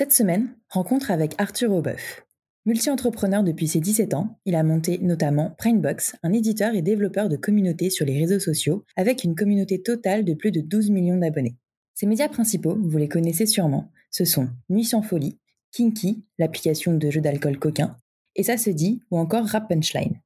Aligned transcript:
Cette 0.00 0.14
semaine, 0.14 0.56
rencontre 0.70 1.10
avec 1.10 1.34
Arthur 1.36 1.72
Aubeuf. 1.72 2.24
Multi-entrepreneur 2.64 3.42
depuis 3.42 3.68
ses 3.68 3.80
17 3.80 4.14
ans, 4.14 4.40
il 4.46 4.54
a 4.54 4.62
monté 4.62 4.96
notamment 4.96 5.54
Brainbox, 5.58 6.16
un 6.22 6.32
éditeur 6.32 6.74
et 6.74 6.80
développeur 6.80 7.28
de 7.28 7.36
communautés 7.36 7.90
sur 7.90 8.06
les 8.06 8.18
réseaux 8.18 8.40
sociaux, 8.40 8.86
avec 8.96 9.24
une 9.24 9.34
communauté 9.34 9.82
totale 9.82 10.24
de 10.24 10.32
plus 10.32 10.52
de 10.52 10.62
12 10.62 10.88
millions 10.88 11.18
d'abonnés. 11.18 11.58
Ses 11.92 12.06
médias 12.06 12.30
principaux, 12.30 12.78
vous 12.80 12.96
les 12.96 13.10
connaissez 13.10 13.44
sûrement, 13.44 13.92
ce 14.10 14.24
sont 14.24 14.48
Nuit 14.70 14.86
sans 14.86 15.02
folie, 15.02 15.38
Kinky, 15.70 16.24
l'application 16.38 16.94
de 16.94 17.10
jeu 17.10 17.20
d'alcool 17.20 17.58
coquin, 17.58 17.94
et 18.36 18.42
ça 18.42 18.56
se 18.56 18.70
dit, 18.70 19.02
ou 19.10 19.18
encore 19.18 19.48
Rap 19.48 19.68
Punchline. 19.68 20.18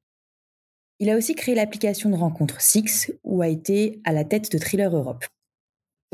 Il 0.99 1.09
a 1.09 1.17
aussi 1.17 1.35
créé 1.35 1.53
l'application 1.53 2.09
de 2.09 2.15
rencontre 2.15 2.61
Six, 2.61 3.11
où 3.25 3.41
a 3.41 3.49
été 3.49 3.99
à 4.05 4.13
la 4.13 4.23
tête 4.23 4.49
de 4.53 4.57
Thriller 4.57 4.95
Europe. 4.95 5.25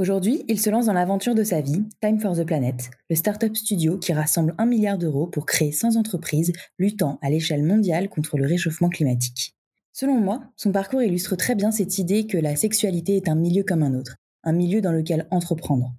Aujourd'hui, 0.02 0.44
il 0.48 0.60
se 0.60 0.72
lance 0.72 0.88
dans 0.88 0.94
l'aventure 0.94 1.36
de 1.36 1.44
sa 1.44 1.62
vie, 1.62 1.84
Time 2.02 2.20
for 2.20 2.36
the 2.36 2.44
Planet, 2.44 2.90
le 3.12 3.16
startup 3.16 3.56
studio 3.56 4.00
qui 4.00 4.14
rassemble 4.14 4.56
un 4.58 4.66
milliard 4.66 4.98
d'euros 4.98 5.28
pour 5.28 5.46
créer 5.46 5.72
100 5.72 5.96
entreprises 5.96 6.54
luttant 6.80 7.20
à 7.22 7.30
l'échelle 7.30 7.62
mondiale 7.62 8.10
contre 8.10 8.40
le 8.40 8.48
réchauffement 8.48 8.90
climatique. 8.90 9.56
Selon 9.94 10.20
moi, 10.20 10.42
son 10.58 10.72
parcours 10.72 11.04
illustre 11.04 11.36
très 11.36 11.54
bien 11.54 11.70
cette 11.70 12.00
idée 12.00 12.26
que 12.26 12.40
la 12.40 12.56
sexualité 12.56 13.16
est 13.16 13.30
un 13.30 13.36
milieu 13.36 13.62
comme 13.62 13.84
un 13.84 13.94
autre, 13.94 14.16
un 14.44 14.54
milieu 14.54 14.82
dans 14.82 14.92
lequel 14.92 15.28
entreprendre. 15.30 15.94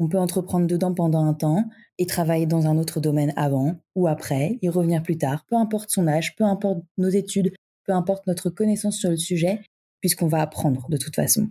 On 0.00 0.08
peut 0.08 0.18
entreprendre 0.18 0.66
dedans 0.66 0.92
pendant 0.92 1.24
un 1.24 1.34
temps 1.34 1.62
et 1.98 2.06
travailler 2.06 2.46
dans 2.46 2.66
un 2.66 2.76
autre 2.76 2.98
domaine 2.98 3.32
avant 3.36 3.76
ou 3.94 4.08
après, 4.08 4.58
y 4.62 4.68
revenir 4.68 5.00
plus 5.00 5.16
tard, 5.16 5.46
peu 5.48 5.54
importe 5.54 5.90
son 5.90 6.08
âge, 6.08 6.34
peu 6.34 6.42
importe 6.42 6.82
nos 6.98 7.08
études, 7.08 7.54
peu 7.86 7.92
importe 7.92 8.26
notre 8.26 8.50
connaissance 8.50 8.96
sur 8.96 9.10
le 9.10 9.16
sujet, 9.16 9.60
puisqu'on 10.00 10.26
va 10.26 10.40
apprendre 10.40 10.88
de 10.90 10.96
toute 10.96 11.14
façon. 11.14 11.50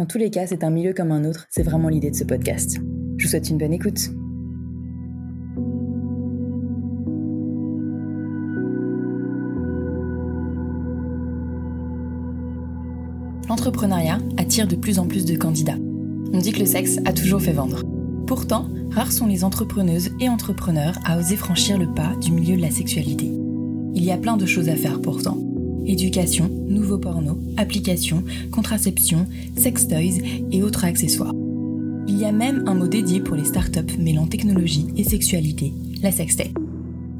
Dans 0.00 0.06
tous 0.06 0.18
les 0.18 0.28
cas, 0.28 0.44
c'est 0.44 0.64
un 0.64 0.70
milieu 0.70 0.92
comme 0.92 1.12
un 1.12 1.24
autre, 1.24 1.46
c'est 1.50 1.62
vraiment 1.62 1.88
l'idée 1.88 2.10
de 2.10 2.16
ce 2.16 2.24
podcast. 2.24 2.78
Je 3.16 3.24
vous 3.24 3.30
souhaite 3.30 3.48
une 3.48 3.58
bonne 3.58 3.72
écoute. 3.72 4.10
L'entrepreneuriat 13.48 14.18
attire 14.36 14.66
de 14.66 14.74
plus 14.74 14.98
en 14.98 15.06
plus 15.06 15.24
de 15.24 15.36
candidats. 15.36 15.78
On 16.32 16.38
dit 16.38 16.50
que 16.50 16.58
le 16.58 16.66
sexe 16.66 16.98
a 17.04 17.12
toujours 17.12 17.40
fait 17.40 17.52
vendre. 17.52 17.84
Pourtant, 18.26 18.68
rares 18.90 19.12
sont 19.12 19.28
les 19.28 19.44
entrepreneuses 19.44 20.10
et 20.18 20.28
entrepreneurs 20.28 20.98
à 21.04 21.18
oser 21.18 21.36
franchir 21.36 21.78
le 21.78 21.86
pas 21.94 22.16
du 22.20 22.32
milieu 22.32 22.56
de 22.56 22.62
la 22.62 22.72
sexualité. 22.72 23.26
Il 23.94 24.02
y 24.02 24.10
a 24.10 24.18
plein 24.18 24.36
de 24.36 24.44
choses 24.46 24.68
à 24.68 24.74
faire 24.74 25.00
pourtant 25.00 25.38
éducation, 25.86 26.50
nouveaux 26.66 26.98
pornos, 26.98 27.38
applications, 27.56 28.24
contraception, 28.50 29.26
sextoys 29.56 30.20
et 30.50 30.62
autres 30.62 30.84
accessoires. 30.84 31.34
Il 32.06 32.18
y 32.18 32.24
a 32.24 32.32
même 32.32 32.64
un 32.66 32.74
mot 32.74 32.86
dédié 32.86 33.20
pour 33.20 33.36
les 33.36 33.44
startups 33.44 33.98
mêlant 33.98 34.26
technologie 34.26 34.86
et 34.96 35.04
sexualité, 35.04 35.72
la 36.02 36.10
sextech. 36.12 36.52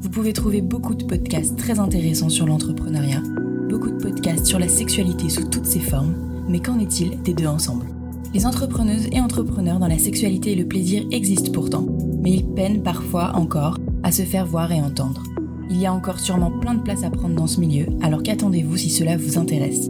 Vous 0.01 0.09
pouvez 0.09 0.33
trouver 0.33 0.61
beaucoup 0.61 0.93
de 0.93 1.03
podcasts 1.03 1.57
très 1.57 1.79
intéressants 1.79 2.29
sur 2.29 2.45
l'entrepreneuriat, 2.45 3.23
beaucoup 3.69 3.89
de 3.89 3.97
podcasts 3.97 4.45
sur 4.45 4.59
la 4.59 4.67
sexualité 4.67 5.29
sous 5.29 5.49
toutes 5.49 5.65
ses 5.65 5.79
formes, 5.79 6.15
mais 6.47 6.59
qu'en 6.59 6.79
est-il 6.79 7.21
des 7.23 7.33
deux 7.33 7.47
ensemble? 7.47 7.87
Les 8.33 8.45
entrepreneuses 8.45 9.07
et 9.11 9.19
entrepreneurs 9.19 9.79
dans 9.79 9.87
la 9.87 9.97
sexualité 9.97 10.51
et 10.51 10.55
le 10.55 10.67
plaisir 10.67 11.03
existent 11.11 11.51
pourtant, 11.51 11.87
mais 12.21 12.33
ils 12.33 12.45
peinent 12.45 12.83
parfois 12.83 13.35
encore 13.35 13.79
à 14.03 14.11
se 14.11 14.21
faire 14.21 14.45
voir 14.45 14.71
et 14.71 14.81
entendre. 14.81 15.23
Il 15.69 15.77
y 15.77 15.85
a 15.85 15.93
encore 15.93 16.19
sûrement 16.19 16.51
plein 16.51 16.75
de 16.75 16.81
place 16.81 17.03
à 17.03 17.09
prendre 17.09 17.35
dans 17.35 17.47
ce 17.47 17.59
milieu, 17.59 17.87
alors 18.01 18.21
qu'attendez-vous 18.21 18.77
si 18.77 18.89
cela 18.89 19.17
vous 19.17 19.37
intéresse? 19.37 19.89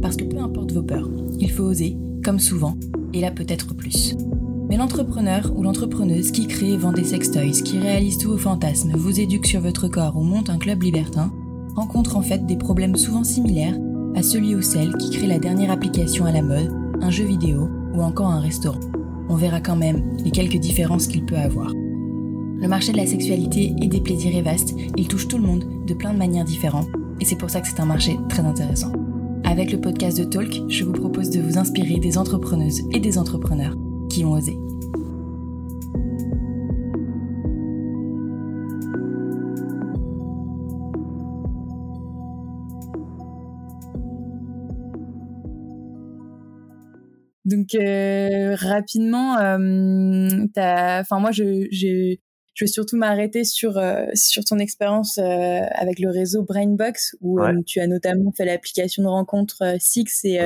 Parce 0.00 0.16
que 0.16 0.24
peu 0.24 0.38
importe 0.38 0.72
vos 0.72 0.82
peurs, 0.82 1.08
il 1.38 1.50
faut 1.50 1.62
oser, 1.62 1.96
comme 2.24 2.40
souvent, 2.40 2.76
et 3.12 3.20
là 3.20 3.30
peut-être 3.30 3.74
plus. 3.74 4.16
Mais 4.68 4.76
l'entrepreneur 4.76 5.52
ou 5.56 5.62
l'entrepreneuse 5.62 6.32
qui 6.32 6.46
crée 6.46 6.72
et 6.72 6.76
vend 6.76 6.92
des 6.92 7.04
sextoys, 7.04 7.62
qui 7.62 7.78
réalise 7.78 8.18
tous 8.18 8.30
vos 8.30 8.38
fantasmes, 8.38 8.92
vous 8.96 9.20
éduque 9.20 9.46
sur 9.46 9.60
votre 9.60 9.86
corps 9.86 10.16
ou 10.16 10.22
monte 10.22 10.50
un 10.50 10.58
club 10.58 10.82
libertin, 10.82 11.30
rencontre 11.76 12.16
en 12.16 12.22
fait 12.22 12.44
des 12.46 12.56
problèmes 12.56 12.96
souvent 12.96 13.24
similaires 13.24 13.78
à 14.14 14.22
celui 14.22 14.54
ou 14.54 14.62
celle 14.62 14.96
qui 14.96 15.10
crée 15.10 15.26
la 15.26 15.38
dernière 15.38 15.70
application 15.70 16.24
à 16.24 16.32
la 16.32 16.42
mode, 16.42 16.72
un 17.00 17.10
jeu 17.10 17.24
vidéo 17.24 17.68
ou 17.94 18.02
encore 18.02 18.30
un 18.30 18.40
restaurant. 18.40 18.80
On 19.28 19.36
verra 19.36 19.60
quand 19.60 19.76
même 19.76 20.02
les 20.24 20.30
quelques 20.30 20.58
différences 20.58 21.06
qu'il 21.06 21.24
peut 21.24 21.36
avoir. 21.36 21.72
Le 22.62 22.68
marché 22.68 22.92
de 22.92 22.96
la 22.96 23.06
sexualité 23.06 23.74
et 23.82 23.88
des 23.88 24.00
plaisirs 24.00 24.36
est 24.36 24.42
vaste, 24.42 24.76
il 24.96 25.08
touche 25.08 25.26
tout 25.26 25.36
le 25.36 25.42
monde 25.42 25.84
de 25.84 25.94
plein 25.94 26.12
de 26.12 26.18
manières 26.18 26.44
différentes, 26.44 26.86
et 27.20 27.24
c'est 27.24 27.34
pour 27.34 27.50
ça 27.50 27.60
que 27.60 27.66
c'est 27.66 27.80
un 27.80 27.86
marché 27.86 28.16
très 28.28 28.44
intéressant. 28.44 28.92
Avec 29.42 29.72
le 29.72 29.80
podcast 29.80 30.16
de 30.16 30.22
Talk, 30.22 30.60
je 30.68 30.84
vous 30.84 30.92
propose 30.92 31.28
de 31.30 31.40
vous 31.40 31.58
inspirer 31.58 31.98
des 31.98 32.16
entrepreneuses 32.18 32.82
et 32.92 33.00
des 33.00 33.18
entrepreneurs 33.18 33.74
qui 34.08 34.24
ont 34.24 34.30
osé. 34.30 34.56
Donc 47.44 47.74
euh, 47.74 48.54
rapidement, 48.54 49.36
euh, 49.38 50.46
enfin 50.56 51.18
moi 51.18 51.32
j'ai 51.32 52.20
je 52.54 52.64
vais 52.64 52.68
surtout 52.70 52.96
m'arrêter 52.96 53.44
sur 53.44 53.78
euh, 53.78 54.06
sur 54.14 54.44
ton 54.44 54.58
expérience 54.58 55.18
euh, 55.18 55.60
avec 55.74 55.98
le 55.98 56.10
réseau 56.10 56.42
Brainbox 56.42 57.16
où 57.20 57.40
euh, 57.40 57.62
tu 57.66 57.80
as 57.80 57.86
notamment 57.86 58.32
fait 58.32 58.44
l'application 58.44 59.02
de 59.02 59.08
rencontre 59.08 59.76
Six 59.78 60.24
et 60.24 60.40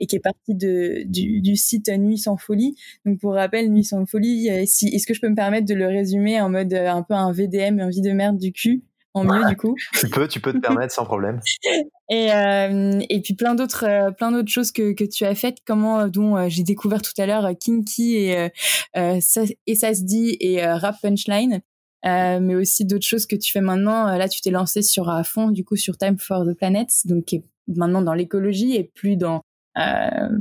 et 0.00 0.06
qui 0.06 0.16
est 0.16 0.20
partie 0.20 0.56
de 0.56 1.04
du, 1.06 1.40
du, 1.40 1.54
site 1.54 1.88
Nuit 1.88 2.18
sans 2.18 2.36
folie. 2.36 2.74
Donc 3.06 3.20
pour 3.20 3.34
rappel, 3.34 3.70
Nuit 3.70 3.84
sans 3.84 4.04
folie, 4.06 4.66
si 4.66 4.88
est-ce 4.88 5.06
que 5.06 5.14
je 5.14 5.20
peux 5.20 5.28
me 5.28 5.36
permettre 5.36 5.68
de 5.68 5.74
le 5.74 5.86
résumer 5.86 6.40
en 6.40 6.50
mode 6.50 6.74
un 6.74 7.02
peu 7.04 7.14
un 7.14 7.30
VDM, 7.30 7.78
un 7.78 7.90
vie 7.90 8.00
de 8.00 8.10
merde 8.10 8.36
du 8.36 8.52
cul? 8.52 8.82
En 9.14 9.24
mieux 9.24 9.48
du 9.48 9.56
coup. 9.56 9.74
Tu 9.98 10.08
peux, 10.08 10.28
tu 10.28 10.40
peux 10.40 10.52
te 10.52 10.58
permettre 10.58 10.92
sans 10.92 11.04
problème. 11.04 11.40
Et, 12.10 12.30
euh, 12.34 13.00
et 13.08 13.22
puis 13.22 13.32
plein 13.32 13.54
d'autres, 13.54 13.86
euh, 13.86 14.10
plein 14.10 14.30
d'autres 14.30 14.50
choses 14.50 14.72
que, 14.72 14.92
que 14.92 15.04
tu 15.04 15.24
as 15.24 15.34
faites, 15.34 15.56
comment 15.66 16.00
euh, 16.00 16.08
dont 16.08 16.36
euh, 16.36 16.48
j'ai 16.48 16.62
découvert 16.62 17.00
tout 17.00 17.14
à 17.16 17.24
l'heure 17.24 17.48
Kinky 17.58 18.16
et 18.16 18.50
euh, 18.94 19.20
et 19.66 19.74
ça 19.74 19.94
se 19.94 20.02
dit 20.02 20.36
et 20.38 20.62
Rap 20.66 20.96
Punchline, 21.00 21.62
mais 22.04 22.54
aussi 22.54 22.84
d'autres 22.84 23.06
choses 23.06 23.24
que 23.24 23.36
tu 23.36 23.50
fais 23.52 23.62
maintenant. 23.62 24.18
Là, 24.18 24.28
tu 24.28 24.42
t'es 24.42 24.50
lancé 24.50 24.82
sur 24.82 25.08
à 25.08 25.24
fond 25.24 25.48
du 25.48 25.64
coup 25.64 25.76
sur 25.76 25.96
Time 25.96 26.18
for 26.18 26.44
the 26.44 26.54
Planet, 26.54 26.90
donc 27.06 27.24
qui 27.24 27.36
est 27.36 27.44
maintenant 27.68 28.02
dans 28.02 28.12
l'écologie 28.12 28.76
et 28.76 28.84
plus 28.84 29.16
dans 29.16 29.40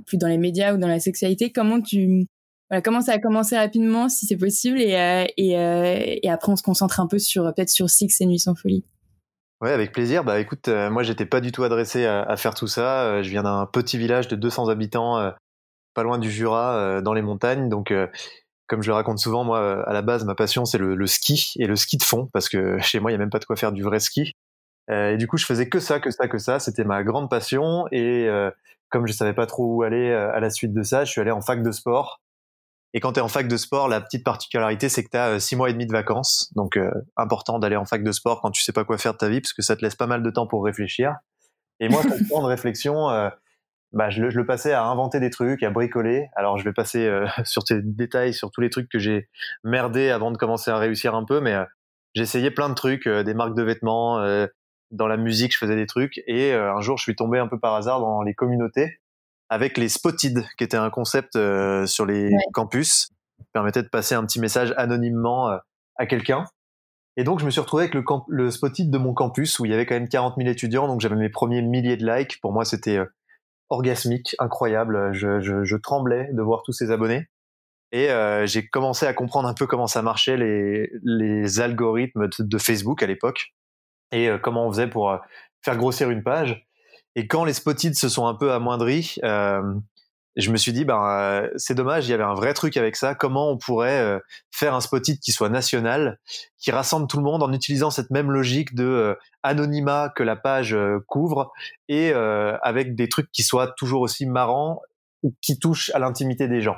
plus 0.05 0.17
dans 0.17 0.27
les 0.27 0.37
médias 0.37 0.73
ou 0.73 0.77
dans 0.77 0.89
la 0.89 0.99
sexualité. 0.99 1.49
Comment 1.49 1.79
tu 1.79 2.27
comment 2.81 3.01
ça 3.01 3.13
a 3.13 3.19
commencé 3.19 3.57
rapidement, 3.57 4.09
si 4.09 4.25
c'est 4.25 4.37
possible, 4.37 4.79
et, 4.79 4.95
euh, 4.95 5.25
euh, 5.25 6.17
et, 6.23 6.29
après 6.29 6.51
on 6.51 6.55
se 6.55 6.63
concentre 6.63 6.99
un 6.99 7.07
peu 7.07 7.19
sur 7.19 7.43
peut-être 7.53 7.69
sur 7.69 7.89
Six 7.89 8.21
et 8.21 8.25
Nuit 8.25 8.39
sans 8.39 8.55
folie. 8.55 8.85
Ouais, 9.61 9.71
avec 9.71 9.91
plaisir. 9.91 10.23
Bah 10.23 10.39
écoute, 10.39 10.67
euh, 10.67 10.89
moi 10.89 11.03
j'étais 11.03 11.25
pas 11.25 11.39
du 11.41 11.51
tout 11.51 11.63
adressé 11.63 12.05
à, 12.05 12.35
faire 12.37 12.53
tout 12.53 12.67
ça. 12.67 13.21
je 13.21 13.29
viens 13.29 13.43
d'un 13.43 13.65
petit 13.65 13.97
village 13.97 14.27
de 14.27 14.35
200 14.35 14.69
habitants, 14.69 15.33
pas 15.93 16.03
loin 16.03 16.17
du 16.17 16.31
Jura, 16.31 17.01
dans 17.01 17.13
les 17.13 17.21
montagnes. 17.21 17.69
Donc, 17.69 17.93
comme 18.67 18.81
je 18.81 18.87
le 18.87 18.93
raconte 18.93 19.19
souvent, 19.19 19.43
moi 19.43 19.87
à 19.87 19.93
la 19.93 20.01
base 20.01 20.25
ma 20.25 20.35
passion 20.35 20.65
c'est 20.65 20.77
le, 20.77 21.07
ski 21.07 21.53
et 21.59 21.67
le 21.67 21.75
ski 21.75 21.97
de 21.97 22.03
fond 22.03 22.29
parce 22.33 22.49
que 22.49 22.77
chez 22.81 22.99
moi 22.99 23.11
il 23.11 23.13
y 23.13 23.15
a 23.15 23.19
même 23.19 23.29
pas 23.29 23.39
de 23.39 23.45
quoi 23.45 23.55
faire 23.55 23.71
du 23.71 23.83
vrai 23.83 23.99
ski. 23.99 24.33
et 24.89 25.17
du 25.17 25.27
coup 25.27 25.37
je 25.37 25.45
faisais 25.45 25.69
que 25.69 25.79
ça, 25.79 25.99
que 25.99 26.11
ça, 26.11 26.27
que 26.27 26.37
ça. 26.37 26.59
C'était 26.59 26.83
ma 26.83 27.03
grande 27.03 27.29
passion 27.29 27.85
et 27.91 28.27
comme 28.89 29.07
je 29.07 29.13
savais 29.13 29.33
pas 29.33 29.45
trop 29.45 29.75
où 29.75 29.83
aller 29.83 30.11
à 30.11 30.39
la 30.39 30.49
suite 30.49 30.73
de 30.73 30.83
ça, 30.83 31.05
je 31.05 31.11
suis 31.11 31.21
allé 31.21 31.31
en 31.31 31.41
fac 31.41 31.61
de 31.63 31.71
sport 31.71 32.19
et 32.93 32.99
quand 32.99 33.13
tu 33.13 33.19
es 33.19 33.23
en 33.23 33.27
fac 33.27 33.47
de 33.47 33.57
sport, 33.57 33.87
la 33.87 34.01
petite 34.01 34.23
particularité, 34.23 34.87
c'est 34.87 35.03
que 35.03 35.09
tu 35.09 35.17
as 35.17 35.29
euh, 35.29 35.39
six 35.39 35.55
mois 35.55 35.69
et 35.69 35.73
demi 35.73 35.87
de 35.87 35.91
vacances. 35.91 36.51
Donc, 36.55 36.77
euh, 36.77 36.91
important 37.17 37.57
d'aller 37.57 37.75
en 37.75 37.85
fac 37.85 38.03
de 38.03 38.11
sport 38.11 38.41
quand 38.41 38.51
tu 38.51 38.61
sais 38.61 38.71
pas 38.71 38.83
quoi 38.85 38.97
faire 38.97 39.13
de 39.13 39.17
ta 39.17 39.29
vie, 39.29 39.41
parce 39.41 39.53
que 39.53 39.63
ça 39.63 39.75
te 39.75 39.81
laisse 39.81 39.95
pas 39.95 40.05
mal 40.05 40.21
de 40.21 40.29
temps 40.29 40.45
pour 40.45 40.63
réfléchir. 40.63 41.15
Et 41.79 41.89
moi, 41.89 42.03
ce 42.03 42.29
temps 42.29 42.43
de 42.43 42.47
réflexion, 42.47 43.09
euh, 43.09 43.29
bah, 43.93 44.11
je, 44.11 44.21
le, 44.21 44.29
je, 44.29 44.37
le, 44.37 44.45
passais 44.45 44.73
à 44.73 44.83
inventer 44.85 45.19
des 45.19 45.31
trucs, 45.31 45.63
à 45.63 45.71
bricoler. 45.71 46.27
Alors, 46.35 46.59
je 46.59 46.63
vais 46.63 46.73
passer 46.73 47.09
sur 47.45 47.63
tes 47.63 47.81
détails, 47.81 48.33
sur 48.33 48.51
tous 48.51 48.61
les 48.61 48.69
trucs 48.69 48.89
que 48.89 48.99
j'ai 48.99 49.27
merdé 49.63 50.11
avant 50.11 50.31
de 50.31 50.37
commencer 50.37 50.69
à 50.69 50.77
réussir 50.77 51.15
un 51.15 51.25
peu, 51.25 51.41
mais 51.41 51.55
j'essayais 52.13 52.51
plein 52.51 52.69
de 52.69 52.75
trucs, 52.75 53.07
des 53.07 53.33
marques 53.33 53.55
de 53.55 53.63
vêtements, 53.63 54.23
dans 54.91 55.07
la 55.07 55.17
musique, 55.17 55.53
je 55.53 55.57
faisais 55.57 55.75
des 55.75 55.87
trucs. 55.87 56.21
Et 56.27 56.53
un 56.53 56.81
jour, 56.81 56.97
je 56.97 57.03
suis 57.03 57.15
tombé 57.15 57.39
un 57.39 57.47
peu 57.47 57.59
par 57.59 57.73
hasard 57.73 57.99
dans 57.99 58.21
les 58.21 58.35
communautés 58.35 58.99
avec 59.53 59.77
les 59.77 59.87
Spotted, 59.87 60.43
qui 60.57 60.63
était 60.63 60.77
un 60.77 60.89
concept 60.89 61.35
euh, 61.35 61.85
sur 61.85 62.07
les 62.07 62.31
campus, 62.53 63.09
qui 63.37 63.45
permettait 63.53 63.83
de 63.83 63.87
passer 63.87 64.15
un 64.15 64.25
petit 64.25 64.39
message 64.39 64.73
anonymement 64.77 65.51
euh, 65.51 65.57
à 65.95 66.07
quelqu'un. 66.07 66.45
Et 67.17 67.23
donc, 67.23 67.39
je 67.39 67.45
me 67.45 67.51
suis 67.51 67.61
retrouvé 67.61 67.83
avec 67.83 67.93
le, 67.93 68.03
le 68.29 68.49
Spotted 68.49 68.89
de 68.89 68.97
mon 68.97 69.13
campus, 69.13 69.59
où 69.59 69.65
il 69.65 69.71
y 69.71 69.73
avait 69.75 69.85
quand 69.85 69.93
même 69.93 70.09
40 70.09 70.37
000 70.37 70.49
étudiants, 70.49 70.87
donc 70.87 71.01
j'avais 71.01 71.15
mes 71.15 71.29
premiers 71.29 71.61
milliers 71.61 71.97
de 71.97 72.03
likes. 72.03 72.41
Pour 72.41 72.51
moi, 72.51 72.65
c'était 72.65 72.97
euh, 72.97 73.05
orgasmique, 73.69 74.35
incroyable. 74.39 75.13
Je, 75.13 75.39
je, 75.39 75.63
je, 75.63 75.75
tremblais 75.77 76.29
de 76.33 76.41
voir 76.41 76.63
tous 76.63 76.73
ces 76.73 76.89
abonnés. 76.89 77.27
Et 77.91 78.09
j'ai 78.45 78.67
commencé 78.67 79.05
à 79.05 79.13
comprendre 79.13 79.47
un 79.47 79.53
peu 79.53 79.67
comment 79.67 79.85
ça 79.85 80.01
marchait, 80.01 80.35
les, 80.35 80.89
les 81.03 81.59
algorithmes 81.59 82.27
de, 82.27 82.43
de 82.43 82.57
Facebook 82.57 83.03
à 83.03 83.05
l'époque, 83.05 83.53
et 84.11 84.31
comment 84.41 84.65
on 84.65 84.71
faisait 84.71 84.87
pour 84.87 85.15
faire 85.61 85.77
grossir 85.77 86.09
une 86.09 86.23
page. 86.23 86.65
Et 87.15 87.27
quand 87.27 87.45
les 87.45 87.53
Spotted 87.53 87.95
se 87.95 88.09
sont 88.09 88.27
un 88.27 88.33
peu 88.33 88.51
amoindris, 88.51 89.17
euh, 89.23 89.61
je 90.35 90.51
me 90.51 90.57
suis 90.57 90.73
dit, 90.73 90.83
ben, 90.83 90.99
euh, 91.05 91.49
c'est 91.57 91.75
dommage, 91.75 92.07
il 92.07 92.11
y 92.11 92.13
avait 92.13 92.23
un 92.23 92.33
vrai 92.33 92.55
truc 92.55 92.75
avec 92.75 92.95
ça. 92.95 93.13
Comment 93.13 93.51
on 93.51 93.57
pourrait 93.57 93.99
euh, 93.99 94.19
faire 94.51 94.73
un 94.73 94.81
spot 94.81 95.03
qui 95.03 95.31
soit 95.31 95.49
national, 95.49 96.19
qui 96.57 96.71
rassemble 96.71 97.07
tout 97.07 97.17
le 97.17 97.23
monde 97.23 97.43
en 97.43 97.53
utilisant 97.53 97.91
cette 97.91 98.09
même 98.09 98.31
logique 98.31 98.73
de 98.73 99.15
anonymat 99.43 100.11
que 100.15 100.23
la 100.23 100.35
page 100.35 100.75
couvre 101.07 101.51
et 101.87 102.13
avec 102.13 102.95
des 102.95 103.09
trucs 103.09 103.31
qui 103.31 103.43
soient 103.43 103.73
toujours 103.77 104.01
aussi 104.01 104.25
marrants 104.25 104.81
ou 105.21 105.35
qui 105.41 105.59
touchent 105.59 105.91
à 105.93 105.99
l'intimité 105.99 106.47
des 106.47 106.61
gens. 106.61 106.77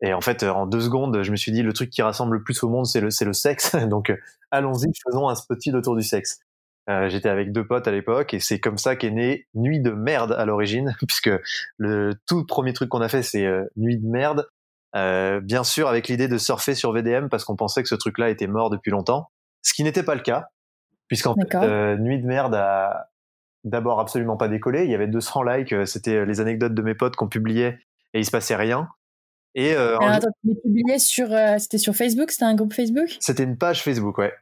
Et 0.00 0.14
en 0.14 0.20
fait, 0.20 0.44
en 0.44 0.66
deux 0.66 0.80
secondes, 0.80 1.22
je 1.22 1.30
me 1.30 1.36
suis 1.36 1.52
dit, 1.52 1.62
le 1.62 1.72
truc 1.72 1.90
qui 1.90 2.02
rassemble 2.02 2.36
le 2.36 2.42
plus 2.42 2.62
au 2.62 2.68
monde, 2.68 2.86
c'est 2.86 3.00
le, 3.00 3.08
le 3.20 3.32
sexe. 3.32 3.74
Donc, 3.88 4.12
allons-y, 4.50 4.86
faisons 5.04 5.28
un 5.28 5.34
spotty 5.34 5.72
autour 5.74 5.96
du 5.96 6.02
sexe. 6.02 6.38
Euh, 6.88 7.08
j'étais 7.10 7.28
avec 7.28 7.52
deux 7.52 7.66
potes 7.66 7.86
à 7.86 7.90
l'époque 7.90 8.32
et 8.32 8.40
c'est 8.40 8.60
comme 8.60 8.78
ça 8.78 8.96
qu'est 8.96 9.10
né 9.10 9.46
Nuit 9.54 9.80
de 9.80 9.90
merde 9.90 10.32
à 10.32 10.46
l'origine, 10.46 10.96
puisque 11.06 11.30
le 11.76 12.14
tout 12.26 12.46
premier 12.46 12.72
truc 12.72 12.88
qu'on 12.88 13.02
a 13.02 13.08
fait 13.08 13.22
c'est 13.22 13.44
euh, 13.44 13.64
Nuit 13.76 13.98
de 13.98 14.06
merde. 14.06 14.48
Euh, 14.96 15.40
bien 15.40 15.64
sûr 15.64 15.86
avec 15.86 16.08
l'idée 16.08 16.28
de 16.28 16.38
surfer 16.38 16.74
sur 16.74 16.92
VDM 16.92 17.28
parce 17.28 17.44
qu'on 17.44 17.56
pensait 17.56 17.82
que 17.82 17.90
ce 17.90 17.94
truc-là 17.94 18.30
était 18.30 18.46
mort 18.46 18.70
depuis 18.70 18.90
longtemps, 18.90 19.28
ce 19.60 19.74
qui 19.74 19.84
n'était 19.84 20.02
pas 20.02 20.14
le 20.14 20.22
cas, 20.22 20.46
puisqu'en 21.08 21.34
fait 21.34 21.98
Nuit 21.98 22.22
de 22.22 22.26
merde 22.26 22.54
a 22.54 23.10
d'abord 23.64 24.00
absolument 24.00 24.38
pas 24.38 24.48
décollé. 24.48 24.84
Il 24.84 24.90
y 24.90 24.94
avait 24.94 25.06
200 25.06 25.42
likes, 25.42 25.74
c'était 25.86 26.24
les 26.24 26.40
anecdotes 26.40 26.72
de 26.72 26.80
mes 26.80 26.94
potes 26.94 27.16
qu'on 27.16 27.28
publiait 27.28 27.78
et 28.14 28.20
il 28.20 28.24
se 28.24 28.30
passait 28.30 28.56
rien. 28.56 28.88
Et 29.54 29.74
attends, 29.74 30.28
tu 30.42 30.54
publiais 30.62 30.98
sur, 30.98 31.28
c'était 31.58 31.76
sur 31.76 31.94
Facebook, 31.94 32.30
c'était 32.30 32.46
un 32.46 32.54
groupe 32.54 32.72
Facebook? 32.72 33.14
C'était 33.20 33.44
une 33.44 33.58
page 33.58 33.82
Facebook, 33.82 34.16
ouais. 34.16 34.32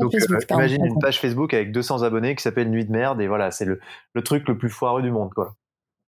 Donc, 0.00 0.14
euh, 0.14 0.38
imagine 0.50 0.84
une 0.84 0.98
page 0.98 1.20
Facebook 1.20 1.54
avec 1.54 1.72
200 1.72 2.02
abonnés 2.02 2.34
qui 2.36 2.42
s'appelle 2.42 2.70
Nuit 2.70 2.84
de 2.84 2.92
merde 2.92 3.20
et 3.20 3.28
voilà, 3.28 3.50
c'est 3.50 3.64
le, 3.64 3.80
le 4.14 4.22
truc 4.22 4.46
le 4.48 4.58
plus 4.58 4.68
foireux 4.68 5.02
du 5.02 5.10
monde, 5.10 5.32
quoi. 5.34 5.56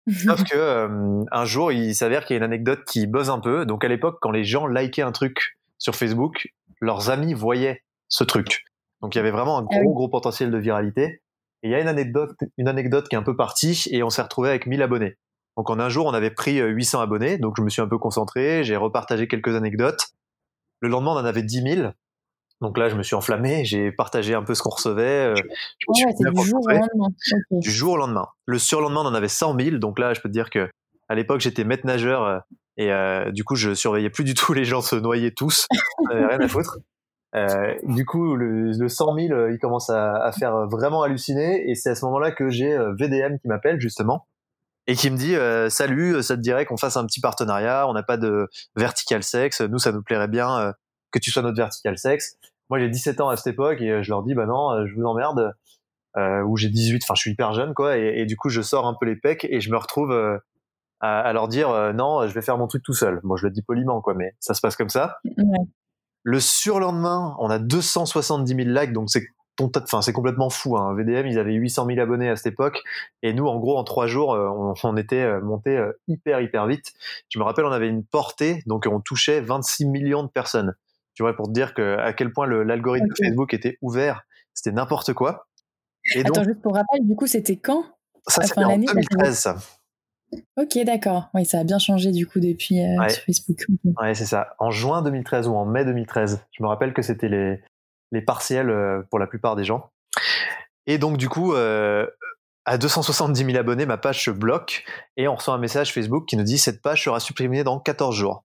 Sauf 0.25 0.43
que 0.43 0.55
euh, 0.55 1.23
un 1.31 1.45
jour, 1.45 1.71
il 1.71 1.95
s'avère 1.95 2.25
qu'il 2.25 2.33
y 2.33 2.37
a 2.37 2.37
une 2.37 2.43
anecdote 2.43 2.83
qui 2.85 3.07
buzz 3.07 3.29
un 3.29 3.39
peu. 3.39 3.65
Donc 3.65 3.85
à 3.85 3.87
l'époque, 3.87 4.17
quand 4.21 4.31
les 4.31 4.43
gens 4.43 4.67
likaient 4.67 5.01
un 5.01 5.13
truc 5.13 5.57
sur 5.77 5.95
Facebook, 5.95 6.49
leurs 6.81 7.09
amis 7.09 7.33
voyaient 7.33 7.83
ce 8.09 8.23
truc. 8.23 8.65
Donc 9.01 9.15
il 9.15 9.17
y 9.17 9.21
avait 9.21 9.31
vraiment 9.31 9.59
un 9.59 9.67
ah 9.69 9.79
gros 9.79 9.93
gros 9.93 10.09
potentiel 10.09 10.51
de 10.51 10.57
viralité. 10.57 11.21
Et 11.61 11.69
il 11.69 11.71
y 11.71 11.75
a 11.75 11.79
une 11.79 11.87
anecdote, 11.87 12.31
une 12.57 12.67
anecdote 12.67 13.07
qui 13.07 13.15
est 13.15 13.17
un 13.17 13.23
peu 13.23 13.37
partie 13.37 13.87
et 13.91 14.03
on 14.03 14.09
s'est 14.09 14.21
retrouvé 14.21 14.49
avec 14.49 14.67
1000 14.67 14.81
abonnés. 14.81 15.17
Donc 15.55 15.69
en 15.69 15.79
un 15.79 15.87
jour, 15.87 16.05
on 16.05 16.13
avait 16.13 16.31
pris 16.31 16.59
800 16.59 16.99
euh, 16.99 17.03
abonnés. 17.03 17.37
Donc 17.37 17.55
je 17.57 17.61
me 17.61 17.69
suis 17.69 17.81
un 17.81 17.87
peu 17.87 17.97
concentré, 17.97 18.65
j'ai 18.65 18.75
repartagé 18.75 19.29
quelques 19.29 19.55
anecdotes. 19.55 20.09
Le 20.81 20.89
lendemain, 20.89 21.11
on 21.11 21.19
en 21.19 21.25
avait 21.25 21.43
10 21.43 21.61
000. 21.61 21.91
Donc 22.63 22.77
là, 22.77 22.87
je 22.87 22.95
me 22.95 23.03
suis 23.03 23.13
enflammé, 23.13 23.65
j'ai 23.65 23.91
partagé 23.91 24.33
un 24.33 24.41
peu 24.41 24.55
ce 24.55 24.63
qu'on 24.63 24.69
recevait. 24.69 25.33
Euh, 25.33 25.33
du 25.33 26.45
jour 26.45 26.61
au 26.63 26.69
lendemain. 26.69 27.07
Du 27.51 27.69
jour 27.69 27.91
au 27.91 27.97
lendemain. 27.97 28.27
Le 28.45 28.57
surlendemain, 28.57 29.01
on 29.01 29.07
en 29.07 29.13
avait 29.13 29.27
100 29.27 29.59
000. 29.59 29.77
Donc 29.79 29.99
là, 29.99 30.13
je 30.13 30.21
peux 30.21 30.29
te 30.29 30.33
dire 30.33 30.49
que 30.49 30.69
à 31.09 31.15
l'époque, 31.15 31.41
j'étais 31.41 31.65
maître 31.65 31.85
nageur 31.85 32.23
euh, 32.23 32.39
et 32.77 32.93
euh, 32.93 33.31
du 33.31 33.43
coup, 33.43 33.55
je 33.55 33.73
surveillais 33.73 34.09
plus 34.09 34.23
du 34.23 34.33
tout 34.33 34.53
les 34.53 34.63
gens 34.63 34.79
se 34.79 34.95
noyer 34.95 35.33
tous. 35.33 35.67
rien 36.09 36.39
à 36.39 36.47
foutre. 36.47 36.77
du 37.83 38.05
coup, 38.05 38.37
le, 38.37 38.71
le 38.71 38.87
100 38.87 39.13
000, 39.13 39.49
il 39.49 39.59
commence 39.59 39.89
à, 39.89 40.31
faire 40.31 40.65
vraiment 40.67 41.03
halluciner. 41.03 41.69
Et 41.69 41.75
c'est 41.75 41.89
à 41.89 41.95
ce 41.95 42.05
moment-là 42.05 42.31
que 42.31 42.49
j'ai 42.49 42.77
VDM 42.97 43.39
qui 43.39 43.49
m'appelle 43.49 43.81
justement 43.81 44.25
et 44.87 44.95
qui 44.95 45.09
me 45.11 45.17
dit 45.17 45.35
salut, 45.69 46.23
ça 46.23 46.37
te 46.37 46.41
dirait 46.41 46.65
qu'on 46.65 46.77
fasse 46.77 46.95
un 46.95 47.05
petit 47.05 47.19
partenariat. 47.19 47.89
On 47.89 47.93
n'a 47.93 48.03
pas 48.03 48.15
de 48.15 48.47
vertical 48.77 49.21
sexe. 49.21 49.59
Nous, 49.59 49.79
ça 49.79 49.91
nous 49.91 50.01
plairait 50.01 50.29
bien 50.29 50.73
que 51.11 51.19
tu 51.19 51.29
sois 51.29 51.41
notre 51.41 51.57
vertical 51.57 51.97
sexe 51.97 52.37
moi 52.69 52.79
j'ai 52.79 52.89
17 52.89 53.21
ans 53.21 53.29
à 53.29 53.37
cette 53.37 53.53
époque 53.53 53.81
et 53.81 53.91
euh, 53.91 54.03
je 54.03 54.09
leur 54.09 54.23
dis 54.23 54.33
bah 54.33 54.45
non, 54.45 54.71
euh, 54.71 54.85
je 54.87 54.95
vous 54.95 55.03
emmerde. 55.03 55.53
Euh, 56.15 56.43
ou 56.43 56.57
j'ai 56.57 56.69
18, 56.69 57.03
enfin 57.03 57.15
je 57.15 57.21
suis 57.21 57.31
hyper 57.31 57.53
jeune 57.53 57.73
quoi, 57.73 57.97
et, 57.97 58.19
et, 58.19 58.25
du 58.27 58.37
coup 58.37 58.49
je 58.49 58.61
sors 58.61 58.85
un 58.85 58.93
peu 58.93 59.07
les 59.07 59.15
pecs 59.15 59.47
et 59.49 59.59
je 59.61 59.71
me 59.71 59.77
retrouve 59.77 60.11
euh, 60.11 60.37
à, 60.99 61.21
à, 61.21 61.33
leur 61.33 61.47
dire 61.47 61.69
non, 61.95 62.27
je 62.27 62.33
vais 62.35 62.43
faire 62.43 62.59
mon 62.59 62.67
truc 62.67 62.83
tout 62.83 62.93
seul. 62.93 63.19
Moi 63.23 63.35
je 63.35 63.47
le 63.47 63.51
dis 63.51 63.63
poliment 63.63 63.99
quoi, 63.99 64.13
mais 64.13 64.35
ça 64.39 64.53
se 64.53 64.61
passe 64.61 64.75
comme 64.75 64.89
ça. 64.89 65.17
Ouais. 65.25 65.57
Le 66.21 66.39
surlendemain, 66.39 67.35
on 67.39 67.49
a 67.49 67.57
270 67.57 68.55
000 68.55 68.69
likes, 68.69 68.93
donc 68.93 69.09
c'est 69.09 69.25
enfin 69.59 70.03
c'est 70.03 70.13
complètement 70.13 70.51
fou. 70.51 70.77
Hein. 70.77 70.93
VDM, 70.95 71.25
ils 71.25 71.39
avaient 71.39 71.53
800 71.53 71.87
000 71.87 71.99
abonnés 71.99 72.29
à 72.29 72.35
cette 72.35 72.53
époque, 72.53 72.83
et 73.23 73.33
nous, 73.33 73.47
en 73.47 73.57
gros, 73.57 73.75
en 73.77 73.83
trois 73.83 74.05
jours, 74.05 74.29
on, 74.29 74.75
on 74.83 74.97
était 74.97 75.41
monté 75.41 75.83
hyper 76.07 76.41
hyper 76.41 76.67
vite. 76.67 76.93
Je 77.29 77.39
me 77.39 77.43
rappelle, 77.43 77.65
on 77.65 77.71
avait 77.71 77.89
une 77.89 78.05
portée, 78.05 78.61
donc 78.67 78.87
on 78.87 78.99
touchait 78.99 79.41
26 79.41 79.87
millions 79.87 80.21
de 80.21 80.29
personnes. 80.29 80.75
Tu 81.13 81.23
vois, 81.23 81.35
pour 81.35 81.47
te 81.47 81.51
dire 81.51 81.73
que, 81.73 81.97
à 81.97 82.13
quel 82.13 82.31
point 82.31 82.47
l'algorithme 82.47 83.07
de 83.07 83.13
Facebook 83.15 83.53
était 83.53 83.77
ouvert, 83.81 84.23
c'était 84.53 84.71
n'importe 84.71 85.13
quoi. 85.13 85.47
Et 86.15 86.21
Attends, 86.21 86.43
juste 86.43 86.61
pour 86.61 86.73
rappel, 86.73 87.05
du 87.05 87.15
coup, 87.15 87.27
c'était 87.27 87.57
quand? 87.57 87.85
Ça, 88.27 88.43
c'était 88.43 88.63
en 88.63 88.77
2013, 88.77 89.37
ça. 89.37 89.57
Ok, 90.57 90.77
d'accord. 90.85 91.29
Oui, 91.33 91.45
ça 91.45 91.59
a 91.59 91.63
bien 91.63 91.79
changé 91.79 92.11
du 92.11 92.25
coup 92.25 92.39
depuis 92.39 92.79
euh, 92.81 93.09
sur 93.09 93.23
Facebook. 93.23 93.59
Ouais, 94.01 94.15
c'est 94.15 94.25
ça. 94.25 94.55
En 94.59 94.71
juin 94.71 95.01
2013 95.01 95.47
ou 95.47 95.53
en 95.53 95.65
mai 95.65 95.85
2013. 95.85 96.43
Je 96.51 96.63
me 96.63 96.67
rappelle 96.67 96.93
que 96.93 97.01
c'était 97.01 97.29
les, 97.29 97.61
les 98.11 98.21
partiels 98.21 98.69
euh, 98.69 99.01
pour 99.09 99.19
la 99.19 99.27
plupart 99.27 99.55
des 99.55 99.63
gens. 99.63 99.91
Et 100.87 100.97
donc, 100.97 101.17
du 101.17 101.29
coup, 101.29 101.53
euh, 101.53 102.07
à 102.65 102.77
270 102.77 103.45
000 103.45 103.57
abonnés, 103.57 103.85
ma 103.85 103.97
page 103.97 104.23
se 104.23 104.31
bloque 104.31 104.85
et 105.17 105.27
on 105.27 105.35
reçoit 105.35 105.53
un 105.53 105.59
message 105.59 105.93
Facebook 105.93 106.25
qui 106.25 106.37
nous 106.37 106.43
dit 106.43 106.57
cette 106.57 106.81
page 106.81 107.03
sera 107.03 107.19
supprimée 107.19 107.63
dans 107.63 107.79
14 107.79 108.15
jours. 108.15 108.43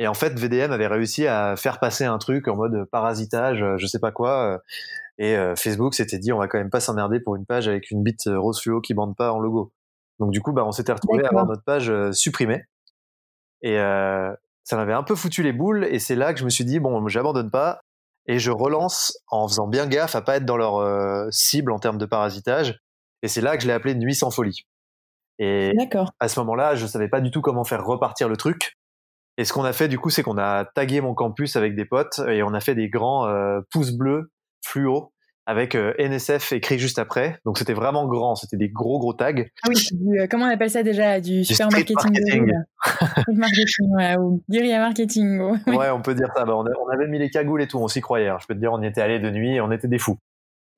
Et 0.00 0.08
en 0.08 0.14
fait, 0.14 0.32
VDM 0.32 0.72
avait 0.72 0.86
réussi 0.86 1.26
à 1.26 1.56
faire 1.56 1.78
passer 1.78 2.06
un 2.06 2.16
truc 2.16 2.48
en 2.48 2.56
mode 2.56 2.86
parasitage, 2.90 3.62
euh, 3.62 3.76
je 3.76 3.86
sais 3.86 3.98
pas 3.98 4.10
quoi. 4.10 4.54
Euh, 4.54 4.58
et 5.18 5.36
euh, 5.36 5.54
Facebook 5.54 5.92
s'était 5.92 6.18
dit, 6.18 6.32
on 6.32 6.38
va 6.38 6.48
quand 6.48 6.56
même 6.56 6.70
pas 6.70 6.80
s'emmerder 6.80 7.20
pour 7.20 7.36
une 7.36 7.44
page 7.44 7.68
avec 7.68 7.90
une 7.90 8.02
bite 8.02 8.22
rose 8.26 8.62
fluo 8.62 8.80
qui 8.80 8.94
bande 8.94 9.14
pas 9.14 9.30
en 9.30 9.38
logo. 9.38 9.74
Donc 10.18 10.30
du 10.30 10.40
coup, 10.40 10.54
bah, 10.54 10.64
on 10.64 10.72
s'était 10.72 10.94
retrouvé 10.94 11.22
à 11.26 11.28
avoir 11.28 11.46
notre 11.46 11.62
page 11.62 11.92
supprimée. 12.12 12.64
Et 13.60 13.76
ça 13.76 14.76
m'avait 14.76 14.94
un 14.94 15.02
peu 15.02 15.14
foutu 15.14 15.42
les 15.42 15.52
boules. 15.52 15.84
Et 15.84 15.98
c'est 15.98 16.16
là 16.16 16.32
que 16.32 16.40
je 16.40 16.46
me 16.46 16.50
suis 16.50 16.64
dit, 16.64 16.80
bon, 16.80 17.06
j'abandonne 17.08 17.50
pas. 17.50 17.80
Et 18.26 18.38
je 18.38 18.50
relance 18.50 19.18
en 19.28 19.48
faisant 19.48 19.66
bien 19.66 19.86
gaffe 19.86 20.14
à 20.14 20.22
pas 20.22 20.36
être 20.36 20.46
dans 20.46 20.56
leur 20.56 21.30
cible 21.30 21.72
en 21.72 21.78
termes 21.78 21.98
de 21.98 22.06
parasitage. 22.06 22.80
Et 23.22 23.28
c'est 23.28 23.42
là 23.42 23.56
que 23.56 23.62
je 23.62 23.66
l'ai 23.66 23.74
appelé 23.74 23.94
Nuit 23.94 24.14
sans 24.14 24.30
folie. 24.30 24.66
Et 25.38 25.72
à 26.20 26.28
ce 26.28 26.40
moment-là, 26.40 26.74
je 26.74 26.86
savais 26.86 27.08
pas 27.08 27.20
du 27.20 27.30
tout 27.30 27.42
comment 27.42 27.64
faire 27.64 27.84
repartir 27.84 28.30
le 28.30 28.38
truc. 28.38 28.79
Et 29.40 29.44
ce 29.46 29.54
qu'on 29.54 29.64
a 29.64 29.72
fait 29.72 29.88
du 29.88 29.98
coup, 29.98 30.10
c'est 30.10 30.22
qu'on 30.22 30.36
a 30.36 30.66
tagué 30.66 31.00
mon 31.00 31.14
campus 31.14 31.56
avec 31.56 31.74
des 31.74 31.86
potes 31.86 32.20
et 32.28 32.42
on 32.42 32.52
a 32.52 32.60
fait 32.60 32.74
des 32.74 32.90
grands 32.90 33.26
euh, 33.26 33.60
pouces 33.72 33.92
bleus 33.92 34.30
fluo 34.62 35.14
avec 35.46 35.74
euh, 35.74 35.94
NSF 35.98 36.52
écrit 36.52 36.78
juste 36.78 36.98
après. 36.98 37.38
Donc 37.46 37.56
c'était 37.56 37.72
vraiment 37.72 38.06
grand, 38.06 38.34
c'était 38.34 38.58
des 38.58 38.68
gros 38.68 38.98
gros 38.98 39.14
tags. 39.14 39.42
Ah 39.62 39.70
oui, 39.70 39.76
euh, 40.18 40.26
comment 40.30 40.44
on 40.44 40.50
appelle 40.50 40.68
ça 40.68 40.82
déjà 40.82 41.22
Du, 41.22 41.42
super 41.42 41.70
marketing. 41.70 42.52
marketing 43.32 43.96
ouais, 43.96 44.18
ou 44.18 44.44
guérilla 44.50 44.78
marketing. 44.78 45.40
ouais, 45.68 45.88
on 45.88 46.02
peut 46.02 46.14
dire 46.14 46.28
ça. 46.36 46.44
Bah, 46.44 46.54
on, 46.54 46.88
avait 46.92 47.08
mis 47.08 47.18
les 47.18 47.30
cagoules 47.30 47.62
et 47.62 47.66
tout, 47.66 47.78
on 47.78 47.88
s'y 47.88 48.02
croyait. 48.02 48.28
Hein. 48.28 48.36
Je 48.42 48.46
peux 48.46 48.54
te 48.54 48.60
dire, 48.60 48.74
on 48.74 48.82
y 48.82 48.86
était 48.86 49.00
allé 49.00 49.20
de 49.20 49.30
nuit, 49.30 49.58
on 49.62 49.72
était 49.72 49.88
des 49.88 49.98
fous. 49.98 50.18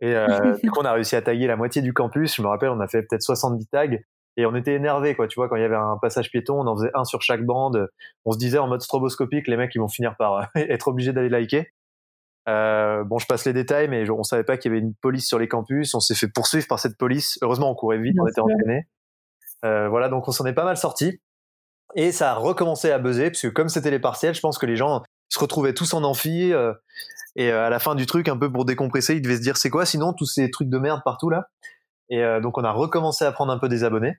Et 0.01 0.15
du 0.63 0.71
coup, 0.71 0.79
on 0.81 0.85
a 0.85 0.93
réussi 0.93 1.17
à 1.17 1.23
taguer 1.23 1.49
la 1.49 1.57
moitié 1.57 1.83
du 1.83 1.93
campus. 1.93 2.37
Je 2.37 2.43
me 2.43 2.47
rappelle, 2.47 2.69
on 2.69 2.79
a 2.79 2.87
fait 2.87 3.03
peut-être 3.03 3.23
70 3.23 3.67
tags 3.73 3.99
et 4.37 4.47
on 4.47 4.55
était 4.55 4.75
énervé 4.75 5.15
quoi 5.15 5.29
tu 5.29 5.35
vois 5.37 5.49
quand 5.49 5.57
il 5.57 5.63
y 5.63 5.65
avait 5.65 5.77
un 5.77 5.99
passage 6.01 6.31
piéton 6.31 6.61
on 6.61 6.67
en 6.67 6.77
faisait 6.77 6.91
un 6.95 7.05
sur 7.05 7.23
chaque 7.23 7.45
bande. 7.45 7.89
On 8.25 8.33
se 8.33 8.39
disait 8.39 8.59
en 8.59 8.69
mode 8.69 8.81
stroboscopique 8.81 9.47
les 9.49 9.57
mecs 9.57 9.75
ils 9.75 9.81
vont 9.81 9.89
finir 9.89 10.17
par 10.17 10.49
être 10.55 10.89
obligés 10.89 11.13
d'aller 11.13 11.29
liker. 11.29 11.73
Euh, 12.49 13.05
bon 13.05 13.19
je 13.19 13.27
passe 13.27 13.45
les 13.45 13.53
détails 13.53 13.89
mais 13.89 14.09
on 14.11 14.23
savait 14.23 14.45
pas 14.45 14.57
qu'il 14.57 14.73
y 14.73 14.75
avait 14.75 14.85
une 14.85 14.95
police 14.95 15.27
sur 15.27 15.39
les 15.39 15.49
campus. 15.49 15.95
On 15.95 16.01
s'est 16.01 16.15
fait 16.15 16.29
poursuivre 16.29 16.67
par 16.67 16.79
cette 16.79 16.97
police. 16.97 17.39
Heureusement 17.43 17.71
on 17.71 17.75
courait 17.75 17.99
vite 17.99 18.17
on 18.21 18.27
était 18.27 18.41
entraînés. 18.41 18.87
Euh, 19.65 19.89
voilà 19.89 20.09
donc 20.09 20.27
on 20.29 20.33
s'en 20.33 20.47
est 20.47 20.55
pas 20.55 20.65
mal 20.65 20.77
sorti 20.77 21.21
et 21.95 22.11
ça 22.11 22.33
a 22.33 22.35
recommencé 22.35 22.91
à 22.91 22.99
buzzer 22.99 23.31
parce 23.31 23.43
que 23.43 23.49
comme 23.49 23.69
c'était 23.69 23.91
les 23.91 24.01
partiels 24.01 24.35
je 24.35 24.41
pense 24.41 24.59
que 24.59 24.67
les 24.67 24.77
gens 24.77 25.03
se 25.29 25.39
retrouvaient 25.39 25.75
tous 25.75 25.93
en 25.95 26.03
amphi 26.05 26.53
euh, 26.53 26.73
et 27.37 27.51
à 27.51 27.71
la 27.71 27.79
fin 27.79 27.95
du 27.95 28.07
truc 28.07 28.29
un 28.29 28.37
peu 28.37 28.51
pour 28.51 28.65
décompresser 28.65 29.15
ils 29.15 29.23
devaient 29.23 29.37
se 29.37 29.43
dire 29.43 29.57
c'est 29.57 29.71
quoi 29.71 29.85
sinon 29.85 30.15
tous 30.15 30.27
ces 30.27 30.51
trucs 30.51 30.69
de 30.69 30.79
merde 30.79 31.03
partout 31.05 31.29
là? 31.29 31.49
Et 32.09 32.23
euh, 32.23 32.41
donc 32.41 32.59
on 32.59 32.65
a 32.65 32.73
recommencé 32.73 33.25
à 33.25 33.33
prendre 33.33 33.53
un 33.53 33.59
peu 33.59 33.69
des 33.69 33.85
abonnés. 33.85 34.17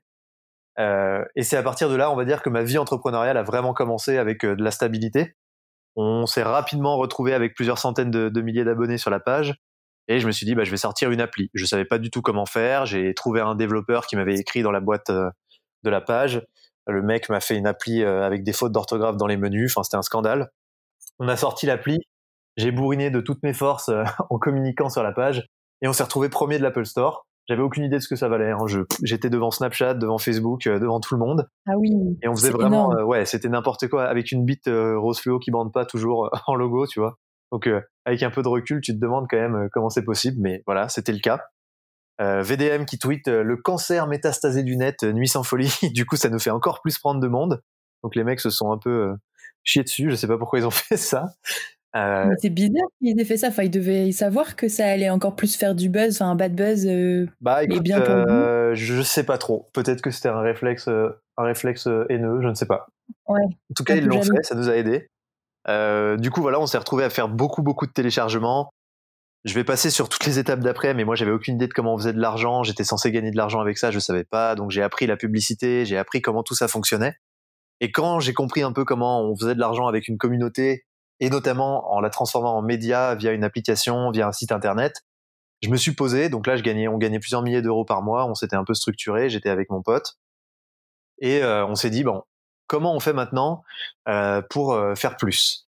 Euh, 0.79 1.23
et 1.35 1.43
c'est 1.43 1.57
à 1.57 1.63
partir 1.63 1.89
de 1.89 1.95
là, 1.95 2.11
on 2.11 2.15
va 2.15 2.25
dire 2.25 2.41
que 2.41 2.49
ma 2.49 2.63
vie 2.63 2.77
entrepreneuriale 2.77 3.37
a 3.37 3.43
vraiment 3.43 3.73
commencé 3.73 4.17
avec 4.17 4.43
euh, 4.43 4.55
de 4.55 4.63
la 4.63 4.71
stabilité. 4.71 5.35
On 5.95 6.25
s'est 6.25 6.43
rapidement 6.43 6.97
retrouvé 6.97 7.33
avec 7.33 7.53
plusieurs 7.53 7.77
centaines 7.77 8.09
de, 8.09 8.41
milliers 8.41 8.63
d'abonnés 8.63 8.97
sur 8.97 9.11
la 9.11 9.19
page. 9.19 9.55
Et 10.07 10.19
je 10.19 10.25
me 10.25 10.31
suis 10.31 10.45
dit, 10.45 10.55
bah, 10.55 10.63
je 10.63 10.71
vais 10.71 10.77
sortir 10.77 11.11
une 11.11 11.21
appli. 11.21 11.51
Je 11.53 11.65
savais 11.65 11.85
pas 11.85 11.99
du 11.99 12.09
tout 12.09 12.21
comment 12.21 12.47
faire. 12.47 12.87
J'ai 12.87 13.13
trouvé 13.13 13.41
un 13.41 13.55
développeur 13.55 14.07
qui 14.07 14.15
m'avait 14.15 14.37
écrit 14.39 14.63
dans 14.63 14.71
la 14.71 14.79
boîte 14.79 15.11
de 15.11 15.89
la 15.89 16.01
page. 16.01 16.41
Le 16.87 17.03
mec 17.03 17.29
m'a 17.29 17.39
fait 17.39 17.55
une 17.55 17.67
appli 17.67 18.03
avec 18.03 18.43
des 18.43 18.53
fautes 18.53 18.71
d'orthographe 18.71 19.17
dans 19.17 19.27
les 19.27 19.37
menus. 19.37 19.71
Enfin, 19.71 19.83
c'était 19.83 19.97
un 19.97 20.01
scandale. 20.01 20.49
On 21.19 21.27
a 21.27 21.37
sorti 21.37 21.67
l'appli. 21.67 21.99
J'ai 22.57 22.71
bourriné 22.71 23.11
de 23.11 23.21
toutes 23.21 23.43
mes 23.43 23.53
forces 23.53 23.91
en 24.29 24.39
communiquant 24.39 24.89
sur 24.89 25.03
la 25.03 25.11
page. 25.11 25.47
Et 25.83 25.87
on 25.87 25.93
s'est 25.93 26.03
retrouvé 26.03 26.27
premier 26.27 26.57
de 26.57 26.63
l'Apple 26.63 26.85
Store. 26.85 27.27
J'avais 27.47 27.61
aucune 27.61 27.83
idée 27.83 27.97
de 27.97 28.01
ce 28.01 28.07
que 28.07 28.15
ça 28.15 28.29
valait. 28.29 28.51
Hein. 28.51 28.65
J'étais 29.03 29.29
devant 29.29 29.51
Snapchat, 29.51 29.95
devant 29.95 30.17
Facebook, 30.17 30.65
euh, 30.65 30.79
devant 30.79 30.99
tout 30.99 31.13
le 31.13 31.19
monde. 31.19 31.49
Ah 31.67 31.73
oui. 31.77 31.91
Et 32.21 32.29
on 32.29 32.35
faisait 32.35 32.51
vraiment, 32.51 32.93
euh, 32.93 33.03
ouais, 33.03 33.25
c'était 33.25 33.49
n'importe 33.49 33.87
quoi 33.89 34.05
avec 34.05 34.31
une 34.31 34.45
bite 34.45 34.67
euh, 34.67 34.97
rose 34.97 35.19
fluo 35.19 35.39
qui 35.39 35.51
bande 35.51 35.73
pas 35.73 35.85
toujours 35.85 36.29
en 36.47 36.55
logo, 36.55 36.87
tu 36.87 36.99
vois. 36.99 37.17
Donc 37.51 37.69
avec 38.05 38.23
un 38.23 38.31
peu 38.31 38.41
de 38.41 38.47
recul, 38.47 38.81
tu 38.81 38.93
te 38.93 38.99
demandes 38.99 39.27
quand 39.29 39.37
même 39.37 39.69
comment 39.71 39.89
c'est 39.89 40.03
possible, 40.03 40.37
mais 40.41 40.63
voilà, 40.65 40.89
c'était 40.89 41.11
le 41.11 41.19
cas. 41.19 41.39
VDM 42.19 42.85
qui 42.85 42.97
tweet 42.97 43.27
le 43.27 43.57
cancer 43.57 44.07
métastasé 44.07 44.63
du 44.63 44.75
net, 44.75 45.03
nuit 45.03 45.27
sans 45.27 45.43
folie. 45.43 45.71
du 45.93 46.05
coup, 46.05 46.15
ça 46.15 46.29
nous 46.29 46.39
fait 46.39 46.49
encore 46.49 46.81
plus 46.81 46.97
prendre 46.97 47.19
de 47.19 47.27
monde. 47.27 47.61
Donc 48.01 48.15
les 48.15 48.23
mecs 48.23 48.39
se 48.39 48.49
sont 48.49 48.71
un 48.71 48.79
peu 48.79 49.13
chiés 49.63 49.83
dessus. 49.83 50.09
Je 50.09 50.15
sais 50.15 50.25
pas 50.25 50.39
pourquoi 50.39 50.59
ils 50.59 50.65
ont 50.65 50.71
fait 50.71 50.97
ça. 50.97 51.25
Euh... 51.95 52.33
C'est 52.39 52.49
bizarre 52.49 52.87
qu'ils 52.99 53.19
aient 53.19 53.25
fait 53.25 53.37
ça. 53.37 53.49
Enfin, 53.49 53.63
ils 53.63 53.71
devaient 53.71 54.11
savoir 54.11 54.55
que 54.55 54.67
ça 54.67 54.87
allait 54.87 55.09
encore 55.09 55.35
plus 55.35 55.55
faire 55.55 55.75
du 55.75 55.89
buzz, 55.89 56.15
enfin 56.15 56.31
un 56.31 56.35
bad 56.35 56.55
buzz. 56.55 56.87
Euh, 56.87 57.27
bah, 57.41 57.63
écoute, 57.63 57.83
bien 57.83 58.01
pour 58.01 58.15
euh, 58.15 58.73
je 58.73 59.01
sais 59.01 59.23
pas 59.23 59.37
trop. 59.37 59.69
Peut-être 59.73 60.01
que 60.01 60.09
c'était 60.09 60.29
un 60.29 60.41
réflexe, 60.41 60.87
euh, 60.87 61.09
un 61.37 61.43
réflexe 61.43 61.87
euh, 61.87 62.05
haineux, 62.09 62.41
je 62.41 62.47
ne 62.47 62.55
sais 62.55 62.65
pas. 62.65 62.87
Ouais. 63.27 63.43
En 63.43 63.73
tout 63.75 63.83
cas, 63.83 63.95
ils 63.95 64.05
l'ont 64.05 64.23
fait, 64.23 64.43
ça 64.43 64.55
nous 64.55 64.69
a 64.69 64.75
aidé. 64.75 65.07
du 66.17 66.31
coup, 66.31 66.41
voilà, 66.41 66.59
on 66.59 66.65
s'est 66.65 66.77
retrouvé 66.77 67.03
à 67.03 67.09
faire 67.09 67.29
beaucoup, 67.29 67.61
beaucoup 67.61 67.85
de 67.85 67.91
téléchargements. 67.91 68.69
Je 69.45 69.53
vais 69.53 69.65
passer 69.65 69.89
sur 69.89 70.07
toutes 70.07 70.25
les 70.25 70.39
étapes 70.39 70.61
d'après, 70.61 70.93
mais 70.93 71.03
moi, 71.03 71.15
j'avais 71.15 71.31
aucune 71.31 71.55
idée 71.55 71.67
de 71.67 71.73
comment 71.73 71.93
on 71.93 71.97
faisait 71.97 72.13
de 72.13 72.19
l'argent. 72.19 72.63
J'étais 72.63 72.85
censé 72.85 73.11
gagner 73.11 73.29
de 73.29 73.35
l'argent 73.35 73.59
avec 73.59 73.77
ça, 73.77 73.91
je 73.91 73.99
savais 73.99 74.23
pas. 74.23 74.55
Donc, 74.55 74.71
j'ai 74.71 74.81
appris 74.81 75.05
la 75.05 75.17
publicité, 75.17 75.85
j'ai 75.85 75.97
appris 75.97 76.21
comment 76.21 76.43
tout 76.43 76.55
ça 76.55 76.69
fonctionnait. 76.69 77.17
Et 77.81 77.91
quand 77.91 78.21
j'ai 78.21 78.33
compris 78.33 78.61
un 78.61 78.71
peu 78.71 78.85
comment 78.85 79.21
on 79.21 79.35
faisait 79.35 79.53
de 79.53 79.59
l'argent 79.59 79.87
avec 79.87 80.07
une 80.07 80.17
communauté 80.17 80.85
et 81.19 81.29
notamment 81.29 81.93
en 81.93 81.99
la 81.99 82.09
transformant 82.09 82.57
en 82.57 82.61
média 82.61 83.15
via 83.15 83.31
une 83.31 83.43
application, 83.43 84.11
via 84.11 84.27
un 84.27 84.31
site 84.31 84.51
internet. 84.51 85.03
Je 85.61 85.69
me 85.69 85.77
suis 85.77 85.93
posé, 85.93 86.29
donc 86.29 86.45
là, 86.47 86.57
je 86.57 86.63
gagnais, 86.63 86.87
on 86.87 86.97
gagnait 86.97 87.19
plusieurs 87.19 87.41
milliers 87.41 87.61
d'euros 87.61 87.85
par 87.85 88.01
mois, 88.01 88.25
on 88.25 88.35
s'était 88.35 88.57
un 88.57 88.65
peu 88.65 88.73
structuré, 88.73 89.29
j'étais 89.29 89.49
avec 89.49 89.69
mon 89.69 89.81
pote, 89.81 90.17
et 91.19 91.41
euh, 91.41 91.65
on 91.65 91.75
s'est 91.75 91.89
dit, 91.89 92.03
bon, 92.03 92.23
comment 92.67 92.93
on 92.93 92.99
fait 92.99 93.13
maintenant 93.13 93.63
euh, 94.09 94.41
pour 94.49 94.73
euh, 94.73 94.95
faire 94.95 95.15
plus? 95.15 95.69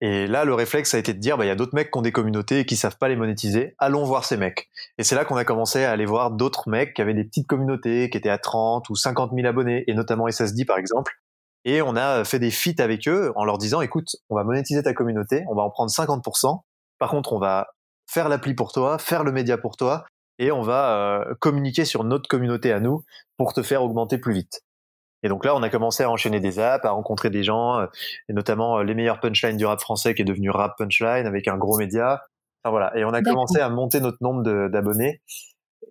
Et 0.00 0.26
là, 0.26 0.44
le 0.44 0.52
réflexe 0.52 0.92
a 0.94 0.98
été 0.98 1.14
de 1.14 1.18
dire, 1.18 1.38
bah, 1.38 1.44
il 1.44 1.48
y 1.48 1.52
a 1.52 1.54
d'autres 1.54 1.74
mecs 1.74 1.90
qui 1.90 1.98
ont 1.98 2.02
des 2.02 2.12
communautés 2.12 2.60
et 2.60 2.66
qui 2.66 2.76
savent 2.76 2.98
pas 2.98 3.08
les 3.08 3.16
monétiser, 3.16 3.74
allons 3.78 4.04
voir 4.04 4.24
ces 4.24 4.36
mecs. 4.36 4.68
Et 4.98 5.04
c'est 5.04 5.14
là 5.14 5.24
qu'on 5.24 5.36
a 5.36 5.44
commencé 5.44 5.84
à 5.84 5.92
aller 5.92 6.04
voir 6.04 6.32
d'autres 6.32 6.68
mecs 6.68 6.94
qui 6.94 7.00
avaient 7.00 7.14
des 7.14 7.24
petites 7.24 7.46
communautés, 7.46 8.10
qui 8.10 8.18
étaient 8.18 8.28
à 8.28 8.38
30 8.38 8.90
ou 8.90 8.96
50 8.96 9.32
000 9.34 9.46
abonnés, 9.46 9.84
et 9.86 9.94
notamment 9.94 10.28
SSD 10.28 10.64
par 10.64 10.78
exemple, 10.78 11.12
et 11.64 11.80
on 11.82 11.96
a 11.96 12.24
fait 12.24 12.38
des 12.38 12.50
feats 12.50 12.82
avec 12.82 13.08
eux 13.08 13.32
en 13.36 13.44
leur 13.44 13.58
disant, 13.58 13.80
écoute, 13.80 14.16
on 14.28 14.36
va 14.36 14.44
monétiser 14.44 14.82
ta 14.82 14.92
communauté, 14.92 15.44
on 15.48 15.54
va 15.54 15.62
en 15.62 15.70
prendre 15.70 15.90
50%. 15.90 16.60
Par 16.98 17.10
contre, 17.10 17.32
on 17.32 17.38
va 17.38 17.68
faire 18.06 18.28
l'appli 18.28 18.54
pour 18.54 18.72
toi, 18.72 18.98
faire 18.98 19.24
le 19.24 19.32
média 19.32 19.56
pour 19.56 19.76
toi, 19.76 20.04
et 20.38 20.52
on 20.52 20.62
va 20.62 20.96
euh, 20.96 21.34
communiquer 21.40 21.84
sur 21.84 22.04
notre 22.04 22.28
communauté 22.28 22.72
à 22.72 22.80
nous 22.80 23.04
pour 23.36 23.52
te 23.52 23.62
faire 23.62 23.82
augmenter 23.82 24.18
plus 24.18 24.34
vite. 24.34 24.62
Et 25.22 25.28
donc 25.28 25.44
là, 25.44 25.56
on 25.56 25.62
a 25.62 25.70
commencé 25.70 26.02
à 26.02 26.10
enchaîner 26.10 26.38
des 26.38 26.58
apps, 26.58 26.84
à 26.84 26.90
rencontrer 26.90 27.30
des 27.30 27.42
gens, 27.42 27.80
euh, 27.80 27.86
et 28.28 28.34
notamment 28.34 28.78
euh, 28.78 28.82
les 28.82 28.94
meilleurs 28.94 29.20
punchlines 29.20 29.56
du 29.56 29.64
rap 29.64 29.80
français 29.80 30.14
qui 30.14 30.22
est 30.22 30.26
devenu 30.26 30.50
Rap 30.50 30.76
Punchline 30.76 31.26
avec 31.26 31.48
un 31.48 31.56
gros 31.56 31.78
média. 31.78 32.20
Enfin 32.62 32.70
voilà. 32.70 32.96
Et 32.96 33.04
on 33.04 33.12
a 33.12 33.22
commencé 33.22 33.58
à 33.58 33.68
monter 33.70 34.00
notre 34.00 34.18
nombre 34.20 34.42
d'abonnés. 34.68 35.22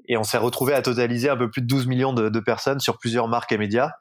Et 0.07 0.17
on 0.17 0.23
s'est 0.23 0.37
retrouvé 0.37 0.73
à 0.73 0.81
totaliser 0.81 1.29
un 1.29 1.37
peu 1.37 1.49
plus 1.49 1.61
de 1.61 1.67
12 1.67 1.87
millions 1.87 2.13
de, 2.13 2.29
de 2.29 2.39
personnes 2.39 2.79
sur 2.79 2.97
plusieurs 2.97 3.27
marques 3.27 3.51
et 3.51 3.57
médias. 3.57 3.91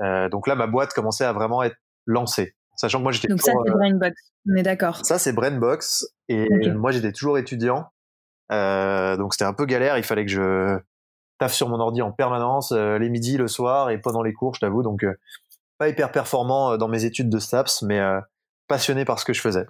Euh, 0.00 0.28
donc 0.28 0.46
là, 0.46 0.54
ma 0.54 0.66
boîte 0.66 0.92
commençait 0.92 1.24
à 1.24 1.32
vraiment 1.32 1.62
être 1.62 1.76
lancée. 2.06 2.54
Sachant 2.76 2.98
que 2.98 3.02
moi, 3.02 3.12
j'étais. 3.12 3.28
Donc 3.28 3.42
ça, 3.42 3.52
c'est 3.52 3.70
euh, 3.70 3.74
Brainbox. 3.74 4.14
On 4.48 4.56
est 4.56 4.62
d'accord. 4.62 5.04
Ça, 5.04 5.18
c'est 5.18 5.32
Brainbox. 5.32 6.06
Et 6.28 6.48
moi, 6.70 6.90
j'étais 6.90 7.12
toujours 7.12 7.38
étudiant. 7.38 7.88
Euh, 8.52 9.16
donc 9.16 9.34
c'était 9.34 9.44
un 9.44 9.52
peu 9.52 9.66
galère. 9.66 9.98
Il 9.98 10.04
fallait 10.04 10.24
que 10.24 10.30
je 10.30 10.78
taffe 11.38 11.52
sur 11.52 11.68
mon 11.68 11.78
ordi 11.78 12.02
en 12.02 12.12
permanence, 12.12 12.72
les 12.72 13.08
midis, 13.08 13.36
le 13.36 13.48
soir 13.48 13.90
et 13.90 13.98
pendant 13.98 14.22
les 14.22 14.32
cours, 14.32 14.54
je 14.54 14.60
t'avoue. 14.60 14.82
Donc 14.82 15.04
pas 15.78 15.88
hyper 15.88 16.12
performant 16.12 16.76
dans 16.76 16.88
mes 16.88 17.04
études 17.04 17.30
de 17.30 17.38
STAPS, 17.38 17.82
mais 17.82 18.00
passionné 18.68 19.04
par 19.04 19.18
ce 19.18 19.24
que 19.24 19.32
je 19.32 19.40
faisais. 19.40 19.66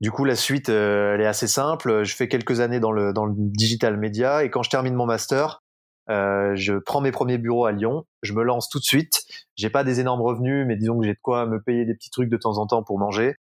Du 0.00 0.10
coup, 0.10 0.24
la 0.24 0.36
suite, 0.36 0.68
elle 0.68 1.20
est 1.20 1.26
assez 1.26 1.46
simple. 1.46 2.04
Je 2.04 2.16
fais 2.16 2.28
quelques 2.28 2.60
années 2.60 2.80
dans 2.80 2.92
le, 2.92 3.12
dans 3.12 3.26
le 3.26 3.34
digital 3.36 3.96
media 3.98 4.44
et 4.44 4.50
quand 4.50 4.62
je 4.62 4.70
termine 4.70 4.94
mon 4.94 5.06
master, 5.06 5.62
euh, 6.10 6.56
je 6.56 6.74
prends 6.74 7.00
mes 7.00 7.12
premiers 7.12 7.38
bureaux 7.38 7.66
à 7.66 7.72
Lyon, 7.72 8.04
je 8.22 8.32
me 8.32 8.42
lance 8.42 8.68
tout 8.68 8.80
de 8.80 8.84
suite. 8.84 9.22
J'ai 9.56 9.70
pas 9.70 9.84
des 9.84 10.00
énormes 10.00 10.22
revenus, 10.22 10.66
mais 10.66 10.76
disons 10.76 10.98
que 10.98 11.06
j'ai 11.06 11.14
de 11.14 11.20
quoi 11.22 11.46
me 11.46 11.62
payer 11.62 11.84
des 11.84 11.94
petits 11.94 12.10
trucs 12.10 12.28
de 12.28 12.36
temps 12.36 12.58
en 12.58 12.66
temps 12.66 12.82
pour 12.82 12.98
manger. 12.98 13.36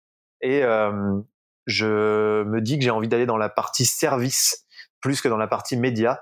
Et 0.41 0.63
euh, 0.63 1.19
je 1.67 2.43
me 2.43 2.61
dis 2.61 2.79
que 2.79 2.83
j'ai 2.83 2.89
envie 2.89 3.07
d'aller 3.07 3.27
dans 3.27 3.37
la 3.37 3.49
partie 3.49 3.85
service 3.85 4.65
plus 4.99 5.21
que 5.21 5.27
dans 5.27 5.37
la 5.37 5.47
partie 5.47 5.77
média. 5.77 6.21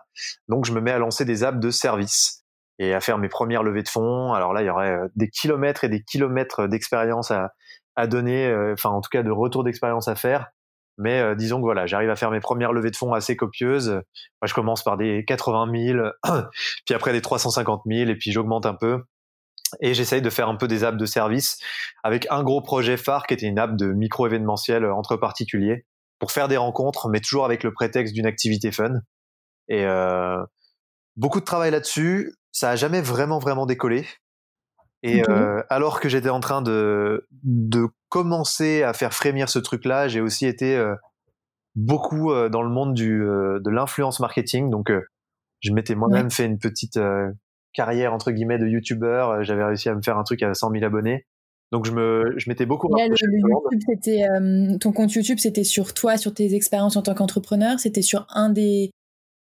Donc 0.50 0.66
je 0.66 0.74
me 0.74 0.82
mets 0.82 0.92
à 0.92 0.98
lancer 0.98 1.24
des 1.24 1.46
apps 1.46 1.60
de 1.60 1.72
service 1.72 2.44
et 2.78 2.94
à 2.94 3.00
faire 3.00 3.18
mes 3.18 3.30
premières 3.30 3.64
levées 3.64 3.84
de 3.84 3.90
fonds. 3.90 4.34
Alors 4.34 4.52
là, 4.52 4.62
il 4.62 4.66
y 4.66 4.70
aurait 4.70 4.92
euh, 4.92 5.08
des 5.16 5.30
kilomètres 5.30 5.86
et 5.86 5.90
des 5.90 6.04
kilomètres 6.04 6.68
d'expérience 6.68 7.32
à, 7.32 7.54
à 7.96 8.08
donner, 8.08 8.54
enfin 8.74 8.90
en 8.90 9.00
tout 9.00 9.10
cas 9.10 9.24
de 9.24 9.32
retour 9.32 9.64
d'expérience 9.64 10.08
à 10.08 10.16
faire. 10.16 10.52
Mais 10.98 11.20
euh, 11.20 11.36
disons 11.36 11.58
que 11.58 11.64
voilà, 11.64 11.86
j'arrive 11.86 12.10
à 12.10 12.16
faire 12.16 12.32
mes 12.32 12.40
premières 12.40 12.72
levées 12.72 12.92
de 12.92 12.96
fonds 12.96 13.14
assez 13.14 13.36
copieuses. 13.36 13.90
Moi, 13.90 14.48
je 14.48 14.54
commence 14.54 14.84
par 14.84 14.98
des 14.98 15.26
80 15.26 15.72
000, 15.76 16.10
puis 16.86 16.96
après 16.96 17.12
des 17.14 17.22
350 17.22 17.84
000, 17.86 18.10
et 18.10 18.16
puis 18.16 18.32
j'augmente 18.32 18.66
un 18.66 18.76
peu. 18.76 19.04
Et 19.82 19.94
j'essaye 19.94 20.22
de 20.22 20.30
faire 20.30 20.50
un 20.50 20.56
peu 20.56 20.68
des 20.68 20.84
apps 20.84 20.98
de 20.98 21.06
service 21.06 21.58
avec 22.04 22.28
un 22.30 22.44
gros 22.44 22.62
projet 22.62 22.98
phare 22.98 23.26
qui 23.26 23.34
était 23.34 23.48
une 23.48 23.58
app 23.58 23.76
de 23.76 23.88
micro-événementiel 23.88 24.86
entre 24.86 25.16
particuliers 25.16 25.86
pour 26.20 26.32
faire 26.32 26.48
des 26.48 26.58
rencontres, 26.58 27.10
mais 27.10 27.20
toujours 27.20 27.46
avec 27.46 27.64
le 27.64 27.74
prétexte 27.74 28.14
d'une 28.14 28.28
activité 28.28 28.72
fun. 28.72 29.02
Et 29.68 29.86
euh, 29.86 30.38
beaucoup 31.16 31.40
de 31.40 31.46
travail 31.46 31.72
là-dessus. 31.72 32.36
Ça 32.52 32.70
a 32.70 32.76
jamais 32.76 33.02
vraiment 33.02 33.40
vraiment 33.40 33.66
décollé. 33.66 34.06
Et 35.02 35.22
euh, 35.30 35.62
alors 35.70 36.00
que 36.00 36.08
j'étais 36.08 36.30
en 36.30 36.40
train 36.40 36.62
de, 36.62 37.28
de 37.44 37.88
commencer 38.14 38.84
à 38.84 38.94
faire 38.94 39.12
frémir 39.12 39.50
ce 39.50 39.58
truc-là, 39.58 40.08
j'ai 40.08 40.22
aussi 40.22 40.46
été 40.46 40.76
euh, 40.76 40.94
beaucoup 41.74 42.32
euh, 42.32 42.48
dans 42.48 42.62
le 42.62 42.70
monde 42.70 42.94
du, 42.94 43.24
euh, 43.24 43.60
de 43.60 43.72
l'influence 43.72 44.20
marketing. 44.20 44.70
Donc, 44.70 44.92
je 45.62 45.74
m'étais 45.74 45.96
moi-même 45.96 46.30
fait 46.30 46.46
une 46.46 46.60
petite 46.60 47.00
carrière 47.74 48.14
entre 48.14 48.30
guillemets 48.30 48.60
de 48.60 48.68
youtubeur. 48.68 49.44
J'avais 49.44 49.64
réussi 49.64 49.90
à 49.90 49.96
me 49.96 50.04
faire 50.04 50.20
un 50.20 50.24
truc 50.24 50.44
à 50.44 50.54
100 50.54 50.72
000 50.74 50.84
abonnés. 50.84 51.26
Donc 51.72 51.86
je 51.86 51.92
me, 51.92 52.36
je 52.38 52.48
m'étais 52.50 52.68
beaucoup. 52.68 52.88
Là, 52.96 53.08
le, 53.08 53.16
YouTube, 53.16 53.82
c'était 53.88 54.78
ton 54.80 54.92
compte 54.92 55.12
YouTube, 55.14 55.40
c'était 55.40 55.64
sur 55.64 55.96
toi, 55.96 56.18
sur 56.18 56.32
tes 56.32 56.54
expériences 56.54 56.98
en 56.98 57.02
tant 57.02 57.16
qu'entrepreneur? 57.16 57.80
C'était 57.80 58.04
sur 58.04 58.28
un 58.30 58.52
des 58.52 58.92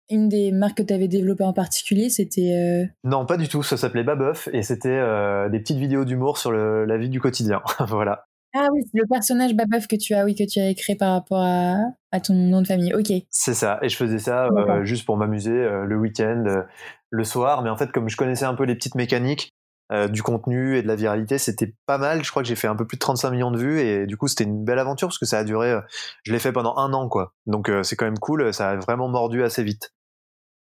une 0.09 0.29
des 0.29 0.51
marques 0.51 0.77
que 0.77 0.83
tu 0.83 0.93
avais 0.93 1.07
développées 1.07 1.43
en 1.43 1.53
particulier, 1.53 2.09
c'était 2.09 2.53
euh, 2.53 2.85
Non, 3.03 3.25
pas 3.25 3.37
du 3.37 3.47
tout. 3.47 3.63
Ça 3.63 3.77
s'appelait 3.77 4.03
Babeuf 4.03 4.47
et 4.53 4.63
c'était 4.63 4.89
euh, 4.89 5.49
des 5.49 5.59
petites 5.59 5.77
vidéos 5.77 6.05
d'humour 6.05 6.37
sur 6.37 6.51
le, 6.51 6.85
la 6.85 6.97
vie 6.97 7.09
du 7.09 7.19
quotidien. 7.19 7.61
voilà. 7.87 8.26
Ah 8.59 8.69
oui, 8.73 8.81
c'est 8.85 8.97
le 8.97 9.05
personnage 9.07 9.53
Babeuf 9.53 9.87
que 9.87 9.95
tu 9.95 10.13
as, 10.13 10.25
oui, 10.25 10.35
que 10.35 10.43
tu 10.43 10.59
créé 10.75 10.95
par 10.95 11.13
rapport 11.13 11.41
à, 11.41 11.75
à 12.11 12.19
ton 12.19 12.33
nom 12.33 12.61
de 12.61 12.67
famille. 12.67 12.93
Ok. 12.93 13.11
C'est 13.29 13.53
ça. 13.53 13.79
Et 13.81 13.89
je 13.89 13.95
faisais 13.95 14.19
ça 14.19 14.47
euh, 14.47 14.83
juste 14.83 15.05
pour 15.05 15.17
m'amuser 15.17 15.51
le 15.51 15.95
week-end, 15.97 16.63
le 17.09 17.23
soir. 17.23 17.61
Mais 17.61 17.69
en 17.69 17.77
fait, 17.77 17.91
comme 17.91 18.09
je 18.09 18.17
connaissais 18.17 18.45
un 18.45 18.55
peu 18.55 18.63
les 18.63 18.75
petites 18.75 18.95
mécaniques 18.95 19.53
du 20.09 20.21
contenu 20.21 20.75
et 20.75 20.81
de 20.81 20.87
la 20.87 20.95
viralité, 20.95 21.37
c'était 21.37 21.73
pas 21.85 21.97
mal. 21.97 22.23
Je 22.23 22.29
crois 22.31 22.43
que 22.43 22.49
j'ai 22.49 22.55
fait 22.55 22.67
un 22.67 22.75
peu 22.75 22.85
plus 22.85 22.97
de 22.97 23.01
35 23.01 23.31
millions 23.31 23.51
de 23.51 23.57
vues 23.57 23.79
et 23.79 24.05
du 24.05 24.17
coup, 24.17 24.27
c'était 24.27 24.43
une 24.43 24.65
belle 24.65 24.79
aventure 24.79 25.07
parce 25.07 25.19
que 25.19 25.25
ça 25.25 25.39
a 25.39 25.43
duré. 25.43 25.77
je 26.23 26.33
l'ai 26.33 26.39
fait 26.39 26.51
pendant 26.51 26.75
un 26.77 26.91
an, 26.93 27.07
quoi. 27.07 27.33
Donc 27.45 27.71
c'est 27.83 27.95
quand 27.95 28.05
même 28.05 28.19
cool. 28.19 28.53
Ça 28.53 28.71
a 28.71 28.75
vraiment 28.75 29.07
mordu 29.07 29.43
assez 29.43 29.63
vite. 29.63 29.91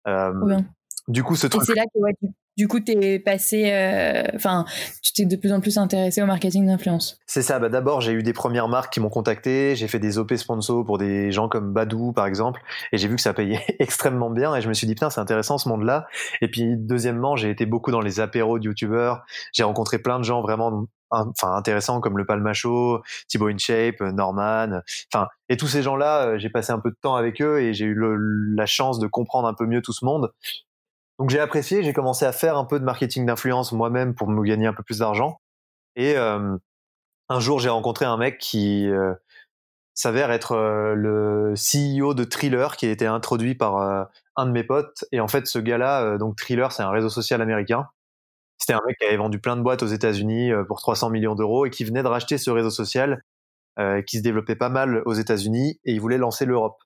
Euh, 0.07 0.61
du 1.07 1.23
coup, 1.23 1.35
ce 1.35 1.47
truc. 1.47 1.63
c'est 1.65 1.75
là 1.75 1.83
que 1.93 2.27
du 2.57 2.67
coup, 2.67 2.79
t'es 2.79 3.19
passé, 3.19 3.71
euh, 3.71 4.23
enfin, 4.33 4.65
tu 5.03 5.13
t'es 5.13 5.25
de 5.25 5.35
plus 5.35 5.53
en 5.53 5.61
plus 5.61 5.77
intéressé 5.77 6.23
au 6.23 6.25
marketing 6.25 6.65
d'influence. 6.65 7.19
C'est 7.27 7.43
ça. 7.43 7.59
Bah, 7.59 7.69
d'abord, 7.69 8.01
j'ai 8.01 8.13
eu 8.13 8.23
des 8.23 8.33
premières 8.33 8.67
marques 8.67 8.91
qui 8.91 8.99
m'ont 8.99 9.11
contacté. 9.11 9.75
J'ai 9.75 9.87
fait 9.87 9.99
des 9.99 10.17
OP 10.17 10.33
sponsors 10.33 10.83
pour 10.83 10.97
des 10.97 11.31
gens 11.31 11.49
comme 11.49 11.71
Badou, 11.71 12.13
par 12.13 12.25
exemple, 12.25 12.61
et 12.91 12.97
j'ai 12.97 13.07
vu 13.07 13.15
que 13.15 13.21
ça 13.21 13.35
payait 13.35 13.61
extrêmement 13.79 14.31
bien. 14.31 14.55
Et 14.55 14.61
je 14.61 14.69
me 14.69 14.73
suis 14.73 14.87
dit 14.87 14.95
putain, 14.95 15.11
c'est 15.11 15.21
intéressant 15.21 15.59
ce 15.59 15.69
monde-là. 15.69 16.07
Et 16.41 16.49
puis, 16.49 16.75
deuxièmement, 16.75 17.35
j'ai 17.35 17.51
été 17.51 17.67
beaucoup 17.67 17.91
dans 17.91 18.01
les 18.01 18.19
apéros 18.19 18.57
de 18.57 18.65
youtubeurs. 18.65 19.23
J'ai 19.53 19.63
rencontré 19.63 19.99
plein 19.99 20.17
de 20.17 20.23
gens 20.23 20.41
vraiment 20.41 20.87
enfin 21.09 21.53
intéressants 21.53 22.01
comme 22.01 22.17
le 22.17 22.25
Palmacho, 22.25 23.01
Thibaut 23.29 23.47
InShape, 23.47 24.01
Norman, 24.01 24.81
enfin 25.13 25.27
et 25.49 25.55
tous 25.55 25.67
ces 25.67 25.81
gens-là, 25.81 26.27
euh, 26.27 26.37
j'ai 26.37 26.49
passé 26.49 26.73
un 26.73 26.79
peu 26.79 26.89
de 26.89 26.97
temps 27.01 27.15
avec 27.15 27.41
eux 27.41 27.61
et 27.61 27.73
j'ai 27.73 27.85
eu 27.85 27.97
la 28.55 28.65
chance 28.65 28.99
de 28.99 29.07
comprendre 29.07 29.47
un 29.47 29.53
peu 29.53 29.65
mieux 29.65 29.81
tout 29.81 29.93
ce 29.93 30.03
monde. 30.03 30.31
Donc 31.19 31.29
j'ai 31.29 31.39
apprécié, 31.39 31.83
j'ai 31.83 31.93
commencé 31.93 32.25
à 32.25 32.31
faire 32.31 32.57
un 32.57 32.65
peu 32.65 32.79
de 32.79 32.85
marketing 32.85 33.25
d'influence 33.25 33.71
moi-même 33.71 34.13
pour 34.13 34.27
me 34.29 34.43
gagner 34.43 34.67
un 34.67 34.73
peu 34.73 34.83
plus 34.83 34.99
d'argent. 34.99 35.39
Et 35.95 36.15
euh, 36.15 36.55
un 37.29 37.39
jour, 37.39 37.59
j'ai 37.59 37.69
rencontré 37.69 38.05
un 38.05 38.17
mec 38.17 38.37
qui 38.37 38.87
euh, 38.87 39.13
s'avère 39.95 40.31
être 40.31 40.51
euh, 40.53 40.93
le 40.93 41.53
CEO 41.55 42.13
de 42.13 42.23
Thriller, 42.23 42.77
qui 42.77 42.85
a 42.85 42.91
été 42.91 43.07
introduit 43.07 43.55
par 43.55 44.07
un 44.35 44.45
de 44.45 44.51
mes 44.51 44.63
potes. 44.63 45.05
Et 45.11 45.19
en 45.19 45.27
fait, 45.27 45.47
ce 45.47 45.59
gars-là, 45.59 46.17
donc 46.17 46.37
Thriller, 46.37 46.71
c'est 46.71 46.83
un 46.83 46.91
réseau 46.91 47.09
social 47.09 47.41
américain. 47.41 47.87
C'était 48.59 48.73
un 48.73 48.81
mec 48.87 48.97
qui 48.99 49.05
avait 49.05 49.17
vendu 49.17 49.39
plein 49.39 49.55
de 49.55 49.61
boîtes 49.61 49.83
aux 49.83 49.87
États-Unis 49.87 50.51
pour 50.67 50.79
300 50.79 51.09
millions 51.09 51.35
d'euros 51.35 51.65
et 51.65 51.69
qui 51.69 51.83
venait 51.83 52.03
de 52.03 52.07
racheter 52.07 52.37
ce 52.37 52.51
réseau 52.51 52.71
social 52.71 53.21
euh, 53.79 54.01
qui 54.01 54.17
se 54.17 54.23
développait 54.23 54.55
pas 54.55 54.69
mal 54.69 55.03
aux 55.05 55.13
États-Unis 55.13 55.79
et 55.85 55.93
il 55.93 56.01
voulait 56.01 56.17
lancer 56.17 56.45
l'Europe. 56.45 56.77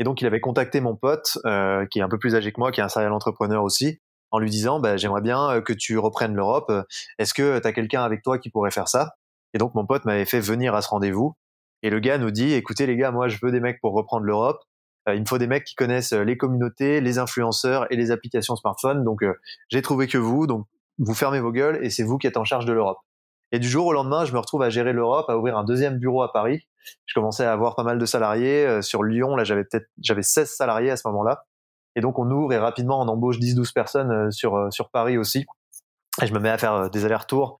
Et 0.00 0.04
donc 0.04 0.20
il 0.20 0.26
avait 0.26 0.40
contacté 0.40 0.80
mon 0.80 0.96
pote, 0.96 1.38
euh, 1.46 1.86
qui 1.86 2.00
est 2.00 2.02
un 2.02 2.08
peu 2.08 2.18
plus 2.18 2.34
âgé 2.34 2.50
que 2.50 2.58
moi, 2.58 2.72
qui 2.72 2.80
est 2.80 2.82
un 2.82 2.88
serial 2.88 3.12
entrepreneur 3.12 3.62
aussi, 3.62 4.00
en 4.32 4.40
lui 4.40 4.50
disant 4.50 4.80
bah, 4.80 4.96
j'aimerais 4.96 5.20
bien 5.20 5.48
euh, 5.48 5.60
que 5.60 5.72
tu 5.72 5.96
reprennes 5.96 6.34
l'Europe. 6.34 6.72
Est-ce 7.18 7.34
que 7.34 7.60
tu 7.60 7.66
as 7.68 7.72
quelqu'un 7.72 8.02
avec 8.02 8.22
toi 8.22 8.38
qui 8.38 8.50
pourrait 8.50 8.72
faire 8.72 8.88
ça? 8.88 9.14
Et 9.54 9.58
donc 9.58 9.76
mon 9.76 9.86
pote 9.86 10.04
m'avait 10.04 10.24
fait 10.24 10.40
venir 10.40 10.74
à 10.74 10.82
ce 10.82 10.88
rendez-vous. 10.88 11.36
Et 11.84 11.90
le 11.90 12.00
gars 12.00 12.18
nous 12.18 12.32
dit 12.32 12.52
écoutez 12.54 12.84
les 12.86 12.96
gars, 12.96 13.12
moi 13.12 13.28
je 13.28 13.38
veux 13.40 13.52
des 13.52 13.60
mecs 13.60 13.80
pour 13.80 13.92
reprendre 13.94 14.24
l'Europe. 14.24 14.58
il 15.06 15.20
me 15.20 15.26
faut 15.26 15.38
des 15.38 15.46
mecs 15.46 15.64
qui 15.64 15.76
connaissent 15.76 16.12
les 16.12 16.36
communautés, 16.36 17.00
les 17.00 17.18
influenceurs 17.18 17.86
et 17.92 17.96
les 17.96 18.10
applications 18.10 18.56
smartphone. 18.56 19.04
Donc, 19.04 19.20
j'ai 19.68 19.82
trouvé 19.82 20.08
que 20.08 20.18
vous. 20.18 20.46
Donc, 20.48 20.66
vous 20.98 21.14
fermez 21.14 21.40
vos 21.40 21.52
gueules 21.52 21.78
et 21.82 21.90
c'est 21.90 22.02
vous 22.02 22.18
qui 22.18 22.26
êtes 22.26 22.36
en 22.36 22.44
charge 22.44 22.66
de 22.66 22.72
l'Europe. 22.72 22.98
Et 23.52 23.58
du 23.58 23.68
jour 23.68 23.86
au 23.86 23.92
lendemain, 23.92 24.24
je 24.24 24.32
me 24.32 24.38
retrouve 24.38 24.62
à 24.62 24.70
gérer 24.70 24.92
l'Europe, 24.92 25.28
à 25.28 25.36
ouvrir 25.36 25.56
un 25.56 25.64
deuxième 25.64 25.98
bureau 25.98 26.22
à 26.22 26.32
Paris. 26.32 26.66
Je 27.06 27.14
commençais 27.14 27.44
à 27.44 27.52
avoir 27.52 27.74
pas 27.74 27.82
mal 27.82 27.98
de 27.98 28.06
salariés. 28.06 28.80
sur 28.82 29.02
Lyon, 29.02 29.36
là, 29.36 29.44
j'avais 29.44 29.64
peut-être, 29.64 29.88
j'avais 30.00 30.22
16 30.22 30.50
salariés 30.50 30.90
à 30.90 30.96
ce 30.96 31.06
moment-là. 31.08 31.44
Et 31.96 32.00
donc, 32.00 32.18
on 32.18 32.30
ouvre 32.30 32.52
et 32.52 32.58
rapidement, 32.58 33.00
on 33.00 33.08
embauche 33.08 33.38
10-12 33.38 33.72
personnes 33.72 34.30
sur, 34.30 34.72
sur 34.72 34.90
Paris 34.90 35.18
aussi. 35.18 35.46
Et 36.22 36.26
je 36.26 36.32
me 36.32 36.38
mets 36.38 36.50
à 36.50 36.58
faire 36.58 36.90
des 36.90 37.04
allers-retours 37.04 37.60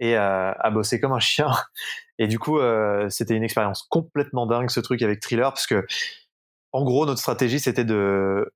et 0.00 0.16
à, 0.16 0.50
à, 0.50 0.70
bosser 0.70 1.00
comme 1.00 1.12
un 1.12 1.20
chien. 1.20 1.50
Et 2.18 2.26
du 2.26 2.38
coup, 2.38 2.58
euh, 2.58 3.08
c'était 3.10 3.34
une 3.34 3.44
expérience 3.44 3.82
complètement 3.88 4.46
dingue 4.46 4.70
ce 4.70 4.80
truc 4.80 5.02
avec 5.02 5.20
Thriller 5.20 5.52
parce 5.52 5.66
que, 5.66 5.86
en 6.72 6.84
gros, 6.84 7.06
notre 7.06 7.20
stratégie 7.20 7.60
c'était 7.60 7.84
de 7.84 8.52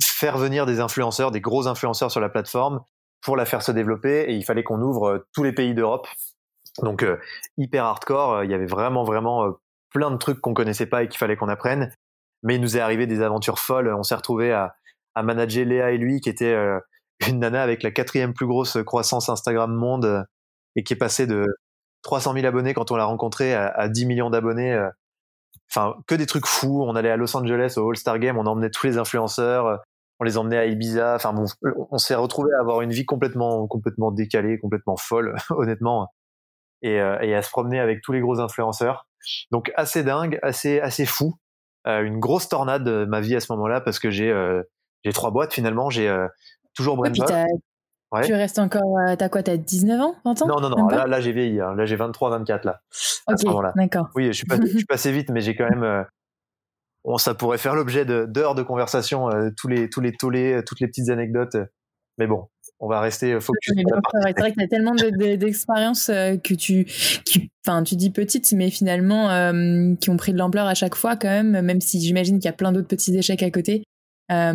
faire 0.00 0.38
venir 0.38 0.66
des 0.66 0.80
influenceurs, 0.80 1.30
des 1.30 1.40
gros 1.40 1.66
influenceurs 1.66 2.10
sur 2.10 2.20
la 2.20 2.28
plateforme 2.28 2.84
pour 3.20 3.36
la 3.36 3.44
faire 3.44 3.62
se 3.62 3.72
développer 3.72 4.22
et 4.28 4.34
il 4.34 4.44
fallait 4.44 4.62
qu'on 4.62 4.80
ouvre 4.80 5.08
euh, 5.08 5.26
tous 5.34 5.42
les 5.42 5.52
pays 5.52 5.74
d'Europe. 5.74 6.06
Donc 6.82 7.02
euh, 7.02 7.18
hyper 7.56 7.84
hardcore, 7.84 8.44
il 8.44 8.50
y 8.50 8.54
avait 8.54 8.66
vraiment 8.66 9.04
vraiment 9.04 9.54
plein 9.90 10.10
de 10.10 10.16
trucs 10.16 10.40
qu'on 10.40 10.54
connaissait 10.54 10.86
pas 10.86 11.02
et 11.02 11.08
qu'il 11.08 11.18
fallait 11.18 11.36
qu'on 11.36 11.48
apprenne. 11.48 11.92
Mais 12.42 12.54
il 12.54 12.60
nous 12.60 12.76
est 12.76 12.80
arrivé 12.80 13.06
des 13.06 13.22
aventures 13.22 13.58
folles. 13.58 13.92
On 13.92 14.02
s'est 14.02 14.14
retrouvé 14.14 14.52
à, 14.52 14.76
à 15.14 15.22
manager 15.22 15.64
Léa 15.64 15.90
et 15.90 15.98
lui, 15.98 16.20
qui 16.20 16.28
était 16.28 16.54
une 17.26 17.40
nana 17.40 17.62
avec 17.62 17.82
la 17.82 17.90
quatrième 17.90 18.32
plus 18.32 18.46
grosse 18.46 18.78
croissance 18.84 19.28
Instagram 19.28 19.74
monde 19.74 20.24
et 20.76 20.84
qui 20.84 20.92
est 20.92 20.96
passé 20.96 21.26
de 21.26 21.46
300 22.02 22.34
000 22.34 22.46
abonnés 22.46 22.74
quand 22.74 22.90
on 22.90 22.96
l'a 22.96 23.04
rencontré 23.04 23.54
à, 23.54 23.88
10 23.88 24.06
millions 24.06 24.30
d'abonnés. 24.30 24.72
Euh, 24.72 24.88
enfin, 25.70 25.96
que 26.06 26.14
des 26.14 26.26
trucs 26.26 26.46
fous. 26.46 26.82
On 26.86 26.94
allait 26.94 27.10
à 27.10 27.16
Los 27.16 27.36
Angeles 27.36 27.74
au 27.76 27.90
All-Star 27.90 28.18
Game, 28.18 28.38
on 28.38 28.46
emmenait 28.46 28.70
tous 28.70 28.86
les 28.86 28.98
influenceurs, 28.98 29.66
euh, 29.66 29.76
on 30.20 30.24
les 30.24 30.38
emmenait 30.38 30.58
à 30.58 30.66
Ibiza. 30.66 31.14
Enfin 31.14 31.32
bon, 31.32 31.44
on 31.90 31.98
s'est 31.98 32.14
retrouvé 32.14 32.52
à 32.54 32.60
avoir 32.60 32.82
une 32.82 32.90
vie 32.90 33.04
complètement, 33.04 33.66
complètement 33.66 34.10
décalée, 34.10 34.58
complètement 34.58 34.96
folle, 34.96 35.36
honnêtement, 35.50 36.12
et, 36.82 37.00
euh, 37.00 37.18
et, 37.20 37.34
à 37.34 37.42
se 37.42 37.50
promener 37.50 37.80
avec 37.80 38.02
tous 38.02 38.12
les 38.12 38.20
gros 38.20 38.40
influenceurs. 38.40 39.06
Donc 39.50 39.72
assez 39.76 40.02
dingue, 40.02 40.38
assez, 40.42 40.80
assez 40.80 41.06
fou. 41.06 41.34
une 41.84 42.18
grosse 42.18 42.48
tornade 42.48 42.88
ma 43.08 43.20
vie 43.20 43.36
à 43.36 43.40
ce 43.40 43.52
moment-là 43.52 43.80
parce 43.80 43.98
que 43.98 44.10
j'ai, 44.10 44.32
j'ai 45.04 45.12
trois 45.12 45.30
boîtes 45.30 45.52
finalement. 45.52 45.90
J'ai 45.90 46.14
toujours 46.74 46.96
Brandon. 46.96 47.24
Tu 48.24 48.32
restes 48.32 48.58
encore, 48.58 48.98
euh, 48.98 49.16
t'as 49.16 49.28
quoi, 49.28 49.42
t'as 49.42 49.58
19 49.58 50.00
ans, 50.00 50.14
20 50.24 50.42
ans 50.42 50.46
Non, 50.46 50.60
non, 50.60 50.70
non, 50.70 50.88
là, 50.88 51.06
là 51.06 51.20
j'ai 51.20 51.32
vieilli, 51.32 51.60
hein. 51.60 51.74
là 51.74 51.84
j'ai 51.84 51.96
23, 51.96 52.30
24 52.30 52.64
là. 52.64 52.80
Ok, 53.26 53.40
d'accord. 53.76 54.08
Oui, 54.14 54.28
je 54.28 54.32
suis, 54.32 54.46
pas, 54.46 54.56
je 54.56 54.66
suis 54.66 54.84
passé 54.88 55.12
vite, 55.12 55.28
mais 55.30 55.42
j'ai 55.42 55.54
quand 55.54 55.68
même. 55.68 56.06
Euh, 57.08 57.12
bon, 57.12 57.18
ça 57.18 57.34
pourrait 57.34 57.58
faire 57.58 57.74
l'objet 57.74 58.04
d'heures 58.04 58.54
de, 58.54 58.62
conversation, 58.62 59.30
euh, 59.30 59.50
tous 59.56 59.68
les 59.68 59.88
tous 59.88 60.00
les 60.00 60.12
tollés, 60.12 60.60
toutes 60.66 60.80
les 60.80 60.86
petites 60.86 61.08
anecdotes. 61.08 61.56
Mais 62.18 62.26
bon, 62.26 62.48
on 62.80 62.88
va 62.88 63.00
rester 63.00 63.40
focus. 63.40 63.72
c'est 63.76 64.40
vrai 64.40 64.50
que 64.52 64.56
tu 64.56 64.64
as 64.64 64.68
tellement 64.68 64.94
d'expériences 64.94 66.06
que 66.06 66.54
tu, 66.54 66.86
enfin, 67.64 67.82
tu 67.84 67.94
dis 67.94 68.10
petites, 68.10 68.52
mais 68.52 68.70
finalement 68.70 69.28
qui 70.00 70.10
ont 70.10 70.16
pris 70.16 70.32
de 70.32 70.38
l'ampleur 70.38 70.66
à 70.66 70.74
chaque 70.74 70.96
fois 70.96 71.16
quand 71.16 71.28
même, 71.28 71.60
même 71.62 71.80
si 71.80 72.00
j'imagine 72.00 72.38
qu'il 72.38 72.46
y 72.46 72.48
a 72.48 72.54
plein 72.54 72.72
d'autres 72.72 72.88
petits 72.88 73.16
échecs 73.16 73.42
à 73.42 73.50
côté. 73.50 73.84
Euh, 74.30 74.52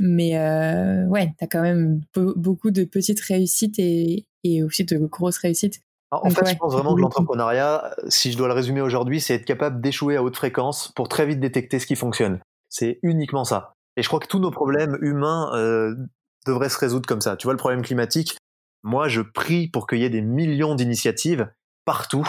mais 0.00 0.36
euh, 0.36 1.06
ouais, 1.06 1.32
tu 1.38 1.44
as 1.44 1.46
quand 1.46 1.62
même 1.62 2.00
beaucoup 2.14 2.70
de 2.70 2.84
petites 2.84 3.20
réussites 3.20 3.78
et, 3.78 4.26
et 4.42 4.62
aussi 4.62 4.84
de 4.84 4.98
grosses 4.98 5.38
réussites. 5.38 5.80
En 6.10 6.30
fait, 6.30 6.46
je 6.46 6.56
pense 6.56 6.72
vraiment 6.72 6.94
que 6.94 7.00
l'entrepreneuriat, 7.00 7.94
si 8.08 8.32
je 8.32 8.38
dois 8.38 8.48
le 8.48 8.54
résumer 8.54 8.80
aujourd'hui, 8.80 9.20
c'est 9.20 9.34
être 9.34 9.44
capable 9.44 9.80
d'échouer 9.80 10.16
à 10.16 10.22
haute 10.22 10.36
fréquence 10.36 10.90
pour 10.94 11.08
très 11.08 11.26
vite 11.26 11.40
détecter 11.40 11.78
ce 11.78 11.86
qui 11.86 11.96
fonctionne. 11.96 12.40
C'est 12.70 12.98
uniquement 13.02 13.44
ça. 13.44 13.74
Et 13.96 14.02
je 14.02 14.08
crois 14.08 14.20
que 14.20 14.26
tous 14.26 14.38
nos 14.38 14.50
problèmes 14.50 14.96
humains 15.00 15.50
euh, 15.54 15.94
devraient 16.46 16.68
se 16.68 16.78
résoudre 16.78 17.06
comme 17.06 17.20
ça. 17.20 17.36
Tu 17.36 17.46
vois, 17.46 17.52
le 17.52 17.58
problème 17.58 17.82
climatique, 17.82 18.38
moi, 18.82 19.08
je 19.08 19.20
prie 19.20 19.68
pour 19.68 19.86
qu'il 19.86 19.98
y 19.98 20.04
ait 20.04 20.10
des 20.10 20.22
millions 20.22 20.74
d'initiatives 20.74 21.50
partout 21.84 22.26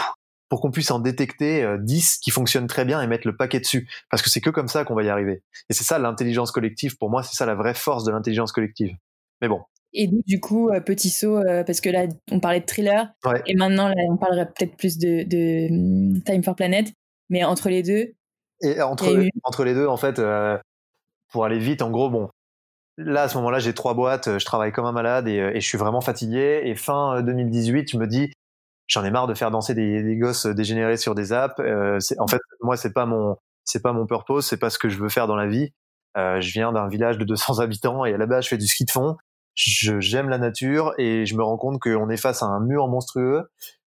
pour 0.48 0.60
qu'on 0.60 0.72
puisse 0.72 0.90
en 0.90 0.98
détecter 0.98 1.64
10 1.78 2.14
euh, 2.16 2.18
qui 2.22 2.30
fonctionnent 2.32 2.66
très 2.66 2.84
bien 2.84 3.00
et 3.00 3.06
mettre 3.06 3.26
le 3.26 3.36
paquet 3.36 3.60
dessus. 3.60 3.88
Parce 4.10 4.20
que 4.20 4.28
c'est 4.28 4.40
que 4.40 4.50
comme 4.50 4.68
ça 4.68 4.84
qu'on 4.84 4.96
va 4.96 5.04
y 5.04 5.08
arriver. 5.08 5.42
Et 5.68 5.74
c'est 5.74 5.84
ça 5.84 5.98
l'intelligence 5.98 6.50
collective, 6.50 6.98
pour 6.98 7.08
moi, 7.08 7.22
c'est 7.22 7.36
ça 7.36 7.46
la 7.46 7.54
vraie 7.54 7.74
force 7.74 8.04
de 8.04 8.10
l'intelligence 8.10 8.52
collective. 8.52 8.96
Mais 9.40 9.48
bon. 9.48 9.62
Et 9.92 10.08
du 10.08 10.40
coup, 10.40 10.70
euh, 10.70 10.80
petit 10.80 11.10
saut, 11.10 11.38
euh, 11.38 11.64
parce 11.64 11.80
que 11.80 11.90
là, 11.90 12.06
on 12.30 12.38
parlait 12.40 12.60
de 12.60 12.66
thriller, 12.66 13.08
et 13.46 13.54
maintenant, 13.54 13.88
là, 13.88 13.94
on 14.08 14.16
parlerait 14.16 14.46
peut-être 14.46 14.76
plus 14.76 14.98
de, 14.98 15.24
de, 15.24 15.68
hum, 15.70 16.22
Time 16.22 16.44
for 16.44 16.54
Planet, 16.54 16.86
mais 17.28 17.44
entre 17.44 17.68
les 17.68 17.82
deux. 17.82 18.14
Et 18.62 18.80
entre, 18.80 19.26
entre 19.42 19.64
les 19.64 19.74
deux, 19.74 19.86
en 19.86 19.96
fait, 19.96 20.20
pour 21.32 21.44
aller 21.44 21.58
vite, 21.58 21.82
en 21.82 21.90
gros, 21.90 22.10
bon, 22.10 22.28
là, 22.98 23.22
à 23.22 23.28
ce 23.28 23.36
moment-là, 23.38 23.58
j'ai 23.58 23.74
trois 23.74 23.94
boîtes, 23.94 24.38
je 24.38 24.44
travaille 24.44 24.70
comme 24.70 24.84
un 24.84 24.92
malade 24.92 25.26
et, 25.28 25.36
et, 25.36 25.60
je 25.60 25.66
suis 25.66 25.78
vraiment 25.78 26.02
fatigué. 26.02 26.60
Et 26.64 26.74
fin 26.74 27.22
2018, 27.22 27.90
je 27.90 27.96
me 27.96 28.06
dis, 28.06 28.30
j'en 28.90 29.04
ai 29.04 29.10
marre 29.10 29.28
de 29.28 29.34
faire 29.34 29.50
danser 29.50 29.72
des, 29.72 30.02
des 30.02 30.16
gosses 30.16 30.46
dégénérés 30.46 30.96
sur 30.96 31.14
des 31.14 31.32
apps. 31.32 31.54
Euh, 31.60 31.98
en 32.18 32.26
fait, 32.26 32.40
moi, 32.60 32.76
c'est 32.76 32.92
pas 32.92 33.06
mon, 33.06 33.36
c'est 33.64 33.80
pas 33.80 33.92
mon 33.92 34.06
purpose, 34.06 34.46
c'est 34.46 34.58
pas 34.58 34.68
ce 34.68 34.78
que 34.78 34.88
je 34.88 34.98
veux 34.98 35.08
faire 35.08 35.26
dans 35.26 35.36
la 35.36 35.46
vie. 35.46 35.72
Euh, 36.16 36.40
je 36.40 36.52
viens 36.52 36.72
d'un 36.72 36.88
village 36.88 37.16
de 37.16 37.24
200 37.24 37.60
habitants 37.60 38.04
et 38.04 38.12
à 38.12 38.18
la 38.18 38.26
base, 38.26 38.44
je 38.44 38.48
fais 38.50 38.58
du 38.58 38.66
ski 38.66 38.84
de 38.84 38.90
fond. 38.90 39.16
J'aime 39.62 40.28
la 40.30 40.38
nature 40.38 40.94
et 40.96 41.26
je 41.26 41.34
me 41.36 41.42
rends 41.42 41.58
compte 41.58 41.80
qu'on 41.80 42.08
est 42.08 42.16
face 42.16 42.42
à 42.42 42.46
un 42.46 42.60
mur 42.60 42.88
monstrueux. 42.88 43.50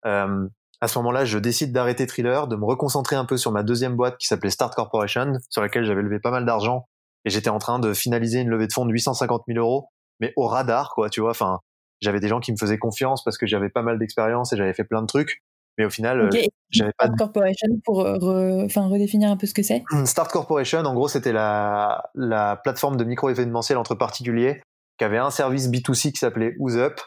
Euh, 0.05 0.47
à 0.81 0.87
ce 0.89 0.99
moment-là, 0.99 1.23
je 1.23 1.37
décide 1.37 1.71
d'arrêter 1.71 2.05
Thriller, 2.05 2.47
de 2.47 2.57
me 2.57 2.65
reconcentrer 2.65 3.15
un 3.15 3.23
peu 3.23 3.37
sur 3.37 3.53
ma 3.53 3.63
deuxième 3.63 3.95
boîte 3.95 4.17
qui 4.17 4.27
s'appelait 4.27 4.49
Start 4.49 4.75
Corporation, 4.75 5.33
sur 5.49 5.61
laquelle 5.61 5.85
j'avais 5.85 6.01
levé 6.01 6.19
pas 6.19 6.31
mal 6.31 6.45
d'argent 6.45 6.87
et 7.23 7.29
j'étais 7.29 7.49
en 7.49 7.59
train 7.59 7.79
de 7.79 7.93
finaliser 7.93 8.41
une 8.41 8.49
levée 8.49 8.67
de 8.67 8.73
fonds 8.73 8.85
de 8.85 8.91
850 8.91 9.43
000 9.47 9.59
euros, 9.59 9.87
mais 10.19 10.33
au 10.35 10.45
radar, 10.45 10.91
quoi, 10.93 11.09
tu 11.09 11.21
vois. 11.21 11.31
Enfin, 11.31 11.59
j'avais 12.01 12.19
des 12.19 12.27
gens 12.27 12.41
qui 12.41 12.51
me 12.51 12.57
faisaient 12.57 12.77
confiance 12.77 13.23
parce 13.23 13.37
que 13.37 13.45
j'avais 13.45 13.69
pas 13.69 13.81
mal 13.81 13.97
d'expérience 13.97 14.51
et 14.51 14.57
j'avais 14.57 14.73
fait 14.73 14.83
plein 14.83 15.01
de 15.01 15.07
trucs. 15.07 15.41
Mais 15.77 15.85
au 15.85 15.89
final, 15.89 16.19
euh, 16.19 16.29
j'avais 16.69 16.91
pas 16.97 17.05
Start 17.05 17.17
Corporation 17.17 17.69
pour 17.85 18.01
euh, 18.01 18.65
enfin 18.65 18.87
redéfinir 18.87 19.31
un 19.31 19.37
peu 19.37 19.47
ce 19.47 19.53
que 19.53 19.63
c'est? 19.63 19.83
Start 20.03 20.29
Corporation, 20.29 20.79
en 20.79 20.93
gros, 20.93 21.07
c'était 21.07 21.31
la, 21.31 22.09
la 22.13 22.57
plateforme 22.57 22.97
de 22.97 23.05
micro-événementiel 23.05 23.77
entre 23.77 23.95
particuliers 23.95 24.61
qui 24.97 25.05
avait 25.05 25.17
un 25.17 25.29
service 25.29 25.69
B2C 25.69 26.11
qui 26.11 26.19
s'appelait 26.19 26.55
Who's 26.59 26.75
Up. 26.75 26.99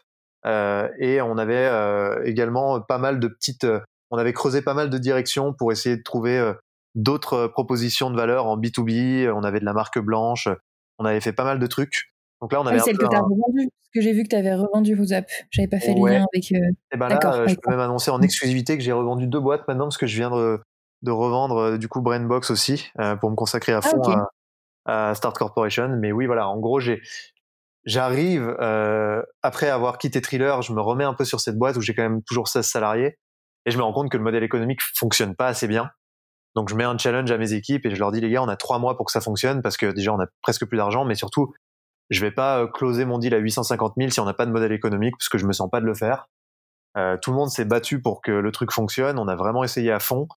Euh, 0.45 0.89
et 0.99 1.21
on 1.21 1.39
avait 1.39 1.67
euh, 1.67 2.23
également 2.25 2.81
pas 2.81 2.99
mal 2.99 3.19
de 3.19 3.29
petites. 3.29 3.67
on 4.11 4.19
avait 4.19 4.33
creusé 4.33 4.63
pas 4.63 4.75
mal 4.75 4.91
de 4.91 4.99
directions 4.99 5.53
pour 5.53 5.73
essayer 5.73 5.97
de 5.97 6.03
trouver 6.03 6.53
d'autres 6.95 7.47
propositions 7.49 8.11
de 8.11 8.17
valeur 8.17 8.47
en 8.47 8.59
B2B. 8.59 9.31
On 9.31 9.43
avait 9.43 9.61
de 9.61 9.65
la 9.65 9.73
marque 9.73 9.99
blanche. 9.99 10.49
On 10.99 11.05
avait 11.05 11.21
fait 11.21 11.33
pas 11.33 11.45
mal 11.45 11.59
de 11.59 11.67
trucs. 11.67 12.13
Donc 12.41 12.53
là, 12.53 12.61
on 12.61 12.67
avait. 12.67 12.79
Ah, 12.79 12.83
celle 12.83 12.99
que 12.99 13.07
tu 13.07 13.17
as 13.17 13.21
revendue, 13.21 13.69
parce 13.71 13.91
que 13.95 14.01
j'ai 14.01 14.13
vu 14.13 14.23
que 14.23 14.29
tu 14.29 14.37
avais 14.37 14.55
revendu 14.55 14.95
vos 14.95 15.13
apps. 15.13 15.33
J'avais 15.51 15.69
pas 15.69 15.81
fait 15.81 15.95
le 15.95 16.01
lien 16.01 16.25
avec. 16.33 16.53
Euh... 16.53 16.57
Et 16.57 16.75
eh 16.93 16.97
ben 16.97 17.09
là, 17.09 17.19
euh, 17.25 17.49
je 17.49 17.55
peux 17.55 17.71
même 17.71 17.81
annoncer 17.81 18.11
en 18.11 18.21
exclusivité 18.21 18.77
que 18.77 18.83
j'ai 18.83 18.93
revendu 18.93 19.27
deux 19.27 19.41
boîtes 19.41 19.67
maintenant, 19.69 19.87
parce 19.87 19.97
que 19.97 20.07
je 20.07 20.17
viens 20.17 20.31
de, 20.31 20.61
de 21.03 21.11
revendre 21.11 21.57
euh, 21.57 21.79
du 21.79 21.89
coup 21.89 22.03
Brainbox 22.03 22.51
aussi, 22.51 22.91
euh, 23.01 23.17
pour 23.17 23.31
me 23.31 23.37
consacrer 23.37 23.73
à 23.73 23.79
ah, 23.79 23.83
fond 23.83 24.03
à, 24.85 25.11
à, 25.11 25.15
Start 25.15 25.37
Corporation. 25.37 25.97
Mais 25.99 26.13
oui, 26.13 26.27
voilà, 26.27 26.49
en 26.49 26.59
gros, 26.59 26.79
j'ai. 26.79 27.01
J'arrive, 27.87 28.57
après 29.43 29.71
avoir 29.71 29.99
quitté 29.99 30.21
Thriller, 30.21 30.61
je 30.61 30.73
me 30.73 30.81
remets 30.81 31.05
un 31.05 31.15
peu 31.15 31.25
sur 31.25 31.41
cette 31.41 31.57
boîte 31.57 31.77
où 31.77 31.81
j'ai 31.81 31.95
quand 31.95 32.03
même 32.03 32.23
toujours 32.25 32.49
16 32.49 32.67
salariés 32.67 33.17
et 33.65 33.71
je 33.71 33.79
me 33.79 33.83
rends 33.83 33.93
compte 33.93 34.11
que 34.11 34.17
le 34.17 34.23
modèle 34.25 34.43
économique 34.43 34.81
fonctionne 34.95 35.35
pas 35.35 35.47
assez 35.47 35.69
bien. 35.69 35.91
Donc 36.57 36.69
je 36.69 36.75
mets 36.75 36.85
un 36.85 36.97
challenge 36.97 37.31
à 37.31 37.39
mes 37.39 37.53
équipes 37.53 37.85
et 37.87 37.95
je 37.95 37.99
leur 37.99 38.11
dis 38.13 38.21
les 38.21 38.31
gars, 38.31 38.43
on 38.43 38.49
a 38.49 38.57
trois 38.57 38.79
mois 38.79 38.97
pour 38.97 39.07
que 39.07 39.13
ça 39.13 39.21
fonctionne 39.21 39.63
parce 39.63 39.77
que 39.77 39.93
déjà 39.93 40.13
on 40.13 40.21
a 40.21 40.27
presque 40.43 40.67
plus 40.67 40.79
d'argent, 40.79 41.05
mais 41.05 41.15
surtout 41.15 41.53
je 42.11 42.21
vais 42.21 42.31
pas 42.31 42.63
euh, 42.63 42.67
closer 42.67 43.05
mon 43.05 43.19
deal 43.19 43.35
à 43.35 43.39
850 43.39 43.95
000 43.97 44.11
si 44.11 44.21
on 44.21 44.25
n'a 44.25 44.35
pas 44.35 44.47
de 44.47 44.53
modèle 44.53 44.73
économique, 44.73 45.15
parce 45.19 45.29
que 45.29 45.39
je 45.39 45.47
me 45.47 45.53
sens 45.53 45.69
pas 45.71 45.81
de 45.81 45.87
le 45.87 45.95
faire. 45.95 46.29
Euh, 46.97 47.17
tout 47.21 47.31
le 47.31 47.37
monde 47.37 47.51
s'est 47.51 47.65
battu 47.65 48.01
pour 48.01 48.23
que 48.23 48.31
le 48.31 48.53
truc 48.53 48.73
fonctionne. 48.73 49.19
On 49.19 49.29
a 49.29 49.37
vraiment 49.37 49.65
essayé 49.65 49.93
à 49.93 50.01
fond, 50.01 50.29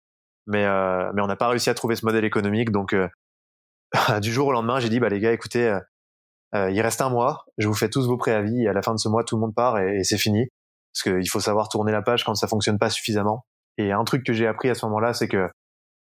mais 0.47 0.65
euh, 0.65 1.13
mais 1.15 1.23
on 1.23 1.27
n'a 1.27 1.37
pas 1.37 1.49
réussi 1.49 1.71
à 1.71 1.75
trouver 1.75 1.95
ce 1.95 2.05
modèle 2.05 2.25
économique. 2.25 2.71
Donc 2.73 2.95
euh, 2.95 3.09
du 4.21 4.33
jour 4.33 4.49
au 4.49 4.53
lendemain, 4.53 4.81
j'ai 4.81 4.89
dit 4.89 4.99
bah 4.99 5.09
les 5.09 5.21
gars, 5.21 5.33
écoutez, 5.33 5.79
euh, 6.55 6.71
il 6.71 6.81
reste 6.81 7.01
un 7.01 7.11
mois. 7.11 7.45
Je 7.59 7.69
vous 7.69 7.75
fais 7.75 7.89
tous 7.89 8.07
vos 8.07 8.17
préavis. 8.17 8.65
Et 8.65 8.69
à 8.69 8.73
la 8.73 8.83
fin 8.83 8.95
de 8.95 8.99
ce 8.99 9.09
mois, 9.09 9.25
tout 9.25 9.37
le 9.37 9.41
monde 9.41 9.55
part 9.55 9.79
et, 9.79 10.05
c'est 10.05 10.19
fini. 10.19 10.49
Parce 10.93 11.03
qu'il 11.03 11.29
faut 11.29 11.41
savoir 11.41 11.69
tourner 11.69 11.93
la 11.93 12.03
page 12.03 12.25
quand 12.25 12.35
ça 12.35 12.49
fonctionne 12.49 12.79
pas 12.79 12.91
suffisamment. 12.91 13.45
Et 13.77 13.93
un 13.93 14.05
truc 14.05 14.25
que 14.25 14.33
j'ai 14.33 14.47
appris 14.47 14.71
à 14.71 14.75
ce 14.75 14.87
moment-là, 14.87 15.15
c'est 15.15 15.29
que 15.29 15.49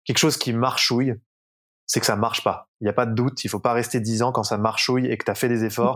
quelque 0.06 0.18
chose 0.18 0.38
qui 0.38 0.54
marchouille, 0.54 1.14
c'est 1.86 2.00
que 2.00 2.06
ça 2.06 2.16
marche 2.16 2.44
pas. 2.44 2.70
Il 2.80 2.86
n'y 2.86 2.90
a 2.90 2.94
pas 2.94 3.06
de 3.06 3.14
doute. 3.14 3.44
Il 3.44 3.50
faut 3.50 3.60
pas 3.60 3.74
rester 3.74 4.00
dix 4.00 4.24
ans 4.24 4.32
quand 4.32 4.44
ça 4.44 4.58
marchouille 4.58 5.08
et 5.08 5.18
que 5.18 5.26
tu 5.26 5.32
as 5.32 5.36
fait 5.36 5.50
des 5.50 5.66
efforts. 5.66 5.96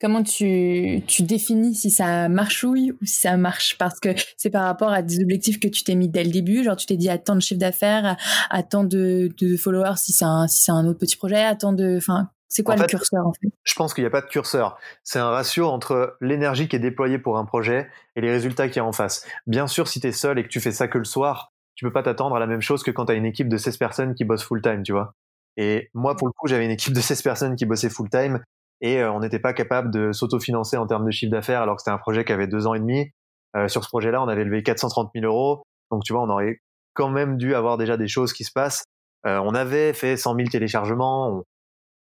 Comment 0.00 0.22
tu, 0.22 1.02
tu, 1.06 1.22
définis 1.22 1.74
si 1.74 1.90
ça 1.90 2.28
marchouille 2.28 2.92
ou 3.00 3.06
si 3.06 3.20
ça 3.20 3.36
marche? 3.36 3.78
Parce 3.78 3.98
que 3.98 4.10
c'est 4.36 4.50
par 4.50 4.64
rapport 4.64 4.90
à 4.90 5.02
des 5.02 5.20
objectifs 5.22 5.58
que 5.58 5.68
tu 5.68 5.84
t'es 5.84 5.94
mis 5.94 6.08
dès 6.08 6.24
le 6.24 6.30
début. 6.30 6.64
Genre, 6.64 6.76
tu 6.76 6.86
t'es 6.86 6.96
dit 6.96 7.08
à 7.08 7.16
tant 7.16 7.34
de 7.34 7.40
chiffre 7.40 7.60
d'affaires, 7.60 8.16
à, 8.50 8.62
tant 8.62 8.84
de, 8.84 9.30
de 9.40 9.56
followers 9.56 9.96
si 9.96 10.12
c'est 10.12 10.24
un, 10.24 10.46
si 10.48 10.70
un 10.70 10.84
autre 10.86 10.98
petit 10.98 11.16
projet, 11.16 11.42
à 11.42 11.56
tant 11.56 11.72
de. 11.72 11.96
Enfin, 11.96 12.28
c'est 12.52 12.62
quoi 12.62 12.76
le 12.76 12.84
curseur 12.84 13.26
en 13.26 13.32
fait? 13.32 13.48
Je 13.64 13.74
pense 13.74 13.94
qu'il 13.94 14.04
n'y 14.04 14.08
a 14.08 14.10
pas 14.10 14.20
de 14.20 14.26
curseur. 14.26 14.76
C'est 15.04 15.18
un 15.18 15.30
ratio 15.30 15.68
entre 15.68 16.18
l'énergie 16.20 16.68
qui 16.68 16.76
est 16.76 16.80
déployée 16.80 17.18
pour 17.18 17.38
un 17.38 17.46
projet 17.46 17.88
et 18.14 18.20
les 18.20 18.30
résultats 18.30 18.68
qu'il 18.68 18.76
y 18.76 18.80
a 18.80 18.84
en 18.84 18.92
face. 18.92 19.26
Bien 19.46 19.66
sûr, 19.66 19.88
si 19.88 20.00
tu 20.00 20.08
es 20.08 20.12
seul 20.12 20.38
et 20.38 20.42
que 20.42 20.48
tu 20.48 20.60
fais 20.60 20.70
ça 20.70 20.86
que 20.86 20.98
le 20.98 21.04
soir, 21.04 21.50
tu 21.74 21.86
peux 21.86 21.92
pas 21.92 22.02
t'attendre 22.02 22.36
à 22.36 22.40
la 22.40 22.46
même 22.46 22.60
chose 22.60 22.82
que 22.82 22.90
quand 22.90 23.06
tu 23.06 23.12
as 23.12 23.14
une 23.14 23.24
équipe 23.24 23.48
de 23.48 23.56
16 23.56 23.78
personnes 23.78 24.14
qui 24.14 24.26
bossent 24.26 24.44
full 24.44 24.60
time, 24.60 24.82
tu 24.82 24.92
vois. 24.92 25.14
Et 25.56 25.88
moi, 25.94 26.14
pour 26.14 26.28
le 26.28 26.32
coup, 26.32 26.46
j'avais 26.46 26.66
une 26.66 26.70
équipe 26.70 26.92
de 26.92 27.00
16 27.00 27.22
personnes 27.22 27.56
qui 27.56 27.64
bossaient 27.64 27.88
full 27.88 28.10
time 28.10 28.42
et 28.82 28.98
euh, 28.98 29.10
on 29.10 29.20
n'était 29.20 29.38
pas 29.38 29.54
capable 29.54 29.90
de 29.90 30.12
s'autofinancer 30.12 30.76
en 30.76 30.86
termes 30.86 31.06
de 31.06 31.10
chiffre 31.10 31.32
d'affaires 31.32 31.62
alors 31.62 31.76
que 31.76 31.82
c'était 31.82 31.90
un 31.90 31.98
projet 31.98 32.24
qui 32.26 32.32
avait 32.32 32.48
deux 32.48 32.66
ans 32.66 32.74
et 32.74 32.80
demi. 32.80 33.10
Euh, 33.56 33.66
sur 33.68 33.82
ce 33.82 33.88
projet-là, 33.88 34.22
on 34.22 34.28
avait 34.28 34.44
levé 34.44 34.62
430 34.62 35.10
000 35.14 35.24
euros. 35.24 35.62
Donc, 35.90 36.04
tu 36.04 36.12
vois, 36.12 36.22
on 36.22 36.28
aurait 36.28 36.58
quand 36.92 37.08
même 37.08 37.38
dû 37.38 37.54
avoir 37.54 37.78
déjà 37.78 37.96
des 37.96 38.08
choses 38.08 38.34
qui 38.34 38.44
se 38.44 38.52
passent. 38.52 38.84
Euh, 39.26 39.38
on 39.38 39.54
avait 39.54 39.94
fait 39.94 40.18
100 40.18 40.34
000 40.36 40.48
téléchargements. 40.48 41.42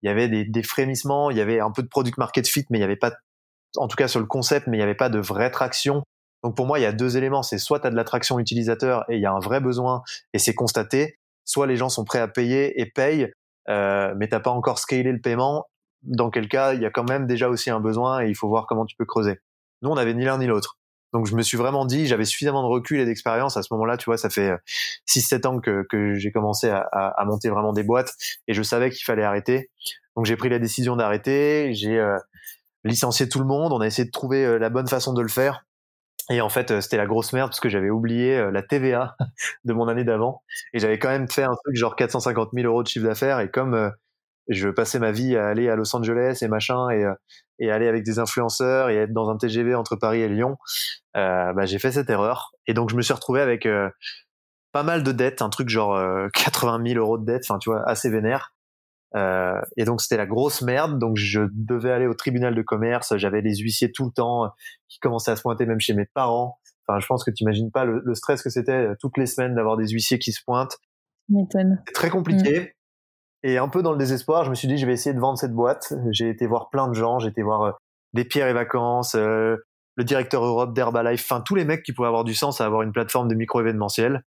Il 0.03 0.07
y 0.07 0.09
avait 0.09 0.27
des, 0.27 0.45
des, 0.45 0.63
frémissements. 0.63 1.29
Il 1.29 1.37
y 1.37 1.41
avait 1.41 1.59
un 1.59 1.71
peu 1.71 1.83
de 1.83 1.87
product 1.87 2.17
market 2.17 2.47
fit, 2.47 2.65
mais 2.69 2.77
il 2.77 2.81
n'y 2.81 2.85
avait 2.85 2.95
pas, 2.95 3.11
en 3.77 3.87
tout 3.87 3.95
cas 3.95 4.07
sur 4.07 4.19
le 4.19 4.25
concept, 4.25 4.67
mais 4.67 4.77
il 4.77 4.79
n'y 4.79 4.83
avait 4.83 4.95
pas 4.95 5.09
de 5.09 5.19
vraie 5.19 5.51
traction. 5.51 6.03
Donc, 6.43 6.55
pour 6.55 6.65
moi, 6.65 6.79
il 6.79 6.83
y 6.83 6.85
a 6.85 6.93
deux 6.93 7.17
éléments. 7.17 7.43
C'est 7.43 7.57
soit 7.57 7.79
tu 7.79 7.87
as 7.87 7.89
de 7.89 7.95
la 7.95 8.03
traction 8.03 8.39
utilisateur 8.39 9.03
et 9.09 9.15
il 9.15 9.21
y 9.21 9.25
a 9.25 9.31
un 9.31 9.39
vrai 9.39 9.59
besoin 9.59 10.03
et 10.33 10.39
c'est 10.39 10.53
constaté. 10.53 11.17
Soit 11.45 11.67
les 11.67 11.75
gens 11.75 11.89
sont 11.89 12.05
prêts 12.05 12.19
à 12.19 12.27
payer 12.27 12.79
et 12.79 12.85
payent, 12.85 13.31
euh, 13.69 14.13
mais 14.17 14.27
t'as 14.27 14.39
pas 14.39 14.51
encore 14.51 14.79
scalé 14.79 15.11
le 15.11 15.19
paiement 15.19 15.65
dans 16.03 16.29
quel 16.29 16.47
cas 16.47 16.73
il 16.73 16.81
y 16.81 16.85
a 16.85 16.91
quand 16.91 17.07
même 17.09 17.27
déjà 17.27 17.49
aussi 17.49 17.69
un 17.69 17.81
besoin 17.81 18.23
et 18.23 18.29
il 18.29 18.35
faut 18.35 18.47
voir 18.47 18.67
comment 18.67 18.85
tu 18.85 18.95
peux 18.95 19.05
creuser. 19.05 19.39
Nous, 19.81 19.89
on 19.89 19.95
n'avait 19.95 20.13
ni 20.13 20.23
l'un 20.23 20.37
ni 20.37 20.47
l'autre. 20.47 20.78
Donc 21.13 21.25
je 21.25 21.35
me 21.35 21.41
suis 21.41 21.57
vraiment 21.57 21.85
dit, 21.85 22.05
j'avais 22.05 22.25
suffisamment 22.25 22.61
de 22.61 22.67
recul 22.67 22.99
et 22.99 23.05
d'expérience 23.05 23.57
à 23.57 23.63
ce 23.63 23.73
moment-là, 23.73 23.97
tu 23.97 24.05
vois, 24.05 24.17
ça 24.17 24.29
fait 24.29 24.51
6-7 25.07 25.33
euh, 25.45 25.49
ans 25.49 25.59
que, 25.59 25.85
que 25.89 26.13
j'ai 26.15 26.31
commencé 26.31 26.69
à, 26.69 26.81
à, 26.91 27.25
monter 27.25 27.49
vraiment 27.49 27.73
des 27.73 27.83
boîtes 27.83 28.13
et 28.47 28.53
je 28.53 28.61
savais 28.61 28.89
qu'il 28.91 29.03
fallait 29.03 29.23
arrêter. 29.23 29.69
Donc 30.15 30.25
j'ai 30.25 30.35
pris 30.35 30.49
la 30.49 30.59
décision 30.59 30.95
d'arrêter, 30.95 31.73
j'ai 31.73 31.97
euh, 31.97 32.17
licencié 32.83 33.27
tout 33.27 33.39
le 33.39 33.45
monde, 33.45 33.73
on 33.73 33.81
a 33.81 33.87
essayé 33.87 34.05
de 34.05 34.11
trouver 34.11 34.45
euh, 34.45 34.59
la 34.59 34.69
bonne 34.69 34.87
façon 34.87 35.13
de 35.13 35.21
le 35.21 35.29
faire. 35.29 35.65
Et 36.31 36.41
en 36.41 36.49
fait, 36.49 36.79
c'était 36.81 36.97
la 36.97 37.07
grosse 37.07 37.33
merde 37.33 37.49
parce 37.49 37.59
que 37.59 37.69
j'avais 37.69 37.89
oublié 37.89 38.51
la 38.51 38.61
TVA 38.61 39.15
de 39.65 39.73
mon 39.73 39.87
année 39.87 40.03
d'avant 40.03 40.43
et 40.73 40.79
j'avais 40.79 40.99
quand 40.99 41.09
même 41.09 41.27
fait 41.27 41.41
un 41.41 41.55
truc 41.63 41.75
genre 41.75 41.95
450 41.95 42.49
000 42.53 42.67
euros 42.67 42.83
de 42.83 42.87
chiffre 42.87 43.07
d'affaires 43.07 43.39
et 43.39 43.49
comme 43.49 43.91
je 44.49 44.69
passais 44.69 44.99
ma 44.99 45.11
vie 45.11 45.37
à 45.37 45.47
aller 45.47 45.69
à 45.69 45.75
Los 45.75 45.95
Angeles 45.95 46.39
et 46.41 46.47
machin 46.47 46.89
et, 46.89 47.05
euh, 47.05 47.13
et 47.59 47.71
aller 47.71 47.87
avec 47.87 48.03
des 48.03 48.19
influenceurs 48.19 48.89
et 48.89 48.95
être 48.95 49.13
dans 49.13 49.29
un 49.29 49.37
TGV 49.37 49.75
entre 49.75 49.95
Paris 49.95 50.21
et 50.21 50.29
Lyon, 50.29 50.57
euh, 51.17 51.53
bah, 51.53 51.65
j'ai 51.65 51.79
fait 51.79 51.91
cette 51.91 52.09
erreur. 52.09 52.51
Et 52.67 52.73
donc 52.73 52.89
je 52.89 52.95
me 52.95 53.01
suis 53.01 53.13
retrouvé 53.13 53.41
avec 53.41 53.65
euh, 53.65 53.89
pas 54.71 54.83
mal 54.83 55.03
de 55.03 55.11
dettes, 55.11 55.41
un 55.41 55.49
truc 55.49 55.69
genre 55.69 55.99
80 56.33 56.83
000 56.85 56.99
euros 56.99 57.17
de 57.17 57.25
dettes, 57.25 57.43
enfin 57.47 57.59
tu 57.59 57.69
vois, 57.69 57.87
assez 57.87 58.09
vénère. 58.09 58.53
Euh, 59.15 59.59
et 59.75 59.85
donc 59.85 60.01
c'était 60.01 60.17
la 60.17 60.27
grosse 60.27 60.61
merde. 60.61 60.99
Donc 60.99 61.17
je 61.17 61.41
devais 61.51 61.91
aller 61.91 62.07
au 62.07 62.13
tribunal 62.13 62.55
de 62.55 62.61
commerce. 62.61 63.17
J'avais 63.17 63.41
les 63.41 63.57
huissiers 63.57 63.91
tout 63.91 64.05
le 64.05 64.11
temps 64.11 64.51
qui 64.87 64.99
commençaient 64.99 65.31
à 65.31 65.35
se 65.35 65.41
pointer 65.41 65.65
même 65.65 65.79
chez 65.79 65.93
mes 65.93 66.05
parents. 66.05 66.59
Enfin, 66.87 66.99
je 66.99 67.05
pense 67.05 67.23
que 67.23 67.31
tu 67.31 67.43
imagines 67.43 67.71
pas 67.71 67.85
le, 67.85 68.15
stress 68.15 68.41
que 68.41 68.49
c'était 68.49 68.89
toutes 68.99 69.17
les 69.17 69.27
semaines 69.27 69.53
d'avoir 69.53 69.77
des 69.77 69.87
huissiers 69.89 70.17
qui 70.17 70.31
se 70.31 70.43
pointent. 70.43 70.77
C'est 71.87 71.93
très 71.93 72.09
compliqué. 72.09 72.59
Mm. 72.61 72.78
Et 73.43 73.57
un 73.57 73.69
peu 73.69 73.81
dans 73.81 73.91
le 73.91 73.97
désespoir, 73.97 74.43
je 74.43 74.49
me 74.49 74.55
suis 74.55 74.67
dit, 74.67 74.77
je 74.77 74.85
vais 74.85 74.93
essayer 74.93 75.13
de 75.13 75.19
vendre 75.19 75.37
cette 75.37 75.53
boîte. 75.53 75.93
J'ai 76.11 76.29
été 76.29 76.45
voir 76.45 76.69
plein 76.69 76.87
de 76.87 76.93
gens, 76.93 77.19
j'ai 77.19 77.29
été 77.29 77.41
voir 77.41 77.61
euh, 77.61 77.71
des 78.13 78.25
pierres 78.25 78.47
et 78.47 78.53
vacances, 78.53 79.15
euh, 79.15 79.55
le 79.95 80.03
directeur 80.03 80.43
Europe 80.43 80.73
d'Herbalife, 80.73 81.25
enfin 81.29 81.41
tous 81.41 81.55
les 81.55 81.65
mecs 81.65 81.83
qui 81.83 81.93
pouvaient 81.93 82.07
avoir 82.07 82.23
du 82.23 82.33
sens 82.33 82.59
à 82.59 82.65
avoir 82.65 82.81
une 82.81 82.91
plateforme 82.91 83.27
de 83.27 83.35
micro-événementiel. 83.35 84.23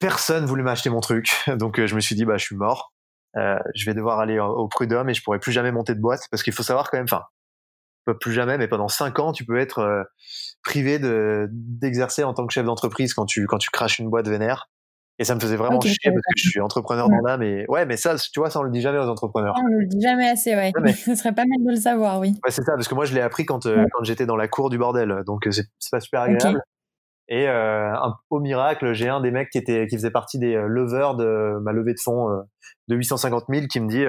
Personne 0.00 0.46
voulait 0.46 0.62
m'acheter 0.62 0.90
mon 0.90 1.00
truc, 1.00 1.30
donc 1.56 1.78
euh, 1.78 1.86
je 1.86 1.94
me 1.94 2.00
suis 2.00 2.16
dit, 2.16 2.24
bah 2.24 2.36
je 2.36 2.44
suis 2.44 2.56
mort. 2.56 2.92
je 3.36 3.86
vais 3.86 3.94
devoir 3.94 4.18
aller 4.18 4.40
au 4.40 4.66
prud'homme 4.66 5.08
et 5.08 5.14
je 5.14 5.22
pourrai 5.22 5.38
plus 5.38 5.52
jamais 5.52 5.70
monter 5.70 5.94
de 5.94 6.00
boîte 6.00 6.22
parce 6.30 6.42
qu'il 6.42 6.52
faut 6.52 6.64
savoir 6.64 6.90
quand 6.90 6.98
même, 6.98 7.06
enfin, 7.08 7.22
pas 8.06 8.14
plus 8.14 8.32
jamais, 8.32 8.58
mais 8.58 8.66
pendant 8.66 8.88
cinq 8.88 9.20
ans, 9.20 9.32
tu 9.32 9.44
peux 9.44 9.58
être 9.58 10.04
privé 10.64 10.98
de 10.98 11.48
d'exercer 11.52 12.24
en 12.24 12.34
tant 12.34 12.46
que 12.46 12.52
chef 12.52 12.64
d'entreprise 12.64 13.14
quand 13.14 13.26
tu 13.26 13.46
quand 13.46 13.58
tu 13.58 13.70
craches 13.70 14.00
une 14.00 14.10
boîte 14.10 14.26
vénère. 14.26 14.68
Et 15.20 15.24
ça 15.24 15.34
me 15.34 15.40
faisait 15.40 15.56
vraiment 15.56 15.78
chier 15.82 15.96
parce 16.02 16.16
que 16.16 16.32
je 16.34 16.48
suis 16.48 16.60
entrepreneur 16.62 17.10
dans 17.10 17.20
l'âme. 17.22 17.42
Et 17.42 17.66
ouais, 17.68 17.84
mais 17.84 17.98
ça, 17.98 18.16
tu 18.16 18.40
vois, 18.40 18.48
ça, 18.48 18.58
on 18.58 18.62
le 18.62 18.70
dit 18.70 18.80
jamais 18.80 18.98
aux 18.98 19.08
entrepreneurs. 19.08 19.54
on 19.62 19.66
le 19.66 19.84
dit 19.84 20.00
jamais 20.00 20.26
assez, 20.26 20.56
ouais. 20.56 20.72
Ce 20.94 21.14
serait 21.14 21.34
pas 21.34 21.44
mal 21.44 21.62
de 21.62 21.70
le 21.72 21.76
savoir, 21.76 22.20
oui. 22.20 22.30
Ouais, 22.42 22.50
c'est 22.50 22.62
ça, 22.62 22.72
parce 22.72 22.88
que 22.88 22.94
moi, 22.94 23.04
je 23.04 23.14
l'ai 23.14 23.20
appris 23.20 23.44
quand, 23.44 23.66
euh, 23.66 23.84
quand 23.92 24.02
j'étais 24.02 24.24
dans 24.24 24.36
la 24.36 24.48
cour 24.48 24.70
du 24.70 24.78
bordel. 24.78 25.22
Donc, 25.26 25.46
euh, 25.46 25.50
c'est 25.50 25.66
pas 25.90 26.00
super 26.00 26.22
agréable. 26.22 26.62
Et 27.28 27.46
euh, 27.48 27.92
un, 27.92 28.16
au 28.30 28.40
miracle, 28.40 28.94
j'ai 28.94 29.10
un 29.10 29.20
des 29.20 29.30
mecs 29.30 29.50
qui 29.50 29.58
était 29.58 29.86
qui 29.86 29.96
faisait 29.96 30.10
partie 30.10 30.38
des 30.38 30.54
leveurs 30.66 31.16
de 31.16 31.58
ma 31.60 31.72
levée 31.72 31.92
de 31.92 32.00
fonds 32.00 32.26
de 32.88 32.96
850 32.96 33.44
000 33.48 33.66
qui 33.66 33.78
me 33.78 33.88
dit 33.88 34.04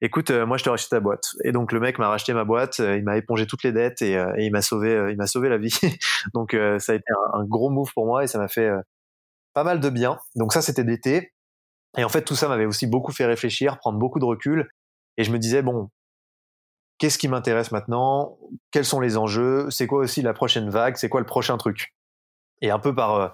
écoute, 0.00 0.32
moi 0.32 0.56
je 0.56 0.64
te 0.64 0.70
rachète 0.70 0.90
ta 0.90 0.98
boîte. 0.98 1.28
Et 1.44 1.52
donc 1.52 1.70
le 1.70 1.78
mec 1.78 2.00
m'a 2.00 2.08
racheté 2.08 2.32
ma 2.32 2.42
boîte, 2.42 2.80
il 2.80 3.04
m'a 3.04 3.16
épongé 3.18 3.46
toutes 3.46 3.62
les 3.62 3.70
dettes 3.70 4.02
et, 4.02 4.14
et 4.14 4.46
il 4.46 4.50
m'a 4.50 4.62
sauvé, 4.62 5.10
il 5.10 5.16
m'a 5.16 5.28
sauvé 5.28 5.48
la 5.48 5.58
vie. 5.58 5.78
donc 6.34 6.56
ça 6.78 6.90
a 6.90 6.96
été 6.96 7.04
un, 7.34 7.38
un, 7.38 7.44
gros 7.44 7.70
move 7.70 7.92
pour 7.92 8.06
moi 8.06 8.24
et 8.24 8.26
ça 8.26 8.40
m'a 8.40 8.48
fait 8.48 8.68
pas 9.52 9.64
mal 9.64 9.80
de 9.80 9.88
bien. 9.88 10.18
Donc 10.36 10.52
ça, 10.52 10.62
c'était 10.62 10.84
d'été. 10.84 11.32
Et 11.96 12.04
en 12.04 12.08
fait, 12.08 12.22
tout 12.22 12.36
ça 12.36 12.48
m'avait 12.48 12.66
aussi 12.66 12.86
beaucoup 12.86 13.12
fait 13.12 13.26
réfléchir, 13.26 13.78
prendre 13.78 13.98
beaucoup 13.98 14.20
de 14.20 14.24
recul. 14.24 14.68
Et 15.16 15.24
je 15.24 15.32
me 15.32 15.38
disais, 15.38 15.62
bon, 15.62 15.90
qu'est-ce 16.98 17.18
qui 17.18 17.28
m'intéresse 17.28 17.72
maintenant? 17.72 18.38
Quels 18.70 18.84
sont 18.84 19.00
les 19.00 19.16
enjeux? 19.16 19.68
C'est 19.70 19.86
quoi 19.86 20.00
aussi 20.00 20.22
la 20.22 20.32
prochaine 20.32 20.70
vague? 20.70 20.96
C'est 20.96 21.08
quoi 21.08 21.20
le 21.20 21.26
prochain 21.26 21.56
truc? 21.56 21.92
Et 22.62 22.70
un 22.70 22.78
peu 22.78 22.94
par 22.94 23.14
euh, 23.16 23.28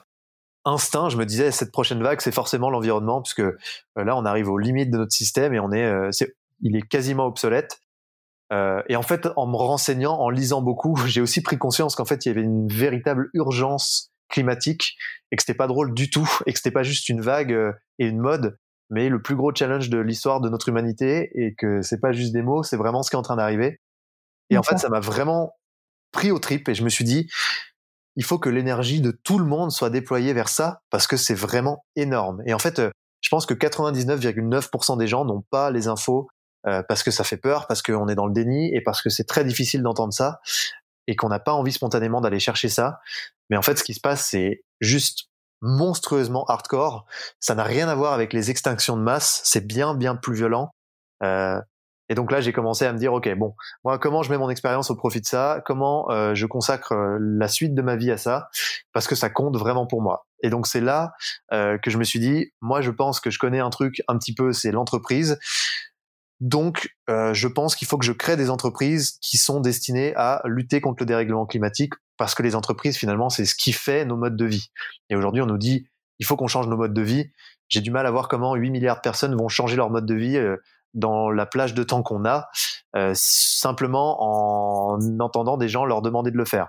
instinct, 0.65 1.11
je 1.11 1.17
me 1.17 1.27
disais, 1.27 1.51
cette 1.51 1.73
prochaine 1.73 2.03
vague, 2.03 2.21
c'est 2.21 2.33
forcément 2.33 2.71
l'environnement, 2.71 3.21
puisque 3.21 3.41
euh, 3.41 3.57
là, 3.97 4.17
on 4.17 4.25
arrive 4.25 4.49
aux 4.49 4.59
limites 4.59 4.91
de 4.91 4.99
notre 4.99 5.13
système 5.13 5.53
et 5.53 5.61
on 5.61 5.73
est, 5.73 5.85
euh, 5.85 6.11
il 6.63 6.77
est 6.77 6.83
quasiment 6.83 7.27
obsolète. 7.27 7.83
et 8.53 8.97
en 8.97 9.03
fait, 9.03 9.29
en 9.37 9.47
me 9.47 9.57
renseignant, 9.57 10.15
en 10.19 10.31
lisant 10.31 10.63
beaucoup, 10.63 10.97
j'ai 11.07 11.21
aussi 11.21 11.43
pris 11.43 11.59
conscience 11.59 11.95
qu'en 11.95 12.07
fait, 12.07 12.25
il 12.25 12.29
y 12.29 12.33
avait 12.33 12.43
une 12.43 12.69
véritable 12.69 13.29
urgence 13.35 14.13
climatique 14.29 14.97
et 15.31 15.37
que 15.37 15.43
c'était 15.43 15.57
pas 15.57 15.67
drôle 15.67 15.95
du 15.95 16.11
tout 16.11 16.29
et 16.47 16.53
que 16.53 16.59
c'était 16.59 16.73
pas 16.73 16.83
juste 16.83 17.09
une 17.09 17.21
vague 17.21 17.53
euh, 17.53 17.73
et 17.99 18.07
une 18.07 18.19
mode 18.19 18.59
mais 18.89 19.09
le 19.09 19.21
plus 19.21 19.35
gros 19.35 19.53
challenge 19.55 19.91
de 19.91 19.99
l'histoire 19.99 20.41
de 20.41 20.49
notre 20.49 20.69
humanité 20.69 21.31
et 21.35 21.55
que 21.55 21.83
c'est 21.83 22.01
pas 22.01 22.13
juste 22.13 22.33
des 22.33 22.43
mots 22.43 22.63
c'est 22.63 22.77
vraiment 22.77 23.03
ce 23.03 23.11
qui 23.11 23.17
est 23.17 23.19
en 23.19 23.23
train 23.23 23.37
d'arriver. 23.37 23.81
Et 24.51 24.59
en 24.59 24.63
fait 24.63 24.79
ça 24.79 24.89
m'a 24.89 25.01
vraiment 25.01 25.55
pris 26.13 26.31
au 26.31 26.39
trip 26.39 26.69
et 26.69 26.75
je 26.75 26.85
me 26.85 26.89
suis 26.89 27.05
dit 27.05 27.29
il 28.15 28.25
faut 28.25 28.39
que 28.39 28.49
l'énergie 28.49 29.01
de 29.01 29.11
tout 29.11 29.39
le 29.39 29.45
monde 29.45 29.71
soit 29.73 29.91
déployée 29.91 30.33
vers 30.33 30.49
ça 30.49 30.81
parce 30.91 31.07
que 31.07 31.17
c'est 31.17 31.35
vraiment 31.35 31.85
énorme. 31.97 32.43
Et 32.47 32.55
en 32.55 32.59
fait 32.59 32.79
euh, 32.79 32.91
je 33.21 33.29
pense 33.29 33.47
que 33.47 33.55
99,9% 33.55 34.99
des 34.99 35.09
gens 35.09 35.25
n'ont 35.25 35.43
pas 35.51 35.71
les 35.71 35.89
infos 35.89 36.29
euh, 36.67 36.83
parce 36.89 37.03
que 37.03 37.11
ça 37.11 37.25
fait 37.25 37.37
peur, 37.37 37.67
parce 37.67 37.83
qu'on 37.83 38.09
est 38.09 38.15
dans 38.15 38.27
le 38.27 38.33
déni 38.33 38.75
et 38.75 38.81
parce 38.81 39.03
que 39.03 39.11
c'est 39.11 39.25
très 39.25 39.45
difficile 39.45 39.83
d'entendre 39.83 40.13
ça 40.13 40.41
et 41.07 41.15
qu'on 41.15 41.29
n'a 41.29 41.39
pas 41.39 41.53
envie 41.53 41.73
spontanément 41.73 42.21
d'aller 42.21 42.41
chercher 42.41 42.69
ça. 42.69 42.99
Mais 43.51 43.57
en 43.57 43.63
fait, 43.63 43.77
ce 43.77 43.85
qui 43.85 43.95
se 43.95 44.01
passe, 44.01 44.27
c'est 44.27 44.65
juste 44.81 45.29
monstrueusement 45.63 46.45
hardcore. 46.45 47.07
Ça 47.41 47.55
n'a 47.55 47.65
rien 47.65 47.89
à 47.89 47.95
voir 47.95 48.13
avec 48.13 48.33
les 48.33 48.51
extinctions 48.51 48.97
de 48.97 49.03
masse. 49.03 49.41
C'est 49.45 49.67
bien, 49.67 49.95
bien 49.95 50.17
plus 50.17 50.35
violent. 50.35 50.71
Euh, 51.23 51.61
et 52.09 52.15
donc 52.15 52.31
là, 52.31 52.41
j'ai 52.41 52.53
commencé 52.53 52.85
à 52.85 52.93
me 52.93 52.99
dire, 52.99 53.13
ok, 53.13 53.29
bon, 53.37 53.55
moi, 53.85 53.99
comment 53.99 54.23
je 54.23 54.31
mets 54.31 54.39
mon 54.39 54.49
expérience 54.49 54.91
au 54.91 54.97
profit 54.97 55.21
de 55.21 55.27
ça? 55.27 55.63
Comment 55.67 56.11
euh, 56.11 56.35
je 56.35 56.47
consacre 56.47 56.93
euh, 56.93 57.19
la 57.21 57.49
suite 57.49 57.75
de 57.75 57.83
ma 57.83 57.97
vie 57.97 58.11
à 58.11 58.17
ça? 58.17 58.49
Parce 58.93 59.09
que 59.09 59.15
ça 59.15 59.29
compte 59.29 59.57
vraiment 59.57 59.87
pour 59.87 60.03
moi. 60.03 60.27
Et 60.43 60.51
donc 60.51 60.67
c'est 60.67 60.81
là 60.81 61.15
euh, 61.53 61.79
que 61.79 61.91
je 61.91 61.99
me 61.99 62.05
suis 62.05 62.21
dit, 62.21 62.53
moi, 62.61 62.81
je 62.81 62.91
pense 62.91 63.19
que 63.21 63.31
je 63.31 63.39
connais 63.39 63.59
un 63.59 63.71
truc 63.71 64.03
un 64.07 64.19
petit 64.19 64.35
peu, 64.35 64.53
c'est 64.53 64.71
l'entreprise. 64.71 65.39
Donc, 66.41 66.95
je 67.09 67.49
pense 67.49 67.75
qu'il 67.75 67.89
faut 67.89 67.97
que 67.97 68.05
je 68.05 68.13
crée 68.13 68.37
des 68.37 68.51
entreprises 68.51 69.17
qui 69.23 69.39
sont 69.39 69.59
destinées 69.59 70.15
à 70.17 70.43
lutter 70.45 70.83
contre 70.83 70.97
le 71.01 71.07
dérèglement 71.07 71.47
climatique, 71.47 71.95
parce 72.17 72.35
que 72.35 72.43
les 72.43 72.55
entreprises, 72.55 72.97
finalement, 72.97 73.29
c'est 73.31 73.45
ce 73.45 73.55
qui 73.55 73.73
fait 73.73 74.05
nos 74.05 74.17
modes 74.17 74.37
de 74.37 74.45
vie. 74.45 74.71
Et 75.11 75.17
aujourd'hui, 75.17 75.43
on 75.43 75.47
nous 75.47 75.59
dit, 75.59 75.89
il 76.19 76.27
faut 76.27 76.37
qu'on 76.37 76.47
change 76.47 76.69
nos 76.69 76.77
modes 76.77 76.95
de 76.95 77.03
vie. 77.03 77.31
J'ai 77.69 77.81
du 77.81 77.91
mal 77.91 78.07
à 78.07 78.11
voir 78.11 78.29
comment 78.29 78.55
8 78.55 78.71
milliards 78.71 78.97
de 78.97 79.01
personnes 79.01 79.35
vont 79.37 79.49
changer 79.49 79.77
leur 79.77 79.91
mode 79.91 80.07
de 80.07 80.15
vie 80.15 80.37
euh, 80.37 80.57
dans 80.95 81.31
la 81.31 81.47
plage 81.47 81.75
de 81.75 81.83
temps 81.83 82.03
qu'on 82.03 82.25
a, 82.25 82.49
euh, 82.95 83.13
simplement 83.15 84.17
en 84.21 84.99
entendant 85.21 85.57
des 85.57 85.69
gens 85.69 85.85
leur 85.85 86.01
demander 86.01 86.31
de 86.31 86.39
le 86.39 86.45
faire. 86.45 86.69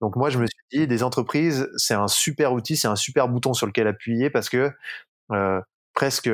Donc 0.00 0.16
moi, 0.16 0.30
je 0.30 0.38
me 0.38 0.46
suis 0.46 0.80
dit, 0.80 0.86
des 0.86 1.02
entreprises, 1.02 1.68
c'est 1.76 1.94
un 1.94 2.08
super 2.08 2.52
outil, 2.52 2.76
c'est 2.76 2.88
un 2.88 2.96
super 2.96 3.28
bouton 3.28 3.52
sur 3.52 3.66
lequel 3.66 3.86
appuyer, 3.88 4.30
parce 4.30 4.48
que 4.48 4.70
presque 5.92 6.30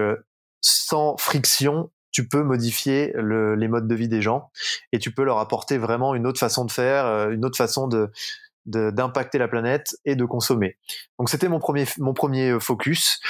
sans 0.61 1.17
friction, 1.17 1.91
tu 2.15 2.29
peux 2.29 2.45
modifier 2.45 3.13
le, 3.17 3.57
les 3.57 3.67
modes 3.67 3.89
de 3.89 3.95
vie 3.95 4.09
des 4.09 4.23
gens 4.23 4.51
et 4.93 5.01
tu 5.01 5.13
peux 5.13 5.25
leur 5.25 5.39
apporter 5.39 5.79
vraiment 5.79 6.15
une 6.15 6.29
autre 6.29 6.39
façon 6.39 6.65
de 6.65 6.71
faire, 6.71 7.07
euh, 7.07 7.31
une 7.31 7.45
autre 7.45 7.57
façon 7.57 7.89
de 7.89 8.11
d'impacter 8.67 9.39
la 9.39 9.49
planète 9.49 9.97
et 10.05 10.17
de 10.17 10.25
consommer. 10.25 10.77
Donc 11.19 11.29
c'était 11.29 11.49
mon 11.49 11.59
premier 11.59 11.87
mon 11.99 12.15
premier 12.15 12.51
euh, 12.51 12.61
focus. 12.61 13.21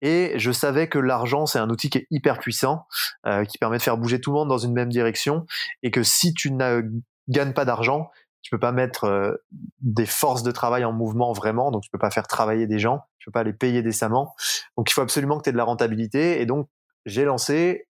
Et 0.00 0.34
je 0.36 0.52
savais 0.52 0.88
que 0.88 0.98
l'argent 0.98 1.46
c'est 1.46 1.58
un 1.58 1.68
outil 1.70 1.90
qui 1.90 1.98
est 1.98 2.06
hyper 2.10 2.38
puissant 2.38 2.86
euh, 3.26 3.44
qui 3.44 3.58
permet 3.58 3.78
de 3.78 3.82
faire 3.82 3.98
bouger 3.98 4.20
tout 4.20 4.30
le 4.30 4.36
monde 4.36 4.48
dans 4.48 4.58
une 4.58 4.72
même 4.72 4.88
direction. 4.88 5.46
Et 5.82 5.90
que 5.90 6.02
si 6.02 6.32
tu 6.32 6.52
ne 6.52 6.82
gagnes 7.28 7.52
pas 7.52 7.64
d'argent, 7.64 8.10
tu 8.42 8.50
peux 8.50 8.60
pas 8.60 8.72
mettre 8.72 9.40
des 9.80 10.06
forces 10.06 10.42
de 10.42 10.52
travail 10.52 10.84
en 10.84 10.92
mouvement 10.92 11.32
vraiment, 11.32 11.70
donc 11.70 11.82
tu 11.82 11.90
peux 11.90 11.98
pas 11.98 12.10
faire 12.10 12.26
travailler 12.26 12.66
des 12.66 12.78
gens, 12.78 13.02
tu 13.18 13.26
peux 13.26 13.32
pas 13.32 13.42
les 13.42 13.52
payer 13.52 13.82
décemment. 13.82 14.34
Donc 14.76 14.88
il 14.90 14.94
faut 14.94 15.02
absolument 15.02 15.36
que 15.36 15.42
tu 15.42 15.50
aies 15.50 15.52
de 15.52 15.58
la 15.58 15.64
rentabilité. 15.64 16.40
Et 16.40 16.46
donc 16.46 16.68
j'ai 17.04 17.24
lancé 17.24 17.88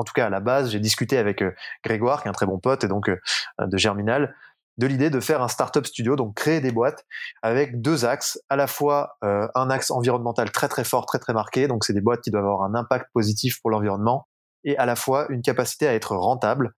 en 0.00 0.04
tout 0.04 0.12
cas 0.14 0.26
à 0.26 0.30
la 0.30 0.40
base, 0.40 0.70
j'ai 0.70 0.80
discuté 0.80 1.18
avec 1.18 1.42
euh, 1.42 1.54
Grégoire, 1.84 2.22
qui 2.22 2.28
est 2.28 2.30
un 2.30 2.34
très 2.34 2.46
bon 2.46 2.58
pote 2.58 2.84
et 2.84 2.88
donc 2.88 3.08
euh, 3.08 3.18
de 3.60 3.76
Germinal, 3.76 4.34
de 4.78 4.86
l'idée 4.86 5.10
de 5.10 5.20
faire 5.20 5.42
un 5.42 5.48
startup 5.48 5.86
studio, 5.86 6.16
donc 6.16 6.34
créer 6.34 6.60
des 6.60 6.72
boîtes 6.72 7.04
avec 7.42 7.80
deux 7.80 8.04
axes, 8.04 8.40
à 8.48 8.56
la 8.56 8.66
fois 8.66 9.16
euh, 9.24 9.46
un 9.54 9.70
axe 9.70 9.90
environnemental 9.90 10.50
très 10.50 10.68
très 10.68 10.84
fort, 10.84 11.06
très 11.06 11.18
très 11.18 11.32
marqué, 11.32 11.68
donc 11.68 11.84
c'est 11.84 11.92
des 11.92 12.00
boîtes 12.00 12.22
qui 12.22 12.30
doivent 12.30 12.44
avoir 12.44 12.62
un 12.62 12.74
impact 12.74 13.06
positif 13.12 13.60
pour 13.60 13.70
l'environnement, 13.70 14.26
et 14.64 14.76
à 14.78 14.86
la 14.86 14.96
fois 14.96 15.26
une 15.30 15.42
capacité 15.42 15.86
à 15.86 15.94
être 15.94 16.16
rentable. 16.16 16.72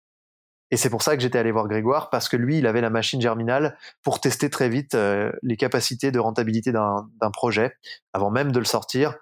Et 0.71 0.79
c'est 0.79 0.89
pour 0.89 1.03
ça 1.03 1.15
que 1.17 1.23
j'étais 1.23 1.39
allé 1.39 1.53
voir 1.53 1.69
Grégoire, 1.69 2.09
parce 2.09 2.31
que 2.31 2.37
lui, 2.37 2.59
il 2.59 2.67
avait 2.67 2.81
la 2.81 2.89
machine 2.89 3.21
germinale 3.21 3.77
pour 4.03 4.21
tester 4.21 4.49
très 4.49 4.71
vite 4.71 4.95
euh, 4.95 5.31
les 5.43 5.59
capacités 5.59 6.11
de 6.11 6.19
rentabilité 6.19 6.73
d'un 6.73 7.31
projet, 7.31 7.77
avant 8.15 8.31
même 8.31 8.53
de 8.53 8.59
le 8.59 8.65
sortir, 8.65 9.17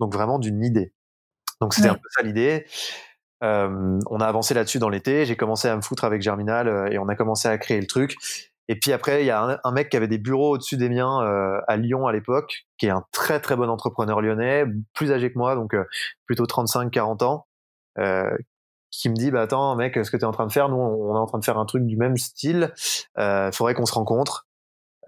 donc 0.00 0.12
vraiment 0.12 0.40
d'une 0.40 0.64
idée. 0.64 0.92
Donc 1.60 1.74
c'était 1.74 1.88
un 1.88 1.94
peu 1.94 2.08
ça 2.10 2.22
l'idée. 2.22 2.66
Euh, 3.42 3.98
on 4.10 4.20
a 4.20 4.26
avancé 4.26 4.54
là-dessus 4.54 4.78
dans 4.78 4.88
l'été. 4.88 5.24
J'ai 5.26 5.36
commencé 5.36 5.68
à 5.68 5.76
me 5.76 5.82
foutre 5.82 6.04
avec 6.04 6.22
Germinal 6.22 6.68
euh, 6.68 6.88
et 6.90 6.98
on 6.98 7.08
a 7.08 7.14
commencé 7.14 7.48
à 7.48 7.58
créer 7.58 7.80
le 7.80 7.86
truc. 7.86 8.16
Et 8.68 8.76
puis 8.76 8.92
après, 8.92 9.22
il 9.22 9.26
y 9.26 9.30
a 9.30 9.60
un, 9.62 9.72
mec 9.72 9.90
qui 9.90 9.96
avait 9.96 10.08
des 10.08 10.18
bureaux 10.18 10.54
au-dessus 10.54 10.76
des 10.76 10.88
miens 10.88 11.22
euh, 11.22 11.60
à 11.68 11.76
Lyon 11.76 12.08
à 12.08 12.12
l'époque, 12.12 12.66
qui 12.78 12.86
est 12.86 12.90
un 12.90 13.04
très 13.12 13.38
très 13.38 13.54
bon 13.54 13.68
entrepreneur 13.70 14.20
lyonnais, 14.20 14.64
plus 14.92 15.12
âgé 15.12 15.32
que 15.32 15.38
moi, 15.38 15.54
donc 15.54 15.76
plutôt 16.24 16.46
35-40 16.46 17.22
ans, 17.24 17.46
qui 18.90 19.08
me 19.08 19.14
dit 19.14 19.30
bah 19.30 19.42
attends 19.42 19.76
mec, 19.76 19.94
ce 19.94 20.10
que 20.10 20.16
tu 20.16 20.22
es 20.22 20.26
en 20.26 20.32
train 20.32 20.46
de 20.46 20.52
faire, 20.52 20.68
nous 20.68 20.76
on 20.76 21.14
est 21.14 21.18
en 21.18 21.26
train 21.26 21.38
de 21.38 21.44
faire 21.44 21.58
un 21.58 21.64
truc 21.64 21.86
du 21.86 21.96
même 21.96 22.16
style, 22.16 22.72
euh, 23.18 23.52
faudrait 23.52 23.74
qu'on 23.74 23.86
se 23.86 23.94
rencontre. 23.94 24.48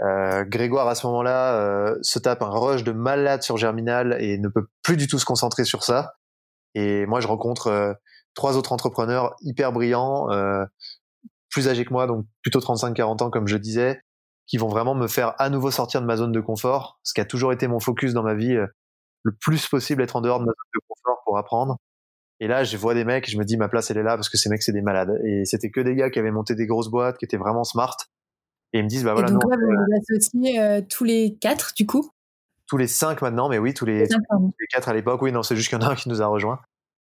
Grégoire 0.00 0.86
à 0.86 0.94
ce 0.94 1.04
moment-là 1.08 1.96
se 2.02 2.20
tape 2.20 2.42
un 2.42 2.50
rush 2.50 2.84
de 2.84 2.92
malade 2.92 3.42
sur 3.42 3.56
Germinal 3.56 4.16
et 4.20 4.38
ne 4.38 4.46
peut 4.46 4.68
plus 4.84 4.96
du 4.96 5.08
tout 5.08 5.18
se 5.18 5.24
concentrer 5.24 5.64
sur 5.64 5.82
ça. 5.82 6.14
Et 6.76 7.06
moi 7.06 7.18
je 7.18 7.26
rencontre 7.26 7.98
trois 8.38 8.56
autres 8.56 8.72
entrepreneurs 8.72 9.34
hyper 9.42 9.72
brillants, 9.72 10.30
euh, 10.30 10.64
plus 11.50 11.66
âgés 11.66 11.84
que 11.84 11.92
moi, 11.92 12.06
donc 12.06 12.24
plutôt 12.40 12.60
35-40 12.60 13.24
ans, 13.24 13.30
comme 13.30 13.48
je 13.48 13.56
disais, 13.56 14.00
qui 14.46 14.58
vont 14.58 14.68
vraiment 14.68 14.94
me 14.94 15.08
faire 15.08 15.34
à 15.38 15.50
nouveau 15.50 15.72
sortir 15.72 16.00
de 16.00 16.06
ma 16.06 16.16
zone 16.16 16.30
de 16.30 16.40
confort, 16.40 17.00
ce 17.02 17.14
qui 17.14 17.20
a 17.20 17.24
toujours 17.24 17.52
été 17.52 17.66
mon 17.66 17.80
focus 17.80 18.12
dans 18.12 18.22
ma 18.22 18.34
vie, 18.34 18.54
euh, 18.54 18.66
le 19.24 19.32
plus 19.32 19.66
possible 19.66 20.02
être 20.02 20.14
en 20.14 20.20
dehors 20.20 20.38
de 20.38 20.44
ma 20.44 20.52
zone 20.52 20.70
de 20.72 20.80
confort 20.88 21.20
pour 21.24 21.36
apprendre. 21.36 21.78
Et 22.38 22.46
là, 22.46 22.62
je 22.62 22.76
vois 22.76 22.94
des 22.94 23.04
mecs, 23.04 23.28
je 23.28 23.36
me 23.36 23.44
dis 23.44 23.56
ma 23.56 23.68
place 23.68 23.90
elle 23.90 23.98
est 23.98 24.04
là 24.04 24.14
parce 24.14 24.28
que 24.28 24.38
ces 24.38 24.48
mecs 24.48 24.62
c'est 24.62 24.72
des 24.72 24.82
malades. 24.82 25.20
Et 25.24 25.44
c'était 25.44 25.70
que 25.70 25.80
des 25.80 25.96
gars 25.96 26.08
qui 26.08 26.20
avaient 26.20 26.30
monté 26.30 26.54
des 26.54 26.68
grosses 26.68 26.90
boîtes, 26.90 27.18
qui 27.18 27.24
étaient 27.24 27.36
vraiment 27.36 27.64
smart. 27.64 27.96
Et 28.72 28.78
ils 28.78 28.84
me 28.84 28.88
disent 28.88 29.02
bah 29.02 29.14
voilà. 29.14 29.30
Et 29.30 29.32
donc 29.32 29.42
là, 29.50 29.56
vous 29.60 29.66
vous 29.66 30.14
associez 30.14 30.60
euh, 30.60 30.80
tous 30.88 31.02
les 31.02 31.36
quatre 31.40 31.72
du 31.76 31.86
coup? 31.86 32.08
Tous 32.68 32.76
les 32.76 32.86
cinq 32.86 33.20
maintenant, 33.20 33.48
mais 33.48 33.58
oui, 33.58 33.74
tous 33.74 33.84
les, 33.84 34.06
tous 34.06 34.52
les 34.60 34.66
quatre 34.70 34.88
à 34.88 34.94
l'époque. 34.94 35.22
Oui, 35.22 35.32
non, 35.32 35.42
c'est 35.42 35.56
juste 35.56 35.70
qu'il 35.70 35.78
y 35.80 35.82
en 35.82 35.86
a 35.88 35.90
un 35.90 35.96
qui 35.96 36.08
nous 36.08 36.22
a 36.22 36.26
rejoint. 36.26 36.60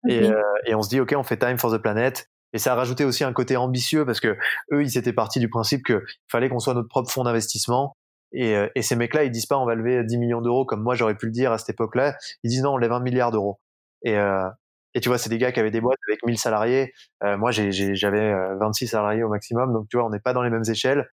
Et, 0.09 0.23
euh, 0.25 0.43
et, 0.67 0.75
on 0.75 0.83
se 0.83 0.89
dit, 0.89 1.01
OK, 1.01 1.15
on 1.17 1.23
fait 1.23 1.37
Time 1.37 1.59
for 1.59 1.73
the 1.73 1.79
Planet. 1.79 2.29
Et 2.53 2.59
ça 2.59 2.73
a 2.73 2.75
rajouté 2.75 3.05
aussi 3.05 3.25
un 3.25 3.33
côté 3.33 3.57
ambitieux 3.57 4.05
parce 4.05 4.21
que 4.21 4.37
eux, 4.73 4.83
ils 4.83 4.99
étaient 4.99 5.13
partis 5.13 5.41
du 5.41 5.49
principe 5.49 5.85
qu'il 5.85 6.03
fallait 6.31 6.49
qu'on 6.49 6.59
soit 6.59 6.75
notre 6.75 6.89
propre 6.89 7.11
fonds 7.11 7.25
d'investissement. 7.25 7.97
Et, 8.33 8.57
euh, 8.57 8.69
et, 8.75 8.83
ces 8.83 8.97
mecs-là, 8.97 9.25
ils 9.25 9.31
disent 9.31 9.47
pas 9.47 9.59
on 9.59 9.67
va 9.67 9.75
lever 9.75 10.05
10 10.05 10.19
millions 10.19 10.41
d'euros 10.41 10.65
comme 10.65 10.83
moi 10.83 10.95
j'aurais 10.95 11.15
pu 11.15 11.27
le 11.27 11.33
dire 11.33 11.53
à 11.53 11.59
cette 11.59 11.71
époque-là. 11.71 12.17
Ils 12.43 12.51
disent 12.51 12.63
non, 12.63 12.75
on 12.75 12.77
lève 12.79 12.93
un 12.93 13.01
milliard 13.01 13.31
d'euros. 13.31 13.61
Et, 14.03 14.17
euh, 14.17 14.49
et 14.95 15.01
tu 15.01 15.09
vois, 15.09 15.19
c'est 15.19 15.31
des 15.31 15.39
gars 15.39 15.53
qui 15.53 15.61
avaient 15.61 15.71
des 15.71 15.81
boîtes 15.81 15.99
avec 16.09 16.25
1000 16.25 16.39
salariés. 16.39 16.93
Euh, 17.25 17.37
moi, 17.39 17.51
j'avais 17.51 18.35
26 18.57 18.89
salariés 18.89 19.23
au 19.23 19.29
maximum. 19.29 19.73
Donc 19.73 19.89
tu 19.89 19.97
vois, 19.97 20.07
on 20.07 20.11
n'est 20.11 20.21
pas 20.21 20.33
dans 20.35 20.43
les 20.43 20.51
mêmes 20.51 20.69
échelles. 20.69 21.11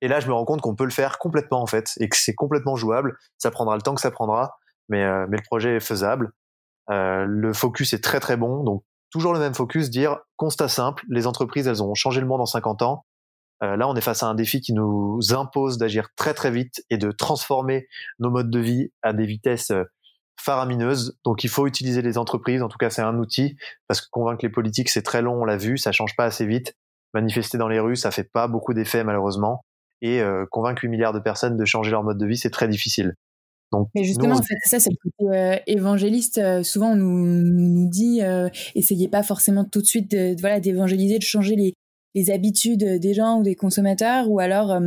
Et 0.00 0.08
là, 0.08 0.18
je 0.20 0.28
me 0.28 0.32
rends 0.32 0.44
compte 0.44 0.62
qu'on 0.62 0.74
peut 0.74 0.84
le 0.84 0.90
faire 0.90 1.18
complètement 1.18 1.62
en 1.62 1.66
fait 1.66 1.92
et 2.00 2.08
que 2.08 2.16
c'est 2.16 2.34
complètement 2.34 2.74
jouable. 2.74 3.18
Ça 3.38 3.50
prendra 3.50 3.76
le 3.76 3.82
temps 3.82 3.94
que 3.94 4.00
ça 4.00 4.10
prendra, 4.10 4.56
mais, 4.88 5.04
mais 5.28 5.36
le 5.36 5.42
projet 5.42 5.76
est 5.76 5.80
faisable. 5.80 6.32
Euh, 6.90 7.24
le 7.26 7.52
focus 7.52 7.92
est 7.92 8.02
très 8.02 8.20
très 8.20 8.36
bon, 8.36 8.64
donc 8.64 8.82
toujours 9.10 9.32
le 9.32 9.38
même 9.38 9.54
focus, 9.54 9.90
dire 9.90 10.18
constat 10.36 10.68
simple, 10.68 11.04
les 11.08 11.26
entreprises 11.26 11.66
elles 11.66 11.82
ont 11.82 11.94
changé 11.94 12.20
le 12.20 12.26
monde 12.26 12.40
en 12.40 12.46
50 12.46 12.82
ans. 12.82 13.04
Euh, 13.62 13.76
là, 13.76 13.88
on 13.88 13.94
est 13.94 14.00
face 14.00 14.22
à 14.22 14.26
un 14.26 14.34
défi 14.34 14.60
qui 14.60 14.72
nous 14.72 15.20
impose 15.30 15.76
d'agir 15.76 16.08
très 16.16 16.32
très 16.32 16.50
vite 16.50 16.82
et 16.88 16.96
de 16.96 17.10
transformer 17.10 17.86
nos 18.18 18.30
modes 18.30 18.50
de 18.50 18.58
vie 18.58 18.90
à 19.02 19.12
des 19.12 19.26
vitesses 19.26 19.70
euh, 19.70 19.84
faramineuses. 20.40 21.18
Donc, 21.24 21.44
il 21.44 21.50
faut 21.50 21.66
utiliser 21.66 22.00
les 22.00 22.16
entreprises. 22.16 22.62
En 22.62 22.68
tout 22.68 22.78
cas, 22.78 22.88
c'est 22.88 23.02
un 23.02 23.18
outil 23.18 23.56
parce 23.86 24.00
que 24.00 24.06
convaincre 24.10 24.42
les 24.42 24.48
politiques, 24.48 24.88
c'est 24.88 25.02
très 25.02 25.20
long. 25.20 25.42
On 25.42 25.44
l'a 25.44 25.58
vu, 25.58 25.76
ça 25.76 25.92
change 25.92 26.16
pas 26.16 26.24
assez 26.24 26.46
vite. 26.46 26.74
Manifester 27.12 27.58
dans 27.58 27.68
les 27.68 27.80
rues, 27.80 27.96
ça 27.96 28.10
fait 28.10 28.24
pas 28.24 28.48
beaucoup 28.48 28.72
d'effet 28.72 29.04
malheureusement. 29.04 29.62
Et 30.00 30.22
convaincre 30.50 30.82
8 30.82 30.88
milliards 30.88 31.12
de 31.12 31.18
personnes 31.18 31.58
de 31.58 31.64
changer 31.66 31.90
leur 31.90 32.02
mode 32.02 32.16
de 32.16 32.24
vie, 32.24 32.38
c'est 32.38 32.48
très 32.48 32.68
difficile. 32.68 33.16
Mais 33.94 34.04
justement, 34.04 34.36
en 34.36 34.42
fait, 34.42 34.56
ça, 34.64 34.80
c'est 34.80 34.90
le 34.90 34.96
côté 34.96 35.38
euh, 35.38 35.56
évangéliste. 35.66 36.38
Euh, 36.38 36.62
souvent, 36.62 36.92
on 36.92 36.96
nous, 36.96 37.26
nous 37.26 37.88
dit, 37.88 38.20
euh, 38.22 38.48
essayez 38.74 39.08
pas 39.08 39.22
forcément 39.22 39.64
tout 39.64 39.80
de 39.80 39.86
suite 39.86 40.10
de, 40.10 40.34
voilà, 40.40 40.60
d'évangéliser, 40.60 41.18
de 41.18 41.24
changer 41.24 41.54
les, 41.54 41.74
les 42.14 42.30
habitudes 42.30 42.98
des 42.98 43.14
gens 43.14 43.38
ou 43.38 43.42
des 43.42 43.54
consommateurs, 43.54 44.28
ou 44.28 44.40
alors, 44.40 44.80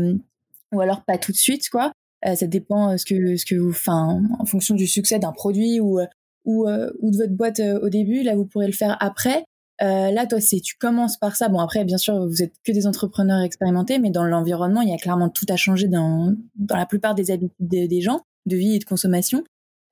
ou 0.74 0.82
alors 0.82 1.04
pas 1.04 1.17
tout 1.17 1.32
de 1.32 1.38
suite, 1.38 1.69
quoi. 1.69 1.93
ça 2.36 2.48
dépend 2.48 2.98
ce 2.98 3.06
que, 3.06 3.38
ce 3.38 3.46
que 3.46 3.56
vous, 3.56 3.69
enfin, 3.69 4.22
en 4.39 4.46
fonction 4.46 4.76
du 4.76 4.88
succès 4.88 5.19
d'un 5.19 5.32
produit 5.32 5.80
ou, 5.80 6.02
ou, 6.43 6.67
ou 6.67 7.12
de 7.12 7.17
votre 7.17 7.32
boîte 7.32 7.62
au 7.82 7.88
début. 7.88 8.24
Là, 8.24 8.36
vous 8.36 8.46
pourrez 8.46 8.67
le 8.67 8.74
faire 8.74 8.98
après. 9.00 9.46
là, 9.80 10.26
toi, 10.28 10.41
c'est 10.41 10.60
tu 10.60 10.76
commences 10.78 11.15
par 11.15 11.38
ça. 11.38 11.48
Bon, 11.48 11.60
après, 11.60 11.86
bien 11.86 11.98
sûr, 11.98 12.28
vous 12.28 12.43
êtes 12.43 12.56
que 12.65 12.74
des 12.74 12.88
entrepreneurs 12.88 13.41
expérimentés, 13.41 14.00
mais 14.00 14.10
dans 14.10 14.26
l'environnement, 14.26 14.82
il 14.82 14.89
y 14.89 14.93
a 14.93 14.98
clairement 14.98 15.30
tout 15.30 15.46
à 15.48 15.56
changer 15.56 15.88
dans, 15.88 16.36
dans 16.58 16.76
la 16.76 16.86
plupart 16.86 17.15
des 17.15 17.32
habitudes 17.32 17.69
des 17.69 18.02
gens 18.02 18.19
de 18.46 18.56
vie 18.56 18.76
et 18.76 18.80
de 18.80 18.86
consommation. 18.86 19.44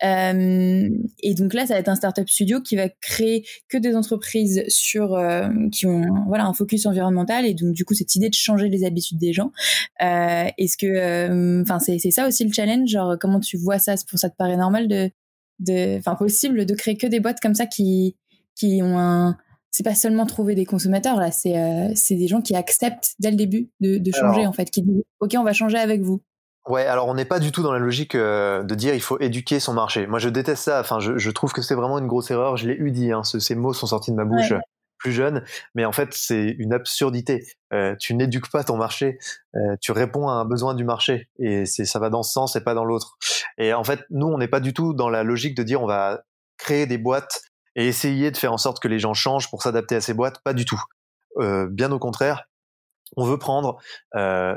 Euh, 0.03 0.89
et 1.19 1.35
donc 1.35 1.53
là, 1.53 1.67
ça 1.67 1.75
va 1.75 1.79
être 1.79 1.89
un 1.89 1.95
startup 1.95 2.27
studio 2.27 2.59
qui 2.59 2.75
va 2.75 2.89
créer 2.89 3.45
que 3.69 3.77
des 3.77 3.95
entreprises 3.95 4.63
sur 4.67 5.13
euh, 5.13 5.47
qui 5.71 5.85
ont 5.85 6.05
voilà 6.27 6.45
un 6.45 6.53
focus 6.53 6.87
environnemental 6.87 7.45
et 7.45 7.53
donc 7.53 7.73
du 7.73 7.85
coup 7.85 7.93
cette 7.93 8.15
idée 8.15 8.29
de 8.29 8.33
changer 8.33 8.67
les 8.67 8.83
habitudes 8.83 9.19
des 9.19 9.33
gens. 9.33 9.51
Euh, 10.01 10.45
Est-ce 10.57 10.77
que, 10.77 10.87
euh, 10.87 11.61
enfin 11.61 11.79
c'est 11.79 11.99
c'est 11.99 12.11
ça 12.11 12.27
aussi 12.27 12.43
le 12.43 12.51
challenge, 12.51 12.89
genre 12.89 13.15
comment 13.19 13.39
tu 13.39 13.57
vois 13.57 13.77
ça? 13.77 13.93
Pour 14.09 14.17
ça 14.17 14.29
te 14.29 14.35
paraît 14.35 14.57
normal 14.57 14.87
de 14.87 15.11
de, 15.59 15.99
enfin 15.99 16.15
possible 16.15 16.65
de 16.65 16.73
créer 16.73 16.97
que 16.97 17.05
des 17.05 17.19
boîtes 17.19 17.39
comme 17.39 17.53
ça 17.53 17.67
qui 17.67 18.15
qui 18.55 18.81
ont 18.81 18.97
un 18.97 19.37
c'est 19.71 19.83
pas 19.83 19.95
seulement 19.95 20.25
trouver 20.25 20.53
des 20.55 20.65
consommateurs 20.65 21.17
là, 21.17 21.31
c'est 21.31 21.57
euh, 21.57 21.91
c'est 21.95 22.15
des 22.15 22.27
gens 22.27 22.41
qui 22.41 22.55
acceptent 22.55 23.11
dès 23.19 23.31
le 23.31 23.37
début 23.37 23.69
de, 23.79 23.97
de 23.97 24.11
changer 24.11 24.45
en 24.45 24.51
fait, 24.53 24.69
qui 24.69 24.81
disent 24.81 25.03
ok 25.21 25.35
on 25.37 25.43
va 25.43 25.53
changer 25.53 25.77
avec 25.77 26.01
vous. 26.01 26.21
Ouais, 26.67 26.85
alors 26.85 27.07
on 27.07 27.15
n'est 27.15 27.25
pas 27.25 27.39
du 27.39 27.51
tout 27.51 27.63
dans 27.63 27.71
la 27.71 27.79
logique 27.79 28.13
euh, 28.13 28.61
de 28.63 28.75
dire 28.75 28.93
il 28.93 29.01
faut 29.01 29.19
éduquer 29.19 29.59
son 29.59 29.73
marché. 29.73 30.05
Moi, 30.05 30.19
je 30.19 30.29
déteste 30.29 30.63
ça. 30.63 30.79
Enfin, 30.79 30.99
je, 30.99 31.17
je 31.17 31.31
trouve 31.31 31.53
que 31.53 31.61
c'est 31.61 31.73
vraiment 31.73 31.97
une 31.97 32.07
grosse 32.07 32.29
erreur. 32.29 32.55
Je 32.57 32.67
l'ai 32.67 32.75
eu 32.75 32.91
dit. 32.91 33.11
Hein, 33.11 33.23
ces 33.23 33.55
mots 33.55 33.73
sont 33.73 33.87
sortis 33.87 34.11
de 34.11 34.15
ma 34.15 34.25
bouche 34.25 34.53
plus 35.01 35.11
jeune, 35.11 35.43
mais 35.73 35.83
en 35.83 35.91
fait, 35.91 36.13
c'est 36.13 36.55
une 36.59 36.73
absurdité. 36.73 37.43
Euh, 37.73 37.95
tu 37.99 38.13
n'éduques 38.13 38.51
pas 38.51 38.63
ton 38.63 38.77
marché. 38.77 39.17
Euh, 39.55 39.75
tu 39.81 39.91
réponds 39.91 40.27
à 40.27 40.33
un 40.33 40.45
besoin 40.45 40.75
du 40.75 40.83
marché, 40.83 41.27
et 41.39 41.65
c'est 41.65 41.85
ça 41.85 41.97
va 41.97 42.09
dans 42.09 42.21
ce 42.21 42.31
sens 42.31 42.55
et 42.55 42.61
pas 42.61 42.75
dans 42.75 42.85
l'autre. 42.85 43.17
Et 43.57 43.73
en 43.73 43.83
fait, 43.83 44.01
nous, 44.11 44.27
on 44.27 44.37
n'est 44.37 44.47
pas 44.47 44.59
du 44.59 44.73
tout 44.73 44.93
dans 44.93 45.09
la 45.09 45.23
logique 45.23 45.57
de 45.57 45.63
dire 45.63 45.81
on 45.81 45.87
va 45.87 46.21
créer 46.57 46.85
des 46.85 46.99
boîtes 46.99 47.41
et 47.75 47.87
essayer 47.87 48.29
de 48.29 48.37
faire 48.37 48.53
en 48.53 48.57
sorte 48.57 48.79
que 48.79 48.87
les 48.87 48.99
gens 48.99 49.13
changent 49.13 49.49
pour 49.49 49.63
s'adapter 49.63 49.95
à 49.95 50.01
ces 50.01 50.13
boîtes. 50.13 50.43
Pas 50.43 50.53
du 50.53 50.65
tout. 50.65 50.81
Euh, 51.37 51.67
bien 51.67 51.91
au 51.91 51.99
contraire, 51.99 52.43
on 53.17 53.25
veut 53.25 53.37
prendre 53.37 53.77
euh, 54.15 54.55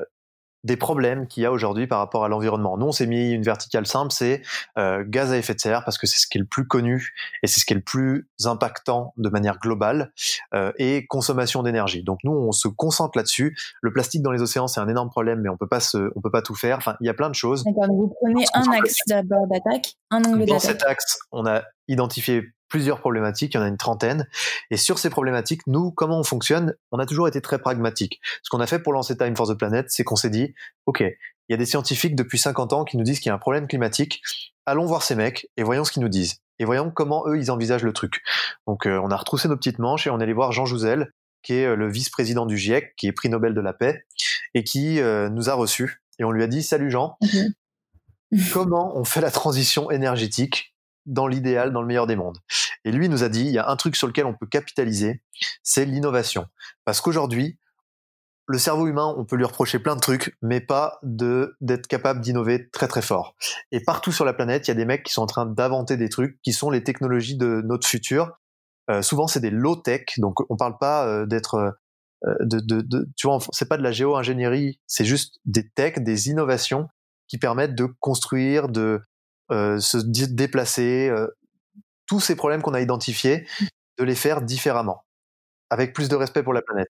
des 0.64 0.76
problèmes 0.76 1.26
qu'il 1.26 1.42
y 1.42 1.46
a 1.46 1.52
aujourd'hui 1.52 1.86
par 1.86 1.98
rapport 1.98 2.24
à 2.24 2.28
l'environnement. 2.28 2.76
Nous, 2.76 2.86
on 2.86 2.92
s'est 2.92 3.06
mis 3.06 3.30
une 3.30 3.42
verticale 3.42 3.86
simple, 3.86 4.12
c'est 4.12 4.42
euh, 4.78 5.04
gaz 5.06 5.30
à 5.32 5.36
effet 5.36 5.54
de 5.54 5.60
serre, 5.60 5.84
parce 5.84 5.98
que 5.98 6.06
c'est 6.06 6.18
ce 6.18 6.26
qui 6.26 6.38
est 6.38 6.40
le 6.40 6.46
plus 6.46 6.66
connu 6.66 7.12
et 7.42 7.46
c'est 7.46 7.60
ce 7.60 7.66
qui 7.66 7.74
est 7.74 7.76
le 7.76 7.82
plus 7.82 8.28
impactant 8.44 9.12
de 9.16 9.28
manière 9.28 9.58
globale, 9.58 10.12
euh, 10.54 10.72
et 10.78 11.06
consommation 11.06 11.62
d'énergie. 11.62 12.02
Donc 12.02 12.18
nous, 12.24 12.32
on 12.32 12.52
se 12.52 12.68
concentre 12.68 13.16
là-dessus. 13.16 13.56
Le 13.82 13.92
plastique 13.92 14.22
dans 14.22 14.32
les 14.32 14.42
océans, 14.42 14.66
c'est 14.66 14.80
un 14.80 14.88
énorme 14.88 15.10
problème, 15.10 15.40
mais 15.40 15.48
on 15.48 15.56
peut 15.56 15.68
pas 15.68 15.80
se, 15.80 16.10
on 16.16 16.20
peut 16.20 16.30
pas 16.30 16.42
tout 16.42 16.54
faire. 16.54 16.78
Enfin, 16.78 16.96
il 17.00 17.06
y 17.06 17.10
a 17.10 17.14
plein 17.14 17.28
de 17.28 17.34
choses. 17.34 17.64
D'accord, 17.64 17.86
vous 17.88 18.12
prenez 18.20 18.44
un 18.54 18.70
axe 18.72 18.96
d'abord 19.06 19.46
d'attaque, 19.46 19.94
un 20.10 20.24
angle 20.24 20.40
d'attaque. 20.40 20.48
Dans 20.48 20.58
cet 20.58 20.82
axe, 20.84 21.18
on 21.30 21.46
a 21.46 21.62
identifié 21.88 22.54
plusieurs 22.74 22.98
problématiques, 22.98 23.54
il 23.54 23.58
y 23.58 23.60
en 23.60 23.62
a 23.62 23.68
une 23.68 23.76
trentaine. 23.76 24.26
Et 24.72 24.76
sur 24.76 24.98
ces 24.98 25.08
problématiques, 25.08 25.64
nous, 25.68 25.92
comment 25.92 26.18
on 26.18 26.24
fonctionne 26.24 26.74
On 26.90 26.98
a 26.98 27.06
toujours 27.06 27.28
été 27.28 27.40
très 27.40 27.60
pragmatique. 27.60 28.20
Ce 28.42 28.50
qu'on 28.50 28.58
a 28.58 28.66
fait 28.66 28.80
pour 28.80 28.92
lancer 28.92 29.16
Time 29.16 29.36
for 29.36 29.48
the 29.48 29.56
Planet, 29.56 29.86
c'est 29.90 30.02
qu'on 30.02 30.16
s'est 30.16 30.28
dit, 30.28 30.56
OK, 30.86 30.98
il 31.00 31.52
y 31.52 31.54
a 31.54 31.56
des 31.56 31.66
scientifiques 31.66 32.16
depuis 32.16 32.36
50 32.36 32.72
ans 32.72 32.84
qui 32.84 32.96
nous 32.96 33.04
disent 33.04 33.20
qu'il 33.20 33.28
y 33.28 33.30
a 33.30 33.34
un 33.36 33.38
problème 33.38 33.68
climatique. 33.68 34.22
Allons 34.66 34.86
voir 34.86 35.04
ces 35.04 35.14
mecs 35.14 35.48
et 35.56 35.62
voyons 35.62 35.84
ce 35.84 35.92
qu'ils 35.92 36.02
nous 36.02 36.08
disent. 36.08 36.38
Et 36.58 36.64
voyons 36.64 36.90
comment 36.90 37.22
eux, 37.28 37.38
ils 37.38 37.52
envisagent 37.52 37.84
le 37.84 37.92
truc. 37.92 38.22
Donc, 38.66 38.86
euh, 38.86 38.98
on 39.00 39.10
a 39.12 39.16
retroussé 39.16 39.46
nos 39.46 39.56
petites 39.56 39.78
manches 39.78 40.08
et 40.08 40.10
on 40.10 40.18
est 40.18 40.24
allé 40.24 40.32
voir 40.32 40.50
Jean 40.50 40.66
Jouzel, 40.66 41.12
qui 41.44 41.54
est 41.54 41.66
euh, 41.66 41.76
le 41.76 41.88
vice-président 41.88 42.44
du 42.44 42.58
GIEC, 42.58 42.96
qui 42.96 43.06
est 43.06 43.12
prix 43.12 43.28
Nobel 43.28 43.54
de 43.54 43.60
la 43.60 43.72
paix, 43.72 44.04
et 44.54 44.64
qui 44.64 45.00
euh, 45.00 45.28
nous 45.28 45.48
a 45.48 45.54
reçus. 45.54 46.02
Et 46.18 46.24
on 46.24 46.32
lui 46.32 46.42
a 46.42 46.48
dit, 46.48 46.64
salut 46.64 46.90
Jean, 46.90 47.18
comment 48.52 48.98
on 48.98 49.04
fait 49.04 49.20
la 49.20 49.30
transition 49.30 49.92
énergétique 49.92 50.73
dans 51.06 51.26
l'idéal, 51.26 51.72
dans 51.72 51.80
le 51.80 51.86
meilleur 51.86 52.06
des 52.06 52.16
mondes. 52.16 52.38
Et 52.84 52.92
lui 52.92 53.08
nous 53.08 53.22
a 53.22 53.28
dit, 53.28 53.40
il 53.40 53.52
y 53.52 53.58
a 53.58 53.68
un 53.68 53.76
truc 53.76 53.96
sur 53.96 54.06
lequel 54.06 54.26
on 54.26 54.34
peut 54.34 54.46
capitaliser, 54.46 55.22
c'est 55.62 55.84
l'innovation. 55.84 56.46
Parce 56.84 57.00
qu'aujourd'hui, 57.00 57.58
le 58.46 58.58
cerveau 58.58 58.86
humain, 58.86 59.14
on 59.16 59.24
peut 59.24 59.36
lui 59.36 59.44
reprocher 59.44 59.78
plein 59.78 59.94
de 59.94 60.00
trucs, 60.00 60.36
mais 60.42 60.60
pas 60.60 60.98
de 61.02 61.56
d'être 61.62 61.86
capable 61.86 62.20
d'innover 62.20 62.68
très 62.70 62.88
très 62.88 63.00
fort. 63.00 63.36
Et 63.72 63.80
partout 63.80 64.12
sur 64.12 64.26
la 64.26 64.34
planète, 64.34 64.68
il 64.68 64.70
y 64.70 64.72
a 64.72 64.74
des 64.74 64.84
mecs 64.84 65.02
qui 65.02 65.12
sont 65.12 65.22
en 65.22 65.26
train 65.26 65.46
d'inventer 65.46 65.96
des 65.96 66.10
trucs 66.10 66.38
qui 66.42 66.52
sont 66.52 66.70
les 66.70 66.84
technologies 66.84 67.36
de 67.36 67.62
notre 67.64 67.86
futur. 67.86 68.32
Euh, 68.90 69.00
souvent, 69.00 69.26
c'est 69.26 69.40
des 69.40 69.50
low 69.50 69.76
tech, 69.76 70.04
donc 70.18 70.34
on 70.50 70.56
parle 70.56 70.76
pas 70.78 71.06
euh, 71.06 71.24
d'être 71.24 71.78
de, 72.40 73.06
tu 73.16 73.26
vois, 73.26 73.38
c'est 73.52 73.68
pas 73.68 73.76
de 73.76 73.82
la 73.82 73.92
géo-ingénierie, 73.92 74.80
c'est 74.86 75.04
juste 75.04 75.40
des 75.44 75.68
techs, 75.68 76.02
des 76.02 76.28
innovations 76.28 76.88
qui 77.28 77.38
permettent 77.38 77.74
de 77.74 77.86
construire, 78.00 78.68
de 78.68 79.00
se 79.50 80.24
déplacer, 80.26 81.12
tous 82.06 82.20
ces 82.20 82.36
problèmes 82.36 82.62
qu'on 82.62 82.74
a 82.74 82.80
identifiés, 82.80 83.46
de 83.98 84.04
les 84.04 84.14
faire 84.14 84.42
différemment, 84.42 85.04
avec 85.70 85.92
plus 85.92 86.08
de 86.08 86.16
respect 86.16 86.42
pour 86.42 86.52
la 86.52 86.62
planète. 86.62 86.90